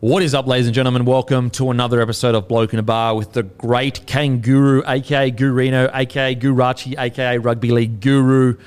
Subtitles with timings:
[0.00, 1.06] What is up, ladies and gentlemen?
[1.06, 5.90] Welcome to another episode of Bloke in a Bar with the great Kangaroo, aka Gurino,
[5.90, 8.58] aka Gurachi, aka Rugby League Guru.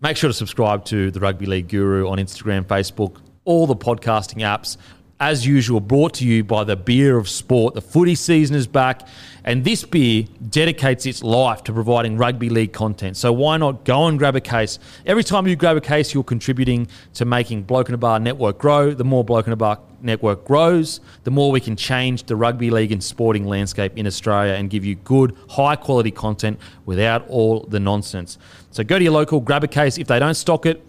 [0.00, 4.38] Make sure to subscribe to the Rugby League Guru on Instagram, Facebook, all the podcasting
[4.38, 4.78] apps.
[5.22, 7.74] As usual, brought to you by the beer of sport.
[7.74, 9.06] The footy season is back,
[9.44, 13.18] and this beer dedicates its life to providing rugby league content.
[13.18, 14.78] So why not go and grab a case?
[15.04, 18.56] Every time you grab a case, you're contributing to making Bloke in a Bar network
[18.56, 18.94] grow.
[18.94, 22.70] The more Bloke in a Bar network grows, the more we can change the rugby
[22.70, 27.66] league and sporting landscape in Australia and give you good, high quality content without all
[27.68, 28.38] the nonsense.
[28.70, 29.98] So go to your local, grab a case.
[29.98, 30.82] If they don't stock it,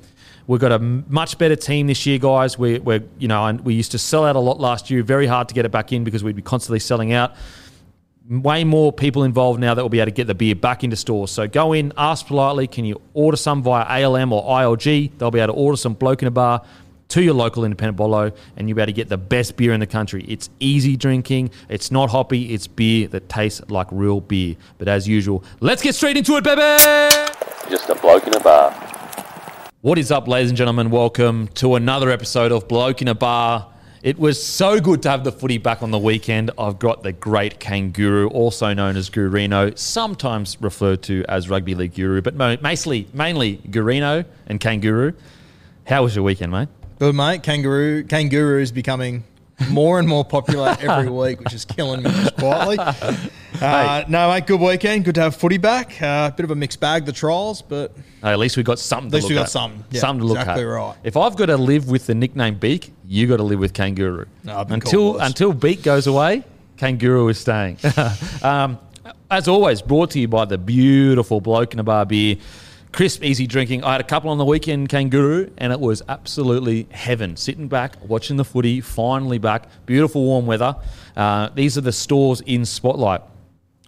[0.51, 2.59] We've got a much better team this year, guys.
[2.59, 5.01] We, we're, you know, and we used to sell out a lot last year.
[5.01, 7.37] Very hard to get it back in because we'd be constantly selling out.
[8.27, 10.97] Way more people involved now that will be able to get the beer back into
[10.97, 11.31] stores.
[11.31, 15.17] So go in, ask politely, can you order some via ALM or ILG?
[15.17, 16.65] They'll be able to order some bloke in a bar
[17.07, 19.79] to your local independent bolo, and you'll be able to get the best beer in
[19.79, 20.25] the country.
[20.27, 24.57] It's easy drinking, it's not hoppy, it's beer that tastes like real beer.
[24.77, 26.61] But as usual, let's get straight into it, baby!
[27.69, 29.00] Just a bloke in a bar.
[29.83, 30.91] What is up, ladies and gentlemen?
[30.91, 33.67] Welcome to another episode of Bloke in a Bar.
[34.03, 36.51] It was so good to have the footy back on the weekend.
[36.55, 41.95] I've got the great Kangaroo, also known as Gurino, sometimes referred to as Rugby League
[41.95, 45.13] Guru, but mo- mainly, mainly Gurino and Kangaroo.
[45.87, 46.69] How was your weekend, mate?
[46.99, 48.03] Good mate, kangaroo.
[48.03, 49.23] Kangaroo is becoming
[49.71, 52.77] more and more popular every week, which is killing me just quietly.
[53.61, 55.05] Uh, no, mate, good weekend.
[55.05, 56.01] Good to have footy back.
[56.01, 59.07] Uh, bit of a mixed bag, the trials, but Hey, at least we got something.
[59.07, 59.83] At least we got something.
[59.91, 60.67] Yeah, something to look exactly at.
[60.67, 60.95] right.
[61.03, 64.25] If I've got to live with the nickname Beak, you got to live with Kangaroo.
[64.43, 66.43] No, I've been until called until Beak goes away,
[66.77, 67.77] Kangaroo is staying.
[68.41, 68.79] um,
[69.29, 72.37] as always, brought to you by the beautiful bloke in a bar beer.
[72.91, 73.85] Crisp, easy drinking.
[73.85, 77.37] I had a couple on the weekend, Kangaroo, and it was absolutely heaven.
[77.37, 79.67] Sitting back, watching the footy, finally back.
[79.85, 80.75] Beautiful warm weather.
[81.15, 83.21] Uh, these are the stores in Spotlight.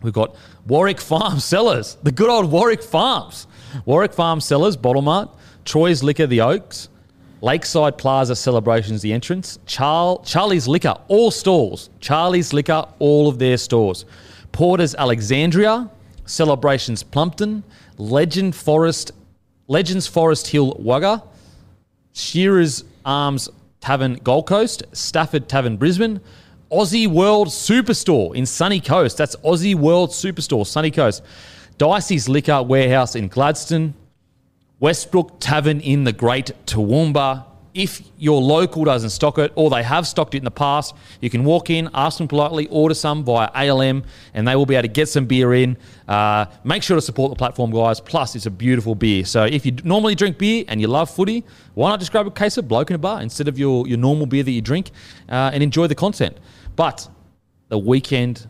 [0.03, 0.35] We've got
[0.67, 3.47] Warwick Farm Cellars, the good old Warwick Farms.
[3.85, 5.29] Warwick Farm Cellars, Bottle Mart,
[5.65, 6.89] Troy's Liquor, The Oaks,
[7.41, 11.89] Lakeside Plaza Celebrations, The Entrance, Char- Charlie's Liquor, all stores.
[11.99, 14.05] Charlie's Liquor, all of their stores.
[14.51, 15.89] Porter's Alexandria,
[16.25, 17.63] Celebrations Plumpton,
[17.97, 19.11] Legend Forest,
[19.67, 21.23] Legends Forest Hill Wagga,
[22.13, 23.49] Shearer's Arms
[23.81, 26.21] Tavern Gold Coast, Stafford Tavern Brisbane,
[26.73, 29.15] Aussie World Superstore in Sunny Coast.
[29.15, 31.21] That's Aussie World Superstore, Sunny Coast.
[31.77, 33.93] Dicey's Liquor Warehouse in Gladstone,
[34.79, 37.45] Westbrook Tavern in the Great Toowoomba.
[37.75, 41.29] If your local doesn't stock it or they have stocked it in the past, you
[41.29, 44.03] can walk in, ask them politely, order some via ALM,
[44.33, 45.77] and they will be able to get some beer in.
[46.07, 47.99] Uh, make sure to support the platform, guys.
[47.99, 49.25] Plus, it's a beautiful beer.
[49.25, 51.43] So if you normally drink beer and you love footy,
[51.75, 53.99] why not just grab a case of Bloke in a Bar instead of your, your
[53.99, 54.89] normal beer that you drink
[55.29, 56.37] uh, and enjoy the content?
[56.75, 57.07] But
[57.69, 58.47] the weekend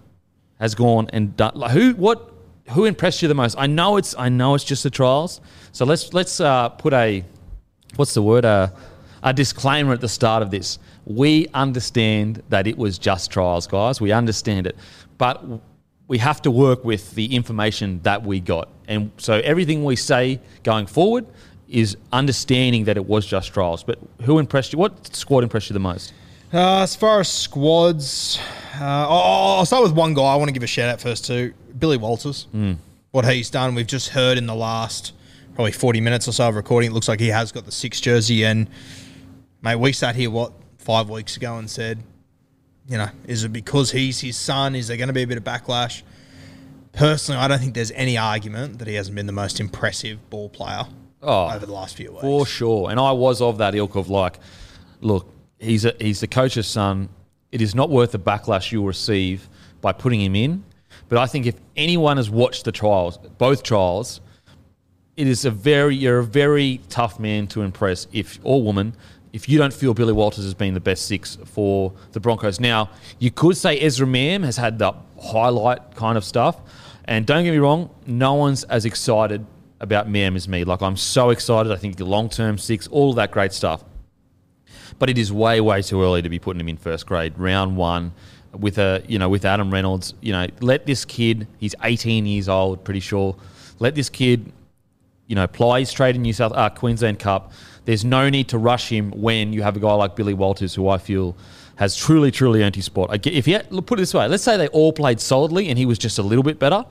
[0.60, 1.54] has gone and done.
[1.56, 1.94] Like who?
[1.94, 2.32] What?
[2.70, 3.56] Who impressed you the most?
[3.58, 4.16] I know it's.
[4.18, 5.42] I know it's just the trials.
[5.72, 7.24] So let's let's uh, put a
[7.96, 8.46] what's the word?
[8.46, 8.70] Uh,
[9.24, 10.80] a disclaimer at the start of this.
[11.06, 14.00] We understand that it was just trials, guys.
[14.00, 14.78] We understand it,
[15.18, 15.44] but
[16.08, 20.40] we have to work with the information that we got, and so everything we say
[20.64, 21.26] going forward
[21.68, 23.84] is understanding that it was just trials.
[23.84, 24.80] But who impressed you?
[24.80, 26.14] What squad impressed you the most?
[26.54, 28.40] Uh, as far as squads,
[28.80, 31.26] uh, I'll, I'll start with one guy I want to give a shout out first
[31.28, 32.48] to Billy Walters.
[33.12, 35.14] What he's done, we've just heard in the last
[35.56, 38.02] probably 40 minutes or so of recording, it looks like he has got the six
[38.02, 38.44] jersey.
[38.44, 38.68] And,
[39.62, 42.00] mate, we sat here, what, five weeks ago and said,
[42.88, 44.76] you know, is it because he's his son?
[44.76, 46.02] Is there going to be a bit of backlash?
[46.92, 50.50] Personally, I don't think there's any argument that he hasn't been the most impressive ball
[50.50, 50.86] player
[51.22, 52.22] Oh, over the last few weeks.
[52.22, 52.90] For sure.
[52.92, 54.40] And I was of that ilk of like,
[55.02, 55.33] look,
[55.64, 57.10] he's a, he's the coach's son.
[57.52, 59.48] It is not worth the backlash you'll receive
[59.82, 60.64] by putting him in.
[61.10, 64.22] But I think if anyone has watched the trials, both trials,
[65.16, 68.96] it is a very you're a very tough man to impress if or woman
[69.34, 72.60] if you don't feel Billy Walters has been the best six for the Broncos.
[72.60, 76.62] Now you could say Ezra Mam has had the highlight kind of stuff,
[77.06, 79.46] and don't get me wrong, no one's as excited
[79.80, 80.64] about Mam as me.
[80.64, 81.72] Like I'm so excited.
[81.72, 83.84] I think the long term six, all of that great stuff.
[85.00, 87.78] But it is way way too early to be putting him in first grade, round
[87.78, 88.14] one.
[88.58, 91.48] With a you know with Adam Reynolds, you know let this kid.
[91.58, 93.36] He's 18 years old, pretty sure.
[93.80, 94.52] Let this kid
[95.28, 97.52] you know, ply his trade in New South uh, Queensland Cup.
[97.86, 100.90] There's no need to rush him when you have a guy like Billy Walters, who
[100.90, 101.36] I feel
[101.76, 103.26] has truly, truly earned his spot.
[103.26, 105.86] If he had, put it this way, let's say they all played solidly and he
[105.86, 106.86] was just a little bit better.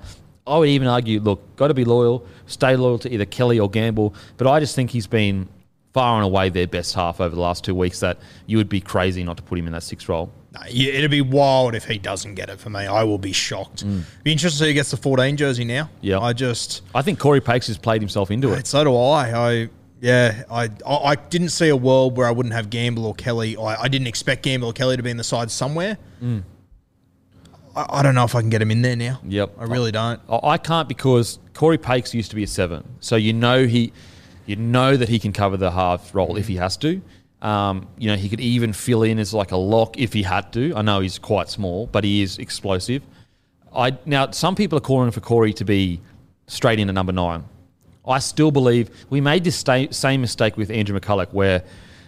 [0.44, 3.70] I would even argue, look, got to be loyal, stay loyal to either Kelly or
[3.70, 4.12] Gamble.
[4.38, 5.48] But I just think he's been
[5.92, 8.00] far and away their best half over the last two weeks.
[8.00, 10.32] That you would be crazy not to put him in that sixth role.
[10.52, 12.80] No, yeah, it'd be wild if he doesn't get it for me.
[12.80, 13.86] I will be shocked.
[13.86, 14.02] Mm.
[14.22, 15.88] Be interested to see who gets the 14 jersey now.
[16.02, 16.18] Yeah.
[16.20, 18.66] I just, I think Corey Pakes has played himself into it.
[18.66, 19.30] so do I.
[19.32, 19.68] I,
[20.00, 23.56] yeah, I, I, I didn't see a world where I wouldn't have Gamble or Kelly.
[23.56, 25.96] I, I didn't expect Gamble or Kelly to be in the side somewhere.
[26.22, 26.42] Mm.
[27.74, 29.20] I, I don't know if I can get him in there now.
[29.26, 29.54] Yep.
[29.58, 30.20] I really don't.
[30.28, 33.92] I I can't because Corey Pakes used to be a seven, so you know he,
[34.46, 37.00] you know that he can cover the half role if he has to.
[37.40, 40.52] Um, you know he could even fill in as like a lock if he had
[40.52, 40.74] to.
[40.76, 43.02] I know he's quite small, but he is explosive.
[43.74, 46.00] I now some people are calling for Corey to be
[46.46, 47.44] straight into number nine.
[48.06, 51.64] I still believe we made this sta- same mistake with Andrew McCullough, where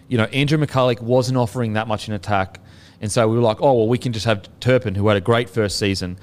[0.07, 2.59] you know Andrew McCullough wasn't offering that much in attack,
[3.01, 5.21] and so we were like, oh well, we can just have Turpin, who had a
[5.21, 6.17] great first season.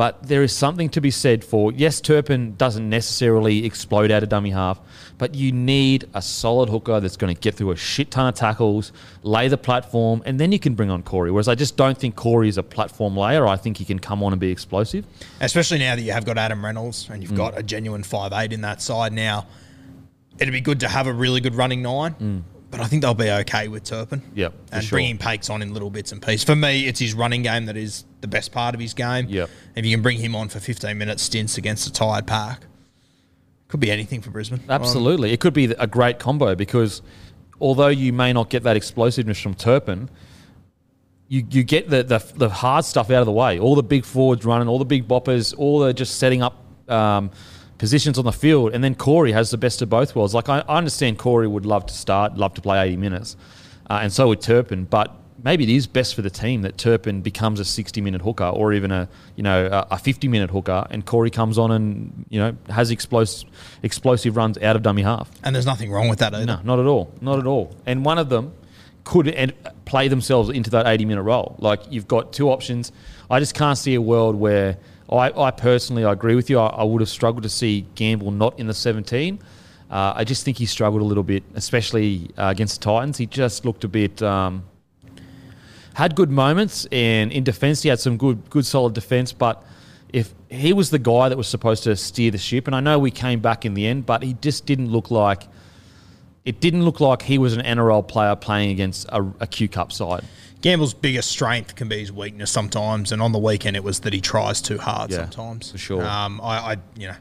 [0.00, 4.30] But there is something to be said for yes, Turpin doesn't necessarily explode out of
[4.30, 4.80] dummy half,
[5.18, 8.34] but you need a solid hooker that's going to get through a shit ton of
[8.34, 8.92] tackles,
[9.22, 11.30] lay the platform, and then you can bring on Corey.
[11.30, 13.46] Whereas I just don't think Corey is a platform layer.
[13.46, 15.04] I think he can come on and be explosive.
[15.38, 17.22] Especially now that you have got Adam Reynolds and Mm.
[17.22, 19.48] you've got a genuine five eight in that side now.
[20.38, 23.30] It'd be good to have a really good running nine, but I think they'll be
[23.30, 24.22] okay with Turpin.
[24.34, 24.96] Yep, and sure.
[24.96, 26.44] bringing Pakes on in little bits and pieces.
[26.44, 29.26] For me, it's his running game that is the best part of his game.
[29.28, 29.50] Yep.
[29.76, 32.66] If you can bring him on for 15 minute stints against a tired park,
[33.68, 34.60] could be anything for Brisbane.
[34.68, 35.32] Absolutely.
[35.32, 37.02] It could be a great combo because
[37.60, 40.10] although you may not get that explosiveness from Turpin,
[41.28, 43.60] you, you get the, the, the hard stuff out of the way.
[43.60, 47.30] All the big forwards running, all the big boppers, all the just setting up um,
[47.80, 48.74] positions on the field.
[48.74, 50.34] And then Corey has the best of both worlds.
[50.34, 53.36] Like, I, I understand Corey would love to start, love to play 80 minutes,
[53.88, 54.84] uh, and so would Turpin.
[54.84, 58.44] But maybe it is best for the team that Turpin becomes a 60 minute hooker
[58.44, 62.26] or even a you know a- a 50 minute hooker, and Corey comes on and
[62.28, 63.48] you know has explosive
[63.82, 65.30] explosive runs out of dummy half.
[65.42, 66.44] And there's nothing wrong with that either.
[66.44, 67.74] No, not at all, not at all.
[67.86, 68.52] And one of them
[69.04, 69.54] could
[69.86, 71.56] play themselves into that 80 minute role.
[71.58, 72.92] Like you've got two options.
[73.30, 74.76] I just can't see a world where
[75.10, 76.58] I, I personally I agree with you.
[76.58, 79.40] I, I would have struggled to see Gamble not in the 17.
[79.90, 83.18] Uh, I just think he struggled a little bit, especially uh, against the Titans.
[83.18, 84.22] He just looked a bit.
[84.22, 84.64] Um,
[85.94, 89.32] had good moments, and in defence he had some good, good solid defence.
[89.32, 89.64] But
[90.12, 92.98] if he was the guy that was supposed to steer the ship, and I know
[92.98, 95.42] we came back in the end, but he just didn't look like.
[96.44, 99.92] It didn't look like he was an NRL player playing against a, a Q Cup
[99.92, 100.24] side.
[100.60, 104.12] Gamble's biggest strength can be his weakness sometimes, and on the weekend it was that
[104.12, 105.70] he tries too hard Yeah, sometimes.
[105.72, 106.04] for sure.
[106.04, 107.16] Um, I, I, you know,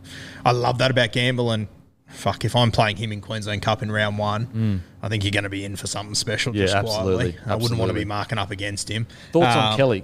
[0.45, 1.67] I love that about Gamble, and
[2.07, 5.43] fuck, if I'm playing him in Queensland Cup in round one, I think you're going
[5.45, 6.51] to be in for something special.
[6.53, 6.55] Mm.
[6.57, 7.51] Yeah, just absolutely, quietly.
[7.51, 9.07] I wouldn't want to be marking up against him.
[9.31, 10.03] Thoughts Um, on Kelly?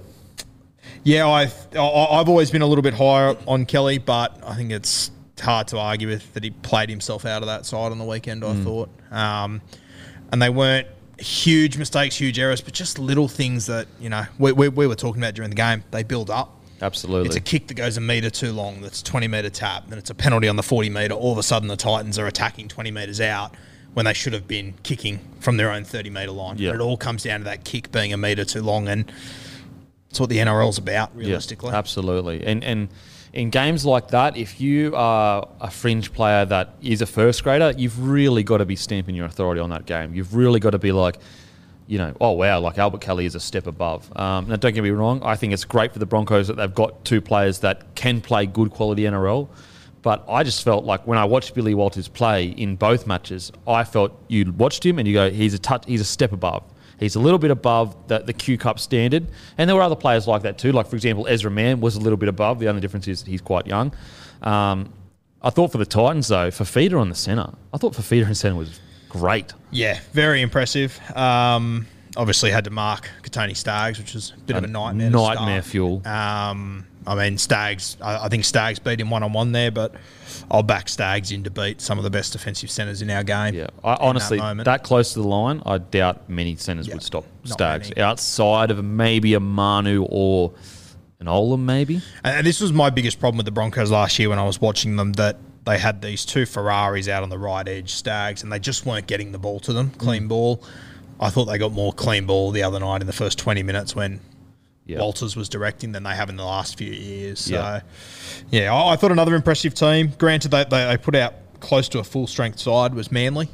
[1.04, 1.42] Yeah, I,
[1.76, 5.10] I, I've always been a little bit higher on Kelly, but I think it's
[5.40, 8.44] hard to argue with that he played himself out of that side on the weekend.
[8.44, 9.60] I thought, um,
[10.32, 10.86] and they weren't
[11.18, 14.94] huge mistakes, huge errors, but just little things that you know we, we, we were
[14.94, 15.84] talking about during the game.
[15.90, 16.52] They build up.
[16.82, 17.28] Absolutely.
[17.28, 20.10] It's a kick that goes a metre too long, that's 20 metre tap, then it's
[20.10, 21.14] a penalty on the 40 metre.
[21.14, 23.54] All of a sudden, the Titans are attacking 20 metres out
[23.94, 26.58] when they should have been kicking from their own 30 metre line.
[26.58, 26.72] Yeah.
[26.72, 29.10] But it all comes down to that kick being a metre too long, and
[30.10, 31.70] it's what the NRL's about, realistically.
[31.70, 32.44] Yeah, absolutely.
[32.44, 32.88] And and
[33.36, 37.74] in games like that, if you are a fringe player that is a first grader,
[37.76, 40.14] you've really got to be stamping your authority on that game.
[40.14, 41.18] You've really got to be like,
[41.86, 44.10] you know, oh wow, like Albert Kelly is a step above.
[44.16, 46.74] Um, now, don't get me wrong, I think it's great for the Broncos that they've
[46.74, 49.48] got two players that can play good quality NRL.
[50.00, 53.84] But I just felt like when I watched Billy Walters play in both matches, I
[53.84, 56.62] felt you watched him and you go, he's a touch, he's a step above.
[56.98, 59.26] He's a little bit above the, the Q Cup standard.
[59.58, 60.72] And there were other players like that too.
[60.72, 62.58] Like, for example, Ezra Mam was a little bit above.
[62.58, 63.92] The only difference is that he's quite young.
[64.42, 64.92] Um,
[65.42, 68.26] I thought for the Titans, though, for Feeder on the centre, I thought for Feeder
[68.26, 69.52] in centre was great.
[69.70, 70.98] Yeah, very impressive.
[71.16, 71.86] Um,
[72.16, 75.10] obviously, had to mark Kotoni Staggs, which was a bit of a nightmare.
[75.10, 76.06] Nightmare fuel.
[76.06, 79.94] Um, I mean, Staggs, I, I think Staggs beat him one on one there, but
[80.50, 83.54] I'll back Staggs in to beat some of the best defensive centres in our game.
[83.54, 84.64] Yeah, I, honestly, moment.
[84.64, 87.90] that, close to the line, I doubt many centres Yeah, would stop Staggs.
[87.90, 88.00] many.
[88.02, 90.52] Outside of maybe a Manu or
[91.20, 92.00] an Olam, maybe.
[92.24, 94.96] And this was my biggest problem with the Broncos last year when I was watching
[94.96, 98.58] them that they had these two Ferraris out on the right edge, Staggs, and they
[98.58, 100.28] just weren't getting the ball to them, clean Mm.
[100.28, 100.62] ball.
[101.18, 103.96] I thought they got more clean ball the other night in the first 20 minutes
[103.96, 104.20] when
[104.86, 105.00] Yeah.
[105.00, 107.40] Walters was directing than they have in the last few years.
[107.40, 107.80] So, Yeah.
[108.50, 110.12] yeah, I, I thought another impressive team.
[110.16, 113.48] Granted, they, they, they put out close to a full strength side was Manly.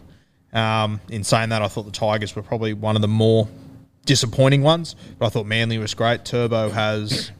[0.52, 3.48] Um, in saying that, I thought the Tigers were probably one of the more
[4.04, 6.24] disappointing ones, but I thought Manly was great.
[6.26, 7.30] Turbo has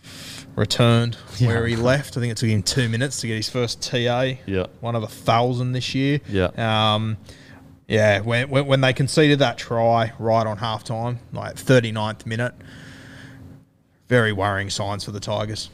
[0.56, 2.16] returned where he left.
[2.16, 4.32] I think it took him two minutes to get his first TA.
[4.46, 4.66] Yeah.
[4.80, 6.20] One of a thousand this year.
[6.28, 6.46] Yeah.
[6.56, 7.16] Um,
[7.88, 12.52] Yeah, when, when, when they conceded that try right on halftime, like 39th minute,
[14.08, 15.70] very worrying signs for the Tigers.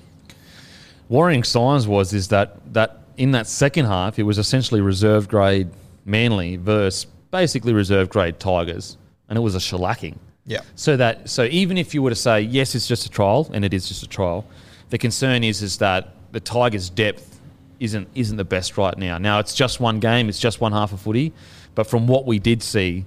[1.09, 5.69] Worrying signs was is that that in that second half it was essentially reserve grade
[6.05, 8.97] Manly versus basically reserve grade Tigers,
[9.29, 10.17] and it was a shellacking.
[10.47, 10.61] Yeah.
[10.75, 13.65] So that so even if you were to say yes, it's just a trial, and
[13.65, 14.47] it is just a trial,
[14.91, 17.41] the concern is is that the Tigers' depth
[17.81, 19.19] isn't isn't the best right now.
[19.19, 21.33] Now it's just one game, it's just one half of footy,
[21.75, 23.05] but from what we did see,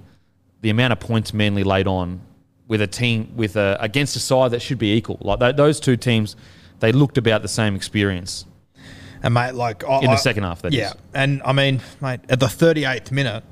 [0.60, 2.20] the amount of points Manly laid on
[2.68, 5.78] with a team with a against a side that should be equal, like th- those
[5.80, 6.36] two teams,
[6.80, 8.44] they looked about the same experience.
[9.22, 10.88] And mate, like I, In the I- second half, that yeah.
[10.88, 10.94] is.
[11.14, 13.44] And I mean, mate, at the 38th minute,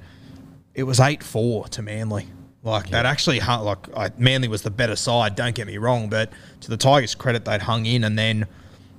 [0.75, 2.26] it was eight four to Manly.
[2.62, 3.64] Like that actually hung.
[3.64, 5.37] Like I, Manly was the better side.
[5.37, 8.47] Don't get me wrong, but to the Tigers' credit, they'd hung in, and then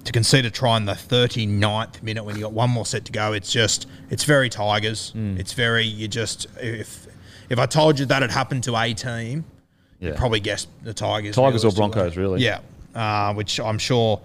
[0.04, 3.12] to concede a try in the 39th minute when you got one more set to
[3.12, 5.10] go, it's just it's very Tigers.
[5.12, 5.38] Hmm.
[5.38, 7.08] It's very you just if
[7.50, 9.46] if I told you that had happened to a team,
[10.06, 10.12] Yeah.
[10.12, 11.36] you'd probably guess the Tigers.
[11.36, 11.72] Tigers or.
[11.72, 12.42] Broncos, really.
[12.42, 12.60] Yeah,
[12.94, 14.22] uh, which I'm sure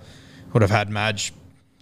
[0.52, 1.32] would have had Madge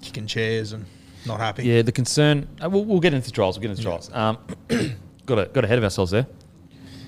[0.02, 0.86] kicking chairs and
[1.26, 1.64] not happy.
[1.64, 2.48] Yeah, the concern.
[2.62, 3.58] Uh, we'll, we'll get into trials.
[3.58, 4.10] We'll get into trials.
[4.12, 4.38] Um,
[5.26, 6.26] got a, got ahead of ourselves there.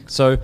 [0.07, 0.39] So,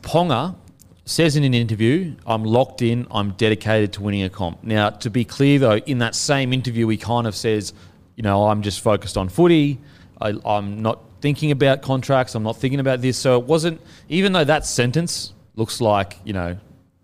[0.00, 0.56] Ponga
[1.04, 3.06] says in an interview, "I'm locked in.
[3.10, 6.88] I'm dedicated to winning a comp." Now, to be clear though, in that same interview,
[6.88, 7.72] he kind of says,
[8.16, 9.78] "You know, I'm just focused on footy.
[10.20, 12.34] I, I'm not thinking about contracts.
[12.34, 13.80] I'm not thinking about this." So it wasn't.
[14.08, 16.58] Even though that sentence looks like you know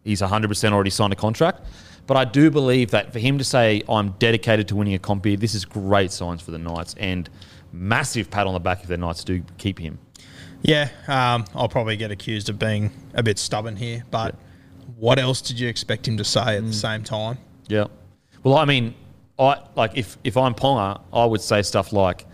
[0.05, 1.63] he's 100% already signed a contract.
[2.07, 5.27] But I do believe that for him to say, I'm dedicated to winning a comp
[5.27, 7.29] here, this is great signs for the Knights and
[7.71, 9.99] massive pat on the back if the Knights do keep him.
[10.63, 14.35] Yeah, um, I'll probably get accused of being a bit stubborn here, but
[14.97, 16.57] what else did you expect him to say Mm.
[16.59, 17.37] at the same time?
[17.69, 17.85] Yeah.
[18.43, 18.95] Well, I mean,
[19.39, 22.25] I like if if I'm Ponga, I would say stuff like,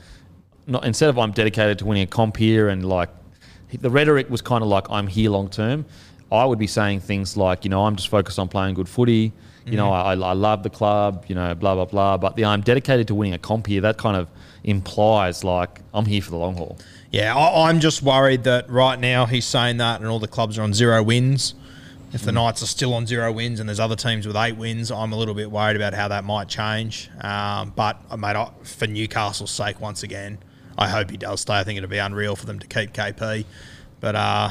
[0.68, 3.10] not instead of I'm dedicated to winning a comp here, and like
[3.80, 5.84] the rhetoric was kind of like I'm here long term.
[6.32, 9.32] I would be saying things like, you know, I'm just focused on playing good footy.
[9.66, 11.24] You know, I, I love the club.
[11.28, 12.18] You know, blah blah blah.
[12.18, 13.80] But the I'm dedicated to winning a comp here.
[13.80, 14.28] That kind of
[14.62, 16.76] implies like I'm here for the long haul.
[17.10, 20.58] Yeah, I, I'm just worried that right now he's saying that and all the clubs
[20.58, 21.54] are on zero wins.
[22.12, 24.92] If the Knights are still on zero wins and there's other teams with eight wins,
[24.92, 27.10] I'm a little bit worried about how that might change.
[27.20, 30.38] Um, but, mate, I, for Newcastle's sake, once again,
[30.76, 31.54] I hope he does stay.
[31.54, 33.44] I think it'd be unreal for them to keep KP.
[34.00, 34.50] But, uh,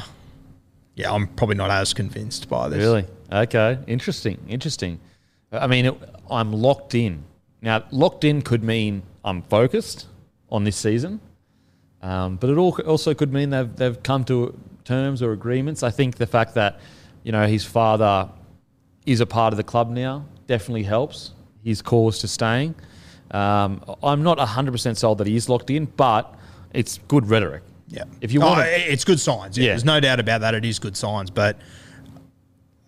[0.94, 2.78] yeah, I'm probably not as convinced by this.
[2.78, 3.06] Really?
[3.30, 3.78] Okay.
[3.86, 4.38] Interesting.
[4.48, 5.00] Interesting.
[5.52, 5.94] I mean, it,
[6.30, 7.24] I'm locked in.
[7.62, 10.06] Now, locked in could mean I'm focused
[10.50, 11.20] on this season,
[12.02, 15.82] um, but it also could mean they've, they've come to terms or agreements.
[15.82, 16.80] I think the fact that,
[17.22, 18.28] you know, his father
[19.06, 22.74] is a part of the club now definitely helps his cause to staying.
[23.30, 26.34] Um, I'm not 100% sold that he is locked in, but
[26.72, 27.62] it's good rhetoric.
[27.88, 28.04] Yeah.
[28.20, 29.56] If you Oh, want to, it's good signs.
[29.58, 29.64] Yeah.
[29.64, 29.70] Yeah.
[29.72, 30.54] There's no doubt about that.
[30.54, 31.30] It is good signs.
[31.30, 31.58] But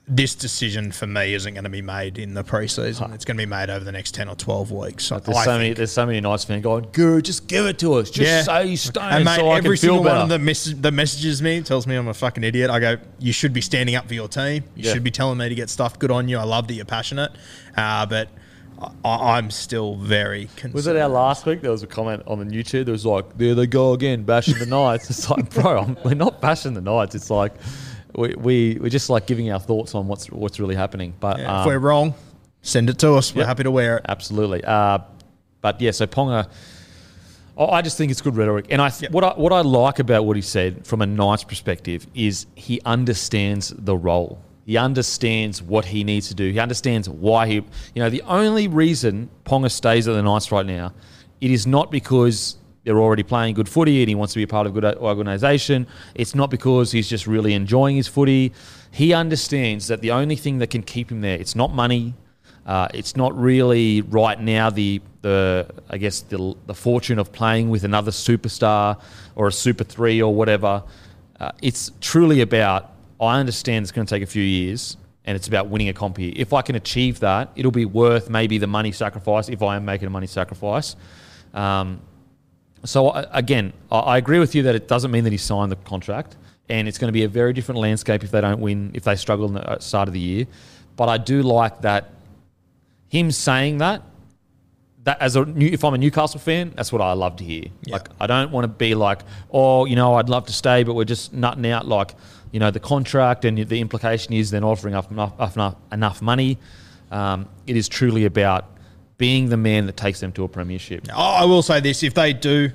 [0.08, 3.12] this decision for me isn't going to be made in the preseason.
[3.12, 5.08] It's going to be made over the next 10 or 12 weeks.
[5.08, 5.46] there's I so think.
[5.58, 8.08] many, there's so many Knights fans going, Guru, just give it to us.
[8.10, 10.92] Just say he's staying And mate, so I every can single one that, mess- that
[10.92, 12.70] messages me tells me I'm a fucking idiot.
[12.70, 14.62] I go, you should be standing up for your team.
[14.76, 14.92] You Yeah.
[14.92, 15.98] should be telling me to get stuff.
[15.98, 16.38] Good on you.
[16.38, 17.32] I love that you're passionate.
[17.76, 18.28] Uh, but
[19.04, 20.74] I- I'm still very concerned.
[20.74, 21.62] Was it our last week?
[21.62, 22.84] There was a comment on the YouTube.
[22.84, 26.14] There was like, "There they go again, bashing the Knights." It's like, bro, I'm, we're
[26.14, 27.14] not bashing the Knights.
[27.14, 27.52] It's like
[28.14, 31.14] we, we we're just like giving our thoughts on what's what's really happening.
[31.20, 32.14] But Yeah, um, if we're wrong,
[32.62, 33.34] send it to us.
[33.34, 33.48] We're Yep.
[33.48, 34.04] happy to wear it.
[34.08, 34.62] absolutely.
[34.64, 34.98] Uh,
[35.62, 36.48] but yeah, so Ponga,
[37.58, 39.10] I I just think it's good rhetoric, and I th- Yep.
[39.12, 42.80] what I what I like about what he said from a Knights perspective is he
[42.84, 44.38] understands the role.
[44.66, 46.50] He understands what he needs to do.
[46.50, 47.54] He understands why he.
[47.54, 50.92] You know, the only reason Ponga stays at the Knights right now,
[51.40, 54.48] it is not because they're already playing good footy and he wants to be a
[54.48, 55.86] part of a good organisation.
[56.16, 58.52] It's not because he's just really enjoying his footy.
[58.90, 62.14] He understands that the only thing that can keep him there, it's not money,
[62.66, 67.70] uh, it's not really right now the the I guess the the fortune of playing
[67.70, 69.00] with another superstar
[69.36, 70.82] or a super three or whatever.
[71.38, 75.48] Uh, it's truly about I understand it's going to take a few years and it's
[75.48, 76.32] about winning a comp here.
[76.36, 79.84] If I can achieve that, it'll be worth maybe the money sacrifice if I am
[79.84, 80.94] making a money sacrifice.
[81.54, 82.00] Um,
[82.84, 85.72] so I- again, I- I agree with you that it doesn't mean that he signed
[85.72, 86.36] the contract,
[86.68, 89.16] and it's going to be a very different landscape if they don't win, if they
[89.16, 90.46] struggle in the uh, start of the year.
[90.96, 92.10] But I do like that
[93.08, 94.02] him saying that.
[95.04, 97.64] That as a new, if I'm a Newcastle fan, that's what I love to hear.
[97.86, 99.20] Like I don't want to be like,
[99.52, 102.14] oh, you know, I'd love to stay, but we're just nutting out like,
[102.52, 106.22] you know, the contract and the implication is they're not offering enough enough, enough, enough
[106.22, 106.58] money.
[107.10, 108.64] Um, it is truly about
[109.18, 111.06] being the man that takes them to a premiership.
[111.14, 112.72] I I will say this: if they do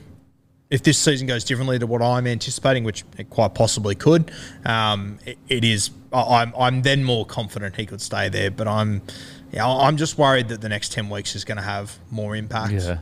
[0.71, 4.31] if this season goes differently to what I'm anticipating, which it quite possibly could,
[4.65, 5.91] um, it, it is.
[6.13, 8.49] I'm I'm then more confident he could stay there.
[8.49, 9.01] But I'm,
[9.51, 12.71] yeah, I'm just worried that the next ten weeks is going to have more impact.
[12.71, 12.99] Yeah.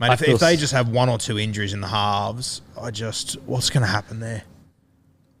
[0.00, 3.34] Mate, if, if they just have one or two injuries in the halves, I just
[3.42, 4.42] what's going to happen there?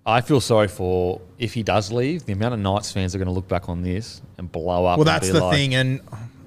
[0.06, 3.26] I feel sorry for if he does leave, the amount of Knights fans are going
[3.28, 4.98] to look back on this and blow up.
[4.98, 6.00] Well, that's the like- thing, and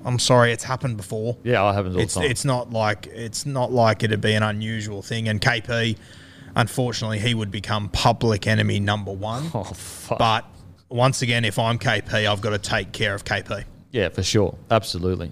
[0.06, 1.38] I'm sorry, it's happened before.
[1.44, 2.32] Yeah, it happens all It's the time.
[2.32, 5.28] it's not like it's not like it'd be an unusual thing.
[5.28, 5.98] And KP,
[6.56, 9.50] unfortunately, he would become public enemy number one.
[9.54, 10.20] oh, fuck.
[10.20, 10.46] But
[10.90, 13.64] once again, if I'm KP, I've got to take care of KP.
[13.92, 14.56] Yeah, for sure.
[14.70, 15.32] Absolutely.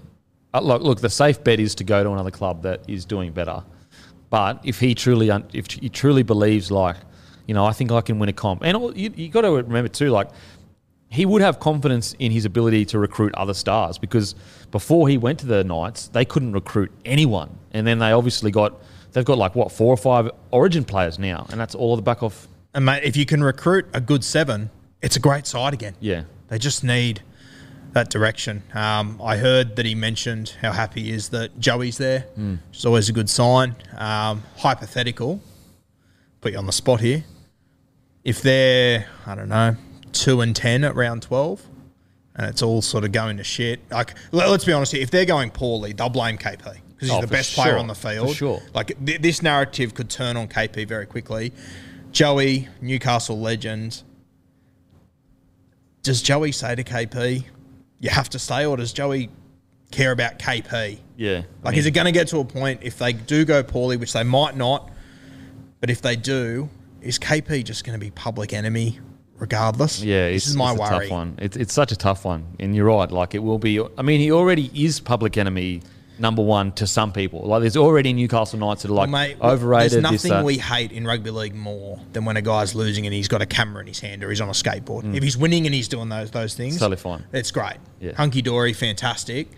[0.52, 3.32] Uh, look, look, the safe bet is to go to another club that is doing
[3.32, 3.62] better.
[4.30, 6.96] But if he truly, un- if he truly believes, like,
[7.46, 9.50] you know, I think I can win a comp, and all- you, you got to
[9.52, 10.28] remember too, like,
[11.08, 14.34] he would have confidence in his ability to recruit other stars because
[14.72, 18.74] before he went to the Knights, they couldn't recruit anyone, and then they obviously got,
[19.12, 22.22] they've got like what four or five Origin players now, and that's all the back
[22.24, 22.48] off.
[22.74, 24.68] And mate, if you can recruit a good seven,
[25.00, 25.94] it's a great side again.
[26.00, 27.22] Yeah, They just need
[27.92, 28.62] that direction.
[28.74, 32.56] Um, I heard that he mentioned how happy he is that Joey's there, Hmm.
[32.68, 33.76] which is always a good sign.
[33.96, 35.40] Um, hypothetical,
[36.40, 37.24] put you on the spot here.
[38.26, 39.76] If they're, I don't know,
[40.10, 41.62] two and ten at round twelve,
[42.34, 43.80] and it's all sort of going to shit.
[43.90, 45.00] Like, let- let's be honest here.
[45.00, 47.94] If they're going poorly, they'll blame KP because he's Oh, the best player on the
[47.94, 48.30] field.
[48.30, 48.62] For sure.
[48.74, 51.52] Like th- this narrative could turn on KP very quickly.
[52.10, 54.02] Joey, Newcastle legend.
[56.02, 57.44] Does Joey say to KP,
[58.00, 59.30] "You have to stay," or does Joey
[59.92, 60.98] care about KP?
[61.16, 61.42] yeah.
[61.62, 64.12] Like, is it going to get to a point if they do go poorly, which
[64.12, 64.90] they might not,
[65.80, 66.68] but if they do,
[67.06, 68.98] is KP just going to be public enemy
[69.38, 70.02] regardless?
[70.02, 70.90] Yeah, this it's, is my it's a worry.
[70.90, 71.38] tough one.
[71.38, 73.10] It's, it's such a tough one, and you're right.
[73.10, 73.80] Like it will be.
[73.80, 75.82] I mean, he already is public enemy
[76.18, 77.42] number one to some people.
[77.42, 80.02] Like there's already Newcastle Knights that are like Well, mate, overrated.
[80.02, 80.44] There's this, nothing that.
[80.44, 83.46] we hate in rugby league more than when a guy's losing and he's got a
[83.46, 85.02] camera in his hand or he's on a skateboard.
[85.02, 85.14] Mm.
[85.14, 87.24] If he's winning and he's doing those those things, totally fine.
[87.32, 87.76] It's great.
[88.00, 88.14] Yeah.
[88.14, 89.48] Hunky dory, fantastic.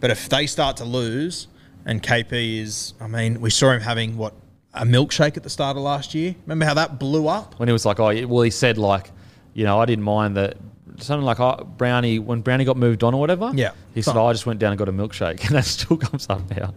[0.00, 1.48] But if they start to lose,
[1.84, 4.34] and KP is, I mean, we saw him having what
[4.74, 6.34] a milkshake at the start of last year.
[6.46, 7.58] Remember how that blew up?
[7.58, 9.10] when he was like, oh, well, he said like,
[9.54, 10.56] you know, I didn't mind that.
[11.00, 13.52] Something like oh, Brownie when Brownie got moved on or whatever.
[13.54, 13.70] Yeah.
[13.94, 16.26] he said, oh, I just went down and got a milkshake, and that still comes
[16.28, 16.74] up now.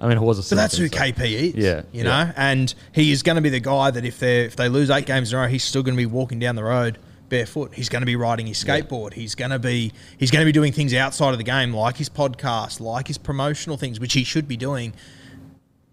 [0.00, 0.42] I mean, it was a.
[0.42, 1.54] So that's who so- KP is.
[1.56, 2.24] Yeah, you yeah.
[2.24, 4.88] know, and he is going to be the guy that if they if they lose
[4.88, 6.98] eight games in a row, he's still going to be walking down the road
[7.30, 7.72] barefoot.
[7.74, 9.14] He's going to be riding his skateboard.
[9.14, 11.96] He's going to be he's going to be doing things outside of the game, like
[11.96, 14.92] his podcast, like his promotional things, which he should be doing.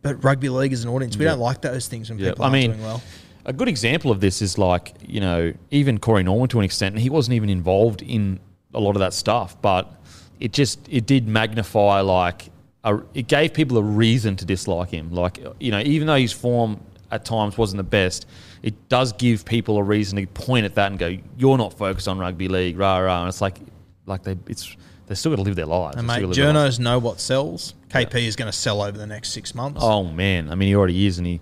[0.01, 1.17] But rugby league is an audience.
[1.17, 1.31] We Yeah.
[1.31, 3.01] don't like those things when Yeah, people I aren't mean, doing well.
[3.45, 6.93] a good example of this is like you know even Corey Norman to an extent,
[6.95, 8.39] and he wasn't even involved in
[8.73, 9.91] a lot of that stuff, but
[10.39, 12.49] it just it did magnify like
[12.83, 15.11] a, it gave people a reason to dislike him.
[15.11, 16.79] Like you know even though his form
[17.09, 18.25] at times wasn't the best,
[18.61, 22.07] it does give people a reason to point at that and go, "You're not focused
[22.07, 23.59] on rugby league, rah rah." And it's like
[24.05, 24.75] like they it's
[25.07, 25.95] they still got to live their lives.
[25.97, 26.77] And They mate, still gotta live their lives.
[26.77, 27.73] journos know what sells.
[27.89, 29.79] KP is going to sell over the next six months.
[29.81, 31.41] Oh man, I mean he already is, and he.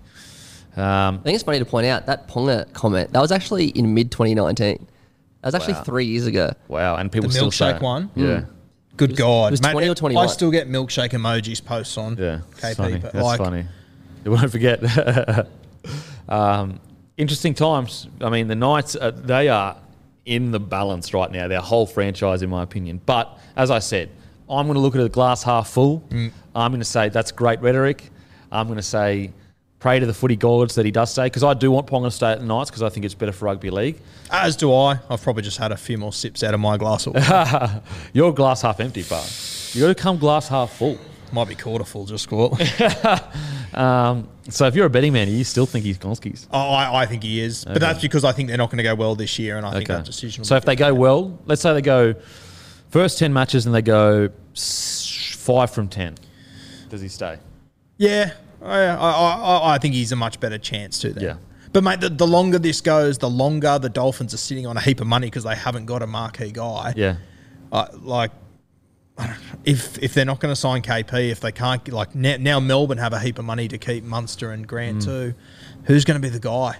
[0.76, 3.94] Um, I think it's funny to point out that Ponga comment that was actually in
[3.94, 4.86] mid 2019.
[5.42, 5.82] That was actually Wow.
[5.84, 6.52] three years ago.
[6.68, 8.10] wow, and people The still milkshake say, one?
[8.14, 8.42] Yeah.
[8.96, 10.24] Good was- God, it was mate, 20 or 21.
[10.24, 12.64] I still get milkshake emojis posts on Yeah, KP.
[12.68, 12.98] it's funny.
[12.98, 13.64] but That's like, funny.
[14.24, 14.80] You won't forget.
[16.28, 16.80] um,
[17.16, 18.08] interesting times.
[18.20, 19.76] I mean, the Knights, uh, they are
[20.26, 23.00] in the balance right now, their whole franchise, in my opinion.
[23.06, 24.10] But as I said,
[24.50, 26.00] I'm going to look at the glass half full.
[26.10, 26.32] Mm.
[26.54, 28.10] I'm going to say that's great rhetoric.
[28.52, 29.32] I'm going to say
[29.78, 32.10] pray to the footy gods that he does stay because I do want Ponga to
[32.10, 34.00] stay at the Knights because I think it's better for rugby league.
[34.30, 34.98] As do I.
[35.08, 37.06] I've probably just had a few more sips out of my glass.
[38.12, 40.98] Your glass half empty, but you got to come glass half full.
[41.32, 42.60] Might be quarter full, just squat.
[43.76, 46.48] Um, so if you're a betting man, you still think he's Gonski's.
[46.50, 48.82] oh, I, I think he is, but that's because I think they're not going to
[48.84, 50.40] go well this year, and I think that decision.
[50.42, 52.14] Will So if they go well, let's say they go
[52.88, 56.14] first ten matches and they go five from ten,
[56.88, 57.38] does he stay?
[57.98, 61.12] yeah, I, I, I, I think he's a much better chance to.
[61.12, 61.22] Then.
[61.24, 61.36] Yeah.
[61.72, 64.80] But mate, the, the longer this goes, the longer the Dolphins are sitting on a
[64.80, 66.94] heap of money because they haven't got a marquee guy.
[66.96, 67.16] Yeah,
[67.70, 68.45] Uh, like, I don't know,
[69.64, 72.98] if if they're not going to sign KP, if they can't, like now, now Melbourne
[72.98, 75.04] have a heap of money to keep Munster and Grant Mm.
[75.04, 75.34] too.
[75.84, 76.76] Who's going to be the guy?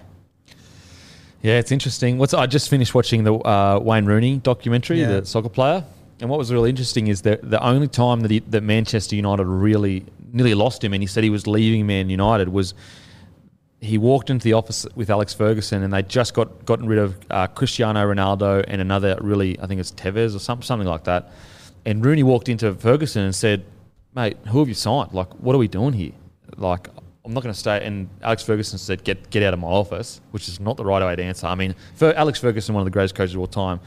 [1.41, 2.17] yeah, it's interesting.
[2.17, 5.19] What's I just finished watching the uh, Wayne Rooney documentary, Yeah.
[5.19, 5.83] the soccer player,
[6.19, 9.45] and what was really interesting is that the only time that he, that Manchester United
[9.45, 12.73] really nearly lost him, and he said he was leaving Man United was.
[13.79, 17.15] He walked into the office with Alex Ferguson, and they just got gotten rid of
[17.29, 21.31] uh, Cristiano Ronaldo and another really, I think it's Tevez or some, something like that.
[21.87, 23.63] And Rooney walked into Ferguson and said,
[24.13, 25.13] "Mate, who have you signed?
[25.13, 26.11] Like, what are we doing here?
[26.57, 26.89] Like,
[27.23, 27.85] I'm not going to stay.
[27.85, 31.01] And Alex Ferguson said, "Get get out of my office," which is not the right
[31.01, 31.47] way to answer.
[31.47, 33.79] I mean, for Alex Ferguson, one of the greatest coaches of all time.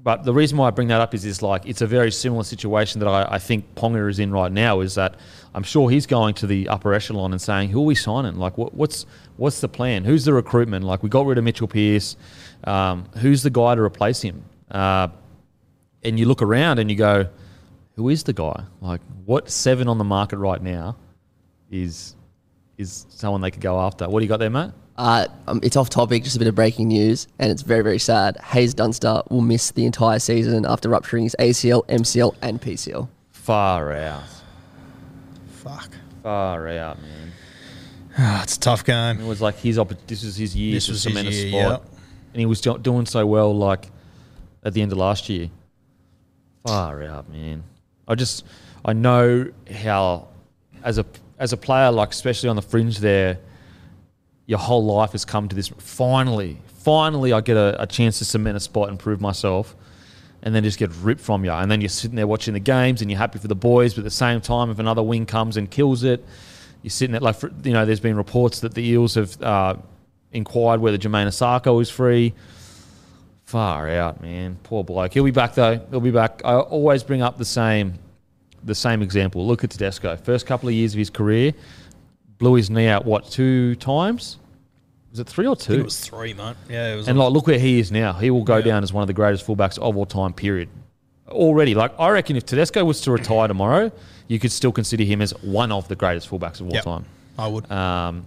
[0.00, 2.44] But the reason why I bring that up is, is like it's a very similar
[2.44, 4.80] situation that I, I think Ponga is in right now.
[4.80, 5.16] Is that
[5.54, 8.36] I'm sure he's going to the upper echelon and saying, "Who are we signing?
[8.36, 9.04] Like, what, what's
[9.36, 10.04] what's the plan?
[10.04, 10.82] Who's the recruitment?
[10.82, 12.16] Like, we got rid of Mitchell Pearce.
[12.64, 15.08] Um, who's the guy to replace him?" Uh,
[16.04, 17.28] and you look around and you go,
[17.96, 18.64] "Who is the guy?
[18.80, 20.96] Like, what seven on the market right now
[21.70, 22.14] is
[22.76, 24.08] is someone they could go after?
[24.08, 24.70] What do you got there, mate?
[24.96, 27.98] Uh, um, it's off topic, just a bit of breaking news, and it's very, very
[28.00, 28.36] sad.
[28.38, 33.08] Haze Dunster will miss the entire season after rupturing his ACL, MCL, and PCL.
[33.30, 34.24] Far out,
[35.48, 35.90] Fuck.
[36.22, 37.32] far out, man.
[38.16, 39.20] Ah, it's a tough game.
[39.20, 41.32] It was like his opp- This was his year This to was his cement a
[41.32, 41.84] year, spot,
[42.32, 43.56] and he was do- doing so well.
[43.56, 43.90] Like
[44.64, 45.48] at the end of last year,
[46.68, 47.64] far out, man.
[48.06, 48.44] I just
[48.84, 50.28] I know how
[50.82, 51.06] as a
[51.38, 53.38] as a player, like especially on the fringe, there,
[54.46, 55.68] your whole life has come to this.
[55.78, 59.76] Finally, finally, I get a, a chance to cement a spot and prove myself.
[60.40, 63.02] And then just get ripped from you, and then you're sitting there watching the games,
[63.02, 63.94] and you're happy for the boys.
[63.94, 66.24] But at the same time, if another wing comes and kills it,
[66.82, 67.84] you're sitting there like you know.
[67.84, 69.74] There's been reports that the Eels have uh,
[70.32, 72.34] inquired whether Jamayne Isaako is free.
[73.48, 74.58] Far out, man.
[74.62, 75.14] Poor bloke.
[75.14, 75.78] He'll be back though.
[75.90, 76.42] He'll be back.
[76.44, 77.94] I always bring up the same,
[78.62, 79.46] the same example.
[79.46, 80.18] Look at Tedesco.
[80.18, 81.54] First couple of years of his career,
[82.36, 83.06] blew his knee out.
[83.06, 84.36] What two times?
[85.12, 85.72] Was it three or two?
[85.80, 86.56] it was three, mate.
[86.68, 87.08] Yeah, it was.
[87.08, 88.12] And like, look where he is now.
[88.12, 88.64] He will go Yeah.
[88.64, 90.34] down as one of the greatest fullbacks of all time.
[90.34, 90.68] Period.
[91.28, 93.90] Already, like I reckon, if Tedesco was to retire tomorrow,
[94.26, 96.84] you could still consider him as one of the greatest fullbacks of all Yep.
[96.84, 97.04] time.
[97.38, 97.72] I would.
[97.72, 98.24] Um,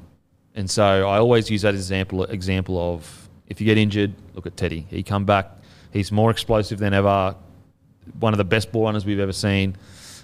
[0.55, 3.20] and so I always use that example example of
[3.51, 4.87] if you get injured, look at Teddy.
[4.89, 5.51] He come back.
[5.91, 7.35] He's more explosive than ever.
[8.17, 9.75] One of the best ball runners we've ever seen.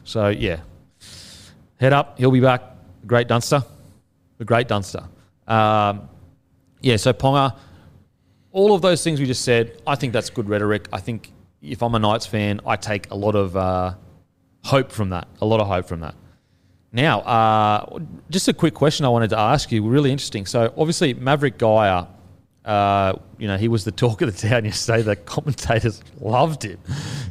[0.06, 0.62] So yeah,
[1.78, 2.18] head up.
[2.18, 2.64] He'll be back.
[3.06, 3.64] Great Dunster.
[4.38, 5.04] The great Dunster.
[5.46, 6.08] Um,
[6.80, 6.96] yeah.
[6.96, 7.58] So Ponga.
[8.54, 9.82] All of those things we just said.
[9.86, 10.88] I think that's good rhetoric.
[10.94, 13.94] I think if I'm a Knights fan, I take a lot of uh,
[14.64, 15.28] hope from that.
[15.42, 16.16] A lot of hope from that.
[16.94, 19.86] Now, uh, just a quick question I wanted to ask you.
[19.86, 20.46] Really interesting.
[20.46, 22.08] So, obviously, Maverick Geyer,
[22.68, 25.02] uh, you know, he was the talk of the town yesterday.
[25.02, 26.78] The commentators loved him.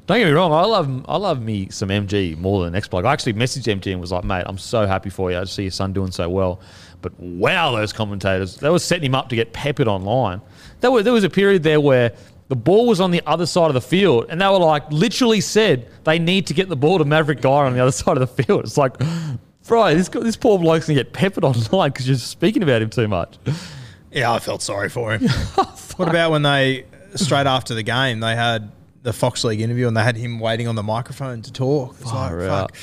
[0.07, 0.51] Don't get me wrong.
[0.51, 3.05] I love, I love me some MG more than X Bloke.
[3.05, 5.39] I actually messaged MG and was like, "Mate, I'm so happy for you.
[5.39, 6.61] I see your son doing so well."
[7.03, 10.41] But wow, those commentators, they were setting him up to get peppered online.
[10.81, 12.15] There was, there was a period there where
[12.49, 15.43] the ball was on the other side of the field, and they were like, literally
[15.43, 18.21] said they need to get the ball to Maverick Geyer on the other side of
[18.21, 18.65] the field.
[18.65, 18.97] It's like,
[19.69, 23.07] bro, this, this poor bloke's gonna get peppered online because you're speaking about him too
[23.07, 23.37] much.
[24.17, 25.29] Yeah, I felt sorry for him.
[25.97, 29.97] what about when they straight after the game they had the Fox League interview and
[29.97, 31.95] they had him waiting on the microphone to talk?
[32.01, 32.77] It's like, Far fuck.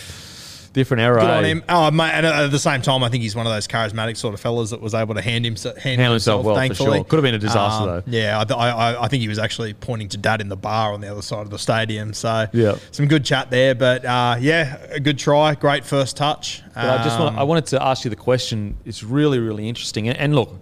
[0.73, 1.21] Different era.
[1.21, 1.47] Good on eh?
[1.49, 1.63] him.
[1.69, 4.33] Oh, mate, and at the same time, I think he's one of those charismatic sort
[4.33, 6.97] of fellas that was able to hand, him, hand Handle himself well, for thankfully.
[6.97, 7.03] sure.
[7.03, 8.03] Could have been a disaster, though.
[8.07, 10.55] Yeah, I, th- I, I- I think he was actually pointing to dad in the
[10.55, 12.11] bar on the other side of the stadium.
[12.15, 12.77] So, Yeah.
[12.89, 13.75] some good chat there.
[13.75, 15.53] But uh, yeah, a good try.
[15.53, 16.63] Great first touch.
[16.73, 18.75] But I just want, Um, I wanted to ask you the question.
[18.83, 20.07] It's really, really interesting.
[20.09, 20.55] And, and look,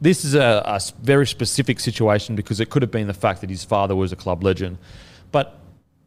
[0.00, 3.64] this is a very specific situation because it could have been the fact that his
[3.64, 4.78] father was a club legend.
[5.30, 5.58] But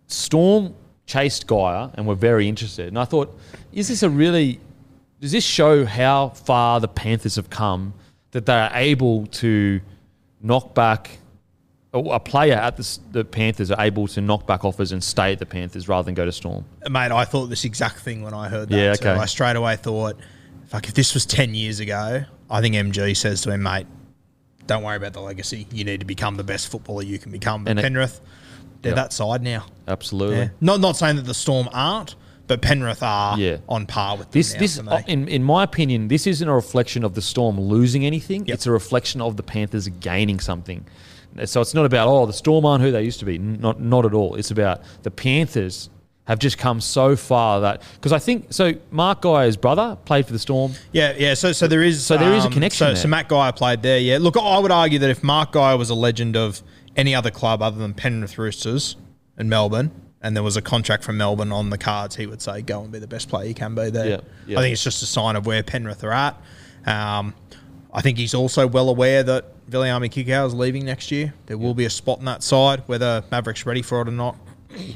[0.08, 0.73] Storm
[1.06, 2.88] chased Geyer and were very interested.
[2.88, 3.38] And I thought,
[3.71, 4.60] is this a really,
[5.19, 7.93] does this show how far the Panthers have come
[8.32, 9.79] that they are able to
[10.41, 11.19] knock back
[11.93, 15.34] a a player at the, the Panthers are able to knock back offers and stay
[15.34, 16.65] at the Panthers rather than go to Storm.
[16.89, 18.75] Mate, I thought this exact thing when I heard that.
[18.75, 19.08] Yeah, too.
[19.08, 19.19] okay.
[19.19, 20.17] I straight away thought,
[20.65, 23.88] fuck, if this was 10 years ago, I think MG says to him, mate,
[24.68, 25.68] don't worry about the legacy.
[25.72, 27.63] You need to become the best footballer you can become.
[27.63, 28.22] But And it- Penrith,
[28.82, 28.96] they're Yep.
[28.96, 29.66] that side now.
[29.88, 30.38] Absolutely.
[30.38, 30.48] Yeah.
[30.62, 32.16] Not not saying that the Storm aren't,
[32.48, 33.58] but Penrith are Yeah.
[33.68, 37.04] on par with This, now this, uh, in, in my opinion, this isn't a reflection
[37.04, 38.46] of the Storm losing anything.
[38.46, 38.54] Yep.
[38.54, 40.86] It's a reflection of the Panthers gaining something.
[41.46, 43.39] So it's not about oh the Storm aren't who they used to be.
[43.39, 44.36] Not not at all.
[44.36, 45.89] It's about the Panthers
[46.26, 48.74] have just come so far that because I think so.
[48.92, 50.72] Mark Geyer's brother played for the Storm.
[50.94, 51.34] Yeah, yeah.
[51.34, 51.98] So, so there is.
[52.10, 52.96] um, So there is a connection So, there.
[52.96, 54.00] so Matt Geyer played there.
[54.00, 54.20] Yeah.
[54.22, 56.62] Look, I would argue that if Mark Geyer was a legend of
[56.96, 58.96] any other club other than Penrith Roosters
[59.38, 62.62] and Melbourne, and there was a contract from Melbourne on the cards, he would say,
[62.62, 64.60] "Go and be the best player you can be there." Yeah, yeah.
[64.60, 66.42] I think it's just a sign of where Penrith are at.
[66.86, 67.34] Um,
[67.94, 71.34] I think he's also well aware that Viliami Kikau is leaving next year.
[71.48, 74.38] There will be a spot in that side, whether Maverick's ready for it or not.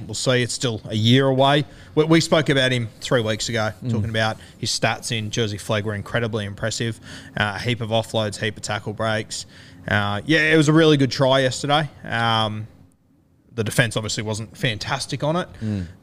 [0.05, 0.41] We'll see.
[0.41, 1.65] It's still a year away.
[1.95, 3.91] We, we spoke about him three weeks ago, Mm.
[3.91, 6.99] talking about his stats in Jersey Flegg were incredibly impressive.
[7.37, 9.45] Uh, a heap of offloads, heap of tackle breaks.
[9.87, 11.89] Uh, yeah, it was a really good try yesterday.
[12.03, 12.67] Um,
[13.53, 15.47] The defense obviously wasn't fantastic on it,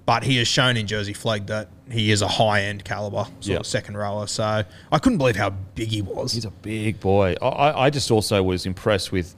[0.06, 3.46] but he has shown in Jersey Flegg that he is a high end caliber sort
[3.46, 3.56] Yeah.
[3.58, 4.26] of second rower.
[4.26, 6.32] So I couldn't believe how big he was.
[6.32, 7.36] He's a big boy.
[7.40, 9.36] I I just also was impressed with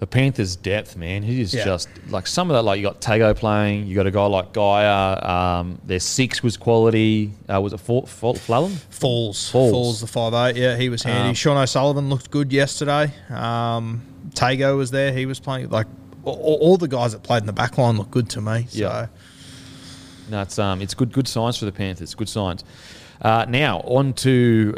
[0.00, 1.22] the Panthers' depth, man.
[1.22, 1.64] He is Yeah.
[1.64, 2.62] just like some of that.
[2.62, 5.24] Like you got Tago playing, you got a guy like Geyer.
[5.24, 7.32] Um, their six was quality.
[7.48, 8.72] Uh, was it Fal- Fal- Fallon?
[8.90, 9.48] Falls.
[9.50, 9.70] Falls.
[9.70, 10.60] Falls, the five eight.
[10.60, 11.28] Yeah, he was handy.
[11.28, 13.12] Um, Sean O'Sullivan looked good yesterday.
[13.28, 15.12] Um, Tago was there.
[15.12, 15.68] He was playing.
[15.68, 15.86] Like
[16.24, 18.66] all, all the guys that played in the back line looked good to me.
[18.70, 19.06] So Yeah.
[20.30, 22.14] No, it's um, it's good good signs for the Panthers.
[22.14, 22.64] Good signs.
[23.20, 24.74] Uh, now on to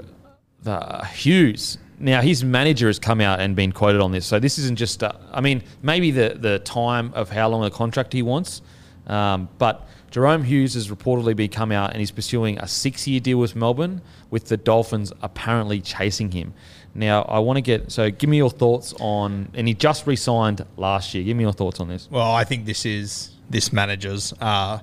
[0.63, 1.79] the Hughes.
[2.03, 4.27] Now his manager has come out and been quoted on this.
[4.27, 5.03] So this isn't just.
[5.03, 8.61] Uh, I mean, maybe the the time of how long a contract he wants,
[9.07, 13.21] um, but Jahrome Hughes has reportedly been come out and he's pursuing a six year
[13.21, 16.53] deal with Melbourne, with the Dolphins apparently chasing him.
[16.95, 20.67] Now I want to get so give me your thoughts on and he just re-signed
[20.77, 21.25] last year.
[21.25, 22.09] Give me your thoughts on this.
[22.11, 24.81] Well, I think this is this manager's uh,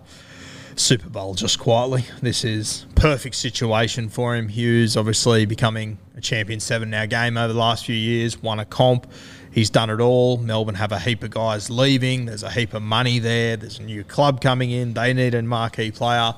[0.75, 2.05] Super Bowl just quietly.
[2.21, 4.47] This is perfect situation for him.
[4.47, 8.65] Hughes obviously becoming a champion seven now game over the last few years, won a
[8.65, 9.07] comp.
[9.51, 10.37] He's done it all.
[10.37, 12.25] Melbourne have a heap of guys leaving.
[12.25, 13.57] There's a heap of money there.
[13.57, 14.93] There's a new club coming in.
[14.93, 16.35] They need a marquee player.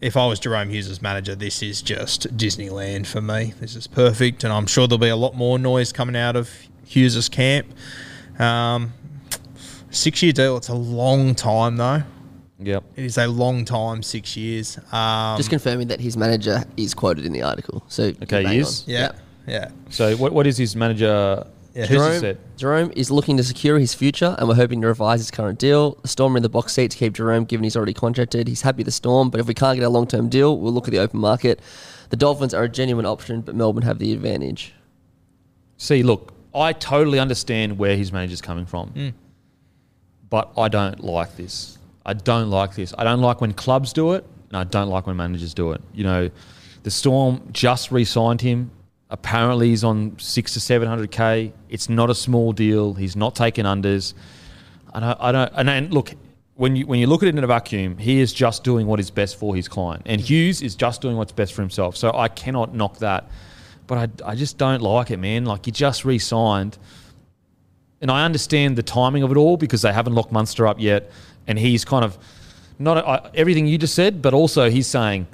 [0.00, 3.52] If I was Jahrome Hughes' manager, this is just Disneyland for me.
[3.60, 6.50] This is perfect, and I'm sure there'll be a lot more noise coming out of
[6.86, 7.66] Hughes' camp.
[8.38, 8.92] Um,
[9.90, 12.02] six year deal, it's a long time though.
[12.64, 12.84] Yep.
[12.96, 14.78] It is a long time, six years.
[14.92, 17.84] Um, Just confirming that his manager is quoted in the article.
[17.88, 18.66] So Okay, bang he on.
[18.66, 18.84] is?
[18.86, 19.12] yeah,
[19.46, 19.68] yeah.
[19.90, 21.46] So what what is his manager?
[21.74, 22.38] Yeah, Hughes who's said?
[22.56, 25.96] Jahrome is looking to secure his future, and we're hoping to revise his current deal.
[26.02, 28.46] The Storm are in the box seat to keep Jahrome, given he's already contracted.
[28.46, 30.72] He's happy with the Storm, but if we can't get a long term deal, we'll
[30.72, 31.60] look at the open market.
[32.10, 34.72] The Dolphins are a genuine option, but Melbourne have the advantage.
[35.76, 39.08] See, look, I totally understand where his manager's coming from, Hmm.
[40.30, 41.76] but I don't like this.
[42.06, 42.92] I don't like this.
[42.98, 45.80] I don't like when clubs do it, and I don't like when managers do it.
[45.92, 46.30] You know,
[46.82, 48.70] the Storm just re-signed him.
[49.10, 51.52] Apparently, he's on six to seven hundred k.
[51.68, 52.94] It's not a small deal.
[52.94, 54.14] He's not taking unders.
[54.92, 55.20] I don't.
[55.20, 55.52] I don't.
[55.54, 56.14] And, and look,
[56.54, 59.00] when you when you look at it in a vacuum, he is just doing what
[59.00, 61.96] is best for his client, and Hughes is just doing what's best for himself.
[61.96, 63.28] So I cannot knock that.
[63.86, 65.44] But I, I just don't like it, man.
[65.44, 66.78] Like you just re-signed,
[68.00, 71.10] and I understand the timing of it all because they haven't locked Munster up yet,
[71.46, 72.18] and he's kind of
[72.78, 75.26] not uh, everything you just said, but also he's saying.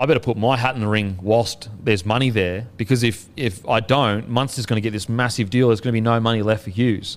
[0.00, 3.66] I better put my hat in the ring whilst there's money there because if, if
[3.66, 5.68] I don't, Munster's going to get this massive deal.
[5.68, 7.16] There's going to be no money left for Hughes.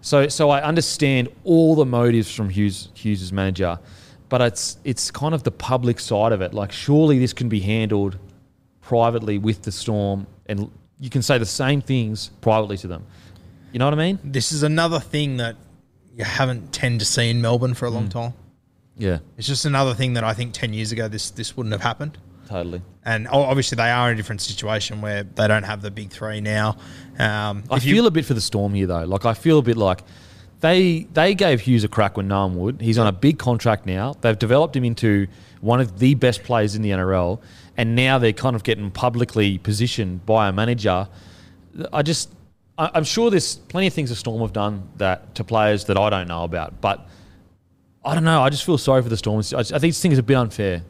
[0.00, 3.78] So, so I understand all the motives from Hughes Hughes's manager,
[4.28, 6.52] but it's it's kind of the public side of it.
[6.52, 8.18] Like, surely this can be handled
[8.82, 10.70] privately with the Storm, and
[11.00, 13.06] you can say the same things privately to them.
[13.74, 14.20] You know what I mean?
[14.22, 15.56] This is another thing that
[16.16, 18.32] you haven't tend to see in Melbourne for a long time.
[18.96, 21.82] Yeah, It's just another thing that I think ten years ago this this wouldn't have
[21.82, 22.16] happened.
[22.48, 22.82] totally.
[23.04, 26.10] And o- obviously they are in a different situation where they don't have the big
[26.10, 26.76] three now.
[27.18, 29.02] Um, I if you- feel a bit for the Storm here though.
[29.04, 30.04] Like I feel a bit like
[30.60, 32.80] they they gave Hughes a crack when no one would.
[32.80, 34.14] He's on a big contract now.
[34.20, 35.26] They've developed him into
[35.62, 37.40] one of the best players in the NRL,
[37.76, 41.08] and now they're kind of getting publicly positioned by a manager.
[41.92, 42.30] I just
[42.76, 46.10] I'm sure there's plenty of things the Storm have done that to players that I
[46.10, 47.06] don't know about, but
[48.04, 48.42] I don't know.
[48.42, 49.38] I just feel sorry for the Storm.
[49.38, 50.82] I, just- I think this thing is a bit unfair.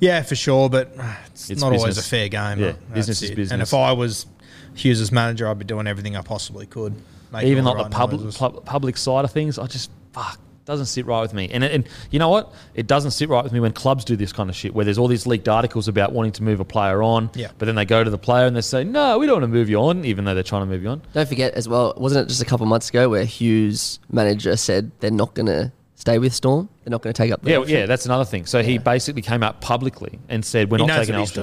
[0.00, 2.58] Yeah, for sure, but uh, it's, It's not always a fair game.
[2.58, 3.36] Yeah, business is it.
[3.36, 3.52] business.
[3.52, 4.26] And if I was
[4.74, 6.94] Hughes' manager, I'd be doing everything I possibly could.
[7.42, 11.20] even like the public pub, public side of things, I just fuck doesn't sit right
[11.20, 11.48] with me.
[11.52, 12.52] And and you know what?
[12.74, 14.98] It doesn't sit right with me when clubs do this kind of shit, where there's
[14.98, 17.48] all these leaked articles about wanting to move a player on, Yeah.
[17.58, 19.48] but then they go to the player and they say, no, we don't want to
[19.56, 21.02] move you on, even though they're trying to move you on.
[21.12, 24.90] Don't forget as well, wasn't it just a couple months ago where Hughes' manager said
[25.00, 26.68] they're not going to stay with Storm?
[26.84, 27.76] They're not going to take up the Yeah, option?
[27.78, 28.46] yeah, that's another thing.
[28.46, 31.36] So he basically came out publicly and said, we're He not taking what he's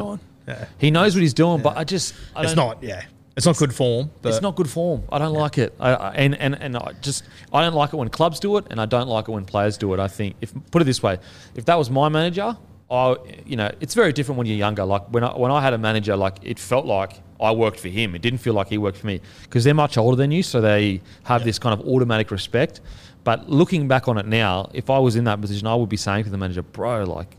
[0.48, 0.66] Yeah.
[0.80, 3.04] He knows what he's doing, but I just I It's not, yeah.
[3.38, 4.12] It's not good form.
[4.24, 5.04] It's not good form.
[5.12, 5.74] I don't like it.
[5.80, 8.66] I, I, and, and, and I just I don't like it when clubs do it,
[8.70, 10.00] and I don't like it when players do it.
[10.00, 11.18] I think if put it this way,
[11.56, 12.58] if that was my manager,
[12.90, 13.16] I
[13.46, 14.84] you know it's very different when you're younger.
[14.84, 17.88] Like when I when I had a manager, like it felt like I worked for
[17.88, 18.16] him.
[18.16, 20.60] It didn't feel like he worked for me because they're much older than you, so
[20.60, 22.82] they have this kind of automatic respect.
[23.24, 25.98] But looking back on it now, if I was in that position, I would be
[25.98, 27.38] saying to the manager, "Bro, like."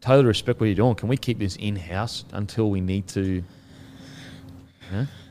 [0.00, 0.94] Totally respect what you're doing.
[0.96, 3.42] Can we keep this in house until we need to?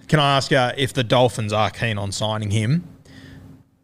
[0.07, 2.87] Can I ask you if the Dolphins are keen on signing him?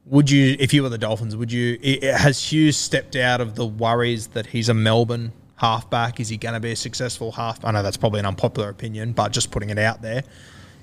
[0.05, 1.77] Would you, if you were the Dolphins, would you?
[2.01, 6.19] Has Hughes stepped out of the worries that he's a Melbourne halfback?
[6.19, 7.63] Is he going to be a successful half?
[7.63, 10.23] I know that's probably an unpopular opinion, but just putting it out there.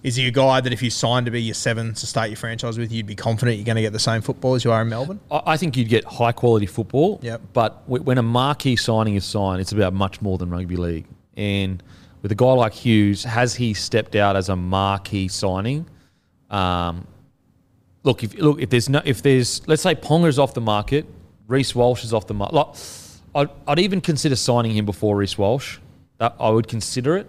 [0.03, 2.37] Is he a guy that if you signed to be your seven to start your
[2.37, 4.83] franchise with, you'd be confident you're going to get the same football as you are
[4.83, 5.19] in Melbourne?
[5.31, 7.19] I I think you'd get high quality football.
[7.23, 7.41] Yep.
[7.53, 11.07] But when a marquee signing is signed, it's about much more than rugby league.
[11.37, 11.83] And
[12.23, 15.87] with a guy like Hughes, has he stepped out as a marquee signing?
[16.51, 17.07] Um,
[18.03, 21.07] look, if look if there's no if there's let's say Ponga's off the market,
[21.47, 22.55] Reece Walsh is off the market.
[22.55, 22.69] Like,
[23.35, 25.79] I'd, I'd even consider signing him before Reece Walsh.
[26.19, 27.27] That I would consider it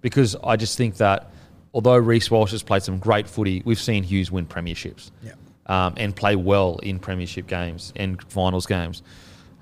[0.00, 1.30] because I just think that
[1.74, 5.32] although Reece Walsh has played some great footy, we've seen Hughes win premierships Yeah.
[5.66, 9.02] um, and play well in premiership games and finals games.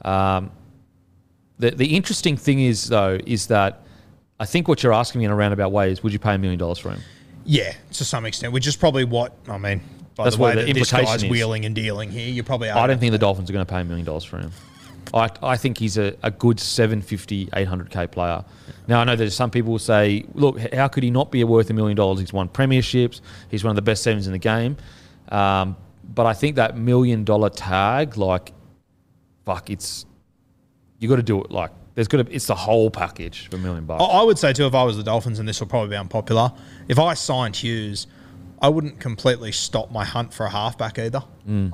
[0.02, 0.52] Um,
[1.58, 3.82] the the interesting thing is though is that
[4.40, 6.38] I think what you're asking me in a roundabout way is would you pay a
[6.38, 7.00] million dollars for him?
[7.44, 9.80] Yeah, to some extent, which is probably what I mean.
[10.14, 11.30] By That's the way what the that this implication guy's is.
[11.30, 12.78] wheeling and dealing here, you probably are.
[12.78, 14.50] I don't think the Dolphins are going to pay a million dollars for him.
[15.14, 18.44] I, I think he's a, a good 750, 800k player.
[18.88, 21.70] Now, I know there's some people who say, look, how could he not be worth
[21.70, 22.20] a million dollars?
[22.20, 24.76] He's won premierships, he's one of the best sevens in the game.
[25.30, 25.76] Um,
[26.14, 28.52] but I think that million dollar tag, like,
[29.46, 30.04] fuck, it's,
[30.98, 33.58] you got to do it like, there's got to, it's the whole package for a
[33.58, 34.04] million bucks.
[34.08, 36.52] I would say too, if I was the Dolphins, and this will probably be unpopular,
[36.86, 38.06] if I signed Hughes,
[38.62, 41.24] I wouldn't completely stop my hunt for a halfback either.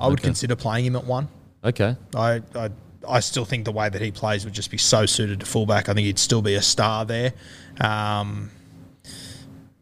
[0.01, 0.29] I would okay.
[0.29, 1.27] consider playing him at one.
[1.63, 1.95] Okay.
[2.15, 2.71] I, I
[3.07, 5.89] I still think the way that he plays would just be so suited to fullback.
[5.89, 7.33] I think he'd still be a star there.
[7.79, 8.49] Um,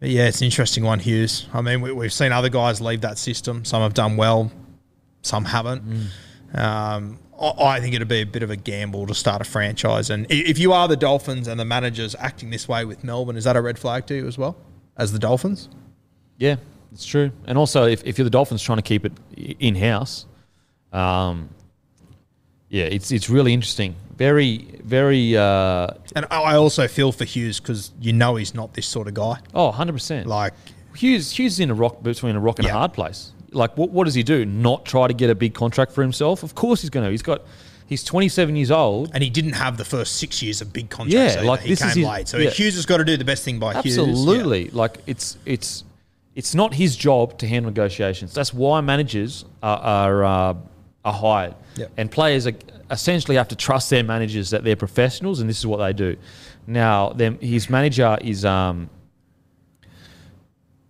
[0.01, 1.47] but yeah, it's an interesting one, Hughes.
[1.53, 3.63] I mean, we, we've seen other guys leave that system.
[3.63, 4.51] Some have done well,
[5.21, 6.09] some haven't.
[6.53, 10.09] Um, I, think it'd be a bit of a gamble to start a franchise.
[10.09, 13.43] And if you are the Dolphins and the managers acting this way with Melbourne, is
[13.43, 14.55] that a red flag to you as well
[14.97, 15.69] as the Dolphins?
[16.37, 16.55] Yeah,
[16.91, 17.31] it's true.
[17.45, 20.25] And also, if, if you're the Dolphins trying to keep it in house,
[20.91, 21.49] um,
[22.69, 23.95] yeah, it's it's really interesting.
[24.17, 25.35] Very, very.
[25.37, 29.07] Uh, And I I also feel for Hughes because you know he's not this sort
[29.07, 29.39] of guy.
[29.53, 30.25] oh, 100%.
[30.25, 30.53] Like,
[30.95, 32.73] Hughes, Hughes is in a rock between a rock and Yeah.
[32.75, 33.31] a hard place.
[33.53, 34.45] Like, what, what does he do?
[34.45, 36.43] Not try to get a big contract for himself?
[36.43, 37.11] Of course he's going to.
[37.11, 37.41] He's got.
[37.85, 39.11] He's 27 years old.
[39.13, 41.13] and he didn't have the first six years of big contracts.
[41.35, 41.47] Yeah, either.
[41.47, 42.27] like, he this came is his- late.
[42.27, 42.49] So yeah.
[42.49, 43.97] Hughes has got to do the best thing by Hughes.
[43.99, 44.69] Absolutely.
[44.69, 45.83] Like it's it's
[46.33, 48.33] it's not his job to handle negotiations.
[48.33, 50.53] That's why managers are are, uh,
[51.05, 51.91] are hired, Yep.
[51.97, 52.53] and players are,
[52.89, 56.15] essentially have to trust their managers that they're professionals, and this is what they do.
[56.65, 58.89] Now, them his manager is um,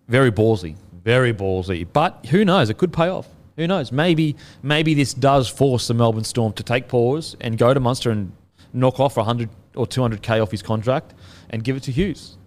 [0.08, 1.86] very ballsy, very ballsy.
[1.92, 2.70] But who knows?
[2.70, 3.28] It could pay off.
[3.58, 3.92] Who knows?
[3.92, 8.10] Maybe maybe this does force the Melbourne Storm to take pause and go to Munster
[8.10, 8.32] and
[8.74, 11.14] knock off 100 or 200k off his contract
[11.50, 12.38] and give it to Hughes.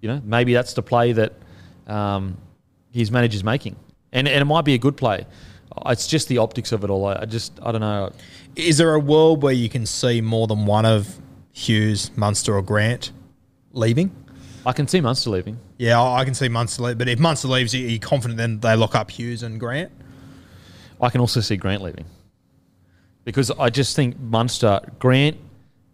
[0.00, 1.32] You know, maybe that's the play that
[1.86, 2.36] um,
[2.92, 3.76] his manager's making,
[4.12, 5.26] and and it might be a good play.
[5.86, 7.06] It's just the optics of it all.
[7.06, 8.12] I I just I don't know.
[8.54, 11.18] Is there a world where you can see more than one of
[11.52, 13.10] Hughes, Munster, or Grant
[13.72, 14.14] leaving?
[14.64, 15.58] I can see Munster leaving.
[15.78, 16.98] Yeah, I can see Munster leave.
[16.98, 19.90] But if Munster leaves, are you confident then they lock up Hughes and Grant?
[21.00, 22.04] I can also see Grant leaving
[23.24, 25.36] because I just think Munster, Grant,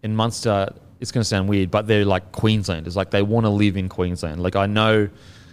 [0.03, 0.75] and Munster.
[1.01, 2.97] It's going to sound weird, but they're like Queenslanders.
[2.97, 4.43] Like they want to live in Queensland.
[4.43, 5.09] Like I know,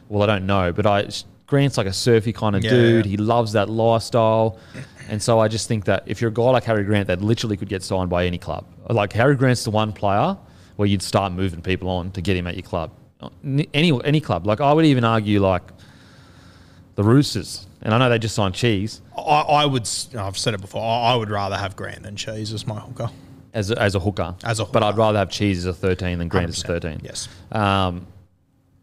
[0.09, 1.07] well, I don't know, but I
[1.47, 2.71] Grant's like a surfy kind of Yeah.
[2.71, 3.05] dude.
[3.05, 4.57] He loves that lifestyle,
[5.07, 7.55] and so I just think that if you're a guy like Harry Grant, that literally
[7.55, 8.65] could get signed by any club.
[8.89, 10.35] Like Harry Grant's the one player
[10.77, 12.91] where you'd start moving people on to get him at your club.
[13.73, 14.45] Any any club.
[14.45, 15.63] Like I would even argue like
[16.95, 19.01] the Roosters, and I know they just signed Cheese.
[19.17, 19.87] I, I would.
[20.17, 20.81] I've said it before.
[20.83, 23.09] I, I would rather have Grant than Cheese as my hooker.
[23.53, 24.35] as a, as a hooker.
[24.43, 27.01] As a But I'd rather have Cheese as a 13 than Grant as a 13.
[27.03, 27.27] Yes.
[27.51, 28.05] Um,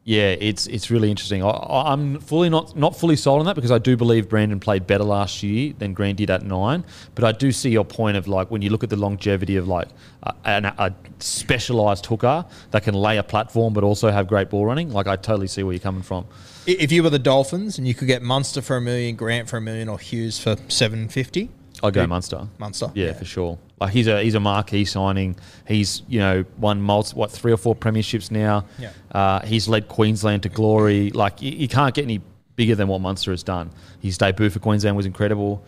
[0.04, 1.44] yeah, it's it's really interesting.
[1.44, 4.84] I, I'm fully not not fully sold on that because I do believe Brandon played
[4.84, 6.84] better last year than Grant did at nine.
[7.14, 9.68] But I do see your point of like when you look at the longevity of
[9.68, 9.88] like
[10.24, 14.66] a, an, a specialized hooker that can lay a platform but also have great ball
[14.66, 14.90] running.
[14.90, 16.26] Like I totally see where you're coming from.
[16.66, 19.56] If you were the Dolphins and you could get Munster for a million, Grant for
[19.56, 21.48] a million, or Hughes for seven fifty,
[21.80, 22.48] I'd go Munster.
[22.58, 22.90] Munster.
[22.94, 23.58] Yeah, for sure.
[23.82, 25.36] Like he's a he's a marquee signing.
[25.66, 28.66] He's you know won multi, what three or four premierships now.
[28.78, 28.92] Yeah.
[29.10, 31.10] Uh, he's led Queensland to glory.
[31.10, 32.20] Like you, you can't get any
[32.54, 33.70] bigger than what Munster has done.
[34.00, 35.64] His debut for Queensland was incredible.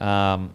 [0.00, 0.54] Um,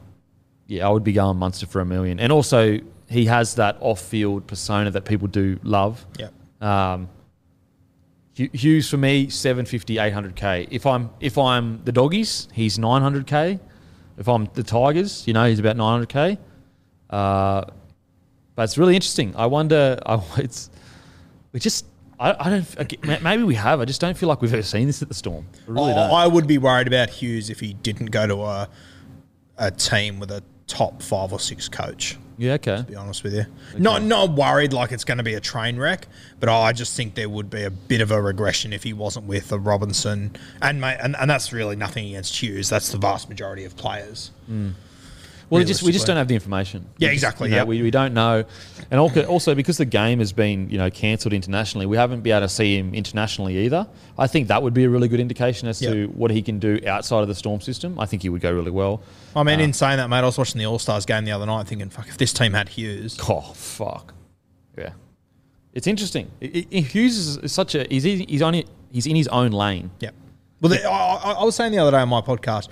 [0.68, 2.20] yeah, I would be going Munster for a million.
[2.20, 6.06] And also he has that off-field persona that people do love.
[6.18, 6.30] Yeah.
[6.62, 7.10] Um,
[8.36, 10.68] Hughes for me 750 800k.
[10.72, 13.60] If I'm if I'm the doggies, he's 900k.
[14.18, 16.40] If I'm the Tigers, you know, he's about 900k.
[17.14, 17.66] Uh,
[18.56, 19.36] but it's really interesting.
[19.36, 20.00] I wonder.
[20.06, 20.70] I, it's
[21.52, 21.86] we just.
[22.20, 23.24] I, I don't.
[23.24, 23.80] Maybe we have.
[23.80, 25.46] I just don't feel like we've ever seen this at the Storm.
[25.68, 26.12] I really I, don't.
[26.12, 28.70] I would be worried about Hughes if he didn't go to a
[29.58, 32.18] a team with a top five or six coach.
[32.38, 32.78] Yeah, okay.
[32.78, 33.46] To be honest with you,
[33.78, 36.08] not not worried like it's going to be a train wreck,
[36.40, 39.28] but I just think there would be a bit of a regression if he wasn't
[39.28, 42.70] with a Robinson, and mate, and, and that's really nothing against Hughes.
[42.70, 44.32] That's the vast majority of players.
[45.50, 46.86] Well, we just we just don't have the information.
[46.98, 47.64] Yeah, We just- exactly, know, yeah.
[47.64, 48.44] we, we don't know,
[48.90, 52.34] and also, also because the game has been you know cancelled internationally, we haven't been
[52.36, 53.88] able to see him internationally either.
[54.18, 56.80] I think that would be a really good indication as to what he can do
[56.88, 58.00] outside of the Storm system.
[58.00, 59.02] I think he would go really well.
[59.36, 61.26] Oh, I mean, uh, in saying that, mate, I was watching the All Stars game
[61.26, 64.14] the other night, thinking, "Fuck, if this team had Hughes, Oh fuck,
[64.78, 64.92] yeah,
[65.74, 66.30] it's interesting.
[66.42, 69.92] I- I- Hughes is, such a he's he's on he's in his own lane.
[70.00, 70.12] yeah."
[70.62, 72.70] Well, the, I- I was saying the other day on my podcast,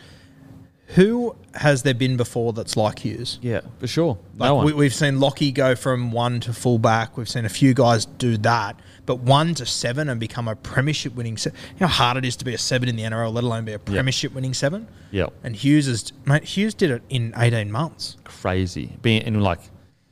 [0.95, 3.39] who has there been before that's like Hughes?
[3.41, 4.17] Yeah, for sure.
[4.37, 4.65] Like no one.
[4.65, 7.17] we, we've seen Lockie go from one to fullback.
[7.17, 11.15] We've seen a few guys do that, but one to seven and become a premiership
[11.15, 11.37] winning.
[11.37, 13.43] Se- you know how hard it is to be a seven in the NRL, let
[13.43, 14.87] alone be a premiership winning seven.
[15.11, 16.43] yeah, And Hughes is mate.
[16.43, 18.17] Hughes did it in eighteen months.
[18.23, 18.97] crazy.
[19.01, 19.59] Being in like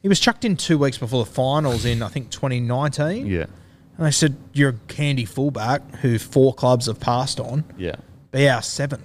[0.01, 3.27] He was chucked in two weeks before the finals in I think twenty nineteen.
[3.27, 3.45] yeah,
[3.97, 7.63] And they said you're a candy fullback who four clubs have passed on.
[7.77, 7.95] yeah.
[8.31, 9.03] Be our seven.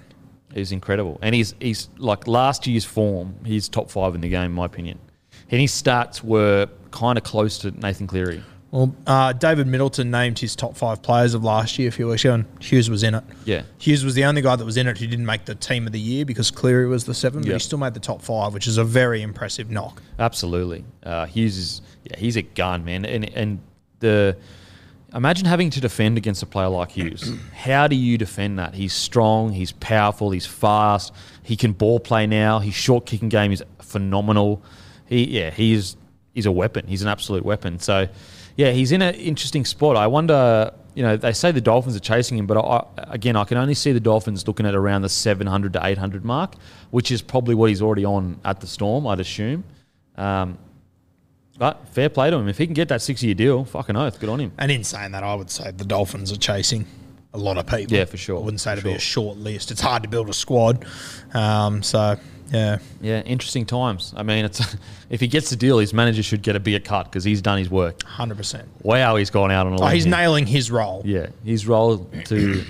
[0.55, 3.35] He's incredible, and he's he's like last year's form.
[3.45, 4.99] He's top five in the game, in my opinion.
[5.51, 8.41] And his stats were kind of close to Nathan Cleary.
[8.71, 12.23] Well, uh, David Middleton named his top five players of last year a few weeks
[12.25, 13.23] ago, and Hughes was in it.
[13.45, 13.63] Yeah.
[13.77, 15.93] Hughes was the only guy that was in it who didn't make the team of
[15.93, 18.67] the year because Cleary was the seven, but he still made the top five, which
[18.67, 20.01] is a very impressive knock.
[20.19, 23.05] Absolutely, uh, Hughes is yeah, he's a gun, man.
[23.05, 23.59] And and
[23.99, 24.37] the
[25.15, 27.31] imagine having to defend against a player like Hughes.
[27.55, 28.73] How do you defend that?
[28.75, 31.13] He's strong, he's powerful, he's fast.
[31.41, 32.59] He can ball play now.
[32.59, 34.61] His short kicking game is phenomenal.
[35.07, 35.95] He yeah, he's
[36.33, 36.87] he's a weapon.
[36.87, 37.79] He's an absolute weapon.
[37.79, 38.07] So
[38.57, 39.95] yeah, he's in an interesting spot.
[39.95, 40.73] I wonder.
[40.93, 43.73] You know, they say the Dolphins are chasing him, but I, again, I can only
[43.73, 46.55] see the Dolphins looking at around the 700 to 800 mark,
[46.91, 49.65] which is probably what he's already on at the Storm, I'd assume.
[50.15, 50.57] Um,
[51.57, 52.47] but fair play to him.
[52.47, 54.51] If he can get that six year deal, fucking oath, good on him.
[54.57, 56.85] And in saying that, I would say the Dolphins are chasing
[57.33, 57.95] a lot of people.
[57.97, 59.71] Yeah, for sure, I wouldn't say to be a short list.
[59.71, 60.85] It's hard to build a squad.
[61.33, 62.17] Um, so,
[62.51, 62.77] yeah.
[63.01, 64.13] Yeah, interesting times.
[64.15, 64.61] I mean, it's
[65.09, 67.57] if he gets the deal, his manager should get a bigger cut because he's done
[67.57, 67.99] his work.
[67.99, 68.63] 100%.
[68.83, 70.11] Wow, he's gone out on a Oh, he's here.
[70.11, 71.01] nailing his role.
[71.05, 72.63] Yeah, his role to.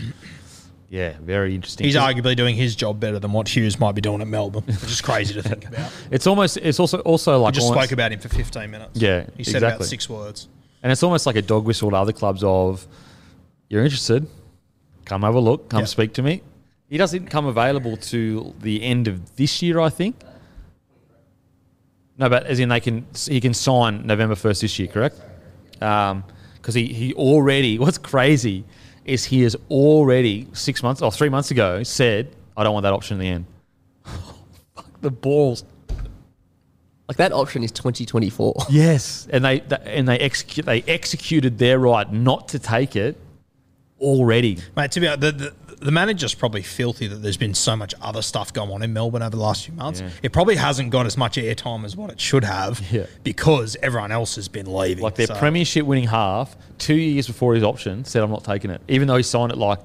[0.96, 1.86] Yeah, very interesting.
[1.86, 4.84] He's arguably doing his job better than what Hughes might be doing at Melbourne, which
[4.84, 5.92] is crazy to think about.
[6.12, 6.56] It's almost.
[6.56, 8.92] It's also also like just almost- spoke about him for 15 minutes.
[9.02, 10.48] Yeah, He said about six words.
[10.82, 12.88] And it's almost like a dog whistle to other clubs of,
[13.70, 14.26] you're interested,
[15.04, 15.86] come have a look, come Yeah.
[15.86, 16.44] speak to me.
[16.88, 20.16] He doesn't come available to the end of this year, I think.
[22.18, 25.20] No, but as in they can, he can sign November first this year, correct?
[25.82, 26.24] Um,
[26.56, 27.78] because he he already.
[27.84, 28.64] What's crazy
[29.06, 32.94] is he has already six months or three months ago said, I don't want that
[32.94, 33.46] option in the end.
[34.76, 35.64] Fuck the balls.
[37.08, 38.56] Like that option is 2024.
[38.70, 43.16] Yes, and they th- and they execute they executed their right not to take it
[44.00, 44.58] already.
[44.76, 45.54] Mate, to be honest, the, the,
[45.86, 49.22] the manager's probably filthy that there's been so much other stuff going on in Melbourne
[49.22, 50.02] over the last few months.
[50.02, 50.10] Yeah.
[50.24, 53.06] It probably hasn't got as much airtime as what it should have Yeah.
[53.24, 55.04] because everyone else has been leaving.
[55.04, 58.72] Like their So- premiership winning half, two years before his option, said I'm not taking
[58.72, 59.80] it, even though he signed it like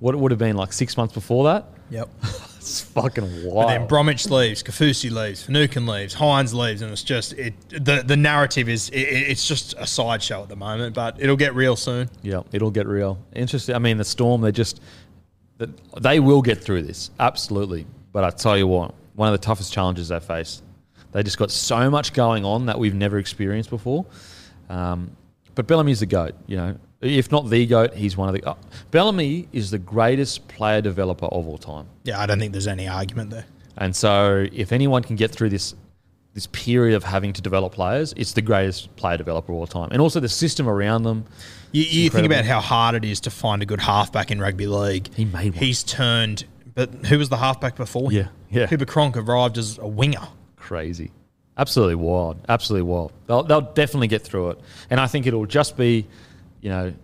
[0.00, 1.64] what it would have been like six months before that.
[1.90, 2.08] Yep.
[2.64, 3.68] It's fucking But wild.
[3.68, 7.52] then Bromwich leaves, Kaufusi leaves, Finucane leaves, Hynes leaves, and it's just it.
[7.68, 11.54] The the narrative is it, it's just a sideshow at the moment, but it'll get
[11.54, 12.08] real soon.
[12.22, 13.18] yeah, it'll get real.
[13.34, 13.74] Interesting.
[13.74, 14.80] I mean, the Storm, they just
[15.58, 17.86] that- they will get through this absolutely.
[18.12, 20.62] But I tell you what, one of the toughest challenges they face.
[21.12, 24.04] They just got so much going on that we've never experienced before.
[24.68, 25.16] Um,
[25.54, 26.34] but Bellamy's the goat.
[26.46, 28.42] You know, if not the goat, he's one of the.
[28.48, 28.54] Uh,
[28.90, 31.86] Bellamy is the greatest player developer of all time.
[32.02, 33.46] Yeah, I don't think there's any argument there.
[33.76, 35.74] And so, if anyone can get through this
[36.34, 39.88] this period of having to develop players, it's the greatest player developer of all time.
[39.92, 41.24] And also the system around them.
[41.70, 44.66] You, you think about how hard it is to find a good halfback in rugby
[44.66, 45.12] league.
[45.14, 45.64] He made one.
[45.64, 48.10] He's turned, but who was the halfback before?
[48.10, 48.28] him?
[48.50, 48.66] Yeah, yeah.
[48.66, 50.26] Cooper Cronk arrived as a winger.
[50.56, 51.12] Crazy.
[51.56, 52.44] Absolutely wild.
[52.48, 53.12] Absolutely wild.
[53.26, 54.60] They'll, they'll definitely get through it.
[54.90, 56.06] And I think it'll just be,
[56.60, 56.94] you know,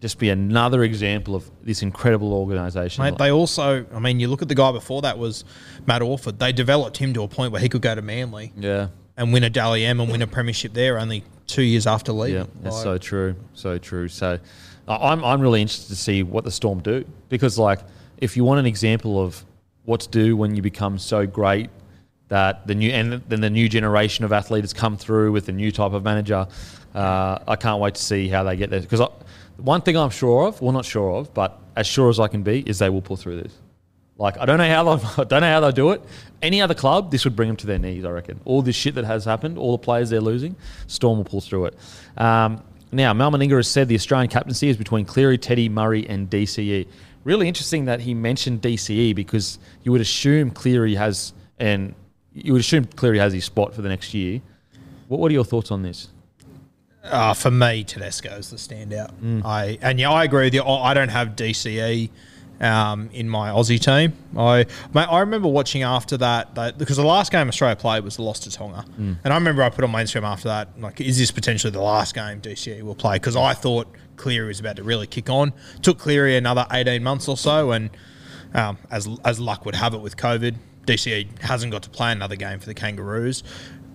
[0.00, 3.04] just be another example of this incredible organisation.
[3.04, 5.44] Mate, they also, I mean, you look at the guy before that was
[5.86, 6.38] Matt Orford.
[6.38, 8.88] They developed him to a point where he could go to Manly yeah.
[9.16, 12.42] and win a Dally M and win a premiership there only two years after leaving.
[12.42, 14.08] Yeah, that's Like, so true, so true.
[14.08, 14.38] So,
[14.88, 17.80] I'm I'm really interested to see what the Storm do because, like,
[18.18, 19.44] if you want an example of
[19.84, 21.70] what to do when you become so great
[22.28, 25.70] that the new and then the new generation of athletes come through with a new
[25.70, 26.46] type of manager,
[26.94, 28.80] uh, I can't wait to see how they get there.
[28.80, 29.02] Because
[29.62, 32.42] one thing I'm sure of, well, not sure of, but as sure as I can
[32.42, 33.54] be, is they will pull through this.
[34.20, 36.02] Like I don't know how they I don't know how they do it.
[36.42, 38.04] Any other club, this would bring them to their knees.
[38.04, 38.40] I reckon.
[38.44, 40.56] All this shit that has happened, all the players they're losing,
[40.86, 41.78] Storm will pull through it.
[42.18, 46.28] Um, now, Mal Meninga has said the Australian captaincy is between Cleary, Teddy, Murray, and
[46.28, 46.86] DCE.
[47.24, 51.94] Really interesting that he mentioned DCE because you would assume Cleary has and
[52.34, 54.40] you would assume Cleary has his spot for the next year.
[55.08, 56.08] What, what are your thoughts on this?
[57.02, 59.10] Uh, for me, Tedesco is the standout.
[59.44, 60.62] I and yeah, I agree with you.
[60.62, 62.10] I don't have DCE
[62.60, 64.12] um, in my Aussie team.
[64.36, 68.16] I mate, I remember watching after that, that because the last game Australia played was
[68.16, 71.00] the loss to Tonga, and I remember I put on my Instagram after that, like,
[71.00, 73.16] is this potentially the last game DCE will play?
[73.16, 75.52] Because I thought Cleary was about to really kick on.
[75.80, 77.88] Took Cleary another eighteen months or so, and
[78.52, 82.36] um, as as luck would have it with COVID, DCE hasn't got to play another
[82.36, 83.42] game for the Kangaroos.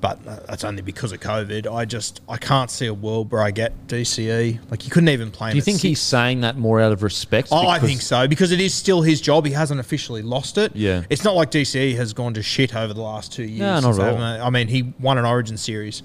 [0.02, 1.74] But uh, that's only because of COVID.
[1.74, 4.60] I just I can't see a world where I get DCE.
[4.70, 5.50] Like you couldn't even play.
[5.50, 7.48] him Do you think he's saying that more out of respect?
[7.52, 9.46] Oh, I think so because it is still his job.
[9.46, 10.76] He hasn't officially lost it.
[10.76, 11.04] Yeah.
[11.10, 13.60] it's not like DCE has gone to shit over the last two years.
[13.60, 14.18] No, not at all.
[14.20, 14.46] Mm.
[14.46, 16.04] I mean, he won an Origin series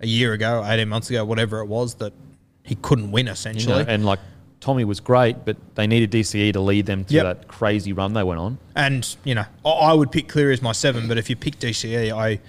[0.00, 2.12] a year ago, eighteen months ago, whatever it was that
[2.62, 3.84] he couldn't win You essentially.
[3.84, 4.20] know, and like
[4.60, 7.24] Tommy was great, but they needed DCE to lead them to Yep.
[7.24, 8.56] that crazy run they went on.
[8.74, 11.58] And you know, I, I would pick Cleary as my seven, but if you pick
[11.58, 12.40] DCE, I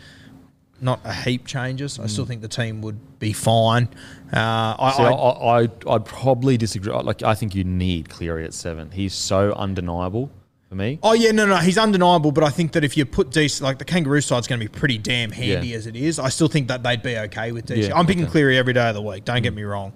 [0.81, 1.99] not a heap changes.
[1.99, 3.87] I still think the team would be fine.
[4.33, 6.91] Uh, I, See, I, I, I, I'd probably disagree.
[6.93, 8.91] Like, I think you need Cleary at seven.
[8.91, 10.31] He's so undeniable
[10.69, 10.99] for me.
[11.01, 12.31] Oh yeah, no, no, he's undeniable.
[12.31, 14.69] But I think that if you put DC, like the Kangaroo side's going to be
[14.71, 15.77] pretty damn handy Yeah.
[15.77, 16.19] as it is.
[16.19, 17.87] I still think that they'd be okay with DC.
[17.89, 18.29] Yeah, I'm picking okay.
[18.29, 18.33] Mm.
[18.33, 19.25] Cleary every day of the week.
[19.25, 19.93] Don't get me wrong,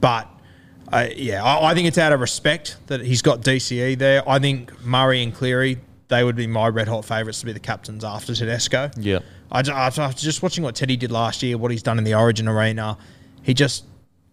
[0.00, 0.28] but
[0.92, 4.28] uh, yeah, I, I think it's out of respect that he's got DCE there.
[4.28, 5.78] I think Murray and Cleary
[6.12, 8.90] they would be my red hot favourites to be the captains after Tedesco.
[8.98, 9.20] Yeah.
[9.52, 12.04] I, ju- after, after just watching what Teddy did last year, what he's done in
[12.04, 12.96] the Origin arena,
[13.42, 13.84] he just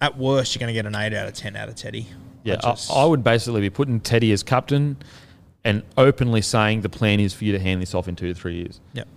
[0.02, 2.08] at worst you're going to get an eight out of ten out of Teddy.
[2.44, 4.98] Yeah, I I, just- I would basically be putting Teddy as captain
[5.66, 8.34] and openly saying the plan is for you to hand this off in two to
[8.34, 8.80] three years.
[8.94, 9.08] Yep.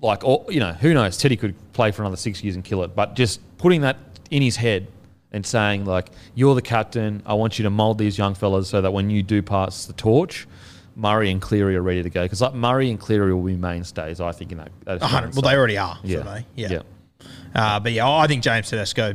[0.00, 1.16] Like, or, you know, who knows?
[1.16, 2.96] Teddy could play for another six years and kill it.
[2.96, 3.96] But just putting that
[4.32, 4.88] in his head
[5.30, 7.22] and saying, like, you're the captain.
[7.24, 9.92] I want you to mould these young fellas so that when you do pass the
[9.92, 10.48] torch,
[10.96, 12.22] Murray and Cleary are ready to go.
[12.22, 14.70] Because like Murray and Cleary will be mainstays, I think, in that.
[14.84, 15.00] that
[15.34, 16.22] Well, they already are yeah.
[16.22, 16.46] for me.
[16.54, 16.68] Yeah.
[16.70, 16.82] yeah.
[17.54, 19.14] Uh, but yeah, I think James Tedesco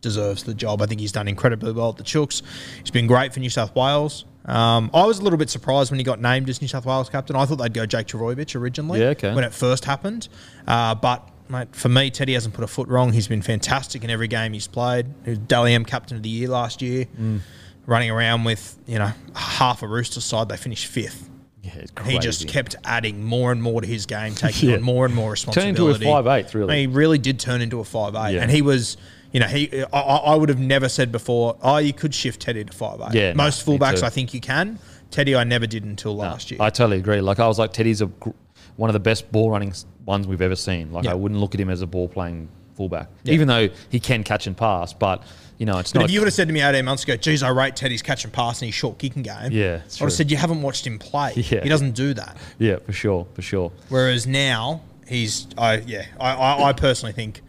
[0.00, 0.82] deserves the job.
[0.82, 2.42] I think he's done incredibly well at the Chooks.
[2.80, 4.24] He's been great for New South Wales.
[4.44, 7.08] Um, I was a little bit surprised when he got named as New South Wales
[7.08, 7.34] captain.
[7.36, 9.34] I thought they'd go Jake Trbojevic originally Yeah, okay.
[9.34, 10.28] when it first happened.
[10.66, 13.12] Uh, but mate, for me, Teddy hasn't put a foot wrong.
[13.14, 15.06] He's been fantastic in every game he's played.
[15.24, 17.40] He was Dally M captain of the year last year, Mm.
[17.86, 20.48] Running around with you know half a rooster side.
[20.48, 21.30] They finished fifth.
[21.62, 24.76] Yeah, He just kept adding more and more to his game, taking Yeah.
[24.76, 25.68] on more and more responsibility.
[25.68, 26.42] Turned into a responsibility.
[26.48, 26.72] 5'8", really.
[26.72, 28.42] I mean, he really did turn into a five eight, Yeah.
[28.42, 28.96] and he was.
[29.32, 29.82] You know, he.
[29.92, 31.56] I, I would have never said before.
[31.60, 33.14] Oh, you could shift Teddy to five eight.
[33.18, 34.02] Yeah, most me fullbacks.
[34.04, 34.78] I think you can.
[35.10, 36.60] Teddy, I never did until No, last year.
[36.62, 37.20] I totally agree.
[37.20, 38.06] Like I was like Teddy's a,
[38.76, 39.72] one of the best ball running
[40.04, 40.92] ones we've ever seen.
[40.92, 41.06] Like.
[41.06, 44.46] I wouldn't look at him as a ball playing fullback, even though he can catch
[44.46, 44.92] and pass.
[44.92, 45.24] But
[45.58, 46.04] you know, it's but not.
[46.06, 48.24] if you would have said to me 18 months ago, geez, I rate Teddy's catch
[48.24, 50.86] and pass and his short kicking game, Yeah, I would have said you haven't watched
[50.86, 51.32] him play.
[51.36, 51.62] Yeah.
[51.62, 52.36] He doesn't do that.
[52.58, 53.70] yeah, for sure, for sure.
[53.88, 57.40] Whereas now, he's, I yeah, I, I, I personally think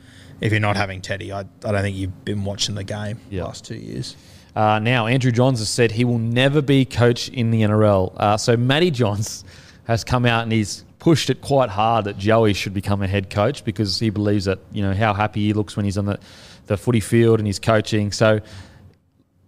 [0.41, 3.37] if you're not having Teddy, I, I don't think you've been watching the game the
[3.37, 3.45] Yeah.
[3.45, 4.15] last two years.
[4.55, 8.13] Uh, now, Andrew Johns has said he will never be coach in the NRL.
[8.15, 9.43] Uh, so, Matty Johns
[9.85, 13.29] has come out and he's pushed it quite hard that Joey should become a head
[13.29, 16.19] coach because he believes that, you know, how happy he looks when he's on the,
[16.67, 18.11] the footy field and his coaching.
[18.11, 18.39] So,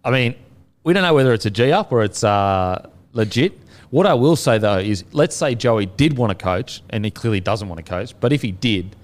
[0.03, 0.35] I mean,
[0.83, 3.59] we don't know whether it's a G up or it's uh, legit.
[3.89, 7.11] What I will say, though, is let's say Joey did want to coach and he
[7.11, 8.95] clearly doesn't want to coach, but if he did,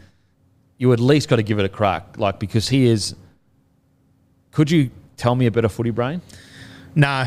[0.78, 2.18] you at least got to give it a crack.
[2.18, 3.16] Like, because he is.
[4.52, 6.22] Could you tell me a better footy brain?
[6.96, 7.26] No.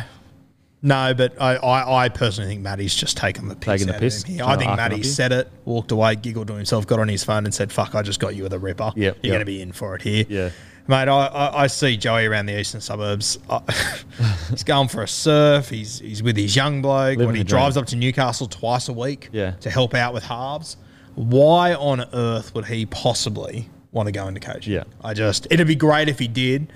[0.83, 3.81] No, but I, I, I personally think Matty's just taken the piss.
[3.81, 4.23] Taking the piss?
[4.23, 7.45] Him I think Matty said it, walked away, giggled to himself, got on his phone
[7.45, 8.93] and said, fuck, I just got you with a ripper.
[8.95, 9.23] Yep, You're yep.
[9.23, 10.25] going to be in for it here.
[10.29, 10.51] Yeah.
[10.89, 13.39] Mate, I, I, I see Joey around the eastern suburbs.
[13.51, 13.61] I,
[14.51, 15.69] he's going for a surf.
[15.69, 17.19] He's he's with his young bloke.
[17.19, 17.59] Living when he dream.
[17.61, 19.53] drives up to Newcastle twice a week Yeah.
[19.61, 20.77] to help out with halves.
[21.17, 24.75] Why on earth would he possibly want to go into coaching?
[24.75, 24.85] Yeah.
[25.03, 26.73] I just, it'd be great if he did,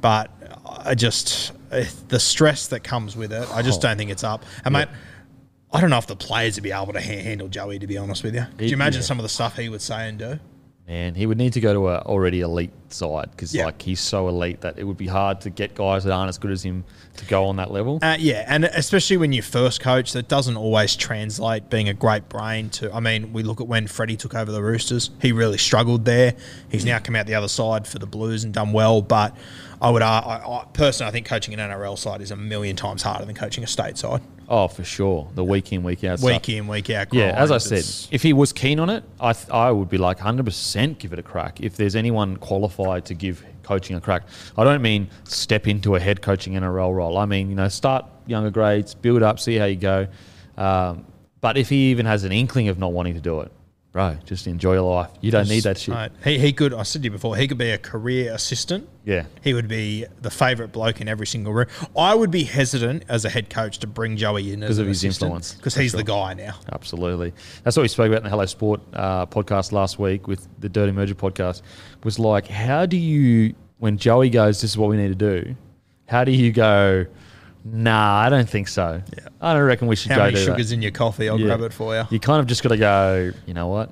[0.00, 0.30] but
[0.64, 3.82] I just, eh, the stress that comes with it, I just Oh.
[3.88, 4.44] don't think it's up.
[4.64, 4.88] And, mate,
[5.72, 8.22] I don't know if the players would be able to handle Joey, to be honest
[8.22, 8.46] with you.
[8.58, 9.06] Could you imagine yeah.
[9.06, 10.38] some of the stuff he would say and do?
[10.90, 13.66] Man, he would need to go to a already elite side because Yeah.
[13.66, 16.36] like he's so elite that it would be hard to get guys that aren't as
[16.36, 16.82] good as him
[17.18, 18.00] to go on that level.
[18.02, 22.28] Uh, yeah, and especially when you first coach, that doesn't always translate being a great
[22.28, 22.92] brain to.
[22.92, 26.34] I mean, we look at when Freddie took over the Roosters; he really struggled there.
[26.68, 29.00] He's now come out the other side for the Blues and done well.
[29.00, 29.36] But
[29.82, 32.76] I would, uh, I, I, personally, I think coaching an NRL side is a million
[32.76, 34.20] times harder than coaching a state side.
[34.48, 35.28] Oh, for sure.
[35.34, 36.18] The week in, week out.
[36.18, 36.30] stuff.
[36.30, 37.14] Week in, week out.
[37.14, 39.70] Yeah, as I grind, said, it's- if he was keen on it, I th- I
[39.70, 41.60] would be like 100% give it a crack.
[41.60, 44.24] If there's anyone qualified to give coaching a crack,
[44.58, 47.16] I don't mean step into a head coaching NRL role.
[47.16, 50.08] I mean, you know, start younger grades, build up, see how you go.
[50.58, 51.06] Um,
[51.40, 53.52] but if he even has an inkling of not wanting to do it,
[53.92, 55.10] bro, just enjoy your life.
[55.20, 55.94] You don't need that shit.
[55.94, 58.88] Mate, he, he could, I said to you before, he could be a career assistant.
[59.04, 59.24] Yeah.
[59.42, 61.66] He would be the favourite bloke in every single room.
[61.96, 65.02] I would be hesitant as a head coach to bring Joey in Because of his
[65.02, 65.98] influence, Because he's sure.
[65.98, 66.54] the guy now.
[66.72, 67.32] Absolutely.
[67.64, 70.68] That's what we spoke about in the Hello Sport uh, podcast last week with the
[70.68, 71.62] Dirty Merger podcast.
[72.04, 75.56] Was like, how do you, when Joey goes, this is what we need to do,
[76.06, 77.06] how do you go,
[77.64, 79.02] nah, I don't think so.
[79.16, 79.28] Yeah.
[79.40, 80.74] I don't reckon we should How go many do sugars that.
[80.74, 81.28] in your coffee?
[81.28, 81.46] I'll Yeah.
[81.46, 82.04] grab it for you.
[82.10, 83.90] You kind of just got to go, you know what?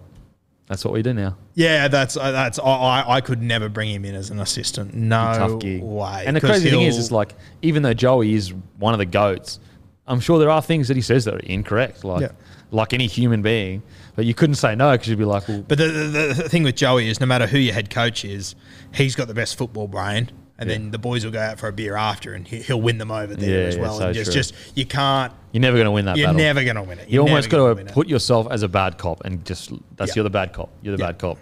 [0.67, 1.37] That's what we do now.
[1.55, 2.59] Yeah, that's uh, that's.
[2.59, 4.93] I, I I could never bring him in as an assistant.
[4.95, 5.83] No Tough gig.
[5.83, 6.25] way.
[6.27, 8.99] And the 'Cause crazy thing is, he'll- is like, even though Joey is one of
[8.99, 9.61] the goats,
[10.07, 12.29] I'm sure there are things that he says that are incorrect, like Yeah.
[12.71, 13.83] like any human being.
[14.15, 16.65] But you couldn't say no because you'd be like, well, But the, the, the thing
[16.65, 18.55] with Joey is, no matter who your head coach is,
[18.93, 20.77] he's got the best football brain, and Yeah.
[20.77, 23.11] then the boys will go out for a beer after, and he, he'll win them
[23.11, 23.99] over there Yeah, as yeah, well.
[23.99, 24.41] so and just, true.
[24.41, 25.33] just you can't.
[25.53, 26.41] you're never going to win that You're battle.
[26.41, 27.09] never going to win it.
[27.09, 27.93] You almost got to it.
[27.93, 30.15] put yourself as a bad cop and just that's Yeah.
[30.17, 30.71] you're the bad cop.
[30.83, 31.09] You're the Yeah.
[31.13, 31.39] bad cop.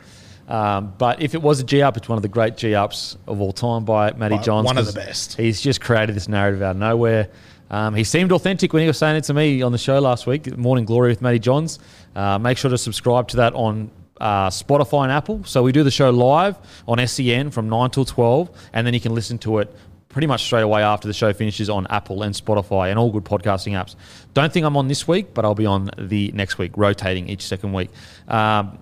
[0.48, 3.16] Um, but if it was a G up, it's one of the great G ups
[3.26, 4.64] of all time by Matty Johns.
[4.64, 5.36] one of the best.
[5.36, 7.28] He's just created this narrative out of nowhere.
[7.68, 10.24] Um, he seemed authentic when he was saying it to me on the show last
[10.28, 11.80] week, Morning Glory with Matty Johns.
[12.14, 13.90] Uh, make sure to subscribe to that on
[14.20, 15.44] uh, Spotify and Apple.
[15.44, 16.56] So we do the show live
[16.86, 19.74] on SEN from 9 till 12, and then you can listen to it
[20.08, 23.24] pretty much straight away after the show finishes on Apple and Spotify and all good
[23.24, 23.96] podcasting apps.
[24.32, 27.42] Don't think I'm on this week, but I'll be on the next week, rotating each
[27.42, 27.90] second week.
[28.26, 28.78] Um,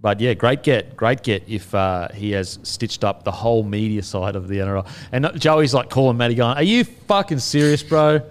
[0.00, 4.02] but yeah, great get, great get if uh, he has stitched up the whole media
[4.02, 4.88] side of the NRL.
[5.12, 8.22] And Joey's like calling Matty going, Are you fucking serious, bro?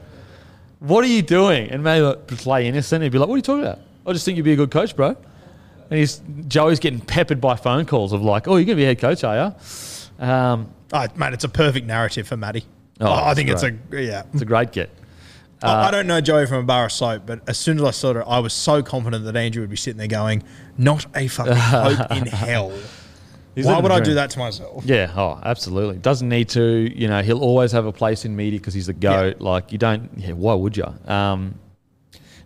[0.80, 1.70] What are you doing?
[1.70, 3.04] And Matty like, play innocent.
[3.04, 3.80] He'd be like, What are you talking about?
[4.08, 5.16] I just think you'd be a good coach, bro.
[5.90, 8.86] And he's Joey's getting peppered by phone calls of like, Oh, you're going to be
[8.86, 9.56] head coach, are
[10.20, 10.24] you?
[10.26, 12.66] Um, Oh, mate, it's a perfect narrative for Matty.
[13.00, 14.08] Oh, I I think it's a great.
[14.08, 14.24] yeah.
[14.34, 14.90] it's a great get.
[15.62, 17.92] I I don't know Joey from a bar of soap, but as soon as I
[17.92, 20.44] saw it, I was so confident that Andrew would be sitting there going,
[20.78, 22.72] "Not a fucking hope in hell."
[23.56, 24.86] He's Why would I do that to myself?
[24.86, 25.98] Yeah, oh, absolutely.
[25.98, 26.90] Doesn't need to.
[26.96, 29.42] You know, he'll always have a place in media because he's the goat.
[29.42, 30.10] Like you don't.
[30.18, 30.86] Yeah, why would you?
[31.08, 31.56] Um,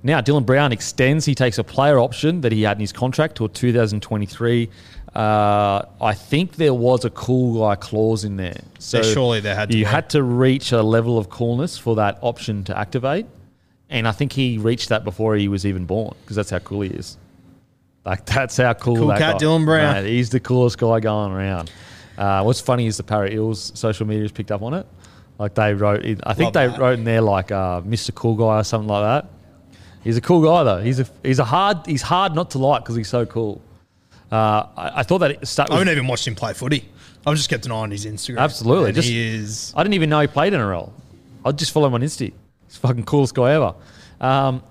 [0.04, 1.26] now Dylan Brown extends.
[1.26, 4.70] He takes a player option that he had in his contract till 2023.
[5.16, 8.60] Uh, I think there was a cool guy clause in there.
[8.80, 9.90] So There surely there had to You be.
[9.90, 13.28] had to reach a level of coolness for that option to activate,
[13.90, 16.82] and I think he reached that before he was even born because that's how cool
[16.82, 17.18] he is.
[18.06, 20.04] Like that's how cool, Cool that cat, guy- Dylan Brown.
[20.06, 21.72] He's the coolest guy going around.
[22.18, 24.86] Uh, what's funny is the Parra Eels social media has picked up on it.
[25.40, 26.80] Like they wrote, I think Love they that.
[26.80, 28.14] wrote in there like uh, Mr.
[28.14, 29.30] Cool Guy or something like that.
[30.04, 30.82] He's a cool guy though.
[30.82, 33.62] He's a he's a hard he's hard not to like because he's so cool.
[34.32, 36.90] Uh, I, I thought that it start I haven't even watched him play footy.
[37.26, 38.40] I've just kept an eye on his Instagram.
[38.40, 39.74] Absolutely, just- he is.
[39.78, 40.92] I didn't even know he played NRL.
[41.46, 42.32] I'd just follow him on Insta.
[42.68, 43.76] He's the fucking coolest guy ever.
[44.20, 44.64] Um,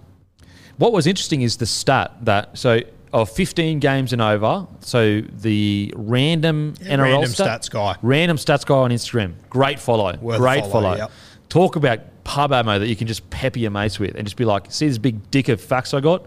[0.78, 2.80] what was interesting is the stat that so
[3.12, 4.66] of 15 games and over.
[4.80, 7.96] So the random Yeah, NRL random stat, stats guy.
[8.02, 9.34] random stats guy on Instagram.
[9.50, 10.16] Great follow.
[10.16, 10.96] Worth Great follow, follow.
[10.96, 11.10] yep.
[11.50, 14.44] Talk about pub ammo that you can just pepper your mates with and just be
[14.44, 16.26] like, see this big dick of facts I got?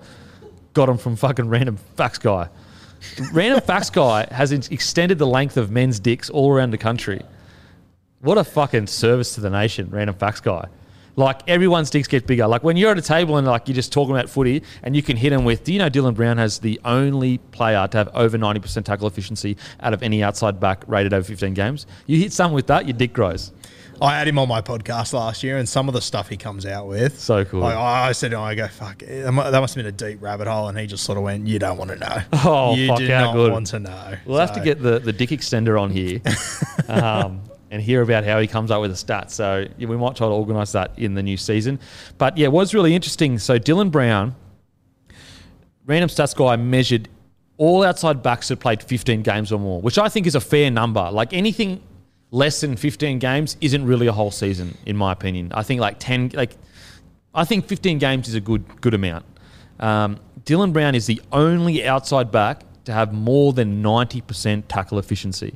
[0.73, 2.49] Got them from fucking random facts guy.
[3.33, 7.21] Random facts guy has extended the length of men's dicks all around the country.
[8.21, 10.67] What a fucking service to the nation, random facts guy.
[11.17, 12.45] Like everyone's dicks get bigger.
[12.47, 15.01] Like when you're at a table and like you're just talking about footy and you
[15.01, 18.09] can hit him with, do you know Dylan Brown has the only player to have
[18.13, 21.87] over 90% tackle efficiency out of any outside back rated over 15 games?
[22.05, 23.53] You hit someone with that, your dick grows.
[24.01, 26.65] I had him on my podcast last year, and some of the stuff he comes
[26.65, 27.19] out with.
[27.19, 27.63] So cool.
[27.63, 30.67] I, I said, him, I go, fuck, that must have been a deep rabbit hole.
[30.67, 32.17] And he just sort of went, you don't want to know.
[32.47, 33.51] Oh, you fuck, do how not good.
[33.51, 34.15] want to know.
[34.25, 36.21] We'll have to get the, the dick extender on here
[36.87, 37.41] um,
[37.71, 39.31] and hear about how he comes up with the stats.
[39.31, 41.79] So yeah, we might try to organise that in the new season.
[42.17, 43.39] But yeah, it was really interesting.
[43.39, 44.35] So Dylan Brown,
[45.85, 47.09] random stats guy, measured
[47.57, 50.69] all outside backs that played 15 games or more, which I think is a fair
[50.69, 51.09] number.
[51.11, 51.81] Like anything
[52.31, 55.51] less than 15 games isn't really a whole season, in my opinion.
[55.53, 56.57] I think like 10, like
[57.33, 59.25] I think 15 games is a good good amount.
[59.79, 65.55] Um, Dylan Brown is the only outside back to have more than 90% tackle efficiency.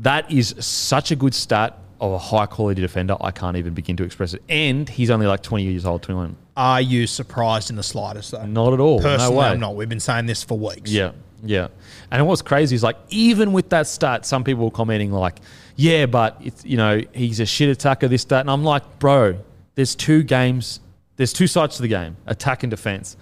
[0.00, 3.16] That is such a good stat of a high quality defender.
[3.20, 4.42] I can't even begin to express it.
[4.48, 6.36] And he's only like 20 years old, 21.
[6.56, 8.44] Are you surprised in the slightest, though?
[8.44, 9.00] Not at all.
[9.00, 9.46] Personally, no way.
[9.46, 9.76] I'm not.
[9.76, 10.90] We've been saying this for weeks.
[10.90, 11.12] Yeah,
[11.44, 11.68] yeah.
[12.10, 15.38] And what's crazy is like even with that stat, some people were commenting like,
[15.76, 19.38] "Yeah, but it's you know he's a shit attacker, this that," and I'm like, bro,
[19.74, 20.80] there's two games
[21.16, 23.16] there's two sides to the game: attack and defense.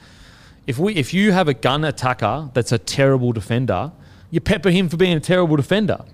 [0.67, 3.93] If we, if you have a gun attacker that's a terrible defender,
[4.31, 6.05] you pepper him for being a terrible defender.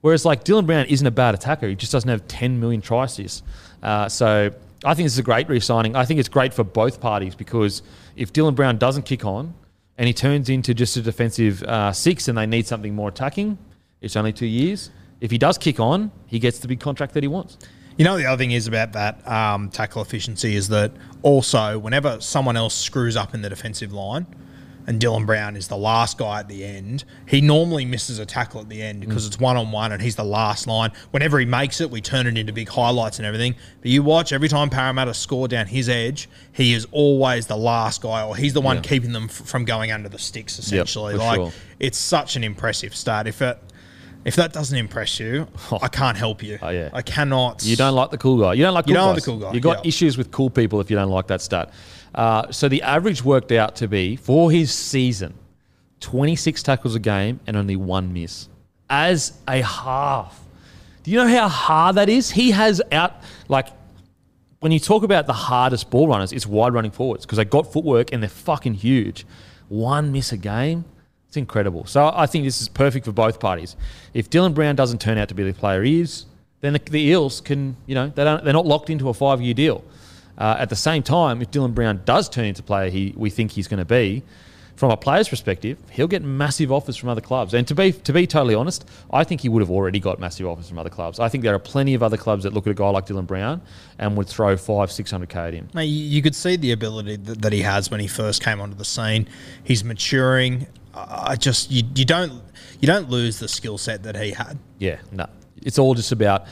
[0.00, 3.42] Whereas like Dylan Brown isn't a bad attacker; he just doesn't have 10 million assists.
[3.82, 4.50] Uh, so
[4.84, 5.96] I think this is a great re-signing.
[5.96, 7.82] I think it's great for both parties because
[8.16, 9.54] if Dylan Brown doesn't kick on
[9.96, 13.56] and he turns into just a defensive uh, six, and they need something more attacking,
[14.02, 14.90] it's only two years.
[15.24, 17.56] If he does kick on, he gets the big contract that he wants.
[17.96, 22.20] You know, the other thing is about that um, tackle efficiency is that also whenever
[22.20, 24.26] someone else screws up in the defensive line,
[24.86, 28.60] and Dylan Brown is the last guy at the end, he normally misses a tackle
[28.60, 30.92] at the end because it's one on one and he's the last line.
[31.10, 33.54] Whenever he makes it, we turn it into big highlights and everything.
[33.80, 38.02] But you watch every time Parramatta score down his edge, he is always the last
[38.02, 38.82] guy, or he's the one Yeah.
[38.82, 40.58] keeping them f- from going under the sticks.
[40.58, 41.52] Essentially, for like sure.
[41.80, 43.26] it's such an impressive stat.
[43.26, 43.58] If it
[44.24, 45.46] if that doesn't impress you,
[45.82, 46.58] I can't help you.
[46.62, 46.90] Oh, yeah.
[46.92, 47.64] I cannot.
[47.64, 48.54] You don't like the cool guy.
[48.54, 49.24] You don't like cool You don't like guys.
[49.24, 49.88] the cool guy, You've got yeah.
[49.88, 51.72] issues with cool people if you don't like that stat.
[52.14, 55.34] Uh, so the average worked out to be for his season,
[56.00, 58.48] 26 tackles a game and only one miss
[58.88, 60.40] as a half.
[61.02, 62.30] Do you know how hard that is?
[62.30, 63.14] He has out
[63.48, 63.68] like
[64.60, 67.70] when you talk about the hardest ball runners, it's wide running forwards because they got
[67.70, 69.26] footwork and they're fucking huge.
[69.68, 70.84] One miss a game,
[71.34, 71.84] it's incredible.
[71.84, 73.74] So I think this is perfect for both parties.
[74.14, 76.26] If Dylan Brown doesn't turn out to be the player he is,
[76.60, 79.40] then the, the Eels can, you know, they don't, they're not locked into a five
[79.42, 79.82] year deal.
[80.38, 83.50] Uh, at the same time, if Dylan Brown does turn into player he we think
[83.50, 84.22] he's going to be,
[84.76, 87.52] from a player's perspective, he'll get massive offers from other clubs.
[87.52, 90.46] And to be to be totally honest, I think he would have already got massive
[90.46, 91.18] offers from other clubs.
[91.18, 93.26] I think there are plenty of other clubs that look at a guy like Dylan
[93.26, 93.60] Brown
[93.98, 95.68] and would throw five, six hundred k at him.
[95.74, 99.28] You could see the ability that he has when he first came onto the scene.
[99.64, 100.66] He's maturing.
[100.96, 102.32] I just you, you don't
[102.80, 104.58] you don't lose the skill set that he had.
[104.78, 105.26] Yeah, no,
[105.62, 106.46] it's all just about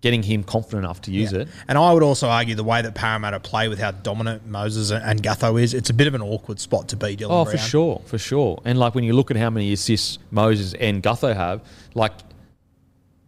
[0.00, 1.48] getting him confident enough to use it.
[1.66, 5.02] And I would also argue the way that Parramatta play with how dominant Moses and-
[5.02, 7.56] and Gutho is, it's a bit of an awkward spot to be Dylan Oh, Brown.
[7.56, 8.60] for sure, for sure.
[8.66, 11.62] And like when you look at how many assists Moses and Gutho have,
[11.94, 12.12] like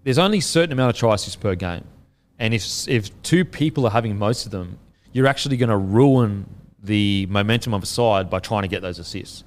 [0.05, 1.85] there's only a certain amount of try assists per game,
[2.39, 4.79] and if if two people are having most of them,
[5.13, 6.45] you're actually going to ruin
[6.83, 9.43] the momentum of a side by trying to get those assists.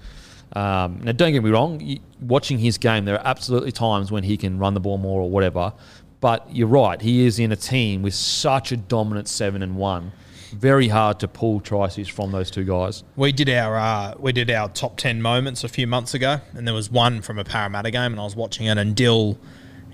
[0.54, 2.00] Um, now, don't get me wrong.
[2.20, 5.30] Watching his game, there are absolutely times when he can run the ball more or
[5.30, 5.74] whatever.
[6.22, 7.02] But you're right.
[7.02, 10.12] He is in a team with such a dominant seven and one.
[10.52, 13.04] Very hard to pull tries from those two guys.
[13.16, 16.68] We did our uh, we did our top ten moments a few months ago, and
[16.68, 19.38] there was one from a Parramatta game, and I was watching it, and Dill,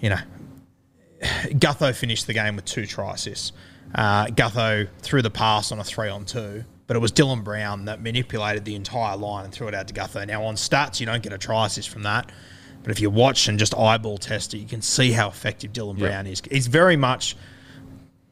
[0.01, 0.19] you know,
[1.21, 3.51] Gutho finished the game with two tries.
[3.93, 7.85] Uh, Gutho threw the pass on a three on two, but it was Dylan Brown
[7.85, 10.25] that manipulated the entire line and threw it out to Gutho.
[10.27, 12.31] Now on stats, you don't get a try assist from that,
[12.83, 15.97] but if you watch and just eyeball test it, you can see how effective Dylan
[15.97, 16.07] Yeah.
[16.07, 16.41] Brown is.
[16.51, 17.35] He's very much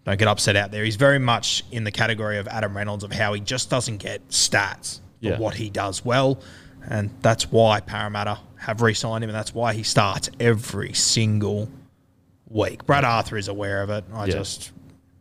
[0.05, 0.83] don't get upset out there.
[0.83, 4.27] He's very much in the category of Adam Reynolds of how he just doesn't get
[4.27, 5.37] stats, but Yeah.
[5.37, 6.41] what he does well.
[6.85, 11.69] And that's why Parramatta have re signed him, and that's why he starts every single
[12.49, 12.85] week.
[12.85, 14.03] Brad Arthur is aware of it.
[14.13, 14.33] I Yeah.
[14.33, 14.72] just,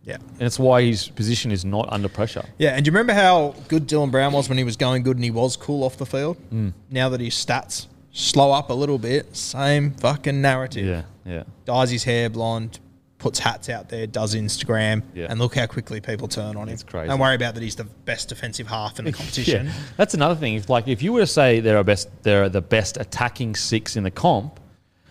[0.04, 0.16] yeah.
[0.16, 2.44] And it's why his position is not under pressure.
[2.58, 5.16] Yeah, and do you remember how good Dylan Brown was when he was going good
[5.16, 6.36] and he was cool off the field?
[6.52, 6.72] Mm.
[6.90, 10.84] Now that his stats slow up a little bit, same fucking narrative.
[10.86, 11.44] Yeah, yeah.
[11.64, 12.80] Dyes his hair blonde,
[13.18, 15.26] puts hats out there, does Instagram, Yeah.
[15.30, 16.74] and look how quickly people turn on him.
[16.74, 17.08] It's crazy.
[17.08, 19.66] Don't worry about that he's the best defensive half in the competition.
[19.66, 20.56] Yeah, that's another thing.
[20.56, 24.02] If like if you were to say they're best, they're the best attacking six in
[24.02, 24.58] the comp,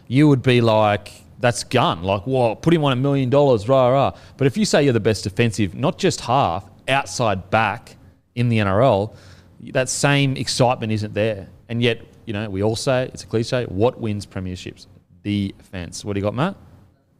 [0.07, 2.03] you would be like, that's gun.
[2.03, 4.17] Like, whoa, put him on a million dollars, rah rah.
[4.37, 7.95] But if you say you're the best defensive, not just half, outside back
[8.35, 9.15] in the NRL,
[9.71, 11.47] that same excitement isn't there.
[11.69, 13.65] And yet, you know, we all say it's a cliche.
[13.65, 14.87] What wins premierships?
[15.23, 16.03] Defense.
[16.03, 16.55] What do you got, Matt?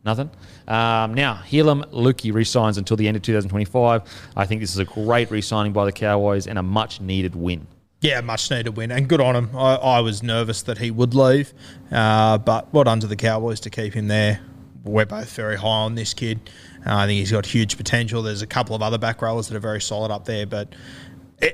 [0.04, 0.32] Nothing.
[0.68, 4.02] Um, now, Heilum Luki resigns until the end of 2025.
[4.36, 7.68] I think this is a great re-signing by the Cowboys and a much-needed win.
[8.02, 9.56] Yeah, much needed win, and good on him.
[9.56, 11.54] I, I was nervous that he would leave,
[11.92, 14.42] uh, but well under the Cowboys to keep him there.
[14.84, 16.50] We're both very high on this kid.
[16.84, 18.24] Uh, I think he's got huge potential.
[18.24, 20.74] There's a couple of other back rowers that are very solid up there, but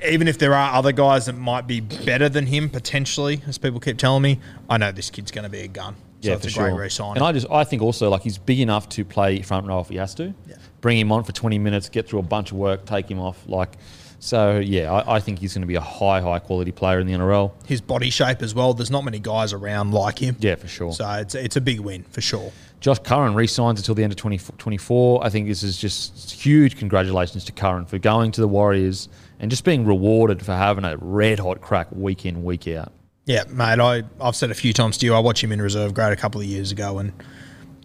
[0.07, 3.79] even if there are other guys that might be better than him potentially, as people
[3.79, 4.39] keep telling me,
[4.69, 5.95] I know this kid's going to be a gun.
[6.21, 7.17] So it's a great re-signing.
[7.17, 9.89] And I just I think also like he's big enough to play front row if
[9.89, 10.33] he has to.
[10.47, 10.55] Yeah.
[10.81, 13.47] Bring him on for 20 minutes, get through a bunch of work, take him off.
[13.47, 13.77] Like,
[14.19, 17.07] so yeah, I, I think he's going to be a high, high quality player in
[17.07, 17.51] the NRL.
[17.65, 18.73] His body shape as well.
[18.73, 20.35] There's not many guys around like him.
[20.39, 20.93] Yeah, for sure.
[20.93, 22.51] So it's it's a big win for sure.
[22.79, 25.25] Josh Curran re-signs until the end of 2024.
[25.25, 29.09] I think this is just huge congratulations to Curran for going to the Warriors
[29.39, 32.91] and just being rewarded for having a red hot crack week in, week out.
[33.25, 33.79] Yeah, mate.
[33.79, 35.13] I I've said a few times to you.
[35.13, 37.11] I watched him in reserve grade a couple of years ago and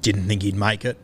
[0.01, 0.99] didn't think he'd make it.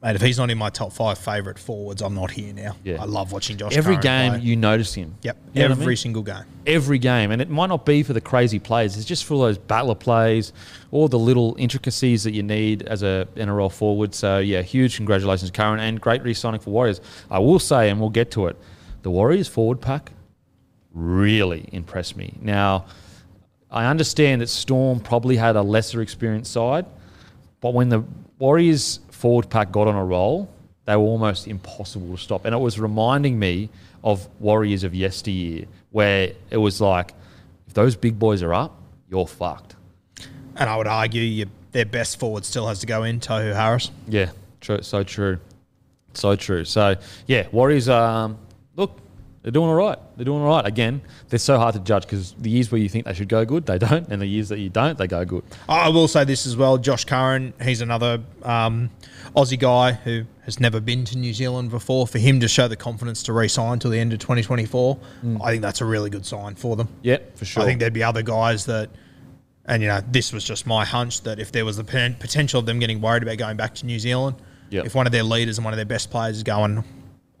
[0.00, 2.76] Mate, if he's not in my top five favourite forwards, I'm not here now.
[2.84, 3.02] Yeah.
[3.02, 3.76] I love watching Josh.
[3.76, 4.40] Every Curran game play.
[4.42, 5.16] you notice him.
[5.22, 5.36] Yep.
[5.54, 5.96] You what I every mean?
[5.96, 6.44] single game.
[6.68, 8.96] every game, and it might not be for the crazy plays.
[8.96, 10.52] It's just for those battler plays,
[10.92, 14.14] all the little intricacies that you need as a NRL forward.
[14.14, 17.00] So yeah, huge congratulations, Curran, and great re-signing for Warriors.
[17.28, 18.56] I will say, and we'll get to it,
[19.02, 20.12] the Warriors forward pack
[20.92, 22.34] really impressed me.
[22.40, 22.86] Now,
[23.68, 26.86] I understand that Storm probably had a lesser experienced side,
[27.60, 28.04] but when the
[28.38, 30.48] Warriors forward pack got on a roll,
[30.84, 32.44] they were almost impossible to stop.
[32.44, 33.68] And it was reminding me
[34.04, 37.14] of Warriors of yesteryear, where it was like,
[37.66, 39.74] if those big boys are up, you're fucked.
[40.54, 43.90] And I would argue you, their best forward still has to go in, Tohu Harris.
[44.06, 44.82] Yeah, true.
[44.82, 45.38] So true.
[46.14, 46.64] So true.
[46.64, 46.94] So
[47.26, 47.88] yeah, Warriors.
[47.88, 48.38] Um,
[49.48, 49.98] they're doing all right.
[50.16, 50.66] They're doing all right.
[50.66, 53.46] Again, they're so hard to judge because the years where you think they should go
[53.46, 55.42] good, they don't, and the years that you don't, they go good.
[55.70, 56.76] I will say this as well.
[56.76, 58.90] Josh Curran, he's another um,
[59.34, 62.06] Aussie guy who has never been to New Zealand before.
[62.06, 64.98] For him to show the confidence to re-sign till the end of 2024,
[65.42, 66.88] I think that's a really good sign for them.
[67.00, 67.62] Yeah, for sure.
[67.62, 68.90] I think there'd be other guys that,
[69.64, 72.66] and you know, this was just my hunch that if there was the potential of
[72.66, 74.36] them getting worried about going back to New Zealand,
[74.68, 74.84] Yep.
[74.84, 76.84] if one of their leaders and one of their best players is going,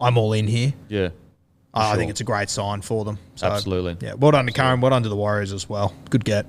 [0.00, 0.72] I'm all in here.
[0.88, 1.10] yeah.
[1.74, 1.98] I sure.
[1.98, 3.18] think it's a great sign for them.
[3.36, 3.96] So, Absolutely.
[4.00, 4.14] Yeah.
[4.14, 4.80] Well done to Curran.
[4.80, 5.94] Well done to the Warriors as well.
[6.10, 6.46] Good get.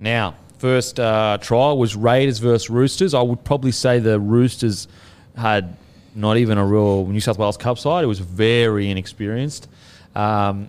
[0.00, 3.14] Now, first uh, trial was Raiders versus Roosters.
[3.14, 4.88] I would probably say the Roosters
[5.36, 5.76] had
[6.14, 8.04] not even a real New South Wales Cup side.
[8.04, 9.68] It was very inexperienced.
[10.14, 10.68] Um,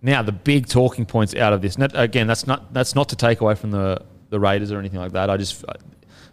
[0.00, 1.78] now, the big talking points out of this.
[1.78, 5.00] Not, again, that's not that's not to take away from the the Raiders or anything
[5.00, 5.30] like that.
[5.30, 5.64] I just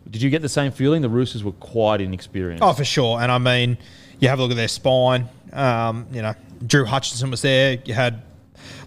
[0.10, 1.02] did you get the same feeling?
[1.02, 2.64] The Roosters were quite inexperienced.
[2.64, 3.22] Oh, for sure.
[3.22, 3.78] And I mean,
[4.22, 5.28] you have a look at their spine.
[5.52, 6.34] Um, you know,
[6.66, 7.78] Drew Hutchinson was there.
[7.84, 8.22] You had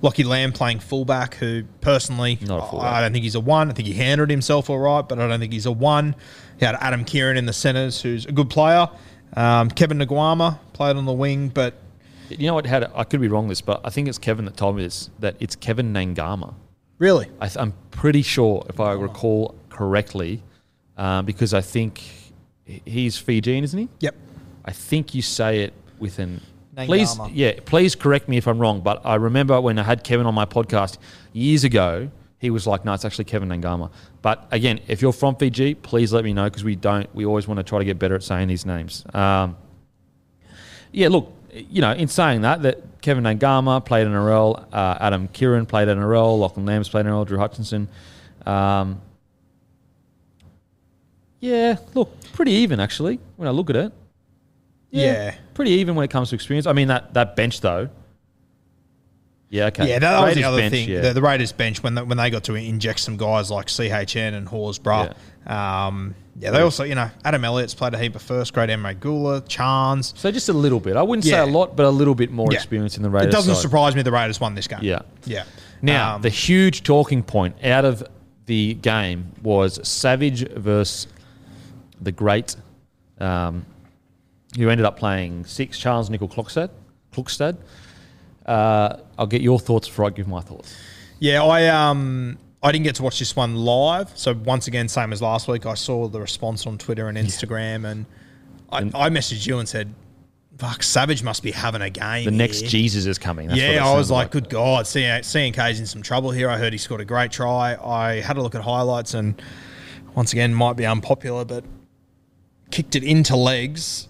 [0.01, 2.37] Lockie Lam playing fullback, who personally,
[2.71, 2.93] fullback.
[2.93, 3.69] I don't think he's a one.
[3.71, 6.15] I think he handled himself all right, but I don't think he's a one.
[6.61, 8.89] You had Adam Keighran in the centres, who's a good player.
[9.37, 11.75] Um, Kevin Naiqama played on the wing, but
[12.31, 12.65] You know what?
[12.67, 15.11] Had I could be wrong this, but I think it's Kevin that told me this.
[15.19, 16.55] That it's Kevin Nangama.
[16.99, 20.43] really, I th- I'm pretty sure, if I recall correctly,
[20.97, 22.01] um, because I think
[22.65, 23.89] he's Fijian, isn't he?
[24.01, 24.15] yep.
[24.65, 26.41] I think you say it with an.
[26.75, 26.87] Nangama.
[26.87, 28.81] Please, yeah, please correct me if I'm wrong.
[28.81, 30.99] But I remember when I had Kevin on my podcast
[31.33, 33.91] years ago, he was like, "No, it's actually Kevin Nangama."
[34.23, 37.13] But again, if you're from Fiji, please let me know because we don't.
[37.15, 39.05] We always want to try to get better at saying these names.
[39.15, 39.57] Um,
[40.91, 45.69] yeah, look, you know, in saying that, that Kevin Nangama played NRL, uh, Adam Keighran
[45.69, 47.89] played in NRL, Lachlan Lam's played NRL, Drew Hutchinson.
[48.47, 49.01] Um,
[51.41, 53.93] yeah, look, pretty even actually when I look at it.
[55.03, 55.35] Yeah.
[55.55, 56.67] pretty even when it comes to experience.
[56.67, 57.89] I mean that that bench though.
[59.51, 59.89] Yeah, okay.
[59.89, 60.89] Yeah, that, was the other bench, thing.
[60.89, 61.01] yeah.
[61.01, 64.35] The, the Raiders bench when they, when they got to inject some guys like CHN
[64.35, 65.15] and Horsburgh.
[65.47, 65.87] Yeah.
[65.87, 68.69] Um, yeah, they also you know Adam Elliott's played a heap of first grade.
[68.71, 70.17] Emre Guler, Charnze.
[70.19, 70.97] so just a little bit.
[70.97, 71.45] I wouldn't Yeah.
[71.45, 72.57] say a lot, but a little bit more Yeah.
[72.57, 73.29] experience in the Raiders.
[73.29, 73.63] It doesn't side.
[73.63, 74.81] surprise me the Raiders won this game.
[74.83, 75.03] Yeah.
[75.25, 75.45] yeah.
[75.83, 78.03] Now, Um, the huge talking point out of
[78.47, 81.07] the game was Savage versus
[82.01, 82.57] the great,
[83.21, 83.65] um,
[84.57, 86.71] who ended up playing six, Charnze Nicoll-Klokstad.
[87.13, 87.57] Klokstad.
[88.47, 90.77] Uh, I'll get your thoughts before I give my thoughts.
[91.19, 94.17] Yeah, I um I didn't get to watch this one live.
[94.17, 97.87] So once again, same as last week, I saw the response on Twitter and Instagram,
[97.91, 98.07] and
[98.71, 99.95] I, I messaged you and said,
[100.59, 102.63] "Fuck, Savage must be having a game." The next.
[102.63, 103.49] Jesus is coming.
[103.49, 106.59] That's what yeah, I was sounded like, "Good God, CNK's in some trouble here." I
[106.59, 107.77] heard he scored a great try.
[107.77, 109.41] I had a look at highlights, and
[110.15, 111.65] once again, might be unpopular, but
[112.71, 114.09] kicked it into legs.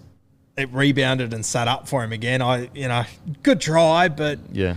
[0.57, 2.41] It rebounded and sat up for him again.
[2.41, 3.03] I, you know,
[3.43, 4.75] good try, but Yeah.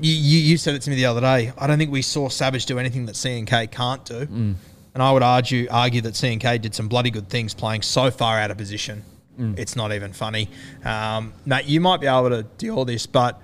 [0.00, 1.52] you, you, you said it to me the other day.
[1.58, 4.26] I don't think we saw Savage do anything that CNK can't do.
[4.26, 4.54] Mm.
[4.94, 8.38] And I would argue argue that CNK did some bloody good things playing so far
[8.38, 9.02] out of position.
[9.40, 9.58] Mm.
[9.58, 10.48] It's not even funny.
[10.84, 13.40] Um, Nate, you might be able to deal with this, but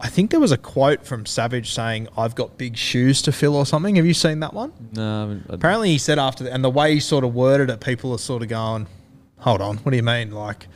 [0.00, 3.54] I think there was a quote from Savage saying, I've got big shoes to fill
[3.54, 3.96] or something.
[3.96, 4.72] Have you seen that one?
[4.94, 7.80] No, I- Apparently he said after, the, and the way he sort of worded it,
[7.80, 8.86] people are sort of going,
[9.38, 10.30] hold on, what do you mean?
[10.30, 10.66] Like,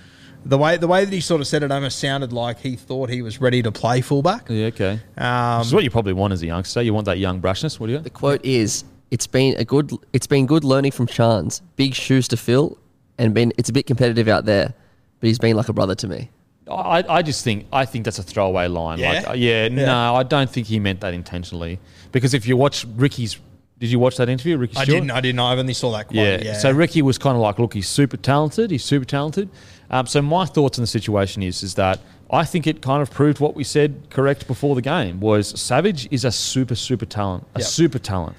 [0.44, 3.10] the way the way that he sort of said it almost sounded like he thought
[3.10, 4.46] he was ready to play fullback.
[4.48, 5.00] yeah, okay.
[5.18, 6.80] Um, This is what you probably want as a youngster.
[6.82, 7.78] You want that young brashness.
[7.78, 7.98] What do you?
[7.98, 11.60] The quote is, "It's been a good, it's been good learning from Charnze.
[11.76, 12.78] Big shoes to fill,
[13.18, 14.72] and been it's a bit competitive out there,
[15.20, 16.30] but he's been like a brother to me."
[16.70, 18.98] I, I just think I think that's a throwaway line.
[19.00, 19.12] Yeah?
[19.12, 19.86] Like, uh, yeah, Yeah.
[19.86, 21.80] no, I don't think he meant that intentionally.
[22.12, 23.38] Because if you watch Ricky's,
[23.80, 25.10] did you watch that interview, Ricky I didn't.
[25.10, 25.40] I didn't.
[25.40, 26.16] I only saw that quote.
[26.16, 26.40] Yeah.
[26.42, 26.58] Yeah.
[26.58, 28.70] So Ricky was kind of like, look, he's super talented.
[28.70, 29.48] He's super talented.
[29.90, 31.98] Um, so my thoughts on the situation is, is that
[32.30, 36.06] I think it kind of proved what we said correct before the game was Savage
[36.12, 37.68] is a super super talent, a Yep.
[37.68, 38.36] super talent.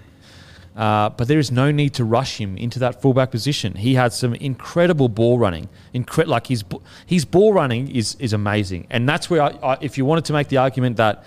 [0.76, 3.74] Uh, but there is no need to rush him into that fullback position.
[3.76, 5.68] He had some incredible ball running.
[5.94, 6.64] Incre- like his
[7.06, 10.34] his ball running is is amazing, and that's where I, I, if you wanted to
[10.34, 11.26] make the argument that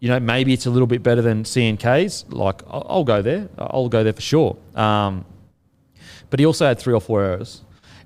[0.00, 3.48] you know maybe it's a little bit better than CNK's, like I'll, I'll go there.
[3.58, 4.56] I'll go there for sure.
[4.74, 5.24] Um,
[6.30, 7.62] but he also had three or four errors.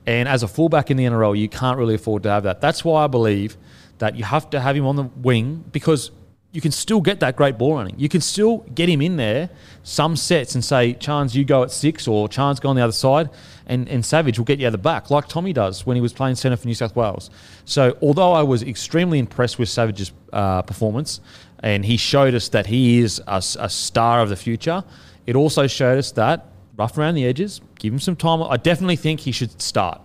[0.06, 2.60] And as a fullback in the NRL, you can't really afford to have that.
[2.60, 3.56] That's why I believe
[3.98, 6.10] that you have to have him on the wing because
[6.54, 7.98] you can still get that great ball running.
[7.98, 9.50] You can still get him in there
[9.82, 12.92] some sets and say, Charnze, you go at six, or Charnze, go on the other
[12.92, 13.28] side,
[13.66, 16.12] and, and Savage will get you at the back, like Tommy does when he was
[16.12, 17.28] playing centre for New South Wales.
[17.64, 21.20] So, although I was extremely impressed with Savage's uh, performance,
[21.64, 24.84] and he showed us that he is a, a star of the future,
[25.26, 26.46] it also showed us that
[26.76, 28.42] rough around the edges, give him some time.
[28.42, 30.02] I definitely think he should start.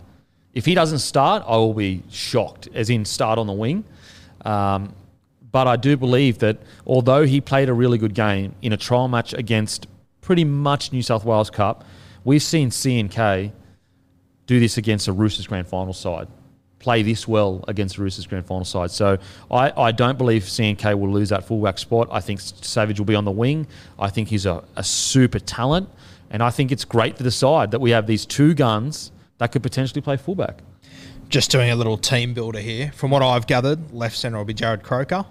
[0.54, 3.84] If he doesn't start, I will be shocked, as in start on the wing.
[4.46, 4.96] Um,
[5.52, 9.10] but I do believe that although he played a really good game in a trial
[9.10, 9.88] match against
[10.22, 11.84] pretty much New South Wales Cup,
[12.24, 13.52] we've seen CNK
[14.46, 16.30] do this against a Roosters grand final side,
[16.80, 18.90] play this well against the Roosters grand final side.
[18.92, 19.18] So
[19.52, 22.08] I, I don't believe CNK will lose that fullback spot.
[22.12, 23.68] I think Savage will be on the wing.
[24.00, 25.90] I think he's a, a super talent.
[26.32, 29.52] And I think it's great for the side that we have these two guns that
[29.52, 30.60] could potentially play fullback.
[31.28, 32.92] Just doing a little team builder here.
[32.94, 35.26] From what I've gathered, left centre will be Jarrod Croker.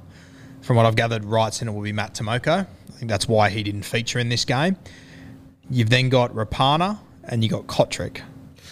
[0.63, 2.67] From what I've gathered, right centre will be Matt Timoko.
[2.67, 4.77] I think that's why he didn't feature in this game.
[5.71, 8.21] You've then got Rapana and you got Cotric.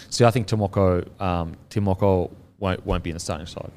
[0.09, 3.71] See, I think Tomoko, um, Timoko won't, won't be in the starting side.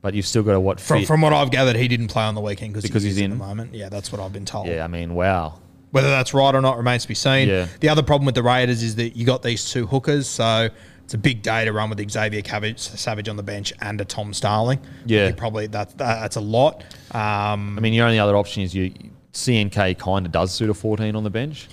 [0.00, 1.08] But you've still got to what From, fit.
[1.08, 3.30] from what I've gathered, he didn't play on the weekend Because he's in in?
[3.30, 3.74] the moment.
[3.74, 4.68] Yeah, that's what I've been told.
[4.68, 5.58] yeah, I mean, wow.
[5.90, 7.48] Whether that's right or not remains to be seen.
[7.48, 7.66] Yeah.
[7.80, 10.68] The other problem with the Raiders is that you got these two hookers, so
[11.02, 12.42] it's a big day to run with Xavier
[12.76, 14.78] Savage on the bench and a Tom Starling.
[15.06, 15.28] Yeah.
[15.28, 16.82] You probably that, that that's a lot.
[17.12, 18.92] Um, I mean, your only other option is you
[19.32, 21.68] CNK kind of does suit a 14 on the bench.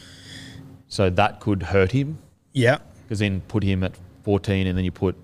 [0.87, 2.19] So that could hurt him
[2.53, 5.17] yeah, because then put him at 14 and then you put,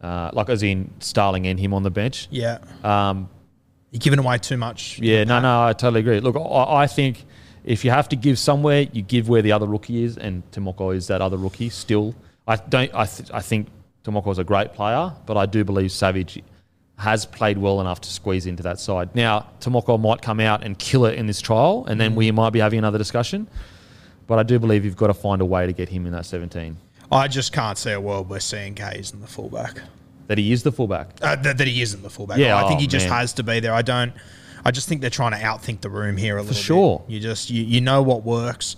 [0.00, 2.28] uh, like as in Starling and him on the bench.
[2.30, 2.58] yeah.
[2.84, 3.28] Um,
[3.90, 4.98] You're giving away too much.
[5.00, 6.20] yeah, no, no, I totally agree.
[6.20, 7.24] Look, I, I think
[7.64, 10.94] if you have to give somewhere, you give where the other rookie is, and Timoko
[10.94, 12.14] is that other rookie still.
[12.46, 12.90] I don't.
[12.94, 13.68] I, th- I think
[14.04, 16.42] Timoko is a great player, but I do believe Savage
[16.96, 19.14] has played well enough to squeeze into that side.
[19.14, 22.50] Now, Timoko might come out and kill it in this trial, and then we might
[22.50, 23.46] be having another discussion.
[24.26, 26.26] But I do believe you've got to find a way to get him in that
[26.26, 26.76] 17.
[27.10, 29.80] I just can't see a world where CNK isn't the fullback.
[30.26, 31.08] That he is the fullback.
[31.22, 32.38] Uh, that, that he isn't the fullback.
[32.38, 33.18] Yeah, I think oh, he just man.
[33.18, 33.72] has to be there.
[33.72, 34.12] I don't.
[34.64, 36.98] I just think they're trying to outthink the room here a little For sure.
[37.06, 37.14] bit.
[37.14, 38.76] You just you, you know what works.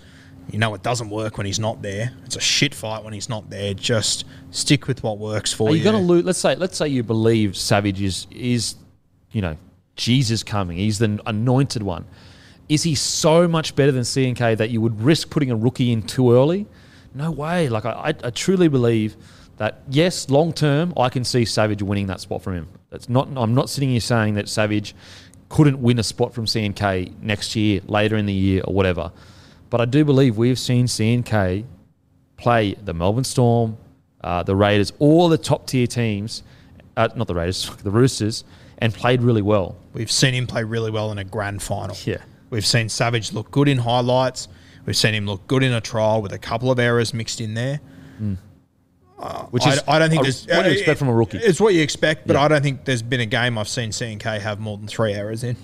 [0.51, 2.12] You know it doesn't work when he's not there.
[2.24, 3.74] It's a shit fight when he's not there.
[3.74, 5.68] Just stick with what works for you.
[5.68, 5.78] Are you.
[5.78, 6.24] you going to lose?
[6.24, 8.76] Let's say, let's say you believe Savage is, is,
[9.33, 9.57] you know,
[9.97, 10.76] Jesus coming.
[10.76, 12.05] He's the anointed one.
[12.68, 16.03] Is he so much better than CNK that you would risk putting a rookie in
[16.03, 16.66] too early?
[17.14, 17.68] No way.
[17.68, 19.16] Like I, I, truly believe
[19.56, 22.68] that yes, long term, I can see Savage winning that spot from him.
[22.90, 23.28] That's not.
[23.36, 24.94] I'm not sitting here saying that Savage
[25.48, 29.12] couldn't win a spot from CNK next year, later in the year, or whatever.
[29.68, 31.64] But I do believe we've seen CNK
[32.36, 33.76] play the Melbourne Storm,
[34.22, 36.42] uh, the Raiders, all the top tier teams,
[36.96, 38.44] uh, not the Raiders, the Roosters,
[38.78, 39.76] and played really well.
[39.92, 41.96] We've seen him play really well in a grand final.
[42.04, 42.22] Yeah.
[42.50, 44.48] We've seen Savage look good in highlights.
[44.87, 47.55] We've seen him look good in a trial with a couple of errors mixed in
[47.55, 47.81] there.
[49.51, 50.47] Which I, is, I don't think a- there's.
[50.47, 51.39] what do you uh, expect from a rookie?
[51.39, 52.43] It's what you expect, but Yeah.
[52.43, 55.45] I don't think there's been a game I've seen CNK have more than three errors
[55.45, 55.57] in.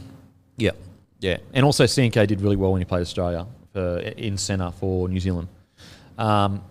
[0.59, 0.73] Yeah,
[1.21, 5.09] yeah, and also CNK did really well when he played Australia for, in centre for
[5.09, 5.49] New Zealand.
[6.19, 6.63] Um,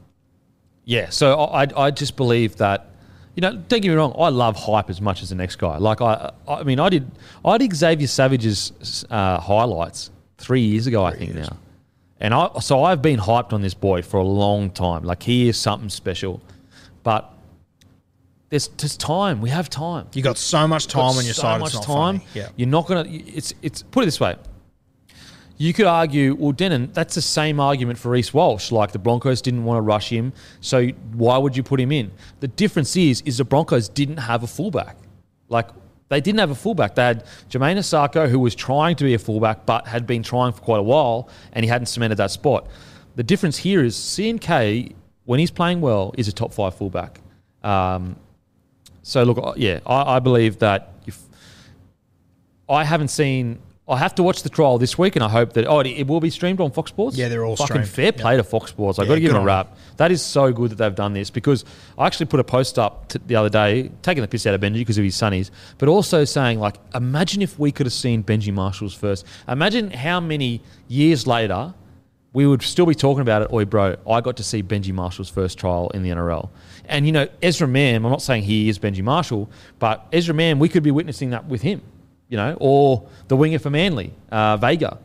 [0.83, 2.89] yeah, so I, I- just believe that.
[3.35, 4.15] You know, don't get me wrong.
[4.17, 5.77] I love hype as much as the next guy.
[5.77, 7.11] Like I, I mean, I did,
[7.43, 11.57] I did Xavier Savage's uh, highlights three years ago, I think now,
[12.19, 15.03] and I so I've been hyped on this boy for a long time.
[15.03, 16.41] Like he is something special,
[17.03, 17.31] but
[18.49, 19.41] there's just time.
[19.41, 21.59] We have time You got so much time on your so side.
[21.59, 22.19] much it's not time.
[22.19, 22.29] Funny.
[22.33, 22.49] Yeah.
[22.55, 23.05] You're not gonna.
[23.09, 24.35] It's it's put it this way.
[25.57, 28.73] You could argue, well, Denon, that's the same argument for Reece Walsh.
[28.73, 32.11] Like the Broncos didn't want to rush him, so why would you put him in?
[32.41, 34.97] The difference is, is the Broncos didn't have a fullback.
[35.47, 35.69] Like
[36.09, 36.95] they didn't have a fullback.
[36.95, 40.53] They had Jamayne Isaako, who was trying to be a fullback, but had been trying
[40.53, 42.67] for quite a while, and he hadn't cemented that spot.
[43.15, 44.93] The difference here is CNK,
[45.23, 47.21] when he's playing well, is a top five fullback.
[47.63, 48.17] Um,
[49.01, 51.19] so look, yeah, I, I believe that if
[52.69, 55.67] I haven't seen, I have to watch the trial this week, and I hope that
[55.67, 57.17] oh, it, it will be streamed on Fox Sports.
[57.17, 57.87] Yeah, they're all fucking streamed.
[57.89, 58.97] fair play to Fox Sports.
[58.97, 59.77] I've Yeah, got to give them a on rap.
[59.97, 61.63] That is so good that they've done this because
[61.95, 64.61] I actually put a post up t- the other day, taking the piss out of
[64.61, 68.23] Benji because of his sunnies, but also saying like, imagine if we could have seen
[68.23, 69.23] Benji Marshall's first.
[69.47, 71.75] Imagine how many years later
[72.33, 73.51] we would still be talking about it.
[73.53, 76.49] Oi, bro, I got to see Benji Marshall's first trial in the NRL.
[76.85, 80.57] And, you know, Ezra Mam, I'm not saying he is Benji Marshall, but Ezra Mam,
[80.57, 81.81] we could be witnessing that with him,
[82.29, 84.99] you know, or the winger for Manly, uh, Vega.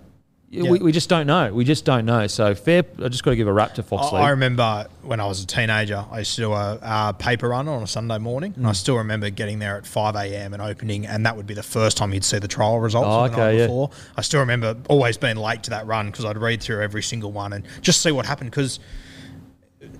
[0.53, 0.69] Yeah.
[0.69, 1.55] We, we just don't know.
[1.55, 2.27] We just don't know.
[2.27, 2.83] So fair.
[3.01, 4.25] I just got to give a rap to Fox I, League.
[4.25, 7.85] I remember when I was a teenager, I used to do a, paper run on
[7.85, 8.57] a Sunday morning, Mm.
[8.57, 10.53] and I still remember getting there at 5 a.m.
[10.53, 13.27] and opening, and that would be the first time you'd see the trial results Oh,
[13.27, 13.67] of the night okay, yeah.
[13.67, 13.91] before.
[14.17, 17.31] I still remember always being late to that run because I'd read through every single
[17.31, 18.81] one and just see what happened because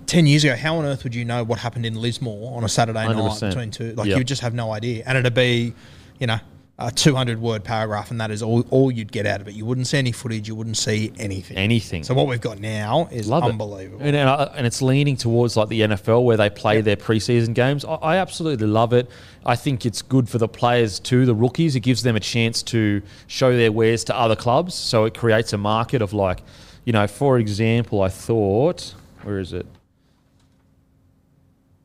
[0.07, 2.69] 10 years ago, how on earth would you know what happened in Lismore on a
[2.69, 3.49] Saturday night 100%.
[3.49, 3.93] between two?
[3.93, 4.15] Like, Yep.
[4.15, 5.03] you would just have no idea.
[5.07, 5.73] And it'd be,
[6.19, 6.39] you know,
[6.87, 9.53] a 200 word paragraph, and that is all, all you'd get out of it.
[9.53, 11.57] You wouldn't see any footage, you wouldn't see anything.
[11.57, 12.03] Anything.
[12.03, 13.49] So, what we've got now is Love it.
[13.49, 13.99] unbelievable.
[14.05, 17.53] And, and, I- and it's leaning towards like the NFL where they play their preseason
[17.53, 17.85] games.
[17.85, 19.09] I, I absolutely love it.
[19.45, 21.75] I think it's good for the players too, the rookies.
[21.75, 24.73] It gives them a chance to show their wares to other clubs.
[24.75, 26.41] So it creates a market of like,
[26.85, 29.65] you know, for example, I thought, where is it?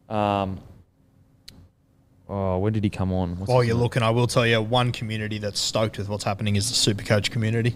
[0.08, 0.60] Um,
[2.28, 3.38] oh, when did he come on?
[3.38, 3.82] What's While you're name?
[3.82, 7.02] looking, I will tell you one community that's stoked with what's happening is the super
[7.04, 7.74] coach community.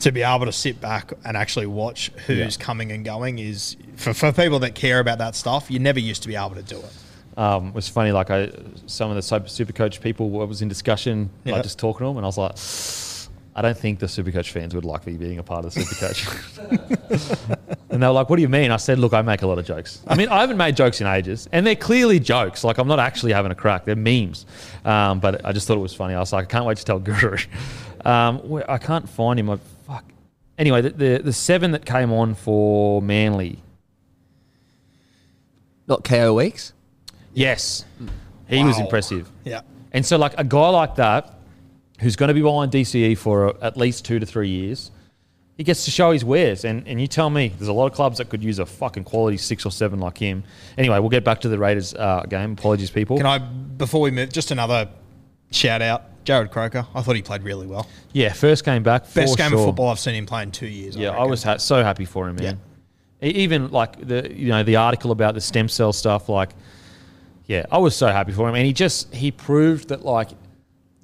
[0.00, 2.64] To be able to sit back and actually watch who's Yeah.
[2.64, 5.70] coming and going is for, for people that care about that stuff.
[5.70, 7.38] You never used to be able to do it.
[7.38, 8.10] um, it was funny.
[8.10, 8.50] Like I,
[8.86, 11.52] some of the super, coach people I was in discussion, Yeah.
[11.54, 12.56] like just talking to them, and I was like,
[13.54, 15.94] I don't think the Supercoach fans would like me being a part of the super
[15.94, 16.26] coach.
[17.90, 19.58] and they were like, "What do you mean?" I said, "Look, I make a lot
[19.58, 20.02] of jokes.
[20.06, 22.64] I mean, I haven't made jokes in ages, and they're clearly jokes.
[22.64, 23.84] Like I'm not actually having a crack.
[23.84, 24.46] They're memes.
[24.86, 26.14] Um, but I just thought it was funny.
[26.14, 27.36] I was like, I can't wait to tell Guru.
[28.04, 29.48] Um, I can't find him.
[29.48, 30.04] I, fuck.
[30.58, 33.60] Anyway, the, the the seven that came on for Manly.
[35.86, 36.72] Not Kaeo Weeks.
[37.32, 37.84] Yes,
[38.48, 39.30] he was impressive.
[39.44, 39.60] Yeah.
[39.92, 41.34] And so, like a guy like that,
[42.02, 44.90] who's going to be behind DCE for uh, at least two to three years,
[45.56, 46.64] he gets to show his wares.
[46.64, 49.04] And and you tell me, there's a lot of clubs that could use a fucking
[49.04, 50.44] quality six or seven like him.
[50.76, 52.52] Anyway, we'll get back to the Raiders uh, game.
[52.52, 53.16] Apologies, people.
[53.16, 54.88] Can I, before we move, just another
[55.50, 56.86] shout out Jarrod Croker.
[56.94, 57.86] I thought he played really well.
[58.12, 59.12] yeah, first game back.
[59.12, 59.58] Best game sure.
[59.58, 60.96] of football I've seen him play in two years.
[60.96, 61.30] Yeah, I reckon.
[61.30, 62.60] was ha- so happy for him, man.
[63.22, 66.50] E- Even like the you know the article about the stem cell stuff, like
[67.46, 70.30] yeah, I was so happy for him, and he just he proved that like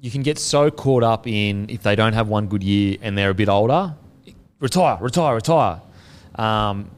[0.01, 3.17] you can get so caught up in if they don't have one good year and
[3.17, 3.95] they're a bit older,
[4.59, 5.81] retire, retire, retire,
[6.35, 6.89] um,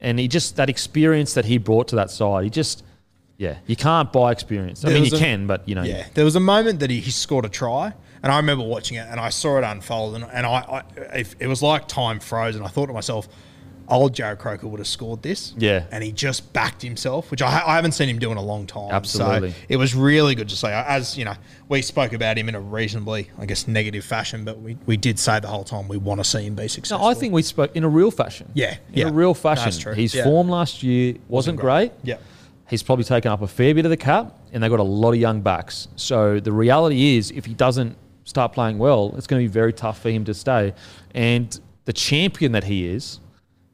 [0.00, 2.82] and he just that experience that he brought to that side, he just
[3.36, 4.84] yeah, you can't buy experience.
[4.84, 6.90] I There mean, you a- can, but you know, Yeah, there was a moment that
[6.90, 7.92] he, he scored a try,
[8.22, 10.50] and I remember watching it, and I saw it unfold, and, and I,
[11.10, 13.26] I if, it was like time froze, and I thought to myself,
[13.88, 15.54] old Jarrod Croker would have scored this.
[15.58, 15.84] Yeah.
[15.90, 18.42] and he just backed himself, which I, ha- I haven't seen him do in a
[18.42, 18.90] long time.
[18.92, 19.50] Absolutely.
[19.50, 20.72] so it was really good to say.
[20.72, 21.34] As you know,
[21.68, 25.18] we spoke about him in a reasonably, I guess, negative fashion, but we, we did
[25.18, 27.06] say the whole time we want to see him be No, successful.
[27.06, 28.50] I think we spoke in a real fashion.
[28.54, 29.08] Yeah, in yeah.
[29.08, 29.64] a real No, fashion.
[29.64, 29.94] that's true.
[29.94, 30.24] His Yeah.
[30.24, 31.92] form last year wasn't, great.
[32.02, 32.16] Yeah.
[32.68, 35.10] He's probably taken up a fair bit of the cap, and they've got a lot
[35.12, 35.88] of young backs.
[35.96, 39.72] So the reality is, if he doesn't start playing well, it's going to be very
[39.72, 40.72] tough for him to stay.
[41.14, 43.20] And the champion that he is,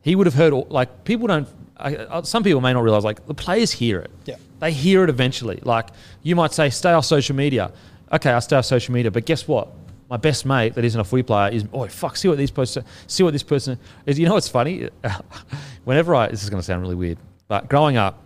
[0.02, 1.48] he would have heard like people don't.
[1.76, 4.10] I, I- some people may not realize like the players hear it.
[4.24, 4.36] Yeah.
[4.60, 5.60] They hear it eventually.
[5.62, 5.88] Like
[6.22, 7.72] you might say, stay off social media.
[8.12, 9.68] Okay, I stay off social media, but guess what?
[10.10, 12.16] My best mate that isn't a footy player is oh fuck.
[12.16, 12.84] See what these person.
[13.06, 14.18] See what this person is.
[14.18, 14.88] You know what's funny?
[15.84, 18.22] Whenever I this is going to sound really weird, but growing up,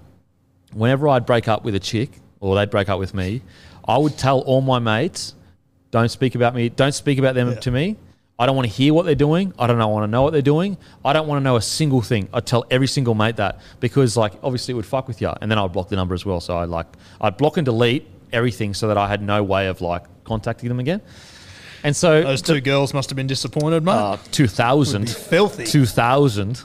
[0.72, 2.10] whenever I'd break up with a chick
[2.40, 3.42] or they'd break up with me,
[3.86, 5.34] I would tell all my mates,
[5.90, 7.96] don't speak about me, don't speak about them to me.
[8.38, 9.54] I don't want to hear what they're doing.
[9.58, 10.76] I don't want to know what they're doing.
[11.04, 12.28] I don't want to know a single thing.
[12.32, 15.32] I'd tell every single mate that because like obviously it would fuck with you.
[15.40, 16.40] And then I'd block the number as well.
[16.40, 16.86] So I like
[17.20, 20.80] I'd block and delete everything so that I had no way of like contacting them
[20.80, 21.00] again.
[21.84, 23.92] And so those two girls must have been disappointed, mate.
[23.92, 25.64] uh, 2000 filthy.
[25.66, 26.62] 2000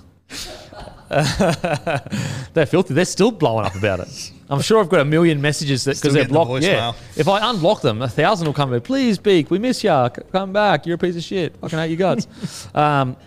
[2.54, 5.84] they're filthy they're still blowing up about it i'm sure i've got a million messages
[5.84, 8.80] that because they're getting the blocked yeah if i unblock them a thousand will come
[8.82, 10.10] please beak we miss you.
[10.32, 13.18] Come back you're a piece of shit fucking hate your guts um,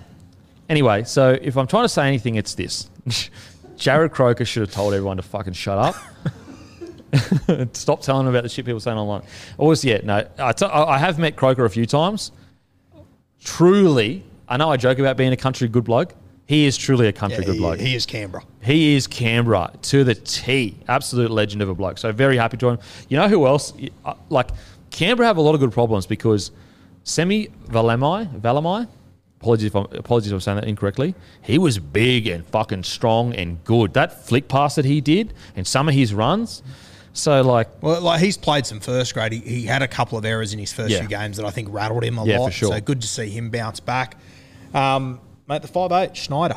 [0.69, 2.89] anyway so if i'm trying to say anything it's this
[3.77, 5.97] jarrod croker should have told everyone to fucking shut up
[7.73, 9.23] Stop telling them about the shit people saying online.
[9.59, 10.27] Always, yeah, no.
[10.39, 12.33] I t- I I have met Croker a few times.
[13.45, 16.15] Truly, I know I joke about being a country good bloke.
[16.53, 17.81] He is truly a country Yeah, good he, bloke.
[17.81, 18.43] he is Canberra.
[18.61, 20.77] He is Canberra to the T.
[20.87, 21.97] Absolute legend of a bloke.
[21.97, 22.81] So very happy to join him.
[23.09, 23.73] You know who else?
[24.05, 24.51] Uh, Like
[24.91, 26.51] Canberra have a lot of good problems because
[27.05, 28.87] Semi Valemai, Valemai,
[29.41, 31.15] apologies if I'm, apologies if I'm saying that incorrectly.
[31.41, 33.95] He was big and fucking strong and good.
[33.95, 36.63] That flick pass that he did and some of his runs.
[37.15, 39.33] So like, Well, like he's played some first grade.
[39.33, 40.99] He, he had a couple of errors in his first Yeah.
[41.01, 42.49] few games that I think rattled him a Yeah, lot.
[42.49, 42.73] for sure.
[42.75, 44.17] So good to see him bounce back.
[44.75, 46.57] Um, mate, the five eight Schneider.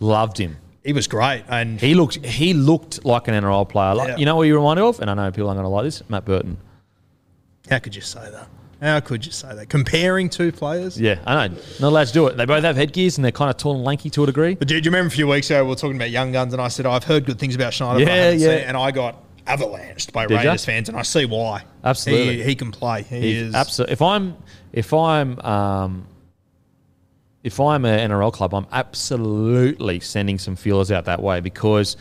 [0.00, 0.56] Loved him.
[0.84, 3.94] He was great, and He looked he looked like an NRL player.
[3.94, 4.16] Like, Yeah.
[4.16, 5.00] You know what you reminded of?
[5.00, 6.02] And I know people aren't going to like this.
[6.08, 6.58] Matt Burton.
[7.70, 8.48] how could you say that?
[8.80, 9.68] How could you say that?
[9.68, 11.00] Comparing two players.
[11.00, 11.54] Yeah, I know.
[11.78, 12.36] Not allowed to do it.
[12.36, 14.56] They both have headgears and they're kind of tall and lanky to a degree.
[14.56, 16.60] But do, you remember a few weeks ago we were talking about young guns, and
[16.60, 18.00] I said I've heard good things about Schneider.
[18.00, 18.38] Yeah, yeah.
[18.38, 20.38] seen it," and I got avalanched by Did?
[20.38, 21.62] Raiders fans, and I see why.
[21.84, 22.38] Absolutely.
[22.38, 23.02] he, he can play.
[23.04, 23.92] He is absolutely.
[23.92, 24.36] If I'm
[24.72, 26.06] if I'm um,
[27.42, 31.96] if I'm an NRL club, I'm absolutely sending some feelers out that way because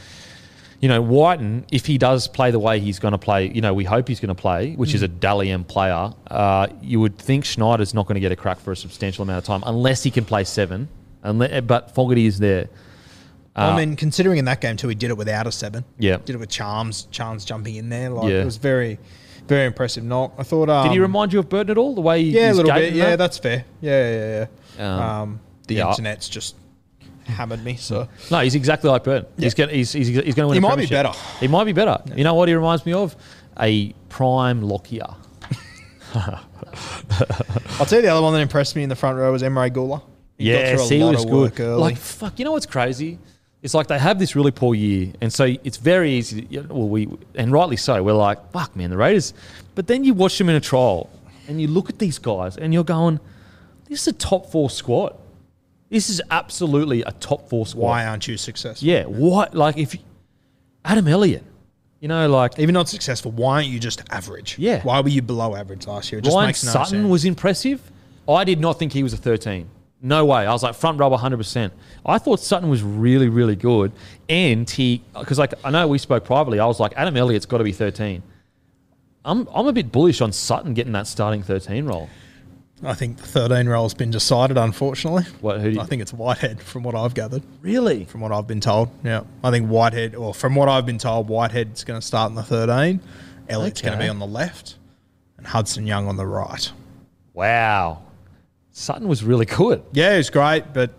[0.80, 3.74] you know Wighton, if he does play the way he's going to play, you know
[3.74, 5.20] we hope he's going to play, which is a mm.
[5.20, 6.14] Dally M player.
[6.28, 9.40] Uh, you would think Schneider's not going to get a crack for a substantial amount
[9.40, 10.88] of time unless he can play seven.
[11.24, 12.68] Unless, eh, but Fogarty is there.
[13.56, 15.84] I uh, mean, considering in that game too, he did it without a seven.
[16.00, 16.18] Yeah.
[16.18, 17.08] did it with Charms.
[17.12, 18.42] Charms jumping in there, like Yeah.
[18.42, 18.98] it was very,
[19.52, 20.04] very impressive.
[20.04, 20.34] Knock.
[20.38, 20.70] I thought.
[20.70, 21.94] Um, Did he remind you of Burton at all?
[21.94, 22.94] The way he, Yeah, a little bit.
[22.94, 23.16] Yeah, that?
[23.18, 23.66] that's fair.
[23.82, 24.46] Yeah, yeah,
[24.80, 24.96] yeah.
[24.96, 25.90] Um, Um, the yeah.
[25.90, 26.56] internet's just
[27.26, 27.76] hammered me.
[27.76, 29.28] So No, he's exactly like Burton.
[29.38, 29.66] He's Yeah.
[29.66, 29.76] going.
[29.76, 30.54] He's, he's, he's going to win.
[30.56, 31.12] He might be better.
[31.40, 31.98] He might be better.
[32.16, 33.16] You know what he reminds me of?
[33.60, 35.16] A prime Lockyer.
[36.16, 39.70] I'll tell you the other one that impressed me in the front row was Emre
[39.70, 40.02] Guler.
[40.38, 41.60] He Yeah, he was good.
[41.78, 43.20] Like fuck, you know what's crazy?
[43.62, 46.42] It's like they have this really poor year, and so it's very easy.
[46.42, 48.02] To, well, we and rightly so.
[48.02, 49.34] We're like, fuck, man, the Raiders.
[49.76, 51.10] But then you watch them in a trial,
[51.48, 53.20] and you look at these guys, and you're going,
[53.88, 55.16] this is a top four squad.
[55.90, 57.86] This is absolutely a top four squad.
[57.86, 58.88] Why aren't you successful?
[58.88, 59.04] Yeah.
[59.04, 59.54] What?
[59.54, 60.00] Like if you,
[60.84, 61.44] Adam Elliott,
[62.00, 64.58] you know, like Even not successful, why aren't you just average?
[64.58, 64.82] Yeah.
[64.82, 66.20] Why were you below average last year?
[66.20, 67.08] It just Ryan makes no Sutton sense.
[67.10, 67.92] was impressive.
[68.28, 69.68] I did not think he was a 13.
[70.02, 70.46] No way.
[70.48, 71.72] I was like front row 100%.
[72.06, 73.92] I thought Sutton was really, really good.
[74.28, 77.60] And he, because like I know we spoke privately, I was like, Adam Elliott's got
[77.60, 78.24] to be 13.
[79.24, 82.10] I'm, I'm a bit bullish on Sutton getting that starting 13 role.
[82.84, 85.22] I think the 13 role's been decided, unfortunately.
[85.40, 88.06] What, who do you- I think it's Whitehead, from what I've gathered, Really?
[88.06, 88.90] from what I've been told.
[89.04, 89.22] Yeah.
[89.44, 92.42] I think Whitehead, or from what I've been told, Whitehead's going to start in the
[92.42, 93.00] 13.
[93.50, 94.78] Elliott's going to be on the left,
[95.38, 96.72] and Hudson Young on the right.
[97.36, 98.02] Wow.
[98.72, 99.84] Sutton was really good.
[99.92, 100.92] Yeah, it's great, but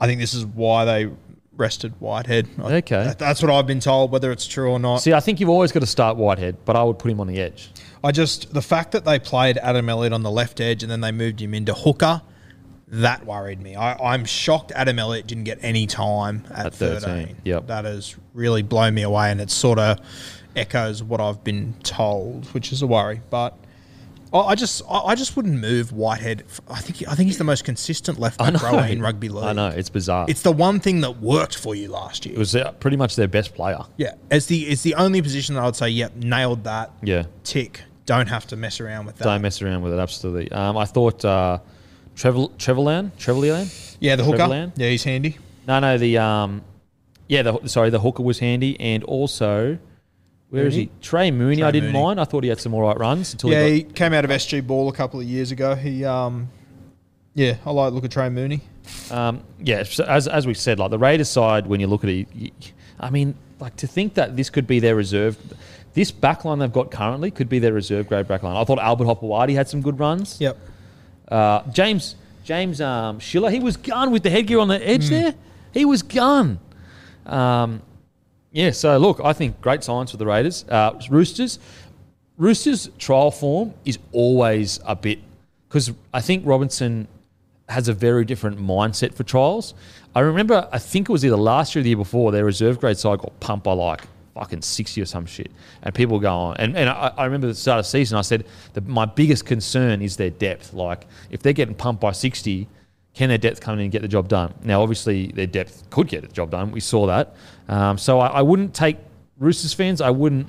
[0.00, 1.08] I think this is why they
[1.56, 2.48] rested Whitehead.
[2.58, 3.04] I- Okay.
[3.04, 4.98] that- That's what I've been told, whether it's true or not.
[5.02, 7.28] See, I think you've always got to start Whitehead, but I would put him on
[7.28, 7.70] the edge.
[8.02, 11.00] I just the fact that they played Adam Elliott on the left edge and then
[11.00, 12.22] they moved him into hooker,
[12.88, 13.76] that worried me.
[13.76, 17.00] I, I'm shocked Adam Elliott didn't get any time at, At 13.
[17.00, 17.66] 13, yep.
[17.68, 20.00] That has really blown me away and it sort of
[20.56, 23.20] echoes what I've been told, which is a worry.
[23.30, 23.56] But
[24.34, 26.44] I, I just I, just wouldn't move Whitehead.
[26.68, 29.44] I think I think he's the most consistent left back rower in rugby league.
[29.44, 29.68] I know.
[29.68, 30.26] It's bizarre.
[30.28, 32.34] It's the one thing that worked for you last year.
[32.34, 33.78] it was uh, pretty much their best player.
[33.96, 36.90] yeah, it's the it's the only position that I would say, yep, nailed that.
[37.02, 37.24] Yeah.
[37.44, 37.82] Tick.
[38.06, 39.24] Don't have to mess around with that.
[39.24, 39.98] Don't mess around with it.
[39.98, 40.52] Absolutely.
[40.52, 41.58] Um, I thought uh,
[42.16, 43.12] Trevel Trevelyan.
[44.00, 44.72] Yeah, the hooker.
[44.76, 45.38] Yeah, he's handy.
[45.66, 45.96] No, no.
[45.96, 46.62] The um,
[47.28, 47.42] yeah.
[47.42, 49.78] The sorry, the hooker was handy, and also
[50.54, 50.90] where is he?
[51.02, 51.56] Trey Mooney.
[51.56, 52.04] Trey I didn't Mooney.
[52.04, 52.20] mind.
[52.20, 54.30] I thought he had some all right runs until Yeah, he he came out of
[54.30, 55.74] SG Ball a couple of years ago.
[55.74, 56.48] He, um,
[57.34, 58.60] yeah, I like the look at Trey Mooney.
[59.10, 59.82] Um, yeah.
[59.82, 62.50] so As as we said, like the Raiders side, when you look at it, you,
[63.00, 65.36] I mean, like to think that this could be their reserve.
[65.94, 68.56] This backline they've got currently could be their reserve grade backline.
[68.56, 70.40] I thought Albert Hopoate had some good runs.
[70.40, 70.58] Yep.
[71.28, 75.34] Uh, James James um, Schiller, he was gone with the headgear on the edge there.
[75.72, 76.60] He was gone.
[77.26, 77.82] Um,
[78.54, 80.64] yeah, so look, I think great signs for the Raiders.
[80.68, 81.58] Uh, Roosters,
[82.38, 85.18] Roosters trial form is always a bit
[85.68, 87.08] because I think Robinson
[87.68, 89.74] has a very different mindset for trials.
[90.14, 92.78] I remember, I think it was either last year or the year before, their reserve
[92.78, 94.02] grade side got pumped by like
[94.34, 95.50] fucking 60 or some shit.
[95.82, 96.56] And people go on.
[96.58, 99.46] And, and I, I remember the start of the season, I said, the, my biggest
[99.46, 100.72] concern is their depth.
[100.72, 102.68] Like, if they're getting pumped by 60,
[103.14, 104.52] can their depth come in and get the job done?
[104.64, 106.72] Now, obviously, their depth could get the job done.
[106.72, 107.34] We saw that.
[107.68, 108.96] Um, so I, I wouldn't take,
[109.38, 110.48] Roosters fans, I wouldn't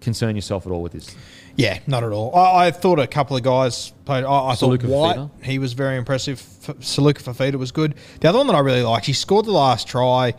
[0.00, 1.16] concern yourself at all with this.
[1.56, 2.36] Yeah, not at all.
[2.36, 4.24] I, I thought a couple of guys played.
[4.24, 5.30] I, I thought White, Fafita.
[5.42, 6.38] he was very impressive.
[6.68, 7.94] F- Saluka Fafita was good.
[8.20, 10.34] The other one that I really liked, he scored the last try.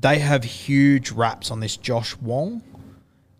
[0.00, 2.62] They have huge raps on this Josh Wong.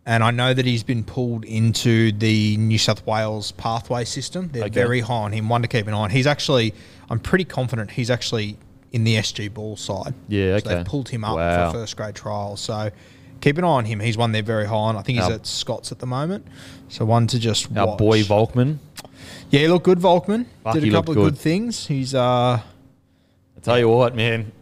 [0.05, 4.49] And I know that he's been pulled into the New South Wales pathway system.
[4.53, 4.71] They're Okay.
[4.75, 5.49] very high on him.
[5.51, 6.11] One to keep an eye on.
[6.11, 6.73] He's actually,
[7.11, 8.57] I'm pretty confident he's actually
[8.93, 10.15] in the SG ball side.
[10.29, 10.85] Yeah, So they okay.
[10.89, 11.71] pulled him up Wow.
[11.73, 12.61] for first grade trials.
[12.61, 12.91] So
[13.41, 14.01] keep an eye on him.
[14.01, 14.97] He's one they're very high on.
[14.97, 16.47] I think he's at Scott's at the moment.
[16.89, 17.99] So one to just Our watch.
[17.99, 18.79] boy Volkman,
[19.51, 20.47] Yeah, he looked good, Volkman.
[20.65, 21.39] Fuck, Did a couple of good good.
[21.39, 21.87] things.
[21.87, 24.53] He's uh I tell you what, man,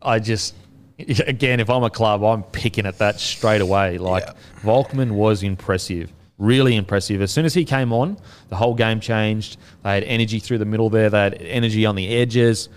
[0.00, 0.54] I just
[0.98, 3.98] again, if I'm a club, I'm picking at that straight away.
[3.98, 4.32] Like Yeah.
[4.62, 6.12] Volkman was impressive,
[6.42, 7.22] really impressive.
[7.22, 9.56] As soon as he came on, the whole game changed.
[9.82, 11.08] They had energy through the middle there.
[11.08, 12.68] They had energy on the edges.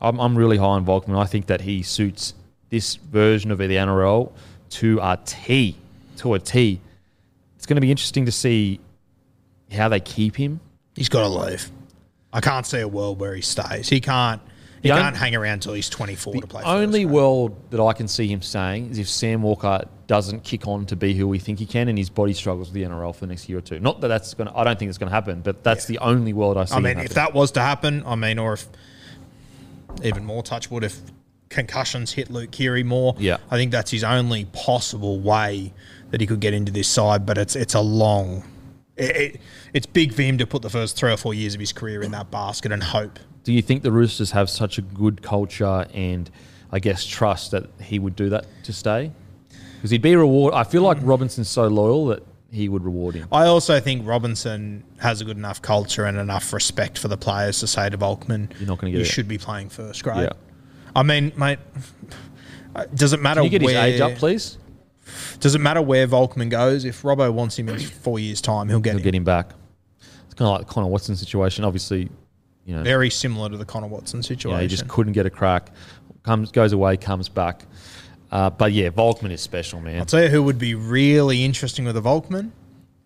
[0.00, 1.18] I'm, I'm really high on Volkman.
[1.18, 2.34] I think that he suits
[2.68, 4.32] this version of the NRL
[4.70, 5.76] to a T,
[6.18, 6.80] to a T.
[7.56, 8.80] It's going to be interesting to see
[9.72, 10.60] how they keep him.
[10.94, 11.70] He's got to leave.
[12.32, 13.88] I can't see a world where he stays.
[13.88, 14.42] He can't.
[14.94, 16.62] He can't hang around until he's 24 to play.
[16.62, 17.14] The only grade.
[17.14, 20.96] world that I can see him saying is if Sam Walker doesn't kick on to
[20.96, 23.26] be who we think he can, and his body struggles with the NRL for the
[23.28, 23.80] next year or two.
[23.80, 24.48] Not that that's going.
[24.48, 26.74] to I don't think it's going to happen, but that's the only world I see.
[26.74, 28.68] I mean, if that was to happen, I mean, or if
[30.02, 31.00] even more touch wood, if
[31.48, 33.38] concussions hit Luke Keary more, Yeah.
[33.50, 35.72] I think that's his only possible way
[36.10, 37.26] that he could get into this side.
[37.26, 38.44] But it's it's a long,
[38.96, 39.40] it, it,
[39.72, 42.02] it's big for him to put the first three or four years of his career
[42.02, 43.18] in that basket and hope.
[43.46, 46.28] Do you think the Roosters have such a good culture and,
[46.72, 49.12] I guess, trust that he would do that to stay?
[49.76, 50.52] Because he'd be reward.
[50.52, 53.28] I feel like Robinson's so loyal that he would reward him.
[53.30, 57.60] I also think Robinson has a good enough culture and enough respect for the players
[57.60, 60.22] to say to Volkman, You're not gonna get you it." should be playing first grade."
[60.22, 60.30] Yeah.
[60.96, 61.60] I mean, mate,
[62.96, 64.58] does it matter Can you get where his age up, please?
[65.38, 66.84] Does it matter where Volkman goes?
[66.84, 69.04] If Robbo wants him in four years' time, he'll get He'll him.
[69.04, 69.50] get him back.
[70.24, 71.64] It's kind of like the Connor Watson situation.
[71.64, 72.08] Obviously,
[72.66, 74.50] you know, Very similar to the Connor Watson you situation.
[74.56, 75.70] know, he just couldn't get a crack.
[76.24, 77.62] Comes, goes away, comes back.
[78.30, 80.00] Uh, but yeah, Volkman is special, man.
[80.00, 82.50] I'll tell you who would be really interesting with a Volkman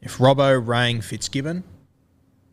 [0.00, 1.62] if Robbo rang Fitzgibbon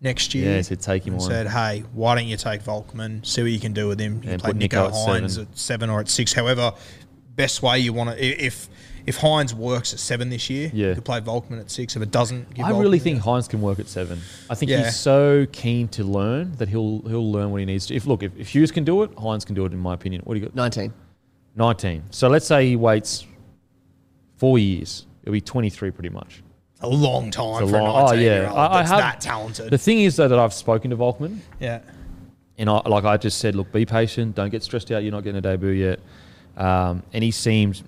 [0.01, 0.55] next year.
[0.55, 1.29] Yeah, said take him and on.
[1.29, 3.25] Said, hey, why don't you take Volkman?
[3.25, 4.15] See what you can do with him.
[4.21, 5.47] You And can play Nico, Nico at Hynes seven.
[5.49, 6.33] at seven or at six.
[6.33, 6.73] However,
[7.35, 8.67] best way you want to if
[9.07, 10.89] if Hynes works at seven this year, Yeah.
[10.89, 11.95] you could play Volkman at six.
[11.95, 14.19] If it doesn't, give I really Volkman- think Hynes can work at seven.
[14.49, 14.83] I think Yeah.
[14.85, 17.95] he's so keen to learn that he'll he'll learn what he needs to.
[17.95, 19.71] If look, if, if Hughes can do it, Hynes can do it.
[19.71, 20.53] In my opinion, what do you got?
[20.55, 20.93] 19.
[21.55, 22.03] Nineteen.
[22.11, 23.25] So let's say he waits
[24.35, 25.05] four years.
[25.23, 26.43] It'll be twenty three, pretty much.
[26.81, 28.33] a long time It's a for long- a oh, 19 yeah.
[28.35, 29.71] year old I- I that's have- that talented.
[29.71, 31.79] The thing is though that I've spoken to Volkman, yeah.
[32.59, 34.35] and I like I just said, look, be patient.
[34.35, 35.01] Don't get stressed out.
[35.01, 35.99] You're not getting a debut yet.
[36.55, 37.81] Um, and he seemed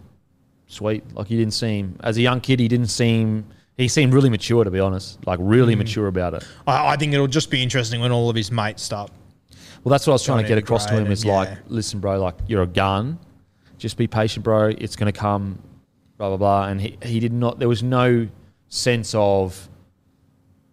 [0.70, 1.04] sweet.
[1.14, 2.60] Like he didn't seem as a young kid.
[2.62, 3.46] He didn't seem.
[3.78, 5.26] He seemed really mature, to be honest.
[5.28, 5.80] Like really Mm.
[5.80, 6.46] mature about it.
[6.68, 9.12] I, I think it'll just be interesting when all of his mates start.
[9.84, 11.12] Well, that's what I was trying to get across to him.
[11.12, 13.20] Is and- like, listen, bro, like you're a gun.
[13.78, 14.68] Just be patient, bro.
[14.78, 15.60] It's going to come.
[16.18, 16.68] Blah blah blah.
[16.68, 17.60] And he he did not.
[17.60, 18.28] There was no
[18.68, 19.70] sense of,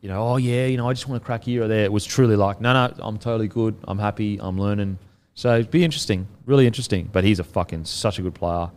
[0.01, 1.85] you know, oh yeah, you know, I just want to crack here or there.
[1.85, 3.77] It was truly like, no, no, I'm totally good.
[3.87, 4.39] I'm happy.
[4.41, 4.99] I'm learning.
[5.35, 7.09] So it'd be interesting, really interesting.
[7.13, 8.69] But he's a fucking such a good player.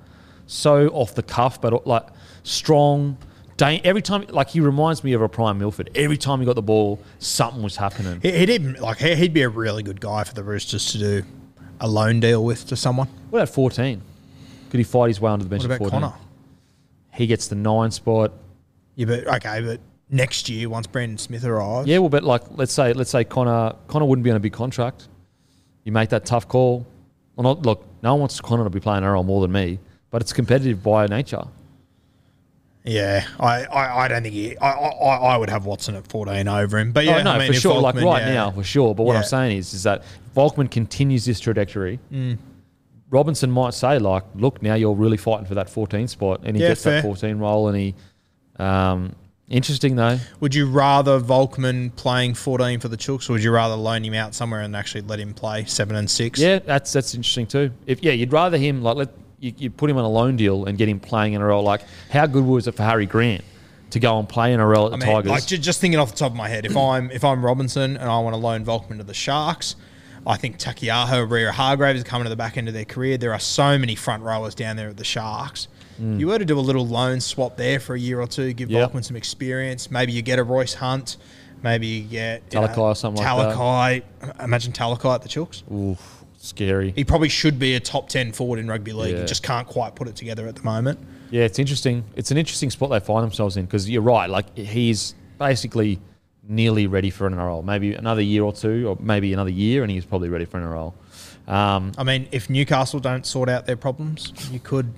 [0.51, 2.07] So off the cuff, but uh, like
[2.43, 3.17] strong.
[3.61, 5.89] Every time, like he reminds me of a prime Milford.
[5.93, 8.19] Every time he got the ball, something was happening.
[8.21, 10.97] He- He'd even like he- he'd be a really good guy for the Roosters to
[10.97, 11.23] do
[11.81, 13.07] a loan deal with to someone.
[13.29, 14.01] What about 14?
[14.71, 16.01] Could he fight his way onto the bench What at about 14?
[16.09, 16.15] Connor?
[17.13, 18.31] He gets the nine spot.
[18.95, 22.71] Yeah, but okay, but next year once Brandon Smith arrives, Yeah, well, but like let's
[22.73, 25.09] say let's say Connor Connor wouldn't be on a big contract.
[25.83, 26.87] You make that tough call.
[27.35, 27.85] Well, not look.
[28.01, 29.79] No one wants Connor to be playing NRL more than me,
[30.11, 31.43] but it's competitive by nature.
[32.85, 34.57] yeah, I, I, I don't think he.
[34.57, 36.91] I, I, I would have Watson at fourteen over him.
[36.91, 37.79] But yeah, oh, no, I mean, for sure.
[37.79, 38.33] like right yeah.
[38.33, 38.95] now, for sure.
[38.95, 39.19] But what Yeah.
[39.19, 40.03] I'm saying is, is that
[40.35, 41.99] Volkman continues this trajectory.
[42.11, 42.37] Mm.
[43.11, 46.61] Robinson might say, like, look, now you're really fighting for that 14 spot, and he
[46.61, 47.01] Yeah, gets fair.
[47.01, 47.95] that 14 role, and he.
[48.57, 49.15] Um,
[49.49, 50.19] interesting though.
[50.41, 54.13] Would you rather Volkman playing fourteen for the Chooks, or would you rather loan him
[54.13, 56.39] out somewhere and actually let him play seven and six?
[56.39, 57.71] Yeah, that's that's interesting too.
[57.85, 59.09] If yeah, you'd rather him like let
[59.39, 61.63] you, you put him on a loan deal and get him playing in a role.
[61.63, 63.43] Like how good was it for Harry Grant
[63.91, 65.31] to go and play in a role at I the mean, Tigers?
[65.31, 68.09] like just thinking off the top of my head, if I'm if I'm Robinson and
[68.09, 69.75] I want to loan Volkman to the Sharks,
[70.27, 73.17] I think Takiyaho, Rhea Hargraves are coming to the back end of their career.
[73.17, 75.67] There are so many front rowers down there at the Sharks.
[76.01, 78.53] If you were to do a little loan swap there for a year or two,
[78.53, 78.71] give Mm.
[78.71, 78.87] Yeah.
[78.87, 79.91] Volkman some experience.
[79.91, 81.17] Maybe you get a Royce Hunt.
[81.61, 83.55] Maybe you get you Talakai or something like that.
[83.57, 84.03] Talakai.
[84.41, 85.61] Imagine Talakai at the Chooks.
[85.69, 86.18] Oof,
[86.49, 86.91] scary.
[86.95, 89.13] He probably should be a top ten forward in rugby league.
[89.13, 89.21] Yeah.
[89.21, 90.99] He just can't quite put it together at the moment.
[91.31, 92.03] Yeah, it's interesting.
[92.15, 94.29] It's an interesting spot they find themselves in because you're right.
[94.29, 95.99] Like he's basically
[96.47, 97.63] nearly ready for an NRL.
[97.63, 100.63] Maybe another year or two, or maybe another year, and he's probably ready for an
[100.63, 100.93] NRL.
[101.47, 104.91] Um, I mean, if Newcastle don't sort out their problems, you could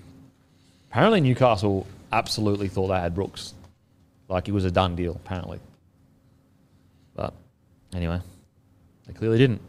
[0.89, 3.53] apparently, Newcastle absolutely thought they had Brooks,
[4.27, 5.13] like it was a done deal.
[5.13, 5.59] Apparently,
[7.15, 7.33] but
[7.93, 8.19] anyway,
[9.05, 9.61] they clearly didn't.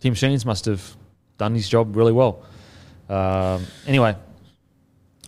[0.00, 0.96] Tim Sheens must have
[1.40, 2.42] done his job really well.
[3.08, 4.14] Um, anyway,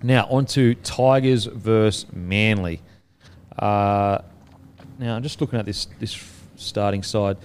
[0.03, 2.83] now on to Tigers versus Manly.
[3.59, 4.19] Uh,
[4.99, 6.23] now I'm just looking at this this
[6.57, 7.39] starting side.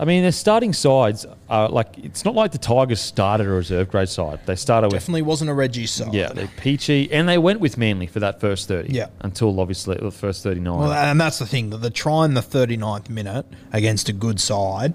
[0.00, 3.88] I mean, their starting sides are like it's not like the Tigers started a reserve
[3.88, 4.40] grade side.
[4.44, 6.12] They started with definitely wasn't a Reggie side.
[6.12, 8.92] yeah, they peachy, and they went with Manly for that first thirty.
[8.92, 9.06] Yeah.
[9.20, 10.80] until obviously the first thirty nine.
[10.80, 14.94] Well, and that's the thing that they're trying the 39th minute against a good side.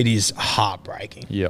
[0.00, 1.24] It is heartbreaking.
[1.28, 1.48] yeah,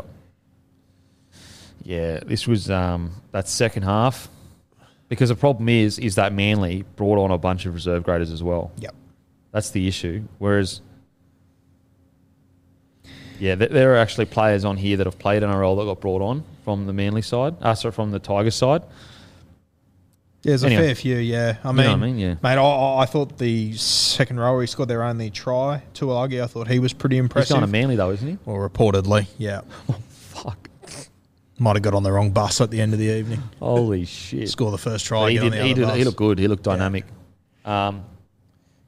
[1.85, 4.29] Yeah, this was um, that second half.
[5.09, 8.43] Because the problem is, is that Manly brought on a bunch of reserve graders as
[8.43, 8.73] well.
[8.79, 8.93] Yep.
[9.53, 10.25] That's the issue.
[10.39, 10.81] Whereas,
[13.39, 16.21] yeah, th- there are actually players on here that have played NRL that got brought
[16.21, 18.83] on from the Manly side, uh, sorry, from the Tigers side.
[20.43, 21.17] Yeah, there's a fair few.
[21.17, 22.19] Yeah, I You mean, know I mean?
[22.19, 22.35] Yeah.
[22.43, 25.83] mate, I- I, thought the second row he scored their only try.
[25.93, 27.49] Tuilagi, I thought he was pretty impressive.
[27.49, 28.39] He's kind of Manly though, isn't he?
[28.47, 29.61] well, reportedly, yeah,
[30.09, 30.71] Fuck.
[31.59, 33.43] might have got on the wrong bus at the end of the evening.
[33.59, 34.49] Holy shit.
[34.49, 35.31] Score the first try.
[35.31, 36.39] he, did, the he, other did, he looked good.
[36.39, 37.05] He looked dynamic.
[37.67, 38.05] Um,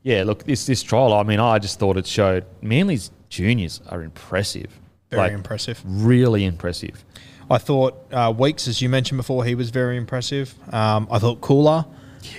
[0.03, 1.13] yeah, look, this this trial.
[1.13, 4.81] I mean, I just thought it showed Manly's juniors are impressive.
[5.11, 5.83] Very Like, impressive.
[5.85, 7.05] Really impressive.
[7.53, 10.55] I thought uh, Weeks, as you mentioned before, he was very impressive.
[10.73, 11.87] Um, I thought Koula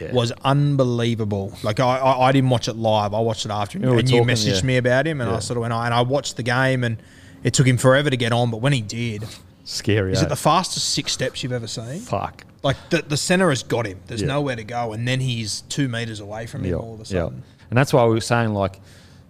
[0.02, 0.12] Yeah.
[0.14, 1.54] was unbelievable.
[1.64, 3.14] Like I, I, I didn't watch it live.
[3.14, 4.68] I watched it after, we and you messaged yeah.
[4.68, 6.98] me about him, and I sort of went, and I watched the game, and
[7.44, 9.24] it took him forever to get on, but when he did,
[9.66, 10.14] Scary.
[10.14, 10.26] is eh?
[10.26, 12.00] it the fastest six steps you've ever seen?
[12.00, 12.46] fuck?
[12.64, 14.00] Like the the center has got him.
[14.08, 14.28] There's Yeah.
[14.28, 17.04] nowhere to go, and then he's two meters away from him Yeah, all of a
[17.04, 17.24] yeah.
[17.24, 17.44] sudden.
[17.70, 18.80] And that's why we were saying, like,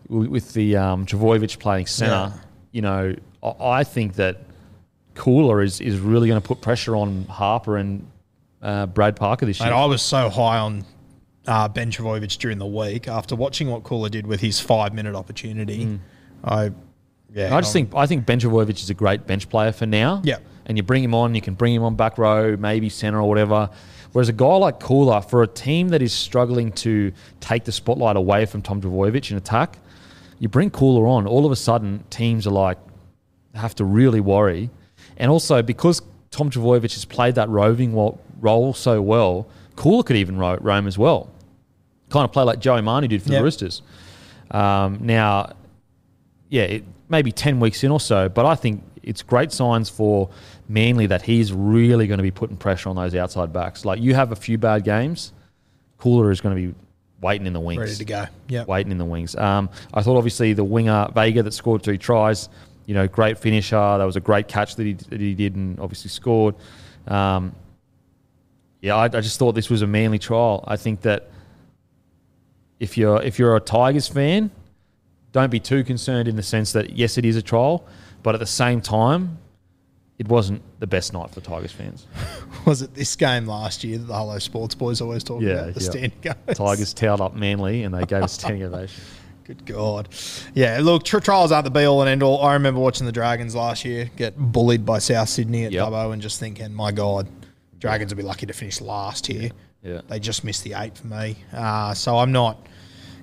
[0.10, 2.41] with the um, Trbojevic playing centre, Yeah.
[2.72, 4.38] you know, I, I think that
[5.15, 8.07] Koula is, is really going to put pressure on Harper and
[8.61, 9.68] uh, Brad Parker this year.
[9.68, 10.85] And I was so high on
[11.48, 15.15] uh, Ben Trbojevic during the week after watching what Koula did with his five minute
[15.15, 15.99] opportunity.
[16.44, 16.72] I
[17.34, 17.53] yeah, Mm.
[17.53, 20.22] I just I'm- think I think Ben Trbojevic is a great bench player for now.
[20.23, 20.38] Yeah.
[20.65, 23.27] And you bring him on, you can bring him on back row, maybe centre or
[23.27, 23.69] whatever.
[24.14, 27.11] Whereas a guy like Koula, for a team that is struggling to
[27.41, 29.80] take the spotlight away from Tom Trbojevic in attack,
[30.40, 32.77] you bring Koula on, all of a sudden teams are like
[33.56, 34.69] have to really worry.
[35.18, 37.94] And also because Tom Trbojevic has played that roving
[38.41, 41.30] role so well, Koula could even ro- roam as well.
[42.10, 43.40] Kind of play like Joey Manu did for Yeah.
[43.40, 43.81] the Roosters.
[44.52, 45.53] Um, now,
[46.49, 50.30] yeah, it, maybe 10 weeks in or so, but I think it's great signs for
[50.69, 53.84] Manly that he's really going to be putting pressure on those outside backs.
[53.85, 55.34] Like you have a few bad games,
[55.98, 56.76] Koula is going to be
[57.22, 57.80] waiting in the wings.
[57.80, 58.26] ready to go.
[58.48, 59.35] Yeah, Waiting in the wings.
[59.35, 62.49] Um, I thought obviously the winger Vega that scored two tries,
[62.85, 63.76] you know, great finisher.
[63.76, 66.55] That was a great catch that he, that he did and obviously scored.
[67.07, 67.55] Um,
[68.81, 70.64] yeah, I, I just thought this was a manly trial.
[70.68, 71.30] I think that
[72.80, 74.51] if you're if you're a Tigers fan,
[75.31, 77.85] don't be too concerned in the sense that yes, it is a trial,
[78.23, 79.38] but at the same time,
[80.19, 82.05] it wasn't the best night for Tigers fans.
[82.65, 85.73] was it this game last year that the Hello Sports boys always talk Yeah, about
[85.76, 85.89] the yeah.
[85.89, 86.57] standing overs?
[86.57, 89.01] Tigers towed up Manly and they gave us standing ovation.
[89.45, 90.07] Good God.
[90.53, 92.41] Yeah, look, tri- trials aren't the be all and end all.
[92.41, 95.88] I remember watching the Dragons last year get bullied by South Sydney at Yep.
[95.88, 97.28] Dubbo and just thinking, my God,
[97.80, 99.52] Dragons will be lucky to finish last here.
[99.84, 99.99] Yeah.
[100.07, 101.36] They just missed the eight for me.
[101.52, 102.65] Uh, so I'm not,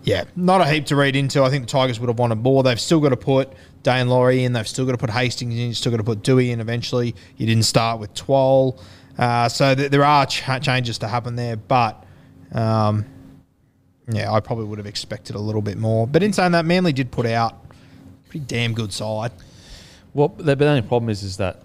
[0.03, 1.43] yeah, not a heap to read into.
[1.43, 2.63] I think the Tigers would have wanted more.
[2.63, 4.53] They've still got to put Daine Laurie in.
[4.53, 5.69] They've still got to put Hastings in.
[5.69, 7.15] You've still got to put Dewey in eventually.
[7.39, 8.79] You didn't start with Twal.
[9.17, 11.57] Uh, so th- there are ch- changes to happen there.
[11.57, 12.05] But
[12.53, 13.07] um,
[14.15, 16.07] yeah, I probably would have expected a little bit more.
[16.07, 19.33] But in saying that, Manly did put out a pretty damn good side.
[20.15, 21.63] Well, the, the only problem is, is that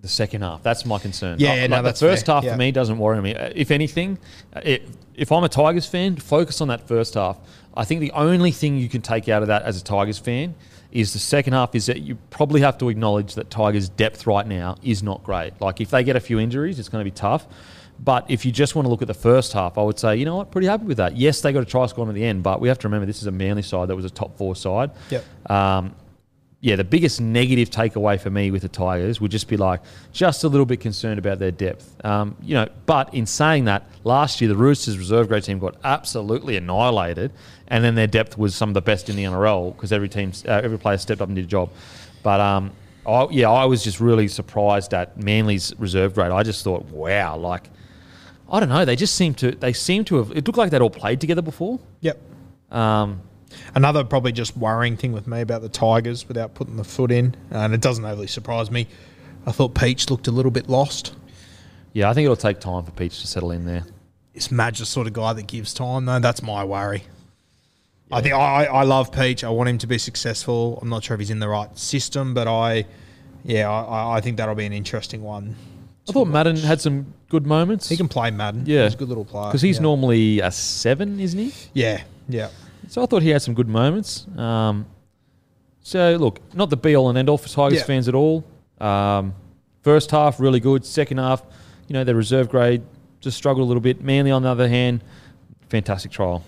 [0.00, 0.62] the second half.
[0.62, 1.36] That's my concern.
[1.38, 2.34] Yeah, Uh, yeah, no, like that's the first fair.
[2.36, 2.52] half Yeah.
[2.52, 3.34] for me doesn't worry me.
[3.34, 4.18] Uh, If anything,
[4.54, 7.36] uh, it, if I'm a Tigers fan, focus on that first half.
[7.76, 10.54] I think the only thing you can take out of that as a Tigers fan
[10.90, 14.46] is the second half is that you probably have to acknowledge that Tigers' depth right
[14.46, 15.52] now is not great.
[15.60, 17.46] Like if they get a few injuries, it's going to be tough.
[18.02, 20.24] But if you just want to look at the first half, I would say, you
[20.24, 21.16] know what, pretty happy with that.
[21.16, 23.20] Yes, they got a try score at the end, but we have to remember this
[23.20, 24.90] is a Manly side that was a top four side.
[25.10, 25.50] Yep.
[25.50, 25.94] Um,
[26.62, 29.80] yeah, the biggest negative takeaway for me with the Tigers would just be like
[30.12, 31.94] just a little bit concerned about their depth.
[32.04, 35.76] Um, you know, but in saying that, last year the Roosters reserve grade team got
[35.84, 37.32] absolutely annihilated,
[37.68, 40.32] and then their depth was some of the best in the NRL because every team,
[40.46, 41.70] uh, every player stepped up and did a job.
[42.22, 42.72] But um,
[43.06, 46.30] I, yeah, I was just really surprised at Manly's reserve grade.
[46.30, 47.70] I just thought, wow, like
[48.50, 50.30] I don't know, they just seem to they seem to have.
[50.32, 51.78] It looked like they'd all played together before.
[52.00, 52.18] Yep.
[52.70, 53.22] Um,
[53.74, 57.34] Another probably just worrying thing with me about the Tigers without putting the foot in,
[57.50, 58.86] and it doesn't overly surprise me.
[59.46, 61.14] I thought Peach looked a little bit lost.
[61.92, 63.84] yeah, I think it'll take time for Peach to settle in there.
[64.34, 66.20] Is Madge the sort of guy that gives time though?
[66.20, 67.02] That's my worry.
[68.12, 69.44] I think I, I love Peach.
[69.44, 70.78] I want him to be successful.
[70.82, 72.86] I'm not sure if he's in the right system, but I,
[73.44, 75.54] yeah, I, I think that'll be an interesting one.
[76.08, 77.88] I thought Madden had some good moments.
[77.88, 78.64] He can play Madden.
[78.66, 78.84] Yeah.
[78.84, 79.46] he's a good little player.
[79.48, 79.82] because he's yeah.
[79.82, 81.52] normally a seven, isn't he?
[81.72, 82.50] Yeah, yeah.
[82.88, 84.26] So I thought he had some good moments.
[84.36, 84.84] Um,
[85.80, 87.84] so look, not the be all and end all for Tigers Yeah.
[87.84, 88.44] fans at all.
[88.80, 89.34] Um,
[89.82, 90.84] first half really good.
[90.84, 91.42] Second half,
[91.88, 92.82] you know, their reserve grade
[93.20, 94.02] just struggled a little bit.
[94.02, 95.02] Manly, on the other hand,
[95.68, 96.42] fantastic trial.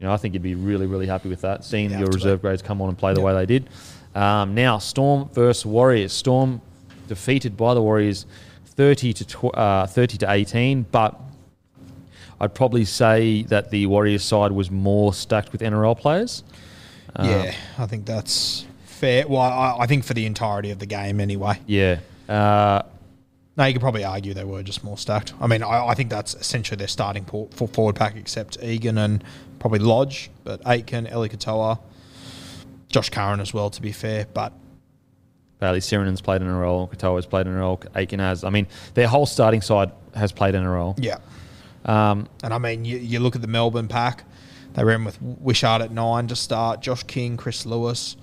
[0.00, 2.40] You know, I think you'd be really, really happy with that, seeing Yeah, your reserve
[2.42, 3.26] grades come on and play the Yep.
[3.26, 3.68] way they did.
[4.14, 6.12] Um, now, Storm versus Warriors.
[6.12, 6.60] Storm
[7.08, 8.26] defeated by the Warriors
[8.76, 11.18] 30 to tw- uh, 30 to 18, but
[12.40, 16.42] I'd probably say that the Warriors side was more stacked with NRL players.
[17.22, 19.26] yeah, I think that's fair.
[19.28, 21.60] Well, I, I think for the entirety of the game anyway.
[21.66, 22.00] Yeah.
[22.28, 22.82] Uh,
[23.56, 25.32] No, you could probably argue they were just more stacked.
[25.40, 28.98] I mean, I, I think that's essentially their starting por- for forward pack, except Egan
[28.98, 29.22] and
[29.60, 31.78] probably Lodge, but Aitken, Eli Katoa,
[32.88, 34.26] Josh Curran as well, to be fair.
[34.34, 34.52] But
[35.64, 36.88] Bayley Sironen's played in a role.
[36.88, 37.80] Katoa's played in a role.
[37.96, 38.44] Aiken has.
[38.44, 40.94] I mean, their whole starting side has played in a role.
[40.98, 41.16] yeah,
[41.86, 44.24] Um, and I mean, you, you look at the Melbourne pack,
[44.74, 48.16] they ran with Wishart at nine to start, Josh King, Chris Lewis.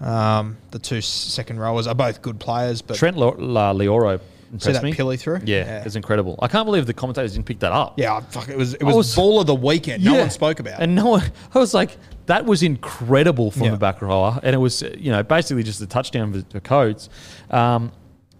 [0.00, 4.18] Um, the two second rowers are both good players, but Trent La- Leoro
[4.58, 4.92] see that me.
[4.92, 5.40] Pilly through?
[5.44, 5.84] Yeah, yeah.
[5.84, 6.38] it's incredible.
[6.42, 7.98] I can't believe the commentators didn't pick that up.
[7.98, 10.02] Yeah, fuck, it was it was, was- ball of the weekend.
[10.04, 10.20] No Yeah.
[10.20, 10.80] one spoke about.
[10.80, 10.82] it.
[10.82, 11.22] And no one,
[11.54, 11.96] I was like,
[12.26, 13.70] that was incredible from Yeah.
[13.72, 14.40] the back rower.
[14.42, 17.08] And it was, you know, basically just a touchdown for, for Coates.
[17.50, 17.92] Um,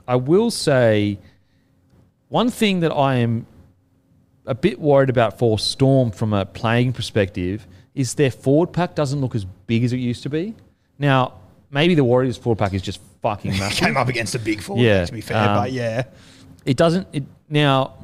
[0.09, 1.19] I will say
[2.29, 3.47] one thing that I am
[4.47, 9.21] a bit worried about for Storm from a playing perspective is their forward pack doesn't
[9.21, 10.55] look as big as it used to be.
[10.99, 11.35] Now,
[11.71, 13.79] maybe the Warriors forward pack is just fucking massive.
[13.87, 15.37] came up against a big forward, Yeah, to be fair.
[15.37, 16.05] um, but yeah,
[16.65, 17.95] it doesn't it now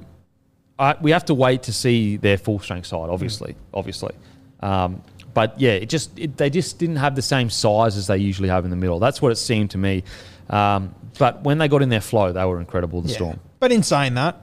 [0.79, 4.15] I, we have to wait to see their full strength side obviously obviously
[4.61, 5.03] um,
[5.35, 8.49] but yeah it just it, they just didn't have the same size as they usually
[8.49, 10.03] have in the middle that's what it seemed to me
[10.51, 13.15] um, but when they got in their flow they were incredible the yeah.
[13.17, 14.37] storm But in saying that,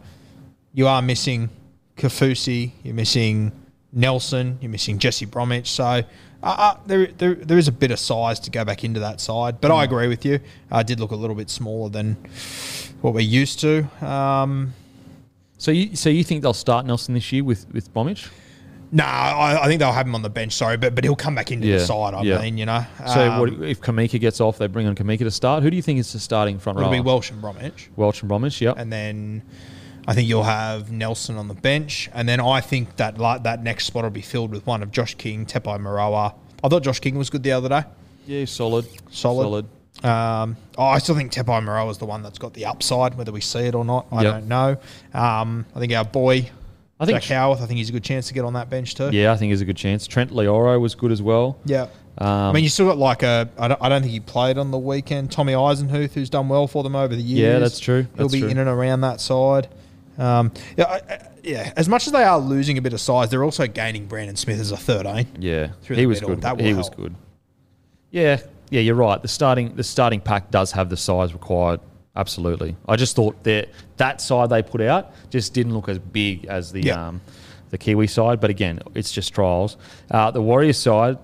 [0.73, 1.49] you are missing
[1.97, 3.51] Kaufusi, you're missing
[3.91, 5.69] Nelson, you're missing Jesse Bromwich.
[5.69, 6.01] So
[6.43, 9.19] uh, uh, there, there, there is a bit of size to go back into that
[9.21, 9.61] side.
[9.61, 9.75] But Mm.
[9.77, 10.39] I agree with you.
[10.71, 12.17] I did look a little bit smaller than
[13.01, 13.83] what we're used to.
[14.05, 14.73] Um,
[15.57, 18.27] so you so you think they'll start Nelson this year with with Bombage
[18.95, 20.53] no, I, I think they'll have him on the bench.
[20.53, 22.13] Sorry, but but he'll come back into Yeah, the side.
[22.13, 22.39] I yeah.
[22.39, 22.85] mean, you know.
[23.07, 25.75] so Um, what, if Kamika gets off they bring on Kamika to start who do
[25.75, 26.83] you think is the starting front row?
[26.85, 27.89] it'll be Welch and Bromwich.
[27.95, 29.41] Welch and Bromwich yep and then
[30.07, 33.63] I think you'll have Nelson on the bench, and then I think that like that
[33.63, 36.33] next spot will be filled with one of Josh King, Tepai Moeroa.
[36.63, 37.83] I thought Josh King was good the other day.
[38.25, 39.65] yeah solid Solid.
[40.03, 43.31] Um, oh, I still think Tepai Moeroa is the one that's got the upside, whether
[43.31, 44.07] we see it or not.
[44.11, 44.33] I Yep.
[44.33, 44.77] don't know.
[45.13, 46.49] Um, I think our boy,
[46.99, 48.95] I think Jack Howarth, I think he's a good chance to get on that bench
[48.95, 49.09] too.
[49.11, 51.87] yeah I think he's a good chance Trent Loiero was good as well Yeah.
[52.17, 53.49] Um, I mean, you still got like a.
[53.57, 55.31] I don't, I don't think he played on the weekend.
[55.31, 57.53] Tommy Eisenhuth, who's done well for them over the years.
[57.53, 58.05] Yeah, that's true.
[58.17, 58.49] He'll be true.
[58.49, 59.67] in and around that side.
[60.17, 61.73] Um, yeah, I, I- yeah.
[61.75, 64.59] As much as they are losing a bit of size, they're also gaining Brandon Smith
[64.59, 65.27] as a thirteen.
[65.39, 66.35] Yeah, through he the was middle.
[66.35, 66.41] good.
[66.43, 66.97] That will he was help.
[66.97, 67.15] good.
[68.11, 69.21] Yeah, yeah, you're right.
[69.21, 71.79] The starting the starting pack does have the size required.
[72.15, 72.75] Absolutely.
[72.87, 76.71] I just thought that that side they put out just didn't look as big as
[76.71, 77.07] the Yeah.
[77.07, 77.21] um,
[77.71, 78.39] the Kiwi side.
[78.39, 79.77] But again, it's just trials.
[80.11, 81.17] Uh, the Warriors side,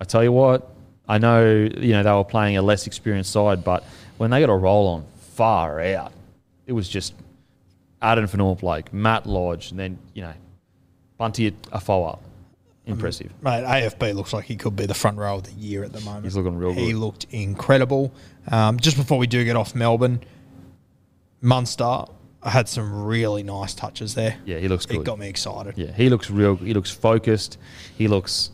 [0.00, 0.68] I tell you what,
[1.08, 3.84] I know you know they were playing a less experienced side, but
[4.18, 5.04] when they got a roll on,
[5.34, 6.12] far out,
[6.66, 7.14] it was just
[8.04, 10.34] Addin Fonua-Blake, Matt Lodge, and then you know
[11.18, 12.18] Bunty Afoa.
[12.86, 13.32] Impressive.
[13.40, 16.00] Mate, AFB looks like he could be the front row of the year at the
[16.02, 16.24] moment.
[16.24, 16.86] He's looking real He good.
[16.88, 18.12] He looked incredible.
[18.50, 20.20] Um, just before we do get off Melbourne,
[21.40, 22.04] Munster
[22.42, 24.36] had some really nice touches there.
[24.44, 25.00] Yeah, he looks good.
[25.00, 25.78] It got me excited.
[25.78, 26.56] Yeah, he looks real.
[26.56, 27.58] He looks focused.
[27.96, 28.50] He looks.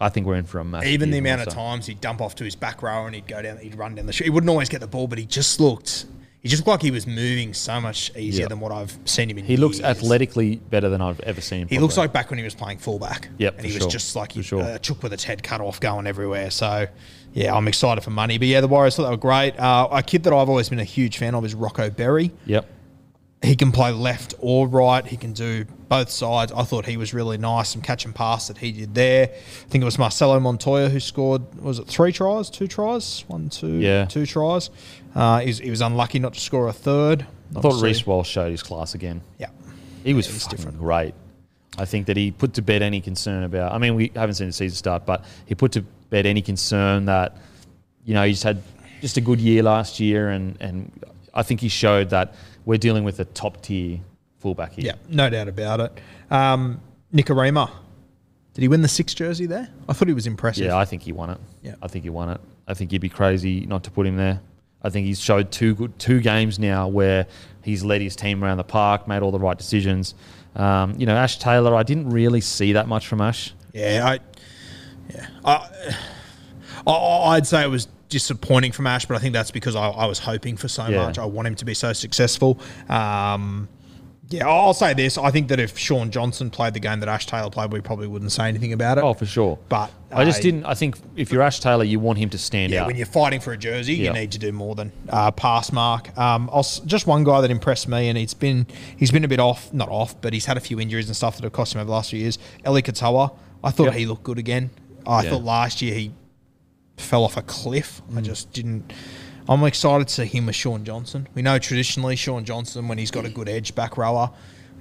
[0.00, 0.86] I think we're in for a match.
[0.86, 3.42] Even the amount of times he'd dump off to his back row and he'd go
[3.42, 4.26] down, he'd run down the street.
[4.26, 6.06] He wouldn't always get the ball, but he just looked,
[6.40, 8.48] he just looked like he was moving so much easier Yeah.
[8.48, 11.62] than what I've seen him in He looks athletically better than I've ever seen.
[11.62, 13.28] him He looks like back when he was playing fullback.
[13.38, 13.90] Yep, and he was sure.
[13.90, 14.62] just like he, sure.
[14.62, 16.50] uh, chook with its head cut off, going everywhere.
[16.50, 16.86] So,
[17.32, 18.38] yeah, I'm excited for money.
[18.38, 19.58] But yeah, the Warriors thought they were great.
[19.58, 22.30] Uh, a kid that I've always been a huge fan of is Rocco Berry.
[22.46, 22.66] Yep.
[23.40, 25.06] He can play left or right.
[25.06, 26.50] He can do both sides.
[26.50, 27.68] I thought he was really nice.
[27.68, 29.28] Some catch and pass that he did there.
[29.28, 31.54] I think it was Marcelo Montoya who scored.
[31.62, 32.50] Was it three tries?
[32.50, 33.24] Two tries?
[33.28, 34.06] One, two, Yeah.
[34.06, 34.70] two tries.
[35.18, 37.26] Uh, he, was, he was unlucky not to score a third.
[37.56, 39.20] I thought Reece Walsh showed his class again.
[39.38, 39.48] Yeah,
[40.04, 40.78] He was fucking different.
[40.78, 41.14] great.
[41.76, 43.72] I think that he put to bed any concern about.
[43.72, 47.06] I mean, we haven't seen the season start, but he put to bed any concern
[47.06, 47.36] that
[48.04, 48.62] you know he's had
[49.00, 50.90] just a good year last year, and and
[51.34, 52.34] I think he showed that
[52.64, 54.00] we're dealing with a top tier
[54.38, 54.86] fullback here.
[54.86, 56.00] Yeah, no doubt about it.
[56.30, 56.80] Um,
[57.14, 57.70] Nicarima,
[58.54, 59.68] did he win the six jersey there?
[59.88, 60.64] I thought he was impressive.
[60.66, 61.38] Yeah, I think he won it.
[61.62, 61.74] Yeah.
[61.80, 62.40] I think he won it.
[62.66, 64.40] I think you'd be crazy not to put him there.
[64.82, 67.26] I think he's showed two good two games now where
[67.62, 70.14] he's led his team around the park, made all the right decisions.
[70.56, 73.54] Um, you know, Ash Taylor, I didn't really see that much from Ash.
[73.72, 74.18] yeah, I,
[75.14, 75.94] yeah, I,
[76.86, 76.92] I,
[77.36, 80.18] I'd say it was disappointing from Ash, but I think that's because I, I was
[80.18, 81.04] hoping for so Yeah.
[81.06, 81.18] much.
[81.18, 82.58] I want him to be so successful.
[82.88, 83.68] Um,
[84.30, 85.16] Yeah, I'll say this.
[85.16, 88.06] I think that if Shaun Johnson played the game that Ash Taylor played, we probably
[88.08, 89.04] wouldn't say anything about it.
[89.04, 89.58] Oh, for sure.
[89.70, 90.66] But I just uh, didn't.
[90.66, 92.88] I think if you're Ash Taylor, you want him to stand Yeah, out.
[92.88, 94.08] when you're fighting for a jersey, Yeah.
[94.08, 96.16] you need to do more than uh, pass mark.
[96.18, 98.66] Um, I'll, just one guy that impressed me, and he's been
[98.98, 101.36] he's been a bit off, not off, but he's had a few injuries and stuff
[101.36, 102.38] that have cost him over the last few years.
[102.66, 103.34] Eli Katoa,
[103.64, 103.94] I thought Yep.
[103.94, 104.68] he looked good again.
[105.06, 105.30] I Yeah.
[105.30, 106.12] thought last year he
[106.98, 108.02] fell off a cliff.
[108.12, 108.18] Mm.
[108.18, 108.92] I just didn't.
[109.48, 111.26] I'm excited to see him with Shaun Johnson.
[111.34, 114.30] We know traditionally Shaun Johnson, when he's got a good edge back rower,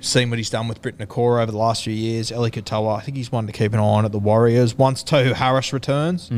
[0.01, 2.31] seen what he's done with Briton Nikora over the last few years.
[2.31, 4.75] Eli Katoa, I think he's one to keep an eye on at the Warriors.
[4.77, 6.29] Once Tohu Harris returns,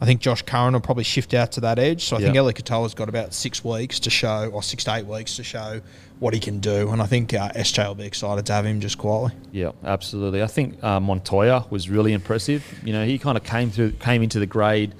[0.00, 2.04] I think Josh Curran will probably shift out to that edge.
[2.04, 2.38] So I think Mm.
[2.38, 5.80] Eli Katoa's got about six weeks to show, or six to eight weeks to show
[6.20, 6.90] what he can do.
[6.90, 9.32] And I think uh, SJ will be excited to have him just quietly.
[9.52, 10.42] Yeah, absolutely.
[10.42, 12.64] I think uh, Montoya was really impressive.
[12.84, 14.94] You know, he kind of came through, came into the grade,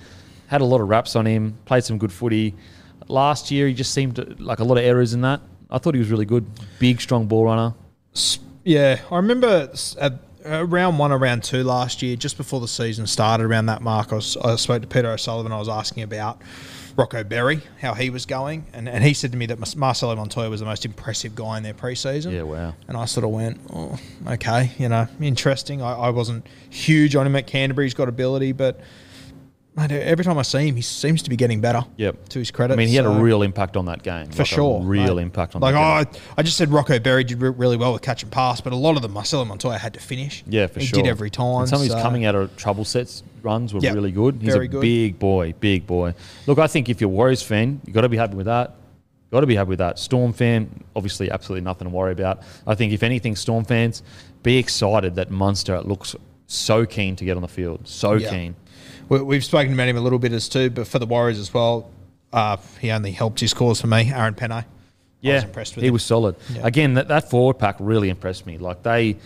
[0.54, 2.54] had a lot of raps on him, played some good footy.
[3.08, 5.40] Last year, he just seemed to, like a lot of errors in that.
[5.70, 6.46] I thought he was really good.
[6.78, 7.74] Big, strong ball runner.
[8.64, 10.14] Yeah, I remember s- at
[10.46, 13.82] uh, round one or round two last year, just before the season started, around that
[13.82, 15.52] mark, I, was, I spoke to Peter O'Sullivan.
[15.52, 16.40] I was asking about
[16.96, 20.14] Rocco Berry, how he was going, and, and he said to me that Mas- Marcelo
[20.14, 22.32] Montoya was the most impressive guy in their preseason.
[22.32, 22.74] Yeah, wow.
[22.88, 23.98] And I sort of went, oh,
[24.28, 25.82] okay, you know, interesting.
[25.82, 27.86] I, I wasn't huge on him at Canterbury.
[27.86, 28.80] He's got ability, but
[29.76, 31.84] mate, every time I see him, he seems to be getting better.
[31.96, 32.28] Yep.
[32.30, 34.26] To his credit, I mean, he had so- a real impact on that game.
[34.30, 34.80] for Like, sure.
[34.82, 35.22] Real mate.
[35.22, 36.22] impact on like that game.
[36.36, 38.72] I, I just said Rocco Berry did re- really well with catch and pass, but
[38.72, 40.42] a lot of them Marcelo Montoya had to finish.
[40.46, 41.02] Yeah, for he sure.
[41.02, 41.60] did every time.
[41.60, 44.38] And some of his coming out of trouble sets runs were Yep, really good.
[44.40, 44.80] He's very a good.
[44.80, 46.14] big boy, big boy.
[46.46, 48.76] Look, I think if you're a Warriors fan, you've got to be happy with that.
[49.30, 49.98] Got to be happy with that.
[49.98, 52.42] Storm fan, obviously, absolutely nothing to worry about.
[52.68, 54.02] I think if anything, Storm fans,
[54.44, 56.14] be excited that Munster looks
[56.46, 58.30] so keen to get on the field, so Yeah.
[58.30, 58.54] keen.
[59.08, 61.52] We, we've spoken about him a little bit as too, but for the Warriors as
[61.52, 61.90] well,
[62.32, 64.10] uh, he only helped his cause for me.
[64.12, 64.52] Aaron Pene.
[64.52, 64.64] I
[65.20, 65.92] Yeah, was impressed with he him.
[65.94, 66.36] was solid.
[66.54, 66.62] Yeah.
[66.66, 68.58] Again, that, that forward pack really impressed me.
[68.58, 69.16] Like they,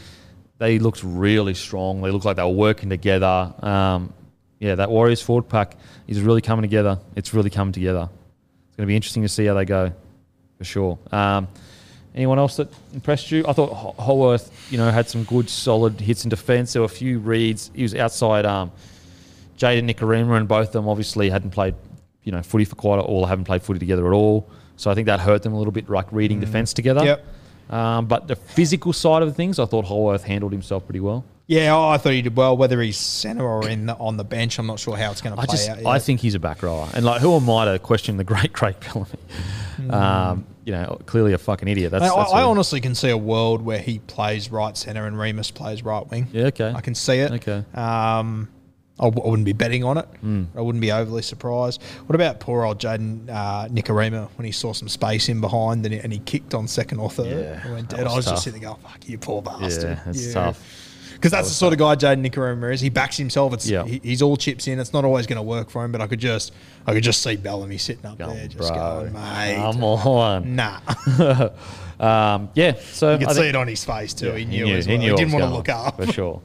[0.58, 2.02] they looked really strong.
[2.02, 3.52] They looked like they were working together.
[3.60, 4.12] Um,
[4.58, 5.76] yeah, that Warriors forward pack
[6.08, 6.98] is really coming together.
[7.14, 8.08] It's really coming together.
[8.68, 9.92] It's going to be interesting to see how they go,
[10.56, 10.98] for sure.
[11.12, 11.46] Um,
[12.18, 13.44] anyone else that impressed you?
[13.48, 16.74] I thought Howarth, you know, had some good, solid hits in defence.
[16.74, 17.70] There were a few reads.
[17.74, 18.72] He was outside um,
[19.56, 21.76] Jayden Nikorima, and both of them obviously hadn't played,
[22.24, 24.50] you know, footy for quite a or haven't played footy together at all.
[24.76, 27.00] So I think that hurt them a little bit, like reading defence together.
[27.00, 27.06] Mm.
[27.06, 27.24] Yep.
[27.70, 31.24] Um, but the physical side of things, I thought Howarth handled himself pretty well.
[31.46, 32.56] Yeah, oh, I thought he did well.
[32.56, 35.34] Whether he's centre or in the, on the bench, I'm not sure how it's going
[35.34, 35.86] to play just, out.
[35.86, 38.52] I think he's a back rower, and like, who am I to question the great
[38.52, 39.90] Craig Bellamy?
[39.90, 41.90] Um, you know, clearly a fucking idiot.
[41.92, 45.16] That's, I, that's I honestly can see a world where he plays right centre and
[45.16, 46.28] Reimis plays right wing.
[46.30, 46.70] Yeah, okay.
[46.76, 47.30] I can see it.
[47.32, 47.64] Okay.
[47.74, 48.50] Um,
[49.00, 50.04] I, w- I wouldn't be betting on it.
[50.20, 50.44] Hmm.
[50.54, 51.82] I wouldn't be overly surprised.
[52.06, 55.94] What about poor old Jayden uh, Nikorima when he saw some space in behind and
[55.94, 57.28] he, and he kicked on second or third?
[57.28, 58.00] Yeah, He went dead.
[58.06, 58.34] I was tough.
[58.34, 59.98] just sitting there going, fuck you, poor bastard.
[60.04, 60.60] Yeah, it's tough.
[61.18, 62.80] Because that's the sort of guy Jayden Nikorima is.
[62.80, 63.52] He backs himself.
[63.52, 63.84] It's Yeah.
[63.84, 64.78] he, he's all chips in.
[64.78, 66.52] It's not always going to work for him, but I could just
[66.86, 69.00] I could just see Bellamy sitting up Come there, just bro.
[69.02, 70.54] going, mate, Come on.
[70.56, 70.80] nah.
[72.00, 74.28] Um, yeah, so You could I see it on his face too.
[74.28, 75.00] Yeah, he knew, as well.
[75.00, 75.96] He, what didn't want to look up.
[75.96, 76.40] for sure.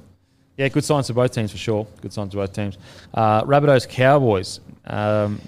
[0.58, 1.86] Yeah, good signs for both teams for sure.
[2.02, 2.80] Good signs for both teams.
[3.14, 4.60] Uh, Rabbitohs Cowboys.
[4.88, 5.40] Um,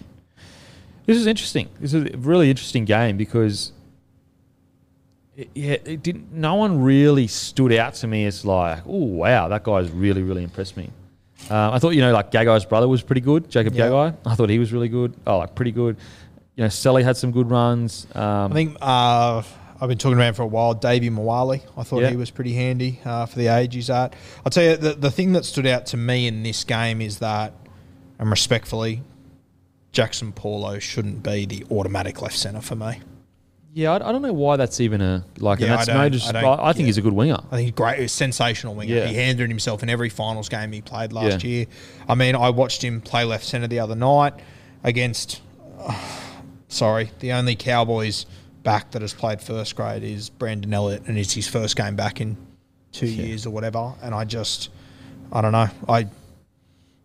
[1.08, 1.70] this is interesting.
[1.80, 3.72] This is a really interesting game because
[5.36, 6.32] it, yeah, it didn't.
[6.32, 10.44] No one really stood out to me as like, oh wow, that guy's really really
[10.44, 10.90] impressed me.
[11.50, 13.88] Um, I thought you know like Gagai's brother was pretty good, Jacob Yeah.
[13.90, 14.16] Gagai.
[14.26, 15.14] I thought he was really good.
[15.28, 15.98] Oh, like pretty good.
[16.56, 18.08] You know, Selly had some good runs.
[18.16, 19.44] Um, I think uh,
[19.82, 20.74] I've been talking about him for a while.
[20.74, 22.10] Davvy Moale, I thought Yeah.
[22.10, 24.16] he was pretty handy uh, for the age he's at.
[24.46, 27.20] I'll tell you, the, the thing that stood out to me in this game is
[27.20, 27.52] that,
[28.20, 29.02] and respectfully,
[29.92, 33.02] Jaxon Paulo shouldn't be the automatic left centre for me.
[33.78, 35.60] Yeah, I, I don't know why that's even a like.
[35.60, 35.96] Yeah, and I that's don't-
[36.34, 36.86] no I I, don't- I think yeah.
[36.86, 37.38] he's a good winger.
[37.52, 38.00] I think he's great.
[38.00, 38.96] He's sensational winger.
[38.96, 39.06] Yeah.
[39.08, 41.50] He handled himself in every finals game he played last Yeah.
[41.50, 41.66] year.
[42.08, 44.34] I mean, I watched him play left centre the other night
[44.86, 45.42] against.
[46.70, 48.26] sorry, the only Cowboys
[48.64, 52.22] back that has played first grade is Brandon Elliott, and it's his first game back
[52.22, 52.38] in
[52.94, 53.94] two years or whatever.
[54.02, 54.70] And I just,
[55.34, 56.08] I don't know, I.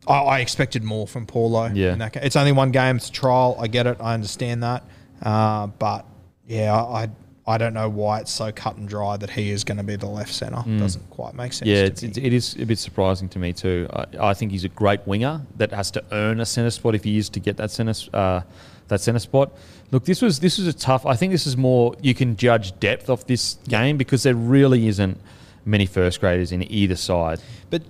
[0.08, 1.66] I, I expected more from Paulo.
[1.66, 1.92] Yeah.
[1.92, 2.22] in that game.
[2.22, 2.96] It's only one game.
[2.96, 3.54] It's a trial.
[3.60, 3.98] I get it.
[4.00, 4.82] I understand that.
[5.22, 6.06] Uh, but
[6.50, 7.08] yeah, I
[7.46, 9.96] I don't know why it's so cut and dry that he is going to be
[9.96, 10.62] the left centre.
[10.78, 11.68] Doesn't quite make sense.
[11.68, 11.74] Mm.
[11.74, 13.88] Yeah, to it's, it is a bit surprising to me too.
[13.92, 17.04] I, I think he's a great winger that has to earn a centre spot if
[17.04, 18.42] he is to get that centre uh,
[18.88, 19.52] that centre spot.
[19.92, 21.06] Look, this was this was a tough.
[21.06, 24.88] I think this is more you can judge depth of this game because there really
[24.88, 25.20] isn't
[25.64, 27.40] many first graders in either side.
[27.70, 27.82] But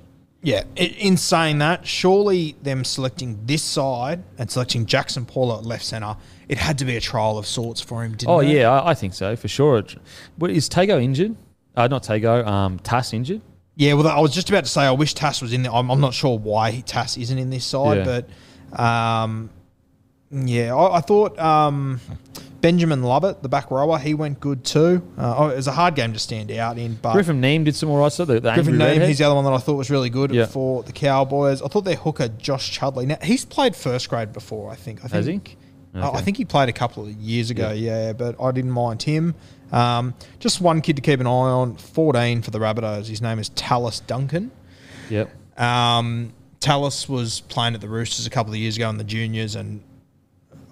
[0.43, 5.85] Yeah, in saying that, surely them selecting this side and selecting Jaxon Paulo at left
[5.85, 6.17] centre,
[6.51, 8.47] it had to be a trial of sorts for him, didn't Oh it?
[8.47, 9.79] Oh, yeah, I, I think so for sure.
[9.79, 9.97] It-
[10.51, 11.37] is Tago injured?
[11.77, 12.45] Uh, not Tago.
[12.47, 13.41] Um, Tass injured.
[13.77, 15.73] Yeah, well, I was just about to say I wish Tass was in there.
[15.73, 18.23] I'm, I'm not sure why he- Tass isn't in this side, Yeah.
[18.71, 19.51] but um,
[20.31, 22.01] yeah, I, I thought um,
[22.61, 25.03] Benjamin Lovett, the back rower, he went good too.
[25.17, 27.75] Uh, oh, it was a hard game to stand out in, but Griffin Neame did
[27.77, 28.29] some all right stuff.
[28.29, 30.47] The, the Griffin Neame, he's the other one that I thought was really good Yeah.
[30.47, 31.63] for the Cowboys.
[31.63, 33.07] I thought their hooker Josh Chudley.
[33.07, 34.71] Now he's played first grade before.
[34.71, 34.99] I think.
[35.05, 35.41] I think Has he?
[35.95, 37.71] I- I think he played a couple of years ago.
[37.73, 39.35] Yeah, but I didn't mind him.
[39.73, 41.77] Um, just one kid to keep an eye on.
[41.77, 43.07] Fourteen for the Rabbitohs.
[43.07, 44.51] His name is Tallis Duncan.
[45.09, 45.31] Yep.
[45.61, 46.33] Um,
[47.09, 49.83] was playing at the Roosters a couple of years ago in the juniors, and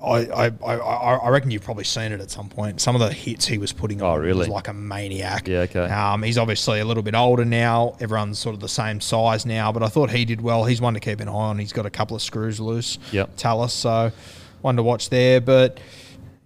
[0.05, 2.81] I, I, I, I I reckon you've probably seen it at some point.
[2.81, 4.39] Some of the hits he was putting Oh, on really?
[4.40, 5.49] was like a maniac.
[5.49, 5.86] Yeah, okay.
[5.86, 7.97] Um, he's obviously a little bit older now.
[8.01, 10.65] Everyone's sort of the same size now, but I thought he did well.
[10.65, 11.59] He's one to keep an eye on.
[11.59, 12.99] He's got a couple of screws loose.
[13.12, 13.36] Yep.
[13.36, 14.12] Tallis, so
[14.61, 15.41] one to watch there.
[15.41, 15.81] But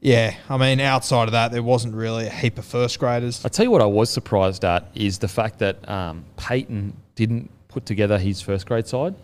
[0.00, 3.44] yeah, I mean, outside of that, there wasn't really a heap of first graders.
[3.44, 7.50] I tell you what, I was surprised at is the fact that um, Payten didn't
[7.68, 9.14] put together his first grade side.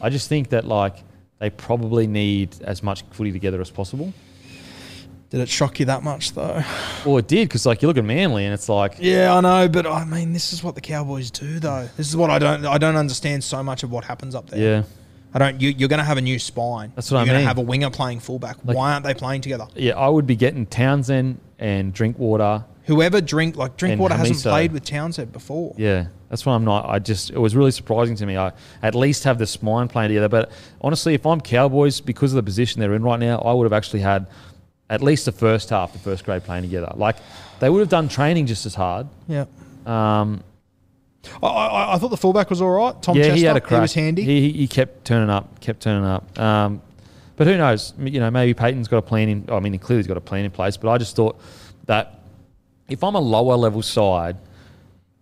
[0.00, 0.96] I just think that like
[1.38, 4.12] they probably need as much footy together as possible.
[5.30, 6.62] Did it shock you that much though?
[7.04, 9.68] Well, it did because like you look at Manly and it's like Yeah, I know,
[9.68, 11.88] but I mean, this is what the Cowboys do, though.
[11.96, 12.64] This is what I don't.
[12.64, 14.58] I don't understand so much of what happens up there.
[14.58, 14.82] yeah,
[15.34, 15.60] I don't.
[15.60, 16.92] You, you're going to have a new spine.
[16.94, 17.44] That's what I you're going mean.
[17.44, 18.56] to have a winger playing fullback.
[18.64, 19.66] Like- Why aren't they playing together?
[19.74, 19.94] yeah.
[19.96, 22.64] I would be getting Townsend and Drinkwater.
[22.86, 25.74] Whoever drink like Drinkwater hasn't played with Townsend before.
[25.76, 26.86] Yeah, that's why I'm not.
[26.88, 28.38] I just it was really surprising to me.
[28.38, 28.52] I
[28.82, 30.30] at least have the spine playing together.
[30.30, 30.50] But
[30.80, 33.74] honestly, if I'm Cowboys because of the position they're in right now, I would have
[33.74, 34.26] actually had
[34.88, 36.90] at least the first half, the first grade playing together.
[36.96, 37.16] Like
[37.60, 39.06] they would have done training just as hard.
[39.26, 39.44] Yeah.
[39.84, 40.42] Um,
[41.42, 43.02] I, I, I thought the fullback was all right.
[43.02, 43.78] Tom yeah, Chester, he had a crack.
[43.78, 44.22] He was handy.
[44.22, 46.38] He, he, kept turning up, kept turning up.
[46.38, 46.82] Um,
[47.36, 47.94] but who knows?
[47.98, 49.44] You know, maybe Payten's got a plan in.
[49.48, 50.76] I mean, he clearly's got a plan in place.
[50.76, 51.40] But I just thought
[51.86, 52.20] that
[52.88, 54.36] if I'm a lower level side,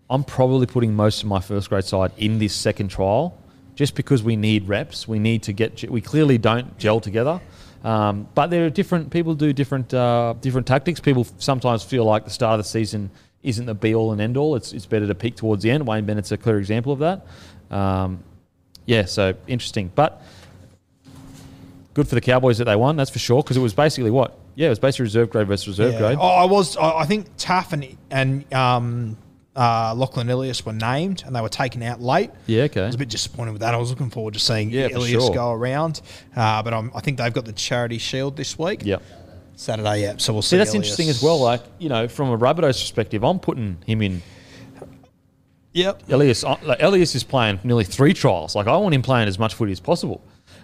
[0.09, 3.37] I'm probably putting most of my first grade side in this second trial,
[3.75, 5.07] just because we need reps.
[5.07, 5.89] We need to get.
[5.91, 7.41] We clearly don't gel together.
[7.85, 11.01] Um, but there are different people do different uh, different tactics.
[11.01, 13.11] People sometimes feel like the start of the season
[13.47, 14.57] isn't the be all and end all.
[14.57, 15.87] It's it's better to peak towards the end.
[15.87, 17.27] Wayne Bennett's a clear example of that.
[17.71, 18.23] Um,
[18.85, 20.23] yeah, so interesting, but
[21.95, 22.97] good for the Cowboys that they won.
[22.97, 24.39] That's for sure because it was basically what?
[24.55, 25.99] Yeah, it was basically reserve grade versus reserve Yeah.
[25.99, 26.19] grade.
[26.21, 26.77] Oh, I was.
[26.77, 29.17] I, think Taff and and um,
[29.55, 32.31] uh, Lachlan Ilias were named, and they were taken out late.
[32.47, 32.83] Yeah, okay.
[32.83, 33.75] I was a bit disappointed with that.
[33.75, 35.35] I was looking forward to seeing Yeah, Ilias sure.
[35.35, 36.01] go around,
[36.35, 38.81] uh, but I'm, I think they've got the Charity Shield this week.
[38.85, 39.03] Yep.
[39.57, 40.15] Saturday, yeah.
[40.19, 40.51] So we'll see.
[40.51, 41.41] See, that's interesting as well.
[41.41, 44.23] Like, you know, from a Rabbitohs perspective, I'm putting him in.
[45.73, 46.05] Yep.
[46.09, 48.55] Ilias, uh, like, Ilias is playing nearly three trials.
[48.55, 50.23] Like, I want him playing as much footy as possible.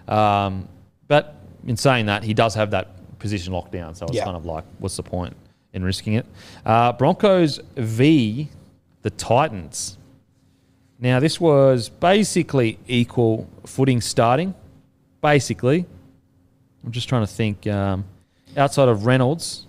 [0.09, 0.69] Um,
[1.09, 1.37] but
[1.67, 3.95] in saying that, he does have that position locked down.
[3.95, 4.25] So it's Yeah.
[4.25, 5.37] kind of like, what's the point
[5.73, 6.27] in risking it?
[6.65, 8.49] Uh, Broncos v.
[9.03, 9.99] the Titans.
[10.99, 14.55] Now, this was basically equal footing starting.
[15.21, 15.87] Basically.
[16.85, 18.05] I'm just trying to think um,
[18.57, 19.67] outside of Reynolds,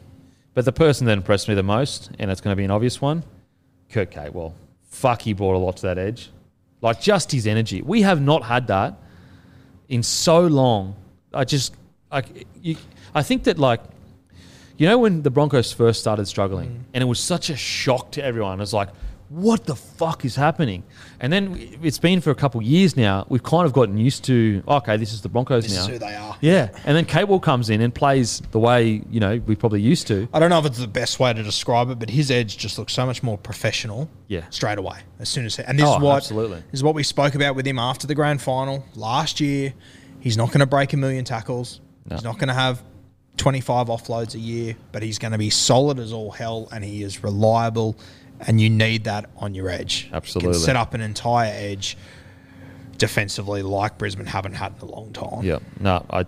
[0.53, 3.01] but the person that impressed me the most, and it's going to be an obvious
[3.01, 3.23] one,
[3.89, 4.53] Kurt Capewell.
[4.83, 6.29] Fuck, he brought a lot to that edge.
[6.81, 7.81] Like just his energy.
[7.81, 8.95] We have not had that
[9.87, 10.95] in so long.
[11.33, 11.73] I just,
[12.11, 12.23] I,
[12.61, 12.75] you,
[13.15, 13.81] I think that like,
[14.77, 16.83] you know, when the Broncos first started struggling, mm.
[16.93, 18.59] and it was such a shock to everyone.
[18.59, 18.89] It was like,
[19.33, 20.83] what the fuck is happening?
[21.19, 23.25] And then it's been for a couple of years now.
[23.29, 25.81] We've kind of gotten used to, oh, okay, this is the Broncos This now.
[25.81, 26.37] is who they are.
[26.41, 30.05] Yeah, and then Capewell comes in and plays the way you know we probably used
[30.07, 30.27] to.
[30.33, 32.77] I don't know if it's the best way to describe it, but his edge just
[32.77, 34.09] looks so much more professional.
[34.27, 34.43] Yeah.
[34.51, 36.57] Straight away, as soon as and this Oh, is what absolutely.
[36.57, 39.73] this is what we spoke about with him after the grand final last year.
[40.19, 41.81] He's not going to break a million tackles.
[42.09, 42.15] No.
[42.15, 42.81] He's not going to have
[43.37, 47.01] 25 offloads a year, but he's going to be solid as all hell, and he
[47.03, 47.97] is reliable.
[48.47, 50.05] And you need that on your edge.
[50.09, 50.53] You Absolutely.
[50.53, 51.97] can set up an entire edge
[52.97, 55.43] defensively like Brisbane haven't had in a long time.
[55.43, 56.23] Yeah, no, I,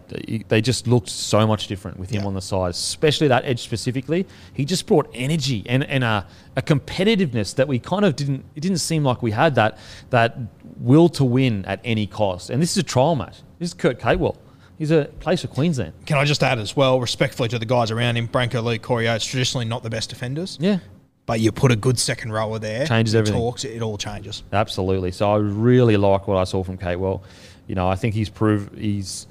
[0.48, 2.28] they just looked so much different with him Yeah.
[2.28, 4.26] on the side, especially that edge specifically.
[4.54, 6.26] He just brought energy and, and a,
[6.56, 8.44] a competitiveness that we kind of didn't.
[8.56, 9.78] It didn't seem like we had that
[10.10, 10.38] that
[10.78, 12.50] will to win at any cost.
[12.50, 13.38] And this is a trial match.
[13.60, 14.36] This is Kurt Capewell.
[14.78, 15.94] He's a place for Queensland.
[16.06, 19.08] Can I just add as well, respectfully to the guys around him, Branko Lee, Corey
[19.08, 20.58] Oates, traditionally not the best defenders.
[20.60, 20.80] Yeah,
[21.26, 23.40] But you put a good second rower there, Changes everything.
[23.42, 24.44] Talks, it all changes.
[24.54, 25.12] Absolutely.
[25.12, 27.24] So I really like what I saw from Capewell.
[27.68, 29.26] You know, I think he's proved he's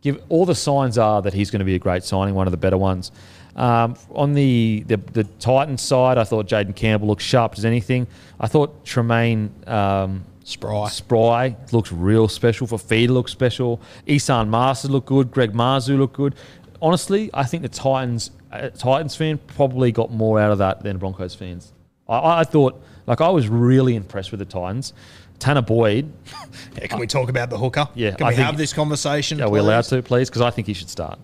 [0.00, 2.50] give all the signs are that he's going to be a great signing, one of
[2.50, 3.12] the better ones.
[3.56, 8.06] Um, on the, the the Titans side, I thought Jayden Campbell looked sharp as anything.
[8.40, 10.88] I thought Treymain um, Spry.
[10.88, 12.66] Spry looks real special.
[12.66, 13.80] Fifita looks special.
[14.06, 15.30] Esan Marsters look good.
[15.30, 16.34] Greg Marzhew look good.
[16.82, 18.30] Honestly, I think the Titans
[18.60, 21.72] uh, Titans fan probably got more out of that than Broncos fans.
[22.08, 24.92] I, I thought, like, I was really impressed with the Titans.
[25.40, 26.12] Tanah Boyd,
[26.80, 27.88] Yeah, can we talk about the hooker?
[27.94, 29.40] Yeah, Can I we think- have this conversation?
[29.40, 29.64] are we please?
[29.64, 30.28] allowed to, please?
[30.30, 31.18] Because I think he should start.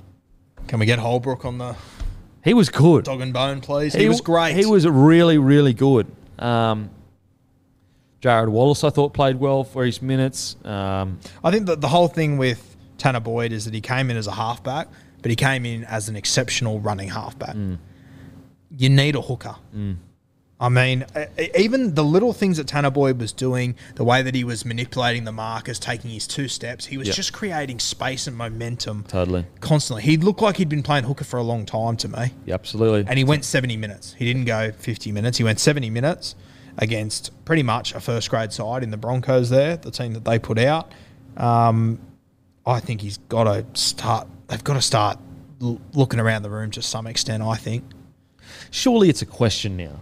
[0.66, 1.76] Can we get Holbrook on the
[2.44, 3.04] He was good.
[3.04, 3.94] dog and bone, please?
[3.94, 4.54] He, was great.
[4.56, 6.06] He was really, really good.
[6.38, 6.90] Um,
[8.20, 10.56] Jared Wallace, I thought, played well for his minutes.
[10.64, 14.16] Um, I think that the whole thing with Tanah Boyd is that he came in
[14.16, 14.88] as a halfback,
[15.22, 17.54] but he came in as an exceptional running halfback.
[17.56, 17.78] Mm.
[18.76, 19.56] You need a hooker.
[20.62, 21.06] I mean,
[21.58, 25.24] even the little things that Tanah Boyd was doing, the way that he was manipulating
[25.24, 27.14] the markers, taking his two steps, he was Yeah.
[27.14, 29.46] just creating space and momentum totally.
[29.60, 30.02] constantly.
[30.02, 32.34] He looked like he'd been playing hooker for a long time to me.
[32.44, 33.06] Yeah, absolutely.
[33.08, 34.14] And he went 70 minutes.
[34.18, 35.38] He didn't go 50 minutes.
[35.38, 36.34] He went 70 minutes
[36.76, 40.38] against pretty much a first grade side in the Broncos there, the team that they
[40.38, 40.92] put out.
[41.38, 41.98] Um,
[42.66, 45.18] I think he's got to start, they've got to start
[45.62, 47.84] l- looking around the room to some extent, I think.
[48.70, 50.00] Surely it's a question now.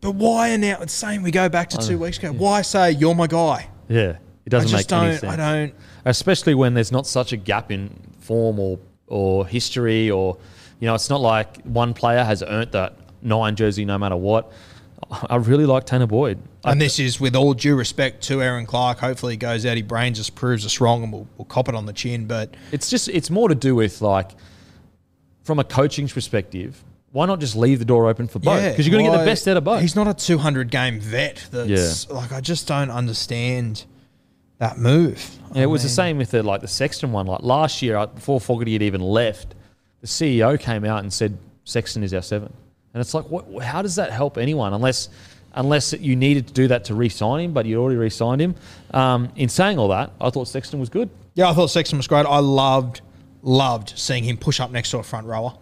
[0.00, 0.78] But why are now?
[0.80, 2.32] It's saying we go back to two weeks ago.
[2.32, 3.68] Why say you're my guy?
[3.88, 5.20] Yeah, it doesn't just make any don't.
[5.20, 5.32] sense.
[5.32, 5.74] I don't.
[6.04, 7.90] especially when there's not such a gap in
[8.20, 10.36] form or or history or
[10.80, 14.52] you know it's not like one player has earned that nine jersey no matter what.
[15.10, 16.38] I really like Tanah Boyd.
[16.64, 18.98] And this is with all due respect to Aaron Clark.
[18.98, 21.74] Hopefully, he goes out, he brains us, proves us wrong, and we'll, we'll cop it
[21.74, 22.26] on the chin.
[22.26, 24.30] But It's just it's more to do with like
[25.42, 26.82] from a coaching perspective.
[27.12, 28.72] Why not just leave the door open for both?
[28.72, 29.80] Because you're going to get the best out of both.
[29.80, 31.46] He's not a 200 game vet.
[31.52, 33.84] That's like I just don't understand
[34.58, 35.30] that move.
[35.54, 37.26] Yeah, it was the same with the like the Sexton one.
[37.26, 39.54] Like last year, uh, before Fogarty had even left,
[40.00, 42.52] the CEO came out and said Sexton is our seven,
[42.94, 43.62] and it's like, what?
[43.62, 44.72] How does that help anyone?
[44.72, 45.08] Unless,
[45.54, 48.54] unless you needed to do that to re-sign him, but you already re-signed him.
[48.92, 51.10] Um, in saying all that, I thought Sexton was good.
[51.34, 52.24] Yeah, I thought Sexton was great.
[52.26, 53.00] I loved,
[53.42, 55.52] loved seeing him push up next to a front rower.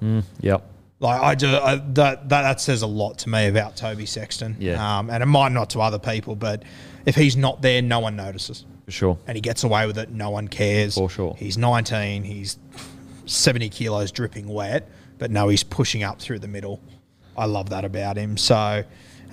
[0.41, 0.69] Yep.
[1.01, 4.57] Like I do, I, that, that that says a lot to me about Toby Sexton.
[4.61, 4.99] Yeah.
[4.99, 6.63] um, and it might not to other people, but
[7.07, 9.19] if he's not there, no one notices, For sure.
[9.27, 10.11] and he gets away with it.
[10.11, 10.95] No one cares.
[10.95, 11.35] For sure.
[11.37, 12.23] He's 19.
[12.23, 12.57] He's
[13.27, 14.89] 70 kilos dripping wet,
[15.19, 16.81] but no, he's pushing up through the middle.
[17.37, 18.37] I love that about him.
[18.37, 18.55] So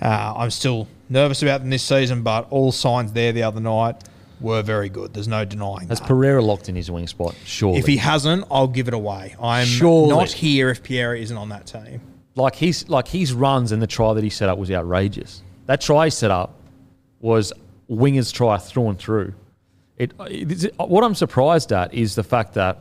[0.02, 3.96] uh, I'm still nervous about them this season, but all signs there the other night
[4.40, 5.12] were very good.
[5.12, 6.08] There's no denying Has that.
[6.08, 7.34] Pereira locked in his wing spot?
[7.44, 7.76] Sure.
[7.76, 9.36] If he hasn't, I'll give it away.
[9.40, 10.08] I'm Surely.
[10.08, 12.00] not here if Pierre isn't on that team.
[12.36, 15.42] like his like his runs and the try that he set up was outrageous.
[15.66, 16.54] That try he set up
[17.20, 17.52] was
[17.90, 19.34] wingers try through and through.
[19.98, 22.78] It, it what I'm surprised at is the fact that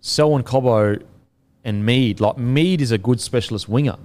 [0.00, 1.00] Selwyn Cobbo
[1.66, 3.96] and Mead, like Mead is a good specialist winger.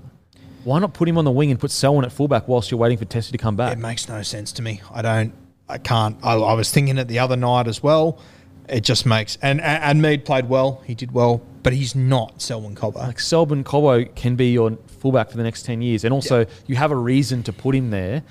[0.63, 2.97] Why not put him on the wing and put Selwyn at fullback whilst you're waiting
[2.97, 3.71] for Tesi to come back?
[3.71, 4.81] It makes no sense to me.
[4.91, 5.33] I don't.
[5.69, 6.17] I can't.
[6.23, 8.19] I, I was thinking it the other night as well.
[8.67, 10.81] It just makes and and, and Mead played well.
[10.85, 12.95] He did well, but he's not Selwyn Cobbo.
[12.95, 16.03] like Selwyn Cobbo can be your fullback for the next 10 years.
[16.03, 18.23] And also, you have a reason to put him there.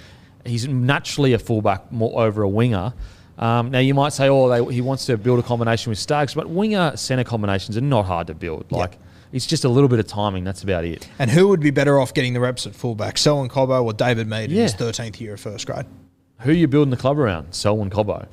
[0.44, 2.94] He's naturally a fullback more over a winger.
[3.38, 6.34] Um, now, you might say, oh, they, he wants to build a combination with Staggs,
[6.34, 8.70] but winger center combinations are not hard to build.
[8.70, 8.98] Like,
[9.32, 10.44] it's just a little bit of timing.
[10.44, 11.08] That's about it.
[11.18, 14.26] And who would be better off getting the reps at fullback, Selwyn Cobbo or David
[14.26, 15.86] Mead in his thirteenth year of first grade?
[16.40, 17.54] Who are you building the club around?
[17.54, 18.26] Selwyn Cobbo.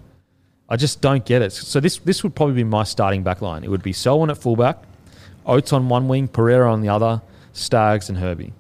[0.70, 1.54] I just don't get it.
[1.54, 3.64] So this this would probably be my starting back line.
[3.64, 4.84] It would be Selwyn at fullback,
[5.46, 7.22] Oates on one wing, Pereira on the other,
[7.54, 8.54] Staggs and Herbie.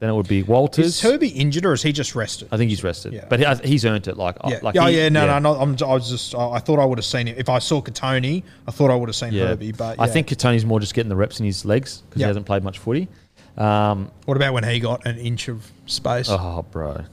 [0.00, 0.86] Then it would be Walters.
[0.86, 2.46] Is Herbie injured or is he just rested?
[2.52, 3.24] I think he's rested, Yeah.
[3.28, 4.16] but he, he's earned it.
[4.16, 5.54] Like, Yeah, like oh he- yeah, no, no, no.
[5.60, 7.34] I'm, I was just, I thought I would have seen him.
[7.36, 9.46] If I saw Kotoni, I thought I would have seen Yeah.
[9.48, 9.72] Herbie.
[9.72, 12.26] But I think Kotoni's more just getting the reps in his legs because Yeah.
[12.26, 13.08] he hasn't played much footy.
[13.56, 16.28] Um, What about when he got an inch of space?
[16.30, 17.04] oh, bro,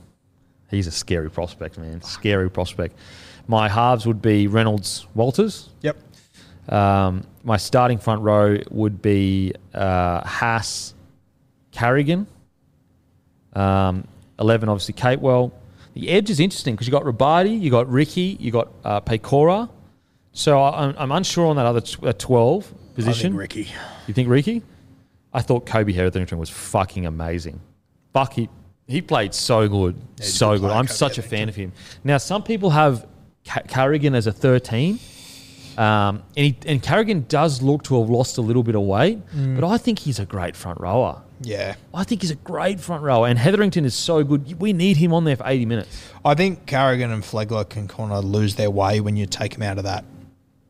[0.70, 2.03] he's a scary prospect, man.
[2.03, 2.95] Scary prospect.
[3.48, 5.70] My halves would be Reynolds, Walters.
[5.82, 5.98] Yep.
[6.70, 10.94] Um, my starting front row would be uh, Haas,
[11.72, 12.28] Carrigan.
[13.56, 14.07] Um,
[14.40, 15.52] Eleven, obviously, Capewell.
[15.94, 19.69] The edge is interesting because you got Rabadi, you got Riki, you got uh, Piakura.
[20.34, 23.32] So I, I'm, I'm unsure on that other tw- uh, twelve I position.
[23.32, 23.68] think Riki.
[24.07, 24.61] You think Riki?
[25.34, 27.60] I thought Kobe Hetherington was fucking amazing.
[28.14, 28.49] Fuck, he,
[28.88, 29.95] he played so good.
[30.19, 30.72] a so good good.
[30.72, 31.72] I'm Kobe such a fan of him.
[32.03, 33.06] Now, some people have
[33.45, 34.99] Ca- Carrigan as a 13.
[35.78, 39.20] Um, and, he, and Carrigan does look to have lost a little bit of weight,
[39.36, 39.60] Mm.
[39.60, 41.22] but I think he's a great front rower.
[41.42, 41.76] Yeah.
[41.94, 43.28] I think he's a great front rower.
[43.28, 44.60] And Hetherington is so good.
[44.60, 46.10] We need him on there for 80 minutes.
[46.24, 49.64] I think Carrigan and Flegler can kind of lose their way when you take them
[49.64, 50.06] out of that.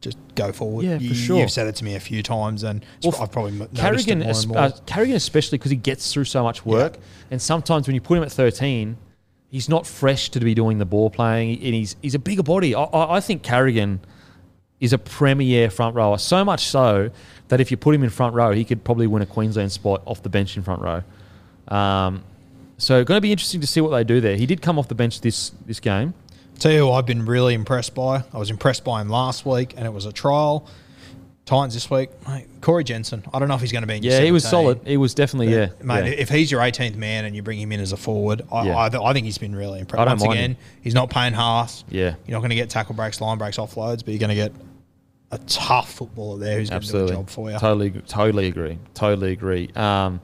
[0.02, 0.86] Just go forward.
[0.86, 1.40] Yeah, for you, sure.
[1.40, 4.48] You've said it to me a few times, and Well, I've probably noticed Carrigan, it
[4.48, 4.58] more more.
[4.66, 6.98] uh, Carrigan especially because he gets through so much work,
[7.32, 8.98] and sometimes when you put him at thirteen,
[9.50, 12.76] he's not fresh to be doing the ball playing, and he's he's a bigger body.
[12.76, 14.00] I, I I think Carrigan
[14.86, 17.10] is a premier front rower, so much so
[17.50, 20.02] that if you put him in front row, he could probably win a Queensland spot
[20.06, 21.04] off the bench in front row.
[21.68, 22.24] Um,
[22.78, 24.36] so going to be interesting to see what they do there.
[24.36, 26.14] He did come off the bench this this game.
[26.60, 28.24] Tell you who I've been really impressed by.
[28.34, 30.68] I was impressed by him last week, and it was a trial.
[31.46, 33.24] Titans this week, mate, Corey Jensen.
[33.32, 34.80] I don't know if he's going to be in Yeah, he was solid.
[34.84, 36.14] He was definitely yeah, Mate, yeah.
[36.14, 38.76] if he's your 18th man and you bring him in as a forward, I, Yeah.
[38.76, 40.02] I, I think he's been really impressed.
[40.02, 40.58] I don't Once again, him.
[40.82, 41.84] he's not paying halves.
[41.88, 42.16] Yeah.
[42.26, 44.54] You're not going to get tackle breaks, line breaks, offloads, but you're going to get
[45.32, 47.58] a tough footballer there who's going to do a job for you.
[47.58, 48.78] Totally, totally agree.
[48.94, 49.70] Totally agree.
[49.76, 50.22] Um,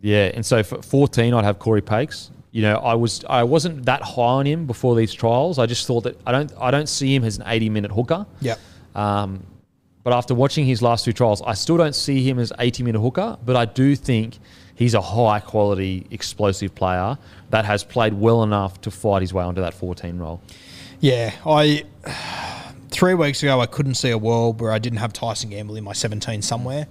[0.00, 2.30] yeah, and so for 14, I'd have Cory Paix.
[2.50, 5.58] You know, I was I wasn't that high on him before these trials.
[5.58, 8.26] I just thought that I don't I don't see him as an 80 minute hooker.
[8.40, 8.60] Yep.
[8.94, 9.46] Um,
[10.02, 13.00] but after watching his last two trials, I still don't see him as 80 minute
[13.00, 13.38] hooker.
[13.42, 14.38] But I do think
[14.74, 17.16] he's a high quality explosive player
[17.50, 20.42] that has played well enough to fight his way onto that 14 role.
[21.00, 21.84] Yeah, I
[22.92, 25.84] three weeks ago I couldn't see a world where I didn't have Tyson Gamble in
[25.84, 26.86] my 17 somewhere.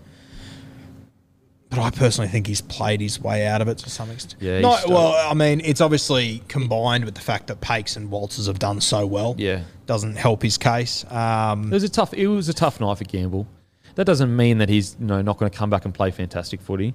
[1.70, 4.36] But I personally think he's played his way out of it to some extent.
[4.42, 7.96] Yeah, he's no, still- well, I mean, it's obviously combined with the fact that Paix
[7.96, 9.36] and Walters have done so well.
[9.38, 9.62] Yeah.
[9.86, 11.06] doesn't help his case.
[11.10, 12.14] Um, It was a tough.
[12.14, 13.48] It was a tough night for Gamble.
[13.96, 16.62] That doesn't mean that he's you know not going to come back and play fantastic
[16.62, 16.94] footy.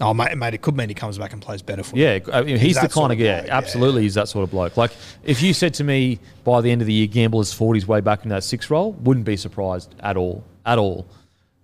[0.00, 2.42] Oh, mate, mate, it could mean he comes back and plays better for Yeah, I
[2.42, 3.56] mean, he's, the kind of of yeah, bloke, yeah.
[3.56, 4.76] absolutely, he's that sort of bloke.
[4.76, 4.92] Like
[5.24, 7.86] if you said to me by the end of the year, Gamble has fought his
[7.86, 11.06] way back in that six role, wouldn't be surprised at all, at all.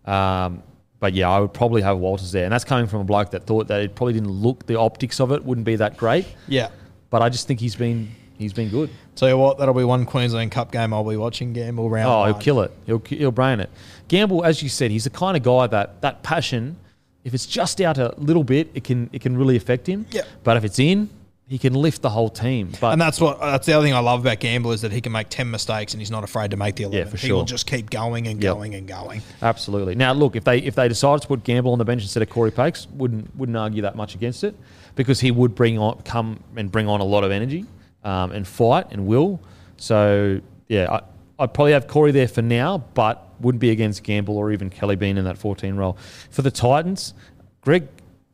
[0.05, 0.63] Um,
[1.01, 3.47] but yeah, I would probably have Walters there, and that's coming from a bloke that
[3.47, 6.27] thought that it probably didn't look the optics of it wouldn't be that great.
[6.49, 6.71] Yeah.
[7.11, 8.91] But I just think he's been he's been good.
[9.15, 11.53] Tell you what, that'll be one Queensland Cup game I'll be watching.
[11.53, 12.09] Gamble round.
[12.09, 12.73] Oh, he'll kill it.
[12.87, 13.71] He'll he'll brain it.
[14.09, 16.77] Gamble, as you said, he's the kind of guy that that passion,
[17.25, 20.07] if it's just out a little bit, it can it can really affect him.
[20.11, 20.23] Yeah.
[20.45, 21.09] But if it's in,
[21.47, 22.73] he can lift the whole team.
[22.81, 25.01] But And that's what that's the other thing I love about Gamble is that he
[25.01, 27.07] can make ten mistakes and he's not afraid to make the eleven.
[27.07, 28.55] Yeah, for He will just keep going and Yep.
[28.55, 29.23] going and going.
[29.43, 29.95] Absolutely.
[29.95, 32.31] Now, look, if they if they decided to put Gamble on the bench instead of
[32.31, 34.55] Cory Paix, wouldn't wouldn't argue that much against it,
[34.95, 37.65] because he would bring on come and bring on a lot of energy,
[38.05, 39.41] um, and fight and will.
[39.77, 41.01] So yeah, I,
[41.43, 44.97] I'd probably have Corey there for now, but wouldn't be against Gamble or even Kelly
[44.97, 45.97] Bean in that 14 role.
[46.31, 47.15] For the Titans,
[47.61, 47.87] Greg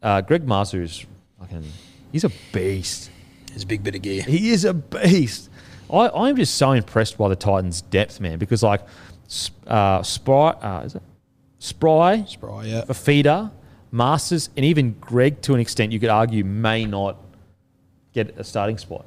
[0.03, 1.05] uh, Greg Marzhew is
[1.39, 1.65] fucking
[2.12, 3.11] he's a beast.
[3.53, 4.23] He's a big bit of gear.
[4.23, 5.51] He is a beast.
[5.93, 8.82] I, I'm just so impressed by the Titans' depth, man, because like
[9.66, 11.03] uh, Spry, uh, is it
[11.59, 12.85] Spry, Spry, yeah.
[12.85, 13.51] Fifita,
[13.91, 17.19] Marsters, and even Greg, to an extent, you could argue may not
[18.12, 19.05] get a starting spot.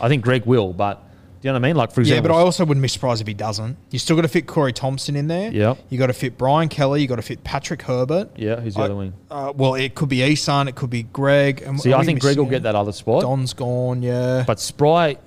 [0.00, 1.02] I think Greg will, but
[1.46, 1.76] do you know what I mean?
[1.76, 3.76] Like for example, Yeah, but I also wouldn't be surprised if he doesn't.
[3.92, 5.52] You still got to fit Corey Thompson in there.
[5.52, 5.78] Yep.
[5.90, 7.02] You got to fit Brian Kelly.
[7.02, 8.30] You got to fit Patrick Herbert.
[8.34, 9.12] yeah, who's the I- other wing?
[9.30, 10.68] Uh, well, it could be Esan.
[10.68, 11.62] It could be Greg.
[11.62, 13.22] And See, I think Greg will get that other spot.
[13.22, 14.02] Don's gone.
[14.02, 14.42] Yeah.
[14.44, 15.18] But Spry,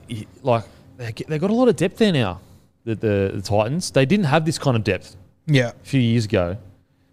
[0.41, 0.65] like
[0.97, 2.41] they got a lot of depth there now.
[2.83, 5.15] The, the the Titans, they didn't have this kind of depth
[5.47, 5.69] yeah.
[5.69, 6.57] a few years ago.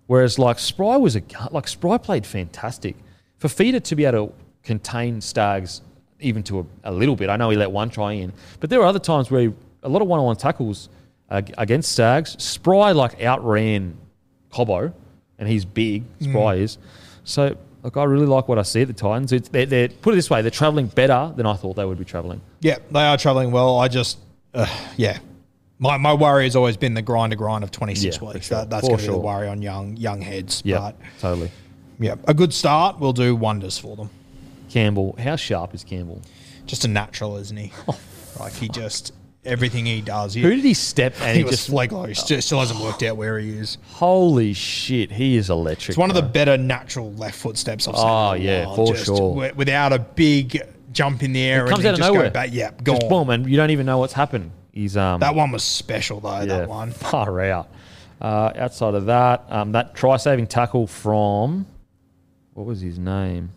[0.09, 1.23] Whereas like Spry was a
[1.53, 2.97] like Spry played fantastic.
[3.41, 4.35] Fifita to be able to
[4.65, 5.83] contain Staggs
[6.21, 7.29] even to a, a little bit.
[7.29, 9.53] I know he let one try in, but there were other times where he,
[9.83, 10.89] a lot of one-on-one tackles
[11.31, 12.43] uh, against Staggs.
[12.43, 13.97] Spry like outran
[14.51, 14.93] Cobbo,
[15.39, 16.05] and he's big.
[16.21, 16.79] Spry is.
[17.25, 19.33] So look, I really like what I see at the Titans.
[19.33, 21.99] It's, they're, they're put it this way, they're traveling better than I thought they would
[21.99, 22.41] be traveling.
[22.61, 23.79] Yeah, they are traveling well.
[23.79, 24.19] I just,
[24.55, 24.67] uh,
[24.97, 25.19] yeah.
[25.79, 28.47] My, my worry has always been the grind to grind of 26 Yeah, weeks.
[28.47, 28.59] sure.
[28.59, 29.15] That, that's going to be sure.
[29.15, 30.63] the worry on young young heads.
[30.65, 31.51] Yeah, totally.
[32.01, 34.09] yeah, a good start will do wonders for them.
[34.69, 36.23] Campbell, how sharp is Campbell?
[36.67, 37.73] Just a natural, isn't he?
[38.41, 39.13] like he just
[39.45, 40.35] everything he does.
[40.35, 42.09] He, Who did he step and he he just Flegler.
[42.09, 43.79] He still, still hasn't worked out where he is.
[43.93, 45.91] Holy shit, he is electric.
[45.91, 48.05] It's one of the better natural left foot steps I've seen.
[48.07, 49.17] Oh, yeah, for Just sure.
[49.17, 50.61] wi- Without a big
[50.93, 52.25] jump in the air It comes and out of just nowhere.
[52.29, 52.49] go back.
[52.53, 52.97] Yeah, gone.
[52.99, 54.51] Just boom, and you don't even know what's happened.
[54.73, 56.39] He's um That one was special though.
[56.41, 56.91] yeah, That one.
[56.91, 57.69] far out.
[58.21, 61.67] Uh, outside of that, um, that try-saving tackle from
[62.55, 63.51] what was his name?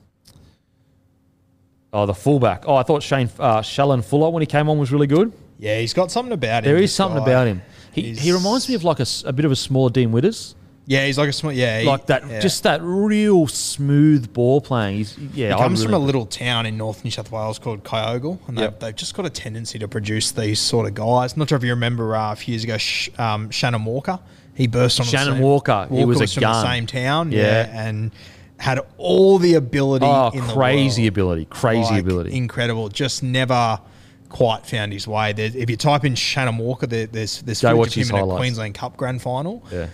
[1.92, 2.64] Oh, the fullback.
[2.68, 5.34] Oh, I thought Shane uh, Shallen Fuller when he came on was really good.
[5.58, 6.72] Yeah, he's got something about him.
[6.74, 7.32] There is something guy.
[7.32, 7.62] about him.
[7.92, 10.12] He, He's- he reminds me of like a, s- a bit of a smaller Dean
[10.12, 10.54] Witters,
[10.86, 11.52] Yeah, he's like a small.
[11.52, 12.40] Yeah, he- like that, yeah.
[12.40, 14.98] just that real smooth ball playing.
[14.98, 17.84] He's yeah, He I comes from a little town in North New South Wales called
[17.84, 18.80] Kyogle, and they've, Yep.
[18.80, 21.36] they've just got a tendency to produce these sort of guys.
[21.36, 24.20] Not sure if you remember uh, a few years ago, Sh- um, Shannon Walker.
[24.54, 26.54] He burst on the Shannon same- Walker, he was a from gun.
[26.64, 27.42] the same town, yeah.
[27.68, 27.88] Yeah.
[27.88, 28.12] and
[28.60, 30.06] had all the ability.
[30.06, 32.36] Oh, in the crazy ability, crazy Like, ability.
[32.36, 32.90] incredible.
[32.90, 33.80] Just never
[34.28, 35.34] quite found his way.
[35.34, 38.30] There, if you type in Shannon Walker, there, there's there's Go footage of him in
[38.30, 38.36] a.
[38.36, 39.64] Queensland Cup grand final.
[39.72, 39.88] yeah.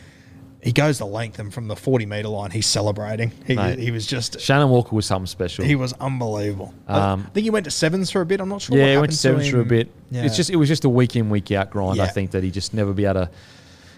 [0.61, 3.31] he goes the length, and from the 40 metre line, he's celebrating.
[3.45, 3.77] He, Mate.
[3.77, 5.63] he was just, Shannon Walker was something special.
[5.63, 6.73] he was unbelievable.
[6.87, 8.41] Um, I think he went to sevens for a bit.
[8.41, 8.75] I'm not sure.
[8.75, 9.91] yeah, what he went to sevens for a bit.
[10.09, 10.23] Yeah.
[10.23, 12.01] It's just it was just a week in week out grind.
[12.01, 13.29] I think that he just never be able to.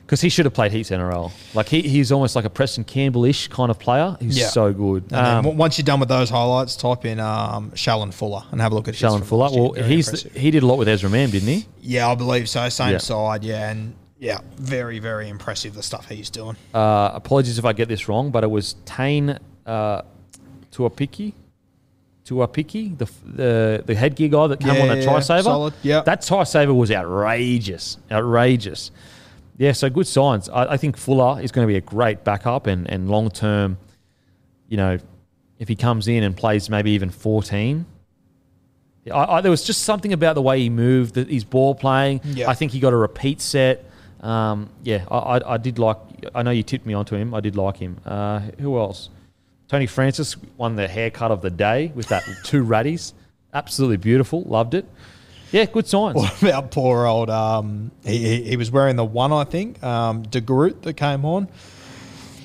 [0.07, 1.33] Because he should have played heaps NRL.
[1.53, 4.15] Like he, he's almost like a Preston Campbell-ish kind of player.
[4.21, 4.47] He's Yeah.
[4.47, 5.11] so good.
[5.11, 8.75] Um, once you're done with those highlights, type in um, Shallon Fuller and have a
[8.75, 9.49] look at his Fuller.
[9.51, 10.31] Well, Very he's impressive.
[10.33, 11.65] he did a lot with Ezra Mam, didn't he?
[11.81, 12.69] yeah, I believe so.
[12.69, 12.97] Same Yeah.
[12.99, 16.55] side, yeah, and yeah, very very impressive the stuff he's doing.
[16.73, 20.03] Uh, apologies if I get this wrong, but it was Tane uh,
[20.71, 21.33] Tuapiki.
[22.25, 25.71] Tuapiki, the, the the headgear guy that came Yeah, on that yeah, try saver.
[25.83, 26.01] Yeah.
[26.01, 27.97] That try saver was outrageous.
[28.11, 28.91] Outrageous.
[29.57, 30.49] Yeah, so good signs.
[30.49, 33.77] I, I think Fuller is going to be a great backup and, and long term,
[34.67, 34.99] you know,
[35.59, 37.85] if he comes in and plays maybe even 14.
[39.11, 42.21] I, I, there was just something about the way he moved, the, his ball playing.
[42.23, 42.49] Yeah.
[42.49, 43.83] I think he got a repeat set.
[44.21, 45.97] Um, yeah, I, I, I did like.
[46.33, 47.33] I know you tipped me onto him.
[47.33, 47.97] I did like him.
[48.05, 49.09] Uh, who else?
[49.67, 53.13] Tony Francis won the haircut of the day with that two ratties.
[53.53, 54.43] Absolutely beautiful.
[54.43, 54.85] Loved it.
[55.51, 56.15] Yeah, good signs.
[56.15, 57.29] What about poor old?
[57.29, 59.81] Um, he, he, he was wearing the one, I think.
[59.83, 61.47] Um, De Groot that came on.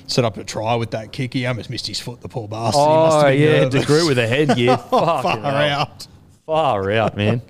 [0.07, 1.33] Set up a try with that kick.
[1.33, 2.21] He almost missed his foot.
[2.21, 2.81] The poor bastard.
[2.81, 3.81] He must Oh have been yeah, nervous.
[3.81, 4.77] De Groot with a headgear.
[4.89, 5.45] far hell.
[5.55, 6.07] out.
[6.45, 7.41] Far out, man.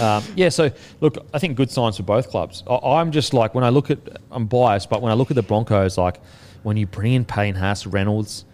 [0.00, 0.70] um, yeah, so
[1.00, 2.62] look, I think good signs for both clubs.
[2.68, 3.98] I, I'm just like when I look at,
[4.30, 6.20] I'm biased, but when I look at the Broncos, like
[6.62, 8.44] when you bring in Payne Haas, Reynolds,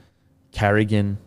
[0.52, 1.18] Carrigan,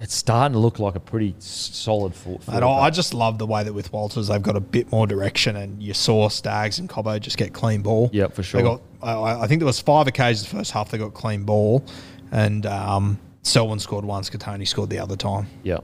[0.00, 2.40] it's starting to look like a pretty solid full.
[2.48, 5.06] And I, I just love the way that with Walters they've got a bit more
[5.06, 8.08] direction, and you saw Staggs and Cobbo just get clean ball.
[8.12, 8.62] Yep, for They sure.
[8.62, 11.84] got, I, I think there was five occasions the first half they got clean ball,
[12.32, 14.30] and um, Selwyn scored once.
[14.30, 15.46] Kotoni scored the other time.
[15.62, 15.78] Yeah,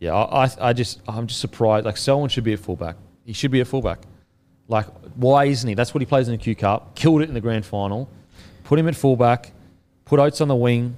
[0.00, 0.12] yeah.
[0.12, 1.86] I, I, I just, I'm just surprised.
[1.86, 2.96] Like Selwyn should be a fullback.
[3.24, 4.00] He should be a fullback.
[4.66, 5.74] Like, why isn't he?
[5.74, 6.96] That's what he plays in the Q Cup.
[6.96, 8.08] Killed it in the grand final.
[8.64, 9.52] Put him at fullback.
[10.04, 10.96] Put Oates on the wing.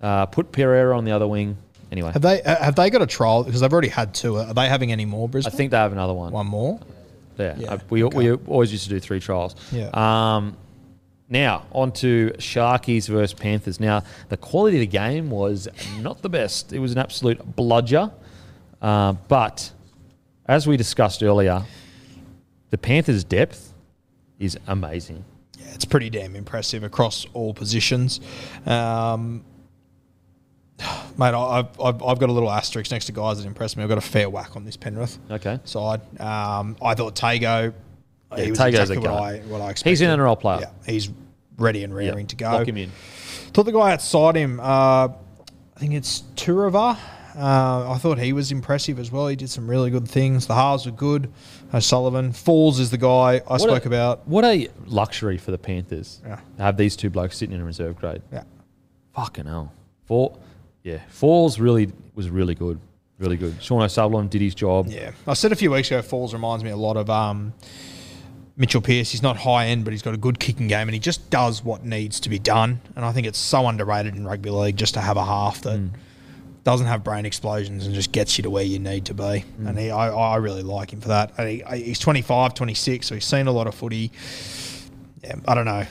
[0.00, 1.56] Uh, put Pereira on the other wing.
[1.92, 4.38] Anyway, Have they uh, have they got a trial because they've already had two?
[4.38, 5.28] Are they having any more?
[5.28, 5.52] I Brisbane.
[5.56, 6.32] think they have another one.
[6.32, 6.80] one more.
[7.38, 8.16] Yeah, Yeah, Uh, we, okay.
[8.16, 9.54] we always used to do three trials.
[9.70, 9.90] Yeah.
[9.92, 10.56] Um,
[11.28, 13.78] now on to Sharkies versus Panthers.
[13.78, 15.68] Now the quality of the game was
[16.00, 16.72] not the best.
[16.72, 18.10] It was an absolute bludger.
[18.80, 19.70] Uh, but
[20.46, 21.62] as we discussed earlier,
[22.70, 23.74] the Panthers' depth
[24.38, 25.24] is amazing.
[25.58, 28.20] Yeah, it's pretty damn impressive across all positions.
[28.66, 29.44] Um,
[31.16, 33.82] mate, I- I've, I've, I've got a little asterisk next to guys that impressed me.
[33.82, 35.58] I've got a fair whack on this Penrith Okay.
[35.64, 36.00] side.
[36.20, 37.72] Um, I thought Tago,
[38.36, 39.22] Yeah, he was Tago's exactly a what.
[39.22, 39.90] I, what I expected.
[39.90, 40.58] He's an NRL player.
[40.62, 41.10] Yeah, he's
[41.58, 42.50] ready and Yeah, rearing to go.
[42.50, 42.90] Lock him in.
[43.52, 44.64] Thought the guy outside him, uh,
[45.08, 45.12] I
[45.78, 46.96] think it's Turuva.
[47.34, 49.26] Uh, I thought he was impressive as well.
[49.26, 50.46] He did some really good things.
[50.46, 51.32] The halves were good.
[51.72, 52.32] O'Sullivan.
[52.32, 54.28] Falls is the guy I What spoke a- about.
[54.28, 56.40] What a luxury for the Panthers Yeah.
[56.58, 58.20] to have these two blokes sitting in a reserve grade.
[58.30, 58.42] Yeah.
[59.14, 59.72] Fucking hell.
[60.04, 60.36] Four,
[60.82, 61.00] yeah.
[61.08, 62.80] Falls really was really good.
[63.18, 63.62] Really good.
[63.62, 64.88] Sean O'Sullivan did his job.
[64.88, 65.12] Yeah.
[65.26, 67.52] I said a few weeks ago, Falls reminds me a lot of um,
[68.56, 69.10] Mitchell Pearce.
[69.12, 71.62] He's not high end, but he's got a good kicking game and he just does
[71.62, 72.80] what needs to be done.
[72.96, 75.90] And I think it's so underrated in rugby league just to have a half that
[76.64, 79.44] doesn't have brain explosions and just gets you to where you need to be.
[79.64, 81.32] And he, I, I really like him for that.
[81.38, 84.10] And he, he's 25, 26, so he's seen a lot of footy.
[85.22, 85.86] Yeah, I don't know.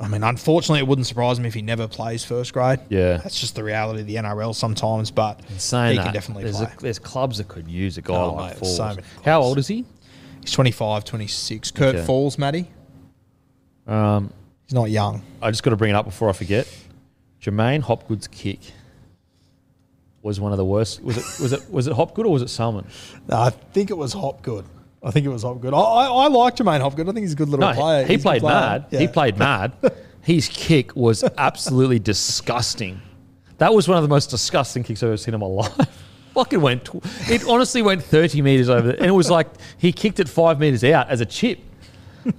[0.00, 2.80] I mean, unfortunately, it wouldn't surprise me if he never plays first grade.
[2.88, 3.18] Yeah.
[3.18, 6.56] That's just the reality of the NRL sometimes, but Saying he that, can definitely there's,
[6.56, 6.72] play.
[6.74, 8.76] a, there's clubs that could use a guy Oh, like mate, Falls.
[8.76, 9.84] so How old is he?
[10.40, 11.70] He's 25, 26.
[11.72, 12.04] Kurt Okay.
[12.06, 12.70] Falls, Matty.
[13.86, 14.32] Um,
[14.66, 15.22] He's not young.
[15.42, 16.66] I just got to bring it up before I forget.
[17.42, 18.60] Jermaine Hopgood's kick
[20.22, 21.02] was one of the worst.
[21.02, 22.86] Was it was it was it Hopgood or was it Salmon?
[23.28, 24.64] No, I think it was Hopgood.
[25.02, 25.72] I think it was Hopgood.
[25.72, 27.08] I, I, I like Jermaine Hopgood.
[27.08, 28.04] I think he's a good little No, player.
[28.06, 28.86] he played mad.
[28.90, 29.72] He played mad.
[30.22, 33.00] His kick was absolutely disgusting.
[33.58, 36.04] That was one of the most disgusting kicks I've ever seen in my life.
[36.34, 36.84] Fucking went.
[36.84, 37.00] Tw-
[37.30, 39.48] it honestly went 30 meters over, and it was like
[39.78, 41.58] he kicked it five meters out as a chip.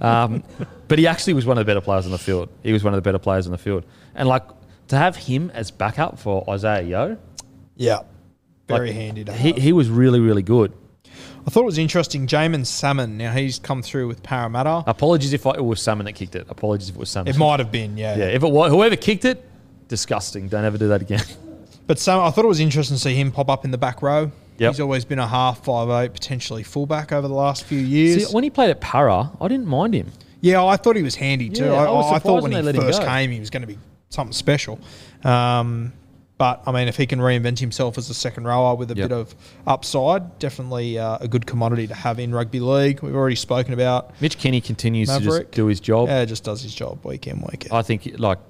[0.00, 0.44] Um,
[0.88, 2.48] but he actually was one of the better players on the field.
[2.62, 3.84] He was one of the better players on the field,
[4.14, 4.44] and like
[4.88, 7.18] to have him as backup for Isaiah Yeo,
[7.76, 8.00] Yeah.
[8.68, 9.56] Very like, handy to He, have.
[9.62, 10.72] he was really really good.
[11.46, 12.26] I thought it was interesting.
[12.26, 13.16] Jaeman Salmon.
[13.16, 14.84] Now he's come through with Parramatta.
[14.86, 16.46] Apologies if I, it was Salmon that kicked it.
[16.48, 17.34] Apologies if it was Salmon.
[17.34, 18.16] It might have been, yeah.
[18.16, 19.44] yeah, if it was whoever kicked it,
[19.88, 20.48] disgusting.
[20.48, 21.24] Don't ever do that again.
[21.84, 24.02] But Sam, I thought it was interesting to see him pop up in the back
[24.02, 24.30] row.
[24.58, 24.72] Yep.
[24.72, 28.28] He's always been a half, five eight, potentially fullback over the last few years.
[28.28, 30.12] See, when he played at Para, I didn't mind him.
[30.40, 31.64] Yeah, I thought he was handy too.
[31.64, 33.40] Yeah, I, I was I thought when when he they let him first came, he
[33.40, 33.78] was going to be
[34.10, 34.78] something special.
[35.24, 35.92] Um,
[36.42, 39.08] But I mean, if he can reinvent himself as a second rower with a Yep.
[39.10, 39.32] bit of
[39.64, 43.00] upside, definitely uh, a good commodity to have in rugby league.
[43.00, 44.20] We've already spoken about.
[44.20, 46.08] Mitch Kenny continues to just do his job.
[46.08, 47.78] Yeah, just does his job week in week out.
[47.78, 48.40] I think like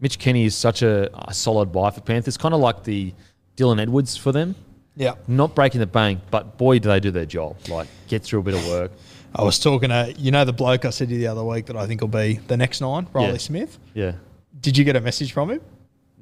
[0.00, 3.14] Mitch Kenny is such a, a solid buy for Panthers, kind of like the
[3.56, 4.54] Dylan Edwards for them.
[4.94, 5.14] yeah.
[5.26, 7.56] Not breaking the bank, but boy, do they do their job.
[7.68, 8.90] Like get through a bit of work.
[9.34, 11.64] I was talking to you know the bloke I said to you the other week
[11.66, 13.36] that I think will be the next nine, Riley Yeah.
[13.38, 13.78] Smith.
[13.94, 14.12] Yeah.
[14.60, 15.62] Did you get a message from him?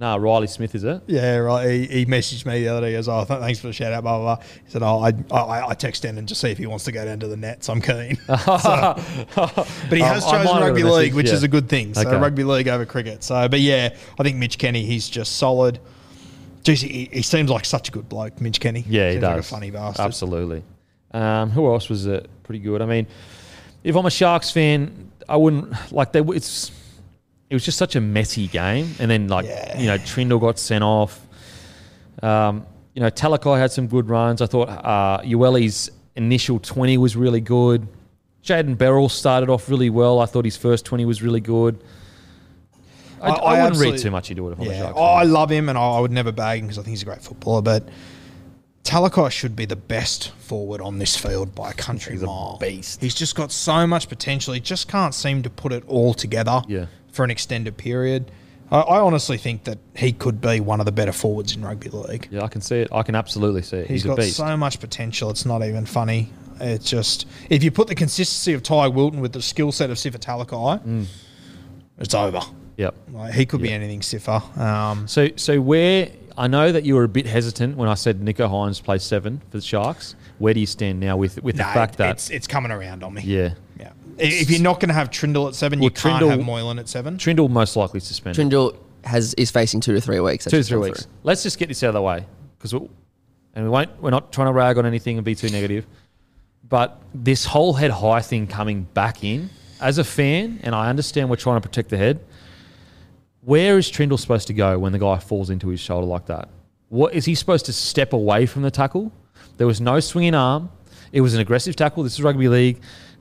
[0.00, 1.02] Nah, Riley Smith is it?
[1.06, 1.68] Yeah, right.
[1.68, 2.86] He, he messaged me the other day.
[2.88, 4.36] He goes, "Oh, th- thanks for the shout out." Blah blah.
[4.36, 4.44] blah.
[4.64, 6.92] He said, "Oh, I I, I text in and just see if he wants to
[6.92, 7.68] go down to the Nets.
[7.68, 8.94] I'm keen." So-
[9.36, 11.32] but he has Um, I might chosen have rugby a league, message, which yeah.
[11.34, 11.92] is a good thing.
[11.92, 12.16] So Okay.
[12.16, 13.22] rugby league over cricket.
[13.22, 15.78] So, but yeah, I think Mitch Kenny, he's just solid.
[16.62, 18.84] Geez, he, he seems like such a good bloke, Mitch Kenny.
[18.88, 19.30] Yeah, he seems does.
[19.30, 20.04] like a funny bastard.
[20.04, 20.62] Absolutely.
[21.12, 22.80] Um, who else was uh, pretty good?
[22.80, 23.06] I mean,
[23.84, 26.20] if I'm a Sharks fan, I wouldn't like they.
[26.20, 26.70] It's
[27.50, 29.78] it was just such a messy game, and then like Yeah.
[29.78, 31.20] you know Trindall got sent off.
[32.22, 32.64] Um,
[32.94, 34.40] you know Talakai had some good runs.
[34.40, 37.86] I thought uh, Ueli's initial twenty was really good.
[38.44, 40.18] Jaden Beryl started off really well.
[40.20, 41.82] I thought his first twenty was really good.
[43.22, 45.24] I, I- I, I wouldn't read too much into it if Yeah, Sharks oh, I
[45.24, 47.20] love him, and I, I would never bag him because I think he's a great
[47.22, 47.60] footballer.
[47.60, 47.86] But
[48.82, 52.56] Talakai should be the best forward on this field by a country He's a mile.
[52.58, 53.02] beast.
[53.02, 54.54] He's just got so much potential.
[54.54, 56.86] He just can't seem to put it all together Yeah.
[57.12, 58.30] For an extended period.
[58.70, 61.88] I, I honestly think that he could be one of the better forwards in rugby
[61.90, 62.28] league.
[62.30, 62.88] Yeah, I can see it.
[62.92, 63.86] I can absolutely see it.
[63.88, 64.36] He's He's, a got beast.
[64.36, 65.28] so much potential.
[65.30, 66.30] It's not even funny.
[66.60, 69.96] It's just if you put the consistency of Ty Wilton with the skill set of
[69.96, 71.06] Sifa Talakai, Mm.
[71.98, 72.40] it's over.
[72.76, 72.94] Yep.
[73.12, 74.56] Like, he could be anything Sifa.
[74.56, 78.20] Um, So, so where I know that you were a bit hesitant when I said
[78.20, 80.14] Nicho Hynes plays seven for the Sharks.
[80.38, 83.14] Where do you stand now with with the fact that it's it's coming around on
[83.14, 83.22] me.
[83.24, 83.90] yeah, Yeah.
[84.20, 86.78] If you're not going to have Trindall at seven, you Well, can't Trindall- have Moylan
[86.78, 87.16] at seven.
[87.16, 90.44] Trindall most likely suspended Trindall has is facing two to three weeks.
[90.44, 91.02] Two to three weeks.
[91.04, 91.12] through.
[91.22, 92.24] Let's just get this out of the way
[92.58, 93.90] because and we won't.
[94.02, 95.86] We're not trying to rag on anything and be too negative,
[96.68, 101.30] but this whole head high thing coming back in as a fan, and I understand
[101.30, 102.20] we're trying to protect the head.
[103.42, 106.48] Where is Trindall supposed to go when the guy falls into his shoulder like that?
[106.90, 109.12] What is he supposed to step away from the tackle?
[109.56, 110.70] There was no swinging arm.
[111.12, 112.02] It was an aggressive tackle.
[112.02, 112.80] This is rugby league.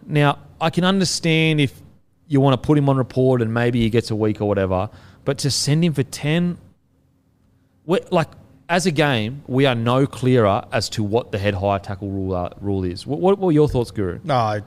[0.09, 1.79] Now I can understand if
[2.27, 4.89] you want to put him on report and maybe he gets a week or whatever,
[5.23, 6.57] but to send him for ten,
[7.85, 8.27] like
[8.67, 12.35] as a game, we are no clearer as to what the head high tackle rule
[12.35, 13.05] uh, rule is.
[13.05, 14.19] What, what were your thoughts, Guru?
[14.23, 14.61] No,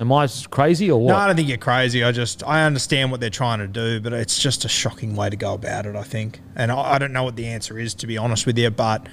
[0.00, 1.12] Am I crazy or what?
[1.12, 2.04] no, I don't think you're crazy.
[2.04, 5.28] I just I understand what they're trying to do, but it's just a shocking way
[5.28, 5.96] to go about it.
[5.96, 8.58] I think, and I, I don't know what the answer is to be honest with
[8.58, 9.06] you, but.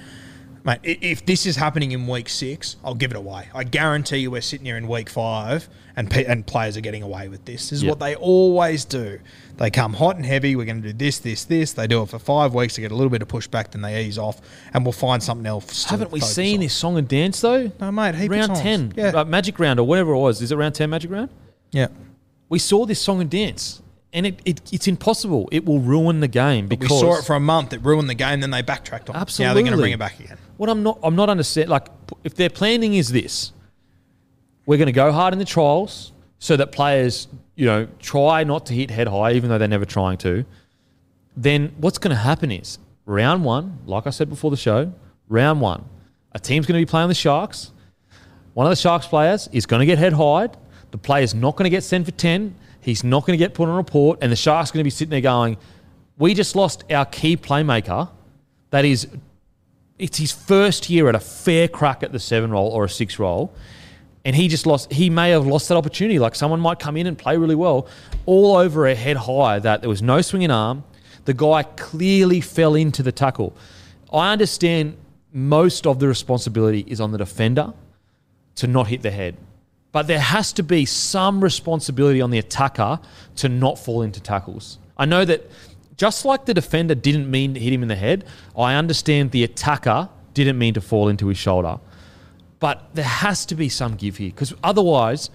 [0.66, 3.48] Mate, if this is happening in week six, I'll give it away.
[3.54, 7.04] I guarantee you, we're sitting here in week five, and pe- and players are getting
[7.04, 7.70] away with this.
[7.70, 7.90] This is Yep.
[7.90, 9.20] what they always do.
[9.58, 10.56] They come hot and heavy.
[10.56, 11.72] We're going to do this, this, this.
[11.72, 14.04] They do it for five weeks to get a little bit of pushback, then they
[14.04, 14.40] ease off,
[14.74, 15.84] and we'll find something else.
[15.84, 16.60] Haven't we seen on.
[16.62, 17.70] this song and dance though?
[17.80, 18.28] No, mate.
[18.28, 20.42] Round ten, Yeah, uh, magic round or whatever it was.
[20.42, 21.30] Is it round ten, magic round?
[21.70, 21.86] yeah.
[22.48, 23.82] We saw this song and dance,
[24.16, 25.46] and it, it it's impossible.
[25.52, 27.74] It will ruin the game because We saw it for a month.
[27.74, 28.40] It ruined the game.
[28.40, 29.14] Then they backtracked on.
[29.14, 29.38] it.
[29.38, 30.38] Now they're going to bring it back again.
[30.56, 31.68] What I'm not, I'm not understand.
[31.68, 31.88] Like,
[32.24, 33.52] if their planning is this,
[34.64, 38.64] we're going to go hard in the trials so that players, you know, try not
[38.66, 40.46] to hit head high, even though they're never trying to.
[41.36, 44.94] Then what's going to happen is round one, like I said before the show,
[45.28, 45.84] round one,
[46.32, 47.70] a team's going to be playing the Sharks.
[48.54, 50.48] One of the Sharks players is going to get head high.
[50.90, 52.54] The player's not going to get sent for 10.
[52.86, 54.20] He's not going to get put on a report.
[54.22, 55.56] And the Sharks going to be sitting there going,
[56.16, 58.10] we just lost our key playmaker
[58.70, 59.08] that is
[59.98, 63.18] it's his first year at a fair crack at the seven roll or a six
[63.18, 63.52] roll.
[64.24, 66.20] And he just lost, he may have lost that opportunity.
[66.20, 67.88] Like someone might come in and play really well,
[68.24, 70.84] all over a head high that there was no swinging arm.
[71.24, 73.56] The guy clearly fell into the tackle.
[74.12, 74.96] I understand
[75.32, 77.74] most of the responsibility is on the defender
[78.56, 79.36] to not hit the head.
[79.96, 83.00] But there has to be some responsibility on the attacker
[83.36, 84.78] to not fall into tackles.
[84.98, 85.50] I know that
[85.96, 88.26] just like the defender didn't mean to hit him in the head,
[88.58, 91.78] I understand the attacker didn't mean to fall into his shoulder.
[92.60, 95.30] But there has to be some give here because otherwise,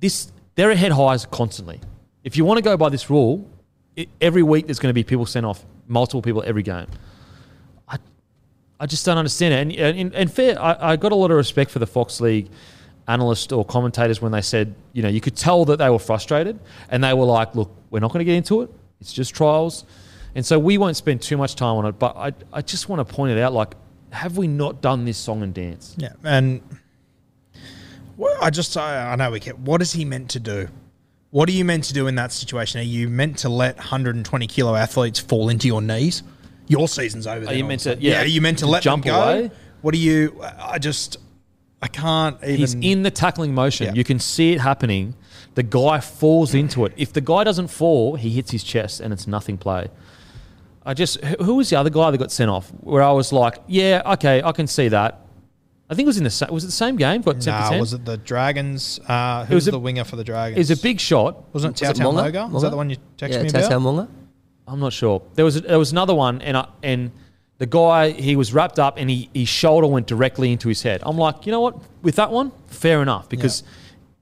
[0.00, 1.78] this they're at head highs constantly.
[2.24, 3.46] If you want to go by this rule,
[3.94, 6.86] it, every week there's going to be people sent off, multiple people every game.
[7.86, 7.98] I,
[8.80, 9.78] I just don't understand it.
[9.78, 12.48] And, and, and fair, I, I got a lot of respect for the Fox League
[13.08, 16.58] analysts or commentators when they said, you know, you could tell that they were frustrated
[16.90, 18.70] and they were like, look, we're not going to get into it.
[19.00, 19.84] It's just trials.
[20.34, 21.98] And so we won't spend too much time on it.
[21.98, 23.74] But I, I just want to point it out like,
[24.10, 25.94] have we not done this song and dance?
[25.98, 26.62] Yeah, and
[28.16, 29.64] well, I just I, I know we can.
[29.64, 30.68] What is he meant to do?
[31.30, 32.80] What are you meant to do in that situation?
[32.80, 36.22] Are you meant to let 120 kilo athletes fall into your knees?
[36.68, 37.46] your season's over.
[37.46, 38.04] Then you meant to- sudden.
[38.04, 39.22] yeah, you meant to to let jump them go.
[39.22, 39.50] away?
[39.80, 40.40] What do you?
[40.58, 41.18] I just,
[41.80, 42.56] I can't even.
[42.56, 43.86] He's in the tackling motion.
[43.86, 43.92] Yeah.
[43.94, 45.14] You can see it happening.
[45.54, 46.92] The guy falls into it.
[46.96, 49.88] If the guy doesn't fall, he hits his chest and it's nothing play.
[50.84, 52.68] I just who who was the other guy that got sent off?
[52.80, 55.20] Where I was like, yeah, okay, I can see that.
[55.90, 57.22] I think it was in the sa- was it the same game?
[57.22, 57.80] Got sent to Nah, 10?
[57.80, 59.00] was it the Dragons?
[59.06, 60.56] Uh, who was was a- the winger for the Dragons?
[60.56, 61.54] It was a big shot.
[61.54, 62.46] Wasn't it Was it Tao Monga?
[62.48, 63.82] Was that the one you texted yeah, me Tatau about?
[63.82, 64.08] Monga.
[64.66, 65.22] I'm not sure.
[65.34, 67.10] There was there was another one, and I, and
[67.58, 71.00] the guy he was wrapped up, and he his shoulder went directly into his head.
[71.04, 71.76] I'm like, you know what?
[72.02, 73.62] With that one, fair enough, because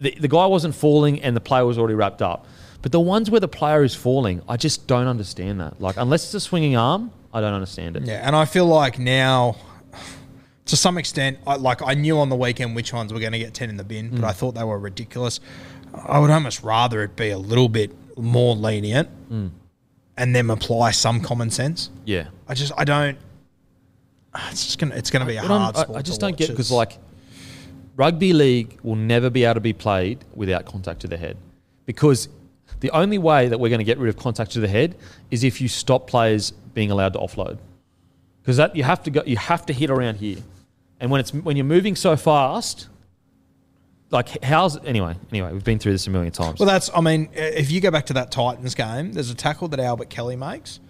[0.00, 2.46] the the guy wasn't falling, and the player was already wrapped up.
[2.82, 5.80] But the ones where the player is falling, I just don't understand that.
[5.80, 8.04] Like, unless it's a swinging arm, I don't understand it.
[8.04, 9.56] Yeah, and I feel like now,
[10.66, 13.38] to some extent, I, like I knew on the weekend which ones were going to
[13.38, 14.20] get ten in the bin, Mm.
[14.20, 15.40] but I thought they were ridiculous.
[16.06, 19.50] I would almost rather it be a little bit more lenient, Mm.
[20.16, 21.90] and then apply some common sense.
[22.04, 22.28] Yeah.
[22.48, 23.18] I just I don't.
[24.50, 25.76] It's just gonna it's gonna be a hard.
[25.76, 26.98] I, sport I just to don't get because like
[27.96, 31.36] rugby league will never be able to be played without contact to the head
[31.86, 32.28] because
[32.80, 34.96] the only way that we're going to get rid of contact to the head
[35.30, 37.58] is if you stop players being allowed to offload
[38.42, 40.38] because that you have to go you have to hit around here
[41.00, 42.88] and when it's when you're moving so fast
[44.10, 46.90] like how's anyway anyway we've been through this a million times Well, that's.
[46.94, 50.10] I mean, if you go back to that Titans game, there's a tackle that Albert
[50.10, 50.80] Kelly makes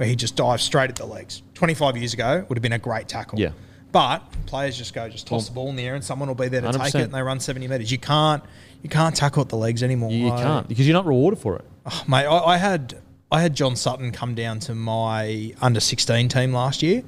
[0.00, 1.42] where he just dives straight at the legs.
[1.52, 3.38] 25 years ago would have been a great tackle.
[3.38, 3.50] Yeah.
[3.92, 6.48] But players just go, just toss the ball in the air, and someone will be
[6.48, 7.00] there to take 100%.
[7.00, 7.92] it, and they run 70 meters.
[7.92, 8.42] You can't,
[8.82, 10.10] you can't tackle at the legs anymore.
[10.10, 12.98] you, you I- can't because you're not rewarded for it Oh, mate, I, I had
[13.30, 17.02] I had John Sutton come down to my under 16 team last year,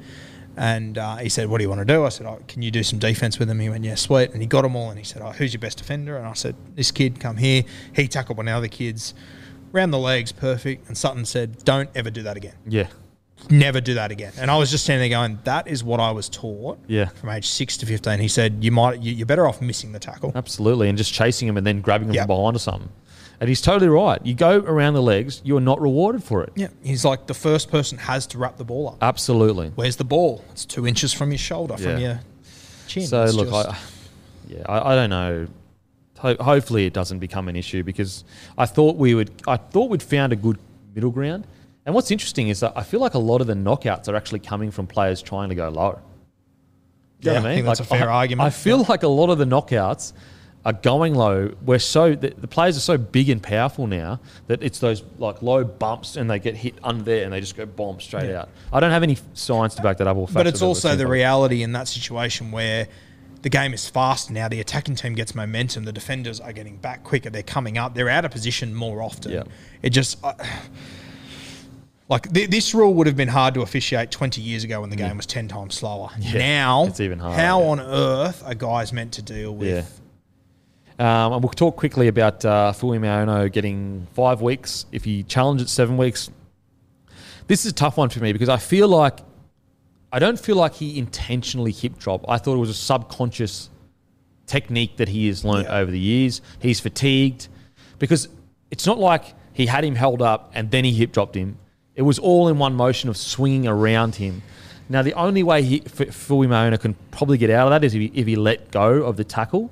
[0.58, 2.70] and uh, he said, "What do you want to do?" I said, oh, "Can you
[2.70, 4.98] do some defense with him?" He went, "Yeah, sweet." And he got them all, and
[4.98, 7.64] he said, oh, "Who's your best defender?" And I said, "This kid, come here."
[7.94, 9.14] He tackled one of the other kids,
[9.72, 10.88] round the legs, perfect.
[10.88, 12.54] And Sutton said, "Don't ever do that again.
[12.66, 12.88] yeah
[13.50, 16.12] Never do that again." And I was just standing there going, "That is what I
[16.12, 17.06] was taught." Yeah.
[17.06, 19.98] From age six to 15, he said, "You might, you, you're better off missing the
[19.98, 22.22] tackle." Absolutely, and just chasing him and then grabbing him Yeah.
[22.22, 22.90] from behind or something.
[23.40, 24.24] And he's totally right.
[24.24, 26.52] You go around the legs, you are not rewarded for it.
[26.54, 28.98] Yeah, he's like the first person has to wrap the ball up.
[29.02, 29.72] Absolutely.
[29.74, 30.44] Where's the ball?
[30.52, 31.84] It's two inches from your shoulder, Yeah.
[31.84, 32.20] from your
[32.86, 33.06] chin.
[33.08, 33.76] So It's look, just- I,
[34.46, 35.48] yeah, I, I don't know.
[36.22, 38.24] Ho- hopefully, it doesn't become an issue because
[38.56, 39.30] I thought we would.
[39.46, 40.58] I thought we'd found a good
[40.94, 41.46] middle ground.
[41.84, 44.38] And what's interesting is that I feel like a lot of the knockouts are actually
[44.38, 45.98] coming from players trying to go low.
[47.20, 48.46] You Yeah, what I think that's a fair I, argument.
[48.46, 50.12] I feel like a lot of the knockouts
[50.64, 51.52] are going low.
[51.64, 55.42] We're so the, the players are so big and powerful now that it's those like
[55.42, 58.42] low bumps and they get hit under there and they just go bomb straight Yeah.
[58.42, 58.48] out.
[58.72, 60.16] I don't have any science to back that up.
[60.16, 62.86] Or but it's also the reality in that situation where
[63.42, 64.48] the game is fast now.
[64.48, 65.84] The attacking team gets momentum.
[65.84, 67.28] The defenders are getting back quicker.
[67.28, 67.94] They're coming up.
[67.94, 69.32] They're out of position more often.
[69.32, 69.44] Yeah.
[69.82, 70.18] It just.
[70.24, 70.34] Uh,
[72.08, 74.96] like th- this rule would have been hard to officiate 20 years ago when the
[74.96, 76.10] game was 10 times slower.
[76.18, 77.68] Yeah, now, it's even harder, How yeah.
[77.68, 79.68] on earth are guys meant to deal with?
[79.68, 79.84] Yeah.
[80.98, 84.84] Um, and we'll talk quickly about uh, Fuimaono getting five weeks.
[84.92, 86.30] If he challenges seven weeks,
[87.46, 89.20] this is a tough one for me because I feel like
[90.12, 92.26] I don't feel like he intentionally hip dropped.
[92.28, 93.70] I thought it was a subconscious
[94.46, 95.78] technique that he has learned Yeah.
[95.78, 96.42] over the years.
[96.58, 97.48] He's fatigued
[97.98, 98.28] because
[98.70, 101.56] it's not like he had him held up and then he hip dropped him.
[101.94, 104.42] It was all in one motion of swinging around him.
[104.88, 108.00] Now, the only way he, F- Fuimaono can probably get out of that is if
[108.00, 109.70] he, if he let go of the tackle.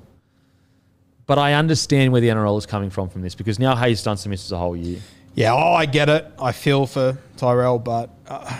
[1.27, 4.29] But I understand where the NRL is coming from from this because now Haze Dunster
[4.29, 4.99] misses a whole year.
[5.35, 6.25] Yeah, oh, I get it.
[6.39, 8.51] I feel for Tyrell, but uh,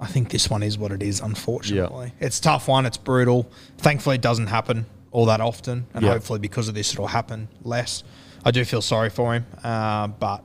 [0.00, 2.12] I think this one is what it is, unfortunately.
[2.20, 2.86] It's a tough one.
[2.86, 3.50] It's brutal.
[3.78, 5.86] Thankfully, it doesn't happen all that often.
[5.94, 8.04] And hopefully, because of this, it'll happen less.
[8.44, 10.42] I do feel sorry for him, uh, but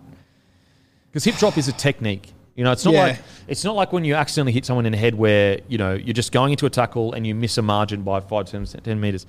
[1.11, 2.33] Because hip drop is a technique.
[2.55, 3.01] You know, it's not Yeah.
[3.03, 5.93] like it's not like when you accidentally hit someone in the head where you know
[5.93, 8.99] you're just going into a tackle and you miss a margin by five, 10, 10
[8.99, 9.25] meters.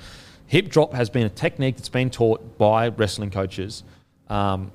[0.46, 3.82] Hip drop has been a technique that's been taught by wrestling coaches,
[4.28, 4.72] um,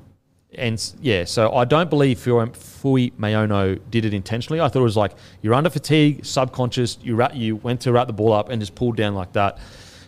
[0.55, 4.59] and yeah, so I don't believe Fuimaono did it intentionally.
[4.59, 5.11] I thought it was like
[5.41, 6.97] you're under fatigue, subconscious.
[7.01, 9.59] You ra- you went to wrap the ball up and just pulled down like that.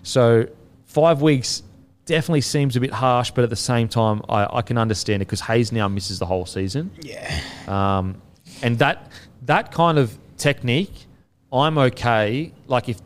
[0.03, 0.47] So
[0.85, 1.63] five weeks
[2.05, 5.25] definitely seems a bit harsh, but at the same time, I, I can understand it
[5.27, 6.91] because Haze now misses the whole season.
[7.01, 7.39] yeah.
[7.67, 8.21] Um,
[8.63, 9.11] and that
[9.43, 11.05] that kind of technique,
[11.53, 12.51] I'm okay.
[12.67, 12.97] Like if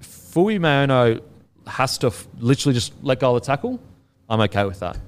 [0.00, 1.20] Fuimaono
[1.66, 3.80] has to f- literally just let go of the tackle,
[4.28, 4.98] I'm okay with that.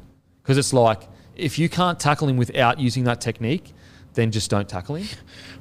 [0.42, 1.02] Because it's like
[1.36, 3.72] if you can't tackle him without using that technique,
[4.14, 5.06] then just don't tackle him.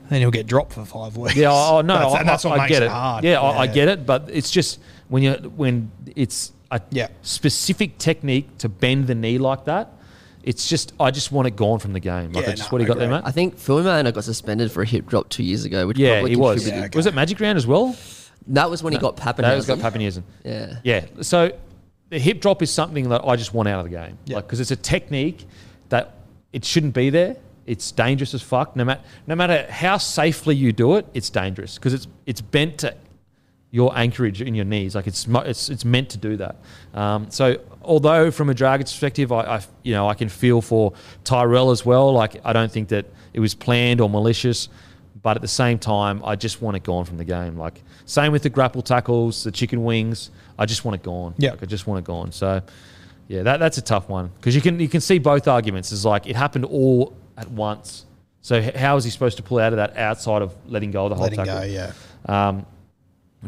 [0.09, 1.35] Then he'll get dropped for five weeks.
[1.35, 2.91] Yeah, oh no, that's, I, that's what I, I get it it.
[2.91, 3.23] hard.
[3.23, 4.79] Yeah, I, I get it, but it's just
[5.09, 7.07] when you when it's a Yeah.
[7.21, 9.93] specific technique to bend the knee like that.
[10.43, 12.31] it's just I just want it gone from the game.
[12.33, 13.23] Like, Yeah, I just no, what do you got there, mate?
[13.25, 16.35] I think Phil got suspended for a hip drop two years ago, which Yeah, he
[16.35, 16.67] was.
[16.67, 16.97] Yeah, okay.
[16.97, 17.95] Was it Magic Round as well?
[18.47, 19.37] That was when he got Papenhuyzen.
[19.41, 20.21] That was got Papenhuyzen.
[20.43, 20.77] Yeah.
[20.83, 21.05] Yeah.
[21.21, 21.51] So
[22.15, 24.17] the hip drop is something that I just want out of the game.
[24.23, 24.37] Yeah.
[24.37, 25.45] Like because it's a technique
[25.89, 26.15] that
[26.53, 27.35] it shouldn't be there.
[27.65, 28.73] It's dangerous as fuck.
[28.73, 32.77] No matter no matter how safely you do it, it's dangerous because it's it's bent
[32.79, 32.95] to
[33.69, 34.95] your anchorage in your knees.
[34.95, 36.55] Like it's it's it's meant to do that.
[36.93, 40.93] Um, so although from a Dragons perspective, I, I you know I can feel for
[41.25, 42.13] Tyrell as well.
[42.13, 44.69] Like I don't think that it was planned or malicious.
[45.21, 47.57] But at the same time, I just want it gone from the game.
[47.57, 50.29] Like same with the grapple tackles, the chicken wings.
[50.59, 51.33] I just want it gone.
[51.37, 51.51] Yeah.
[51.51, 52.31] like, I just want it gone.
[52.31, 52.61] So,
[53.27, 55.91] yeah, that, that's a tough one because you can you can see both arguments.
[55.91, 58.05] It's like it happened all at once.
[58.41, 61.09] So how is he supposed to pull out of that outside of letting go of
[61.09, 61.61] the whole Letting tackle?
[61.61, 61.93] go, yeah.
[62.27, 62.65] Um,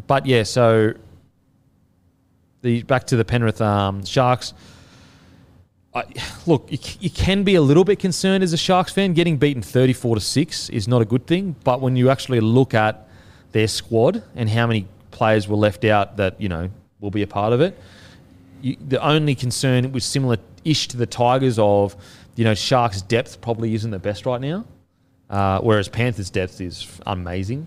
[0.08, 0.94] but yeah, so
[2.62, 4.54] the back to the Penrith um, Sharks.
[6.46, 9.14] Look, you, you can be a little bit concerned as a Sharks fan.
[9.14, 11.56] Getting beaten thirty-four to six is not a good thing.
[11.64, 13.08] But when you actually look at
[13.52, 16.70] their squad and how many players were left out that you know
[17.00, 17.78] will be a part of it,
[18.60, 21.96] you, the only concern was similar-ish to the Tigers of
[22.36, 24.64] you know Sharks' depth probably isn't the best right now,
[25.30, 27.66] uh, whereas Panthers' depth is amazing.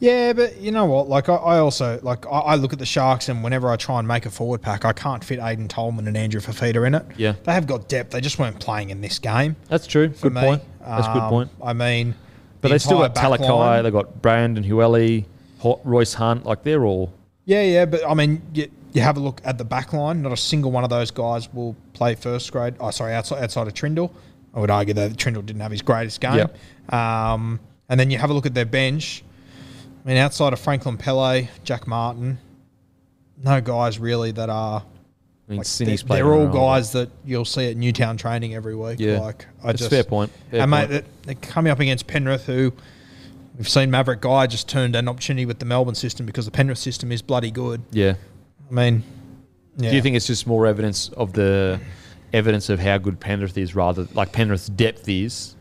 [0.00, 1.08] Yeah, but you know what?
[1.08, 3.98] Like I, I also like I, I look at the Sharks, and whenever I try
[3.98, 7.04] and make a forward pack, I can't fit Aiden Tolman and Andrew Fifita in it.
[7.16, 7.34] Yeah.
[7.44, 8.10] they have got depth.
[8.12, 9.56] They just weren't playing in this game.
[9.68, 10.08] That's true.
[10.08, 10.40] Good me.
[10.40, 10.62] point.
[10.80, 11.50] That's a good Um, point.
[11.62, 12.14] I mean,
[12.60, 15.24] But the they still got Talakai, they got Brandon Hueli,
[15.84, 16.46] Royce Hunt.
[16.46, 17.12] Like they're all.
[17.44, 20.22] Yeah, yeah, but I mean, you, you have a look at the back line.
[20.22, 22.74] Not a single one of those guys will play first grade.
[22.78, 24.12] Oh, sorry, outside outside of Trindall.
[24.54, 26.36] I would argue that Trindall didn't have his greatest game.
[26.36, 26.94] Yep.
[26.94, 27.58] Um,
[27.88, 29.24] and then you have a look at their bench.
[30.08, 32.38] I mean, outside of Franklin Pele, Jack Martin,
[33.44, 34.80] no guys really that are.
[34.80, 39.00] I mean, Like, they're, they're all guys that you'll see at Newtown training every week.
[39.00, 40.32] Yeah, like I That's just fair point.
[40.50, 40.90] Fair and point.
[40.90, 42.72] mate, they're coming up against Penrith, who
[43.58, 46.78] we've seen Maverick Geyer just turned an opportunity with the Melbourne system because the Penrith
[46.78, 47.82] system is bloody good.
[47.90, 48.14] yeah.
[48.70, 49.02] I mean,
[49.76, 49.90] yeah.
[49.90, 51.80] Do you think it's just more evidence of the
[52.32, 55.54] evidence of how good Penrith is, rather like Penrith's depth is,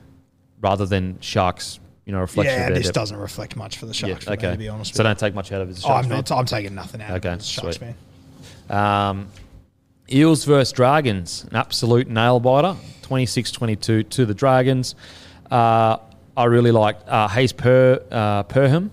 [0.62, 1.82] rather than Sharks?
[2.08, 2.96] You know, reflection Yeah, of their this depth.
[2.96, 4.24] doesn't reflect much for the Sharks.
[4.24, 5.80] for me, to be honest so don't take much out of it.
[5.86, 6.32] Oh, I'm not.
[6.32, 7.44] I'm taking nothing out Okay, of it.
[7.44, 7.96] Sharks sweet.
[8.70, 8.78] fan.
[8.78, 9.28] Um,
[10.10, 14.96] Eels versus Dragons, an absolute nail biter, 26-22 to the Dragons.
[15.52, 15.98] Uh,
[16.38, 18.90] I really liked uh, Hayes per, uh, Perham.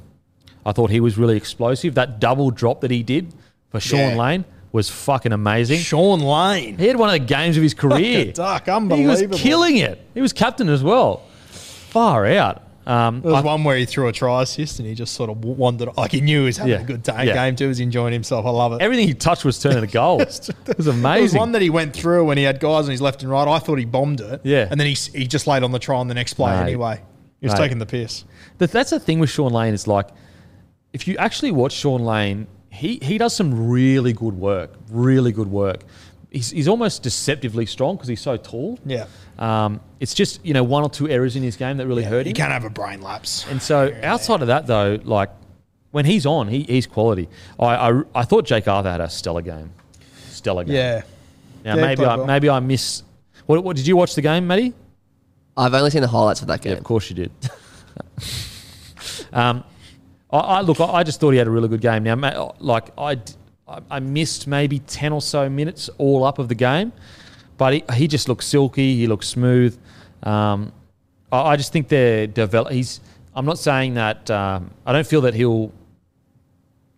[0.67, 1.95] I thought he was really explosive.
[1.95, 3.33] That double drop that he did
[3.71, 4.17] for Shaun Yeah.
[4.17, 5.79] Lane was fucking amazing.
[5.79, 8.33] Shaun Lane, He had one of the games of his career.
[8.33, 10.05] duck, he was killing it.
[10.15, 11.23] He was captain as well.
[11.51, 12.63] Far out.
[12.87, 15.31] Um, There was I- one where he threw a try assist and he just sort
[15.31, 16.81] of wandered, like he knew he was having Yeah.
[16.81, 17.33] a good day, Yeah.
[17.35, 17.65] game too.
[17.65, 18.45] He was enjoying himself.
[18.45, 18.83] I love it.
[18.83, 20.21] everything he touched was turning to gold.
[20.67, 21.03] it was amazing.
[21.03, 23.31] There was one that he went through when he had guys on his left and
[23.33, 23.49] right.
[23.49, 24.41] I thought he bombed it.
[24.45, 24.69] Yeah.
[24.71, 26.63] And then he, he just laid on the try on the next play Mate.
[26.63, 27.01] anyway.
[27.41, 27.59] He was Mate.
[27.61, 28.25] taking the piss.
[28.59, 30.09] That's the thing with Shaun Lane is like,
[30.93, 35.51] if you actually watch Shaun Lane, he he does some really good work, really good
[35.51, 35.85] work.
[36.35, 38.79] He's, he's almost deceptively strong because he's so tall.
[38.85, 39.07] Yeah.
[39.39, 42.21] Um, it's just you know one or two errors in his game that really hurt
[42.23, 42.27] him.
[42.27, 43.47] He can't have a brain lapse.
[43.49, 45.31] And so outside of that though, like
[45.93, 47.29] when he's on, he, he's quality.
[47.59, 49.73] I, I I thought Jake Arthur had a stellar game,
[50.31, 50.75] stellar game.
[50.75, 51.03] Yeah.
[51.65, 52.27] Now Yeah, maybe I well.
[52.27, 53.03] maybe I miss.
[53.47, 54.75] What, what did you watch the game, Matty?
[55.57, 56.79] I've only seen the highlights for that Yeah, game.
[56.79, 57.31] of course you did.
[59.33, 59.65] um,
[60.33, 60.81] I, I look.
[60.81, 62.03] I, I just thought he had a really good game.
[62.03, 63.33] Now, like I, d-
[63.67, 66.93] I- I missed maybe ten or so minutes all up of the game,
[67.57, 68.97] but he, he just looks silky.
[68.97, 69.79] He looks smooth.
[70.23, 70.73] Um,
[71.33, 72.73] I, I just think they're develop.
[72.73, 73.01] He's.
[73.37, 74.31] I'm not saying that.
[74.31, 75.73] Um, I don't feel that he'll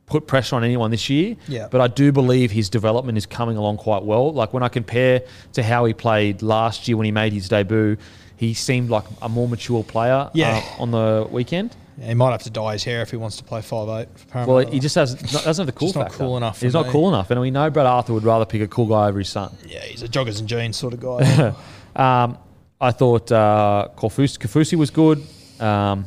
[0.06, 1.36] put pressure on anyone this year.
[1.48, 1.68] Yeah.
[1.70, 4.32] But I do believe his development is coming along quite well.
[4.32, 5.22] Like when I compare
[5.54, 7.96] to how he played last year when he made his debut,
[8.36, 10.62] he seemed like a more mature player Yeah.
[10.78, 11.74] uh, on the weekend.
[12.00, 14.08] He might have to dye his hair if he wants to play five eight.
[14.46, 16.18] Well, he just has not, doesn't have the cool Just not factor.
[16.18, 18.68] cool enough He's not cool enough, and we know Brad Arthur would rather pick a
[18.68, 19.56] cool guy over his son.
[19.66, 21.54] yeah, he's a joggers and jeans sort of guy.
[21.96, 22.36] Um,
[22.78, 25.22] I thought uh, was good.
[25.58, 26.06] Um,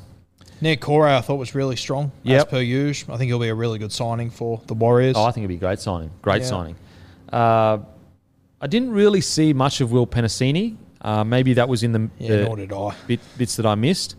[0.61, 2.37] Nick Corey, I thought was really strong Yep.
[2.37, 3.15] as per usual.
[3.15, 5.15] I think he'll be a really good signing for the Warriors.
[5.17, 6.11] Oh, I think it'd be a great signing.
[6.21, 6.47] Great Yeah.
[6.47, 6.75] signing.
[7.33, 7.79] Uh,
[8.61, 10.75] I didn't really see much of Will Penisini.
[11.01, 12.93] Uh, maybe that was in the, yeah, the nor did I.
[13.07, 14.15] bit, bits that I missed.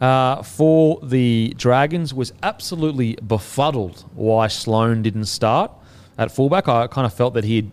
[0.00, 5.70] Uh, for the Dragons, was absolutely befuddled why Sloan didn't start
[6.16, 6.68] at fullback.
[6.68, 7.70] I kind of felt that he had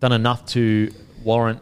[0.00, 0.92] done enough to
[1.24, 1.60] warrant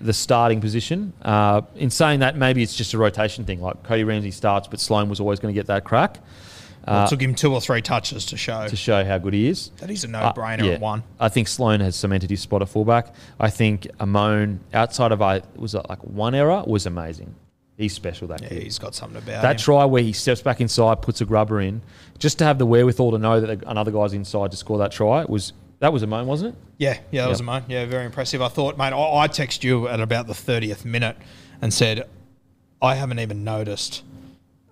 [0.00, 1.12] the starting position.
[1.22, 3.60] Uh, in saying that, maybe it's just a rotation thing.
[3.60, 6.18] Like Cody Ramsey starts, but Sloan was always going to get that crack.
[6.90, 9.70] It took him two or three touches to show to show how good he is.
[9.76, 10.72] that he's a Uh, no-brainer yeah.
[10.72, 11.02] at one.
[11.20, 13.14] I think Sloan has cemented his spot at fullback.
[13.38, 17.34] I think Amone, outside of I was it like one error, was amazing.
[17.78, 18.28] He's special.
[18.28, 18.62] That Yeah, kid.
[18.64, 19.56] he's got something about that him.
[19.58, 21.80] try where he steps back inside, puts a grubber in,
[22.18, 25.24] just to have the wherewithal to know that another guy's inside to score that try
[25.24, 26.60] was that was Amone, wasn't it?
[26.76, 27.62] Yeah, yeah, that was a mine.
[27.68, 28.42] Yeah, very impressive.
[28.42, 31.16] I thought, mate, I, I texted you at about the 30th minute
[31.62, 32.08] and said,
[32.82, 34.02] I haven't even noticed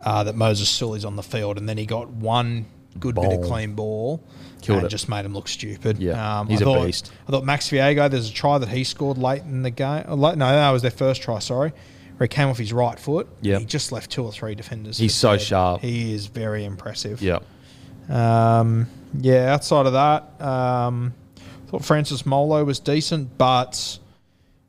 [0.05, 1.59] uh, that Moses Suli's on the field.
[1.59, 2.67] And then he got one
[2.99, 4.21] good bit of clean ball
[4.63, 4.91] Killed and it.
[4.91, 5.99] just made him look stupid.
[5.99, 7.13] Yeah, um, he's I a thought, beast.
[7.29, 10.05] I thought Max Feagai, there's a try that he scored late in the game.
[10.09, 11.73] uh, Late, no, that was their first try, sorry.
[12.17, 13.29] Where he came off his right foot.
[13.43, 13.61] Yep.
[13.61, 14.97] He just left two or three defenders.
[14.97, 15.43] He's so dead.
[15.43, 15.81] sharp.
[15.83, 17.21] He is very impressive.
[17.21, 17.41] Yeah.
[18.09, 18.87] Um,
[19.19, 21.13] yeah, outside of that, um,
[21.67, 23.99] thought Francis Molo was decent, but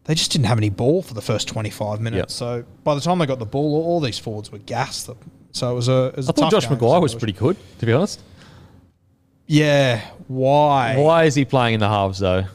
[0.06, 2.20] they just didn't have any ball for the first 25 minutes.
[2.20, 2.32] Yep.
[2.32, 5.10] So by the time they got the ball, all, these forwards were gassed.
[5.52, 6.06] So it was a.
[6.08, 6.78] It was a I thought tough Josh game.
[6.78, 8.22] McGuire was pretty good, to be honest.
[9.46, 10.98] Yeah, why?
[10.98, 12.46] Why is he playing in the halves though?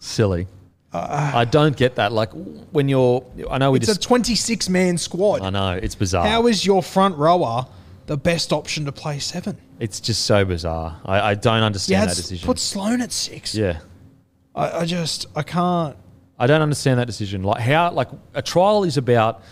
[0.00, 0.46] Silly.
[0.92, 2.12] I don't get that.
[2.12, 2.30] Like
[2.72, 5.40] when you're, I know we It's just, a 26 man squad.
[5.42, 6.26] I know it's bizarre.
[6.26, 7.66] How is your front rower
[8.06, 9.56] the best option to play seven?
[9.78, 11.00] it's just so bizarre.
[11.06, 12.46] I, I don't Yeah, understand that decision.
[12.46, 13.54] put Sloan at six.
[13.54, 13.78] yeah,
[14.54, 15.96] I, I just I can't.
[16.38, 17.42] I don't understand that decision.
[17.44, 19.42] Like how, like a trial is about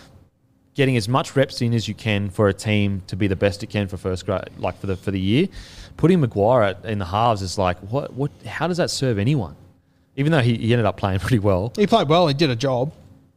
[0.75, 3.63] getting as much reps in as you can for a team to be the best
[3.63, 5.47] it can for first grade, like for the for the year.
[5.97, 8.29] Putting McGuire at, in the halves is like what what?
[8.45, 9.55] How does that serve anyone?
[10.19, 11.71] Even though he, he ended up playing pretty well.
[11.75, 12.27] He played well.
[12.27, 12.91] He did a job.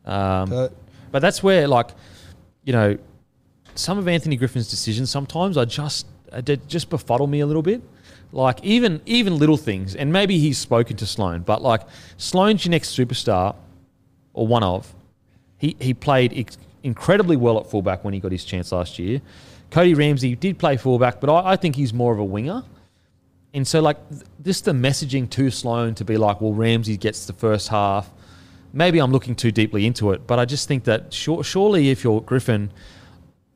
[0.04, 0.72] Um, But
[1.12, 1.90] But that's where, like,
[2.64, 2.98] you know,
[3.76, 7.62] some of Anthony Griffin's decisions sometimes I just uh, they just befuddle me a little
[7.62, 7.80] bit.
[8.32, 11.82] Like even even little things, and maybe he's spoken to Sloan, but like
[12.16, 13.54] Sloan's your next superstar,
[14.32, 14.92] or one of.
[15.58, 19.20] He he played incredibly well at fullback when he got his chance last year.
[19.70, 22.64] Cody Ramsey did play fullback, but I, I think he's more of a winger.
[23.54, 23.98] And so, like,
[24.38, 28.10] this the messaging to Sloan to be like, well, Ramsey gets the first half.
[28.72, 32.02] Maybe I'm looking too deeply into it, but I just think that sure, surely if
[32.02, 32.72] you're Griffin,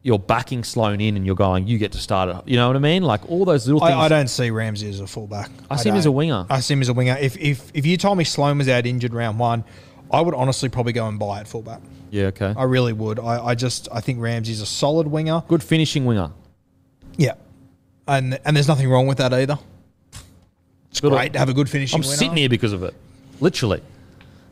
[0.02, 2.36] you're backing Sloan in and you're going, you get to start it.
[2.48, 3.02] You know what I mean?
[3.02, 3.92] Like all those little things.
[3.92, 5.50] I, I don't see Ramsey as a fullback.
[5.70, 6.46] I see him as a winger.
[6.48, 7.16] I see him as a winger.
[7.18, 9.64] If if if you told me Sloan was out injured round one,
[10.12, 11.80] I would honestly probably go and buy at fullback.
[12.10, 12.54] Yeah, okay.
[12.56, 13.18] I really would.
[13.18, 15.42] I, I just I think Ramsey's a solid winger.
[15.48, 16.30] Good finishing winger.
[17.16, 17.34] Yeah,
[18.06, 19.58] and and there's nothing wrong with that either.
[20.96, 21.98] It's great to have a good finishing.
[21.98, 22.16] I'm winner.
[22.16, 22.94] sitting here because of it,
[23.40, 23.82] literally.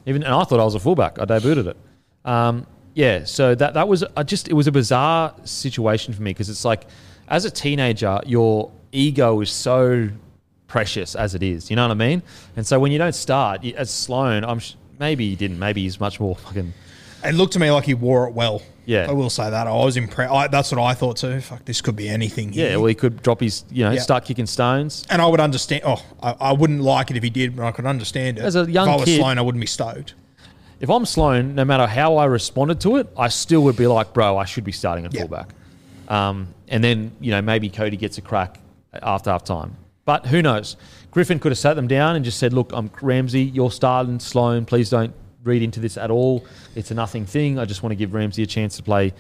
[0.07, 1.19] Even and I thought I was a fullback.
[1.19, 1.77] I debuted it.
[2.25, 6.31] Um, yeah, so that that was I just it was a bizarre situation for me
[6.31, 6.87] because it's like
[7.29, 10.11] as a teenager, your ego is so
[10.67, 11.71] precious as it is.
[11.71, 12.23] You know what I mean?
[12.57, 15.59] And so when you don't start as Sloan, I'm sh- maybe he didn't.
[15.59, 16.73] Maybe he's much more fucking.
[17.25, 18.61] It looked to me like he wore it well.
[18.87, 19.07] Yeah.
[19.09, 19.67] I will say that.
[19.67, 20.51] I was impressed.
[20.51, 21.41] That's what I thought too.
[21.41, 22.53] Fuck, this could be anything.
[22.53, 24.01] Yeah, well, he could drop his, you know, Yeah.
[24.01, 25.05] start kicking stones.
[25.11, 25.83] and I would understand.
[25.87, 28.43] Oh, I, I wouldn't like it if he did, but I could understand it.
[28.45, 30.15] As a young if I was kid- Sloan, I wouldn't be stoked.
[30.81, 34.13] If I'm Sloan, no matter how I responded to it, I still would be like,
[34.13, 35.21] bro, I should be starting at Yeah.
[35.23, 35.49] fullback.
[36.09, 38.61] Um, and then, you know, maybe Cody gets a crack
[39.03, 39.77] after half time.
[40.05, 40.77] But who knows?
[41.11, 44.67] Griffin could have sat them down and just said, look, I'm Ramsey, you're starting Sloan.
[44.67, 46.45] Please don't read into this at all.
[46.75, 47.59] It's a nothing thing.
[47.59, 49.13] I just want to give Ramsey a chance to play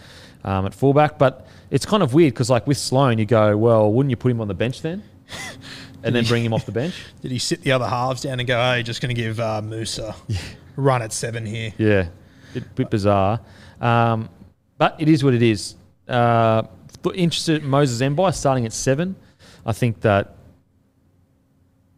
[0.42, 1.18] um, at fullback.
[1.18, 4.30] But it's kind of weird because, like, with Sloan, you go, well, wouldn't you put
[4.30, 5.02] him on the bench then?
[6.02, 6.94] and then bring him off the bench?
[7.22, 9.62] Did he sit the other halves down and go, hey, just going to give uh,
[9.62, 10.14] Musa
[10.76, 11.72] run at seven here?
[11.78, 12.08] Yeah,
[12.52, 13.40] bit, bit bizarre.
[13.80, 14.28] Um,
[14.78, 15.76] but it is what it is.
[16.08, 16.64] Uh,
[17.14, 19.14] interested in Moses Mbye starting at seven.
[19.66, 20.36] I think that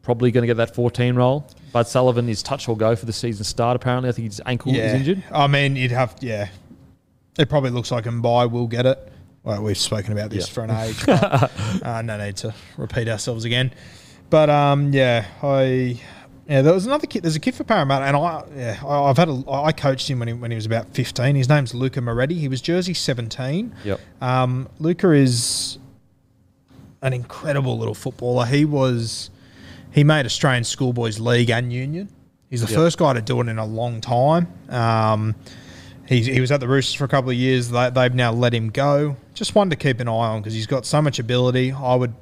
[0.07, 1.47] probably going to get that 14 role.
[1.73, 4.09] Bud Sullivan is touch or go for the season start, apparently.
[4.09, 5.23] I think his ankle is injured.
[5.31, 6.49] I mean, you'd have, yeah.
[7.39, 9.13] It probably looks like Mbye will get it.
[9.43, 10.55] Well, we've spoken about this Yeah.
[10.55, 11.05] for an age.
[11.05, 11.53] But,
[11.85, 13.73] uh, no need to repeat ourselves again.
[14.31, 16.01] But um, yeah, I
[16.49, 17.23] yeah, there was another kid.
[17.23, 20.19] There's a kid for Parramatta, and I yeah, I, I've had a, I coached him
[20.19, 21.37] when he when he was about 15.
[21.37, 22.35] His name's Luca Moretti.
[22.35, 23.73] He was jersey 17.
[23.85, 24.01] Yep.
[24.21, 25.79] Um, Luca is
[27.03, 28.47] an incredible little footballer.
[28.47, 29.31] He was
[29.97, 32.09] he made Australian Schoolboys League and Union.
[32.51, 32.77] He's the Yep.
[32.77, 34.47] first guy to do it in a long time.
[34.69, 35.35] Um,
[36.07, 37.71] he, he was at the Roosters for a couple of years.
[37.71, 39.17] They, they've now let him go.
[39.35, 41.73] Just one to keep an eye on because he's got so much ability.
[41.73, 42.15] I would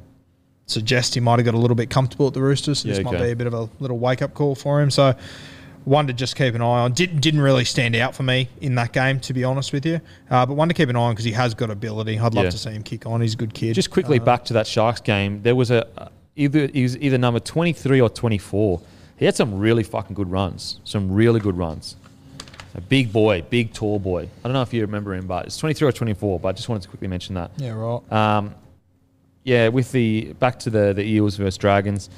[0.66, 2.78] suggest he might have got a little bit comfortable at the Roosters.
[2.78, 4.90] So Yeah, this might be a bit of a little wake up call for him.
[4.90, 5.14] So
[5.84, 6.92] one to just keep an eye on.
[6.92, 10.00] Didn't didn't really stand out for me in that game, to be honest with you.
[10.30, 12.18] Uh, but one to keep an eye on because he has got ability.
[12.18, 12.50] I'd love Yeah.
[12.50, 13.20] to see him kick on.
[13.20, 13.74] He's a good kid.
[13.74, 15.42] Just quickly Uh, back to that Sharks game.
[15.42, 15.86] There was a
[16.36, 18.80] either he was either number 23 or 24.
[19.16, 20.80] He had some really fucking good runs.
[20.84, 21.96] Some really good runs.
[22.74, 24.24] A big boy, big tall boy.
[24.24, 26.40] I don't know if you remember him, but it's 23 or 24.
[26.40, 27.52] But I just wanted to quickly mention that.
[27.56, 28.12] Yeah, right.
[28.12, 28.54] Um,
[29.44, 32.10] yeah, with the back to the the Eels versus Dragons.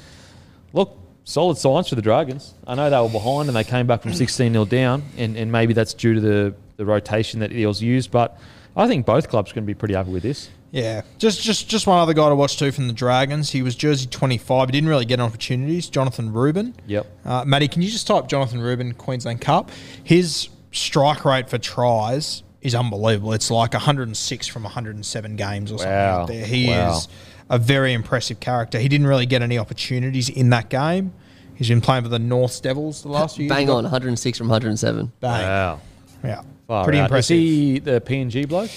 [0.73, 2.53] Look, solid signs for the Dragons.
[2.65, 5.51] I know they were behind and they came back from 16 0 down, and, and
[5.51, 8.11] maybe that's due to the, the rotation that the Eels used.
[8.11, 8.39] But
[8.75, 10.49] I think both clubs are going to be pretty happy with this.
[10.71, 13.49] Yeah, just just just one other guy to watch too from the Dragons.
[13.51, 14.67] He was jersey twenty five.
[14.67, 15.87] He didn't really get opportunities.
[15.89, 16.75] Jonathan Rubin.
[16.87, 17.07] Yep.
[17.25, 19.71] Uh, Matty, can you just type Jonathan Rubin Queensland Cup?
[20.03, 23.31] His strike rate for tries is unbelievable.
[23.33, 26.21] It's like 106 from 107 games or something Wow.
[26.23, 26.45] out there.
[26.45, 26.97] He Wow.
[26.97, 27.07] is
[27.49, 28.77] a very impressive character.
[28.77, 31.13] He didn't really get any opportunities in that game.
[31.55, 33.55] He's been playing for the North Devils the last few years.
[33.55, 35.13] Bang on, 106 from 107.
[35.21, 35.41] Bang.
[35.43, 35.79] Wow.
[36.25, 36.41] Yeah.
[36.67, 37.03] Far Pretty out.
[37.05, 37.37] impressive.
[37.37, 38.69] Is he the PNG bloke?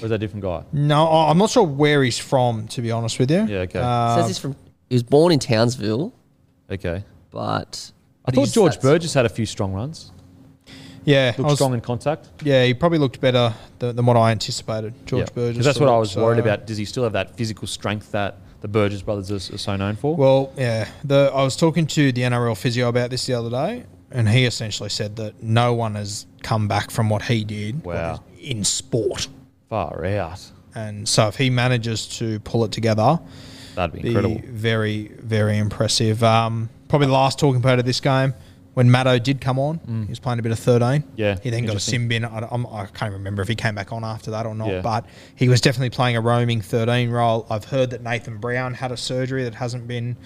[0.00, 0.62] Or is that a different guy?
[0.72, 3.44] No, I- I'm not sure where he's from, to be honest with you.
[3.46, 3.78] Yeah, okay.
[3.80, 4.56] Uh, Says he's from.
[4.88, 6.12] He was born in Townsville,
[6.70, 7.04] Okay.
[7.30, 7.90] but
[8.24, 10.12] I thought George Burgess had a few strong runs.
[11.04, 12.28] yeah, I Looked was- strong in contact.
[12.44, 14.94] Yeah, he probably looked better than, than what I anticipated.
[15.06, 15.26] George Burgess.
[15.26, 15.34] Yeah.
[15.34, 15.56] Burgess.
[15.58, 16.66] 'Cause that's what I was worried about.
[16.66, 19.96] Does he still have that physical strength that the Burgess brothers are, are so known
[19.96, 20.16] for?
[20.16, 20.88] Well, yeah.
[21.04, 24.44] The I was talking to the NRL physio about this the other day, and he
[24.44, 28.22] essentially said that no one has come back from what he did Wow.
[28.40, 29.28] in sport.
[29.68, 30.40] Far out.
[30.74, 33.18] And so if he manages to pull it together,
[33.74, 34.40] That'd be be incredible.
[34.46, 36.22] very, very impressive.
[36.22, 38.34] Um, probably the last talking point of this game.
[38.74, 40.86] When Maddo did come on, he was playing a bit of 13.
[41.00, 41.04] Mm.
[41.16, 42.26] Yeah, He then got a sin bin.
[42.26, 44.80] I, I'm, I can't remember if he came back on after that or not, Yeah.
[44.82, 47.46] but he was definitely playing a roaming 13 role.
[47.48, 50.18] I've heard that Nathan Brown had a surgery that hasn't been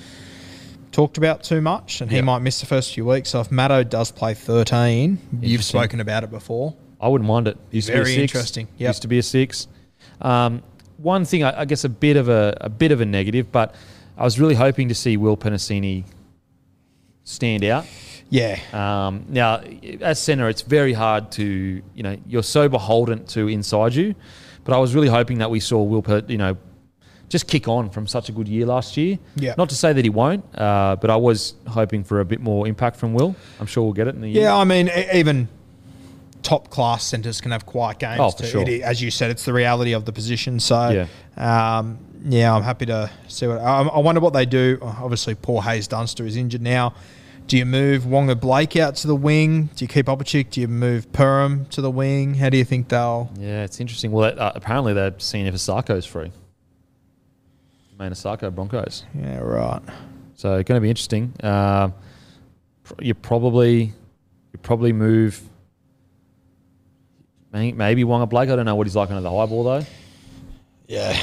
[0.90, 3.30] talked about too much, and he might miss the first few weeks.
[3.30, 6.74] So if Maddo does play 13, you've spoken about it before.
[7.00, 7.56] I wouldn't mind it.
[7.70, 8.32] Used to Very be a six.
[8.34, 8.68] interesting.
[8.78, 8.88] Yep.
[8.88, 9.68] Used to be a six.
[10.20, 10.62] Um,
[10.98, 13.74] one thing, I, I guess, a bit of a, a bit of a negative, but
[14.18, 16.04] I was really hoping to see Will Penisini
[17.24, 17.86] stand out.
[18.28, 18.58] Yeah.
[18.72, 19.62] Um, now,
[20.00, 21.44] as centre, it's very hard to,
[21.94, 24.14] you know, you're so beholden to inside you.
[24.64, 26.56] But I was really hoping that we saw Will, you know,
[27.30, 29.18] just kick on from such a good year last year.
[29.36, 29.54] Yeah.
[29.56, 32.68] Not to say that he won't, uh, but I was hoping for a bit more
[32.68, 33.34] impact from Will.
[33.58, 34.42] I'm sure we'll get it in the year.
[34.42, 35.48] Yeah, I mean, even
[36.42, 38.18] top class centres can have quiet games.
[38.20, 38.48] Oh, for too.
[38.48, 38.68] sure.
[38.68, 40.60] It- as you said, it's the reality of the position.
[40.60, 41.06] So,
[41.36, 41.78] Yeah.
[41.78, 43.58] um, yeah I'm happy to see what.
[43.60, 44.78] I, I wonder what they do.
[44.82, 46.94] Obviously, poor Haze Dunster is injured now.
[47.46, 49.70] Do you move Waqa Blake out to the wing?
[49.74, 50.50] Do you keep Opachik?
[50.50, 52.34] Do you move Perham to the wing?
[52.34, 53.28] How do you think they'll?
[53.38, 54.12] Yeah, it's interesting.
[54.12, 56.30] Well, uh, apparently they're seeing if Isaako's free.
[57.98, 59.04] Main Isaako Broncos.
[59.14, 59.82] Yeah, right.
[60.36, 61.34] So it's going to be interesting.
[61.42, 61.90] Uh,
[63.00, 63.92] you probably
[64.52, 65.42] you probably move
[67.52, 68.48] maybe Waqa Blake.
[68.50, 69.84] I don't know what he's like under the high ball though.
[70.88, 71.16] Yeah,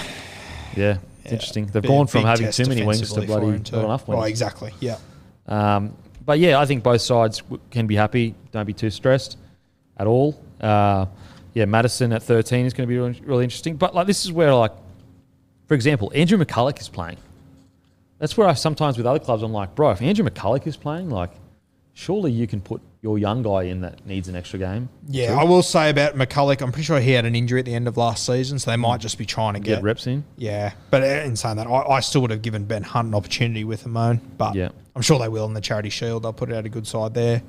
[0.76, 1.66] Yeah, it's interesting.
[1.66, 4.28] They've Big- gone from having too many wings to bloody not enough Oh, wings.
[4.30, 4.72] exactly.
[4.80, 4.98] Yeah.
[5.48, 5.94] Um,
[6.26, 7.42] but yeah, I think both sides
[7.72, 8.36] can be happy.
[8.52, 9.38] Don't be too stressed
[9.98, 10.40] at all.
[10.62, 11.06] Uh,
[11.54, 13.76] yeah, Madison at 13 is going to be really, really interesting.
[13.76, 14.72] But like this is where like,
[15.68, 17.18] for example, Andrew McCullough is playing.
[18.20, 21.10] That's where I sometimes with other clubs I'm like, bro, if Andrew McCullough is playing,
[21.10, 21.32] like,
[21.98, 24.88] surely you can put your young guy in that needs an extra game.
[25.08, 27.74] Yeah, I will say about McCullough, I'm pretty sure he had an injury at the
[27.74, 30.24] end of last season, so they might just be trying to Get get, reps in.
[30.36, 33.64] Yeah, but in saying that, I, I still would have given Ben Hunt an opportunity
[33.64, 34.70] with Amone, but Yeah.
[34.96, 36.22] I'm sure they will in the Charity Shield.
[36.22, 37.42] They'll put it out a good side there.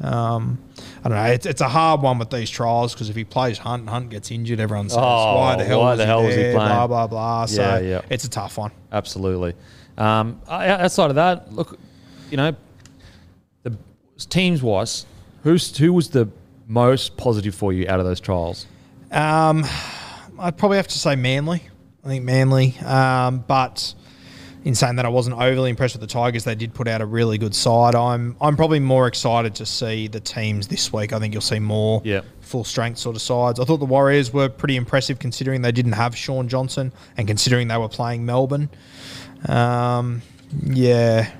[0.00, 0.58] Um,
[1.04, 1.24] I don't know.
[1.24, 4.10] It's, it's a hard one with these trials because if he plays Hunt and Hunt
[4.10, 5.80] gets injured, everyone says, Oh, "Why the hell?
[5.80, 6.54] why was the he hell was he playing?
[6.56, 7.46] Blah blah blah.
[7.46, 8.00] So Yeah, yeah.
[8.10, 8.72] it's a tough one.
[8.90, 9.54] Absolutely.
[9.96, 11.78] Um, outside of that, look,
[12.30, 12.56] you know,
[14.26, 15.06] teams wise,
[15.42, 16.28] who's who was the
[16.68, 18.66] most positive for you out of those trials?
[19.10, 19.64] Um,
[20.38, 21.62] I'd probably have to say Manly.
[22.04, 22.76] I think Manly.
[22.84, 23.94] Um, but
[24.64, 26.44] in saying that, I wasn't overly impressed with the Tigers.
[26.44, 27.94] They did put out a really good side.
[27.94, 31.12] I'm I'm probably more excited to see the teams this week.
[31.12, 32.24] I think you'll see more Yep.
[32.40, 33.60] full strength sort of sides.
[33.60, 37.68] I thought the Warriors were pretty impressive considering they didn't have Shaun Johnson and considering
[37.68, 38.68] they were playing Melbourne.
[39.48, 40.22] Um,
[40.64, 41.30] yeah.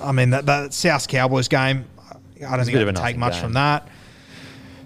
[0.00, 1.86] I mean that that South Cowboys game.
[2.46, 3.42] I don't think I can take much game.
[3.42, 3.88] from that.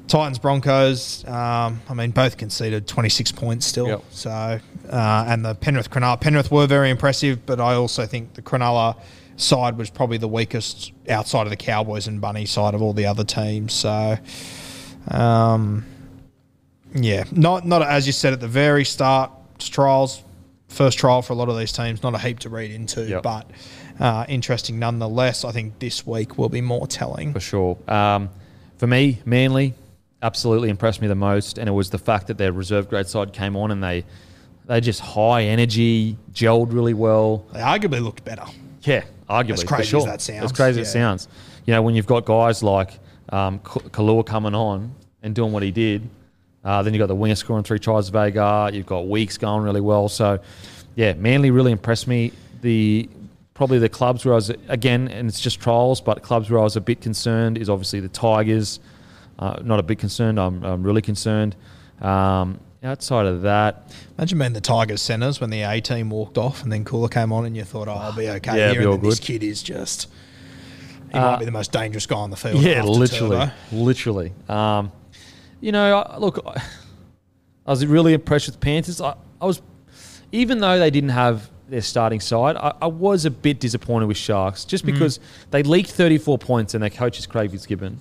[0.06, 1.24] Titans Broncos.
[1.26, 3.86] Um, I mean, both conceded 26 points still.
[3.88, 4.04] Yep.
[4.10, 6.18] So, uh, and the Penrith Cronulla.
[6.20, 8.96] Penrith were very impressive, but I also think the Cronulla
[9.36, 13.04] side was probably the weakest outside of the Cowboys and Bunny side of all the
[13.06, 13.72] other teams.
[13.74, 14.16] So,
[15.10, 15.84] um,
[16.94, 20.22] yeah, not not as you said at the very start trials.
[20.68, 23.22] First trial for a lot of these teams, not a heap to read into, Yep.
[23.22, 23.50] but
[24.00, 25.44] uh, interesting nonetheless.
[25.44, 27.32] I think this week will be more telling.
[27.32, 27.78] For sure.
[27.88, 28.30] Um,
[28.76, 29.74] for me, Manly
[30.22, 33.32] absolutely impressed me the most, and it was the fact that their reserve grade side
[33.32, 34.04] came on and they
[34.66, 37.44] they just high energy, gelled really well.
[37.52, 38.44] They arguably looked better.
[38.82, 39.52] Yeah, arguably.
[39.52, 41.28] As for crazy as that sounds, As crazy as it sounds.
[41.64, 42.98] You know, when you've got guys like
[43.30, 46.08] um, Koula coming on and doing what he did,
[46.64, 48.70] uh, then you've got the winger scoring three tries, Vega.
[48.72, 50.08] You've got Weeks going really well.
[50.08, 50.38] So,
[50.96, 52.32] yeah, Manly really impressed me.
[52.60, 53.08] The
[53.58, 56.62] probably the clubs where I was again, and it's just trials, but clubs where I
[56.62, 58.78] was a bit concerned is obviously the Tigers.
[59.38, 60.38] Uh, not a bit concerned.
[60.40, 61.54] I'm, I'm really concerned.
[62.00, 66.62] Um, outside of that, Imagine being the Tigers centres when the A team walked off
[66.62, 68.80] and then Koula came on and you thought, oh, I'll be okay Yeah, here.
[68.80, 69.26] be And then this good.
[69.26, 70.06] kid is just,
[71.12, 72.62] he Uh, might be the most dangerous guy on the field.
[72.62, 73.52] yeah, literally, Turbo.
[73.72, 74.32] literally.
[74.48, 74.92] Um,
[75.60, 76.62] you know, I- look, I
[77.66, 79.00] I was really impressed with the Panthers.
[79.00, 79.60] I, I was,
[80.32, 84.16] even though they didn't have their starting side, I, I was a bit disappointed with
[84.16, 88.00] Sharks just because they leaked 34 points and their coach is Craig Fitzgibbon.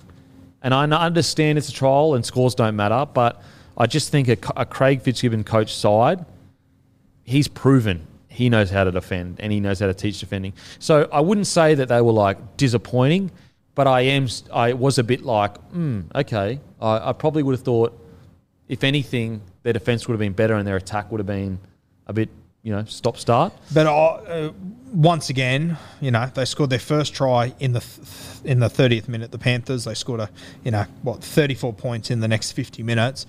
[0.62, 3.42] And I understand it's a trial and scores don't matter, but
[3.76, 6.24] I just think a, a Craig Fitzgibbon coach side,
[7.24, 8.06] he's proven
[8.38, 10.52] he knows how to defend and he knows how to teach defending.
[10.78, 13.32] So I wouldn't say that they were like disappointing,
[13.74, 14.28] but I am.
[14.52, 16.60] I was a bit like, hmm, okay.
[16.80, 18.00] I, I probably would have thought,
[18.68, 21.58] if anything, their defense would have been better and their attack would have been
[22.06, 22.28] a bit,
[22.68, 23.54] you know, stop start.
[23.72, 24.52] But uh, uh,
[24.92, 29.08] once again, you know, they scored their first try in the th- in the 30th
[29.08, 29.30] minute.
[29.32, 30.28] The Panthers they scored a
[30.64, 33.24] you know what 34 points in the next 50 minutes.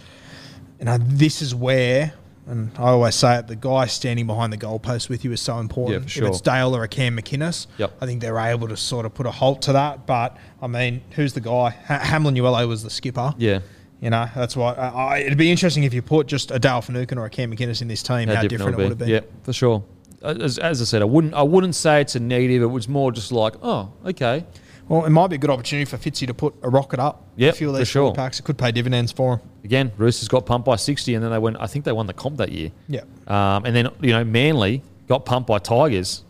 [0.77, 2.13] You know, this is where,
[2.47, 5.57] and I always say it, the guy standing behind the goalpost with you is so
[5.59, 6.13] important.
[6.13, 6.41] Yeah, for If it's.
[6.41, 7.93] Dale or a Cam McInnes, Yep.
[8.01, 10.05] I think they're able to sort of put a halt to that.
[10.05, 11.69] But I mean, who's the guy?
[11.87, 13.33] Ha- Hamlin Uele was the skipper.
[13.37, 13.59] Yeah.
[14.01, 16.81] You know, that's why I, I, it'd be interesting if you put just a Dale
[16.81, 19.09] Finucane or a Cam McInnes in this team, how, different, it would have been.
[19.09, 19.83] Yeah, for sure.
[20.21, 21.33] As, as I said, I wouldn't.
[21.33, 22.61] I wouldn't say it's a negative.
[22.61, 24.45] It was more just like, oh, okay.
[24.87, 27.23] Well, it might be a good opportunity for Fitzy to put a rocket up.
[27.35, 28.13] Yep, a few of for these sure.
[28.13, 28.39] packs.
[28.39, 29.49] It could pay dividends for him.
[29.63, 31.57] Again, Roosters got pumped by sixty, and then they went.
[31.59, 32.71] I think they won the comp that year.
[32.87, 33.01] Yeah.
[33.27, 36.23] Um, and then you know Manly got pumped by Tigers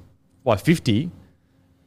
[0.43, 1.09] by fifty,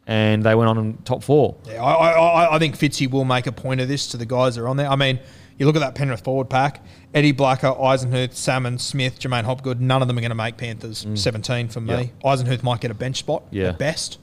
[0.06, 1.56] and they went on in top four.
[1.66, 2.10] Yeah, I, I,
[2.44, 4.68] I- I think Fitzy will make a point of this to the guys that are
[4.68, 4.88] on there.
[4.88, 5.20] I mean,
[5.62, 6.84] you look at that Penrith forward pack:
[7.14, 9.80] Eddie Blacker, Eisenhuth, Salmon, Smith, J'maine Hopgood.
[9.80, 11.92] None of them are going to make Panthers 17 for me.
[11.94, 12.10] Mm.
[12.24, 12.30] Yeah.
[12.34, 13.68] Eisenhuth might get a bench spot Yeah.
[13.68, 14.18] at best.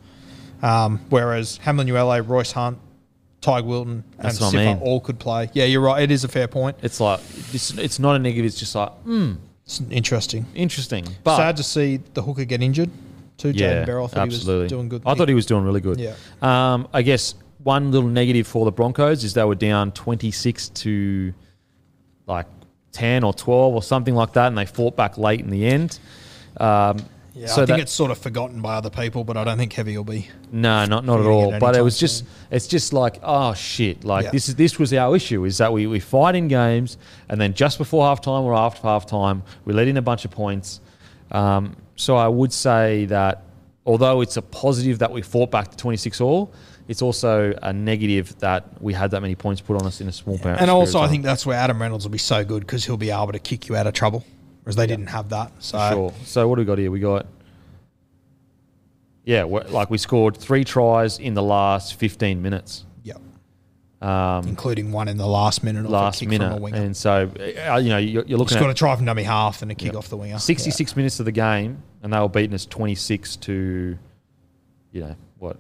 [0.62, 2.78] Um, whereas Hamlin Uele, Royce Hunt,
[3.40, 4.78] Ty Wilton, and what I mean.
[4.80, 5.50] all could play.
[5.54, 6.04] Yeah, you're right.
[6.04, 6.76] It is a fair point.
[6.82, 7.22] It's like
[7.54, 8.46] it's, it's not a negative.
[8.48, 10.46] It's just like hmm, It's interesting.
[10.54, 11.08] interesting.
[11.24, 12.90] But Sad to see the hooker get injured
[13.38, 13.52] too.
[13.52, 14.54] yeah, Jaden Barrow I thought absolutely.
[14.56, 15.04] he was doing good.
[15.06, 15.98] I thought he was doing really good.
[16.02, 16.16] Yeah.
[16.42, 20.70] Um, I guess one little negative for the Broncos is they were down twenty six
[20.70, 21.34] to
[22.28, 22.48] like
[22.92, 26.00] ten or twelve or something like that, and they fought back late in the end.
[26.58, 26.98] Um,
[27.36, 29.58] Yeah, so I think that- it's sort of forgotten by other people, but I don't
[29.58, 30.28] think Heavy will be.
[30.52, 31.54] No, not not at all.
[31.54, 32.28] it But it was just soon.
[32.52, 34.04] it's just like oh shit!
[34.04, 34.32] Like Yeah.
[34.32, 36.98] this is this was our issue is that we, we fight in games
[37.30, 40.82] and then just before halftime or after halftime we let in a bunch of points.
[41.32, 43.44] Um, so I would say that
[43.86, 46.52] although it's a positive that we fought back to twenty six all,
[46.90, 50.12] it's also a negative that we had that many points put on us in a
[50.12, 50.60] small period.
[50.60, 53.12] And also, I think that's where Adam Reynolds will be so good because he'll be
[53.12, 54.26] able to kick you out of trouble,
[54.64, 55.52] whereas they didn't have that.
[55.60, 56.14] So sure.
[56.26, 56.90] So what do we got here?
[56.90, 57.28] We got.
[59.24, 62.86] Yeah, like we scored three tries in the last 15 minutes.
[63.04, 63.22] Yep.
[64.02, 66.48] Um, including one in the last minute of last a kick minute.
[66.48, 66.78] from a winger.
[66.78, 67.32] And so,
[67.70, 69.76] uh, you know, you're, you're Just looking got a try from dummy half and a
[69.76, 70.40] kick off the winger.
[70.40, 74.00] 66 minutes of the game, and they were beating us 26 to,
[74.92, 75.58] you know, what,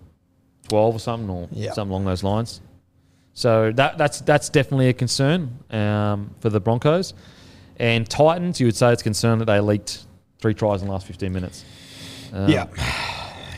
[0.70, 1.74] 12 or something, or Yeah.
[1.74, 2.62] something along those lines.
[3.34, 7.14] So that that's that's definitely a concern um, for the Broncos.
[7.78, 10.06] And Titans, you would say it's a concern that they leaked
[10.40, 11.64] three tries in the last 15 minutes.
[12.34, 12.66] Um, Yeah.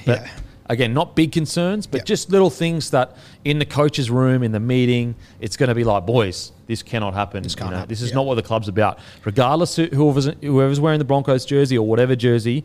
[0.05, 0.27] but yeah.
[0.67, 2.05] again, not big concerns, but Yeah.
[2.05, 5.83] just little things that in the coach's room, in the meeting, it's going to be
[5.83, 7.41] like, boys, this cannot happen.
[7.41, 8.15] This, can't happen, this is yeah.
[8.15, 8.99] not what the club's about.
[9.25, 12.63] Regardless of whoever's, whoever's wearing the Broncos jersey or whatever jersey,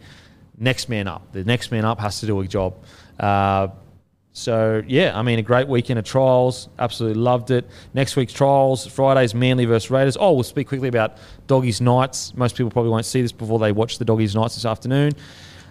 [0.58, 1.32] next man up.
[1.32, 2.74] The next man up has to do a job.
[3.18, 3.68] Uh,
[4.36, 6.68] so yeah, I mean, a great weekend of trials.
[6.78, 7.66] Absolutely loved it.
[7.94, 10.18] Next week's trials, Fridays, Manly versus Raiders.
[10.20, 11.16] Oh, we'll speak quickly about
[11.46, 12.34] Doggies Knights.
[12.36, 15.12] Most people probably won't see this before they watch the Doggies Knights this afternoon.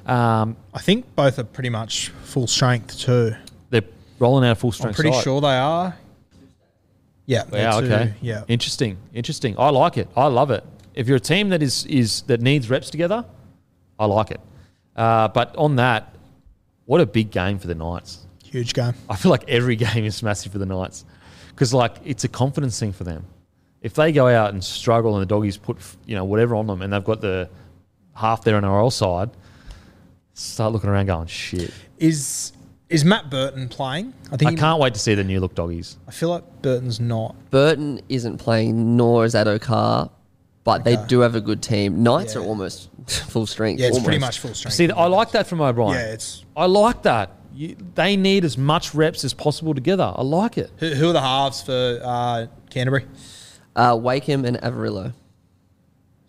[0.08, 3.36] Um, I think both are pretty much full strength too.
[3.70, 3.84] they're
[4.18, 4.96] rolling out full I'm strength.
[4.96, 5.24] pretty side.
[5.24, 5.96] sure they are.
[7.28, 7.44] Yeah.
[7.54, 7.76] Yeah.
[7.78, 8.14] Okay.
[8.20, 8.46] Yeah.
[8.48, 8.98] Interesting.
[9.14, 9.54] Interesting.
[9.60, 10.10] I like it.
[10.18, 10.64] I love it.
[10.96, 13.26] If you're a team that is is that needs reps together,
[14.00, 14.42] I like it.
[14.96, 16.16] Uh, but on that,
[16.86, 18.25] what a big game for the Knights.
[18.56, 18.94] Huge game.
[19.10, 21.04] I feel like every game is massive for the Knights
[21.50, 23.26] because like it's a confidence thing for them.
[23.82, 26.82] If they go out and struggle and the doggies put you know whatever on them
[26.82, 27.50] and they've got the
[28.14, 29.30] half their NRL side,
[30.34, 31.72] start looking around going shit.
[31.98, 32.54] Is
[32.88, 34.14] is Matt Burton playing?
[34.32, 35.98] I think I can't wait to see the new look doggies.
[36.08, 37.36] I feel like Burton's not.
[37.52, 40.10] Burton isn't playing, nor is Addo Carr,
[40.64, 42.04] but they do have a good team.
[42.04, 42.42] Knights Yeah.
[42.42, 43.82] are almost full strength.
[43.82, 44.76] Yeah, it's pretty much full strength.
[44.76, 45.94] See, I like that from O'Brien.
[45.96, 47.32] Yeah, it's I like that.
[47.56, 50.12] You, they need as much reps as possible together.
[50.14, 50.70] I like it.
[50.78, 53.06] who, who are the halves for uh, Canterbury?
[53.76, 55.14] Uh, Wakeham and Averillo.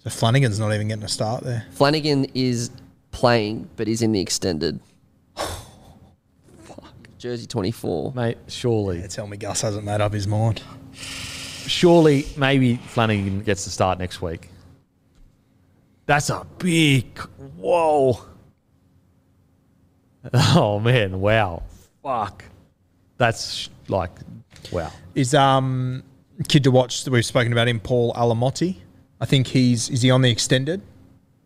[0.05, 1.67] So Flanagan's not even getting a start there.
[1.73, 2.71] Flanagan is
[3.11, 4.79] playing, but he's in the extended.
[5.35, 6.85] Fuck.
[7.19, 8.13] Jersey 24.
[8.15, 9.01] Mate, surely.
[9.01, 10.63] Yeah, tell me Gus hasn't made up his mind.
[10.93, 14.49] Surely, maybe Flanagan gets to start next week.
[16.07, 17.19] That's a big.
[17.57, 18.21] Whoa.
[20.55, 21.21] Oh, man.
[21.21, 21.63] Wow.
[22.03, 22.45] Fuck.
[23.19, 24.11] That's like,
[24.73, 24.93] wow.
[25.15, 26.03] Is um
[26.49, 28.77] kid to watch that we've spoken about him, Paul Alamoti.
[29.21, 30.83] I think he's is he on the extended?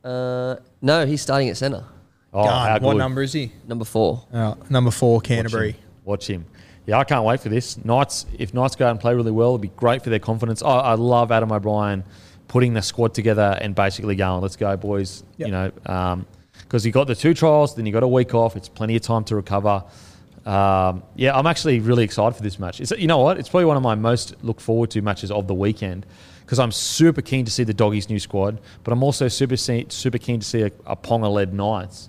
[0.02, 1.84] Uh, no, he's starting at centre.
[2.32, 2.68] Oh, Gun.
[2.68, 2.98] how What good.
[2.98, 3.52] number is he?
[3.68, 4.24] Number four.
[4.32, 5.72] Uh, number four, Watch Canterbury.
[5.72, 5.80] him.
[6.04, 6.44] Watch him.
[6.86, 7.82] Yeah, I can't wait for this.
[7.84, 10.62] Knights, if Knights go out and play really well, it'd be great for their confidence.
[10.62, 12.02] I, I love Adam O'Brien
[12.48, 15.22] putting the squad together and basically going, let's go, boys.
[15.36, 15.46] Yep.
[15.46, 16.24] You know,
[16.70, 18.54] because you got the two trials, then you got a week off.
[18.54, 19.82] It's plenty of time to recover.
[20.46, 22.80] Um, yeah, I'm actually really excited for this match.
[22.80, 23.38] It's, you know what?
[23.38, 26.06] It's probably one of my most look forward to matches of the weekend
[26.42, 30.18] because I'm super keen to see the Doggies' new squad, but I'm also super super
[30.18, 32.08] keen to see a, a Ponga-led Knights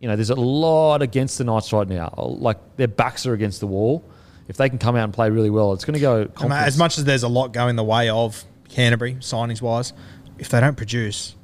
[0.00, 2.12] you know, there's a lot against the Knights right now.
[2.16, 4.04] Like their backs are against the wall.
[4.46, 6.30] If they can come out and play really well, it's going to go.
[6.50, 9.92] As much as there's a lot going the way of Canterbury signings wise,
[10.38, 11.34] if they don't produce,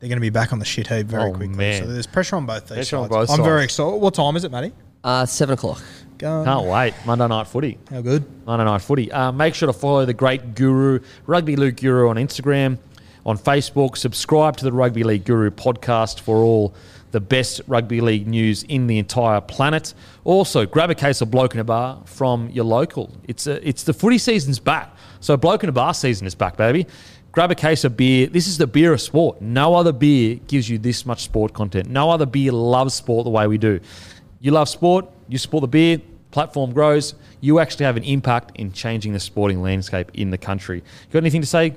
[0.00, 1.56] they're going to be back on the shit heap very Oh, quickly.
[1.56, 1.82] man.
[1.82, 3.30] So there's pressure on both these Pressure on sides.
[3.30, 3.96] both I'm very excited.
[3.96, 4.72] What time is it, Matty?
[5.04, 5.82] Uh, seven o'clock.
[6.18, 6.44] Go.
[6.44, 6.94] Can't wait.
[7.04, 7.78] Monday night footy.
[7.90, 8.24] How good?
[8.46, 9.12] Monday night footy.
[9.12, 12.78] Uh, make sure to follow the great guru, Rugby League Guru, on Instagram,
[13.24, 13.96] on Facebook.
[13.96, 16.74] Subscribe to the Rugby League Guru podcast for all
[17.12, 19.94] the best rugby league news in the entire planet.
[20.24, 23.10] Also, grab a case of Bloke in a Bar from your local.
[23.28, 24.92] It's a, it's the footy season's back.
[25.20, 26.86] So Bloke in a Bar season is back, baby.
[27.36, 28.28] Grab a case of beer.
[28.28, 29.42] This is the beer of sport.
[29.42, 31.86] No other beer gives you this much sport content.
[31.86, 33.78] No other beer loves sport the way we do.
[34.40, 36.00] You love sport, you support the beer,
[36.30, 40.78] platform grows, you actually have an impact in changing the sporting landscape in the country.
[40.78, 41.74] You got anything to say,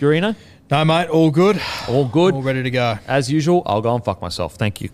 [0.00, 0.34] Gurino?
[0.70, 1.10] No, mate.
[1.10, 1.60] All good.
[1.88, 2.32] All good.
[2.32, 2.98] All ready to go.
[3.06, 4.54] As usual, I'll go and fuck myself.
[4.54, 4.88] Thank you.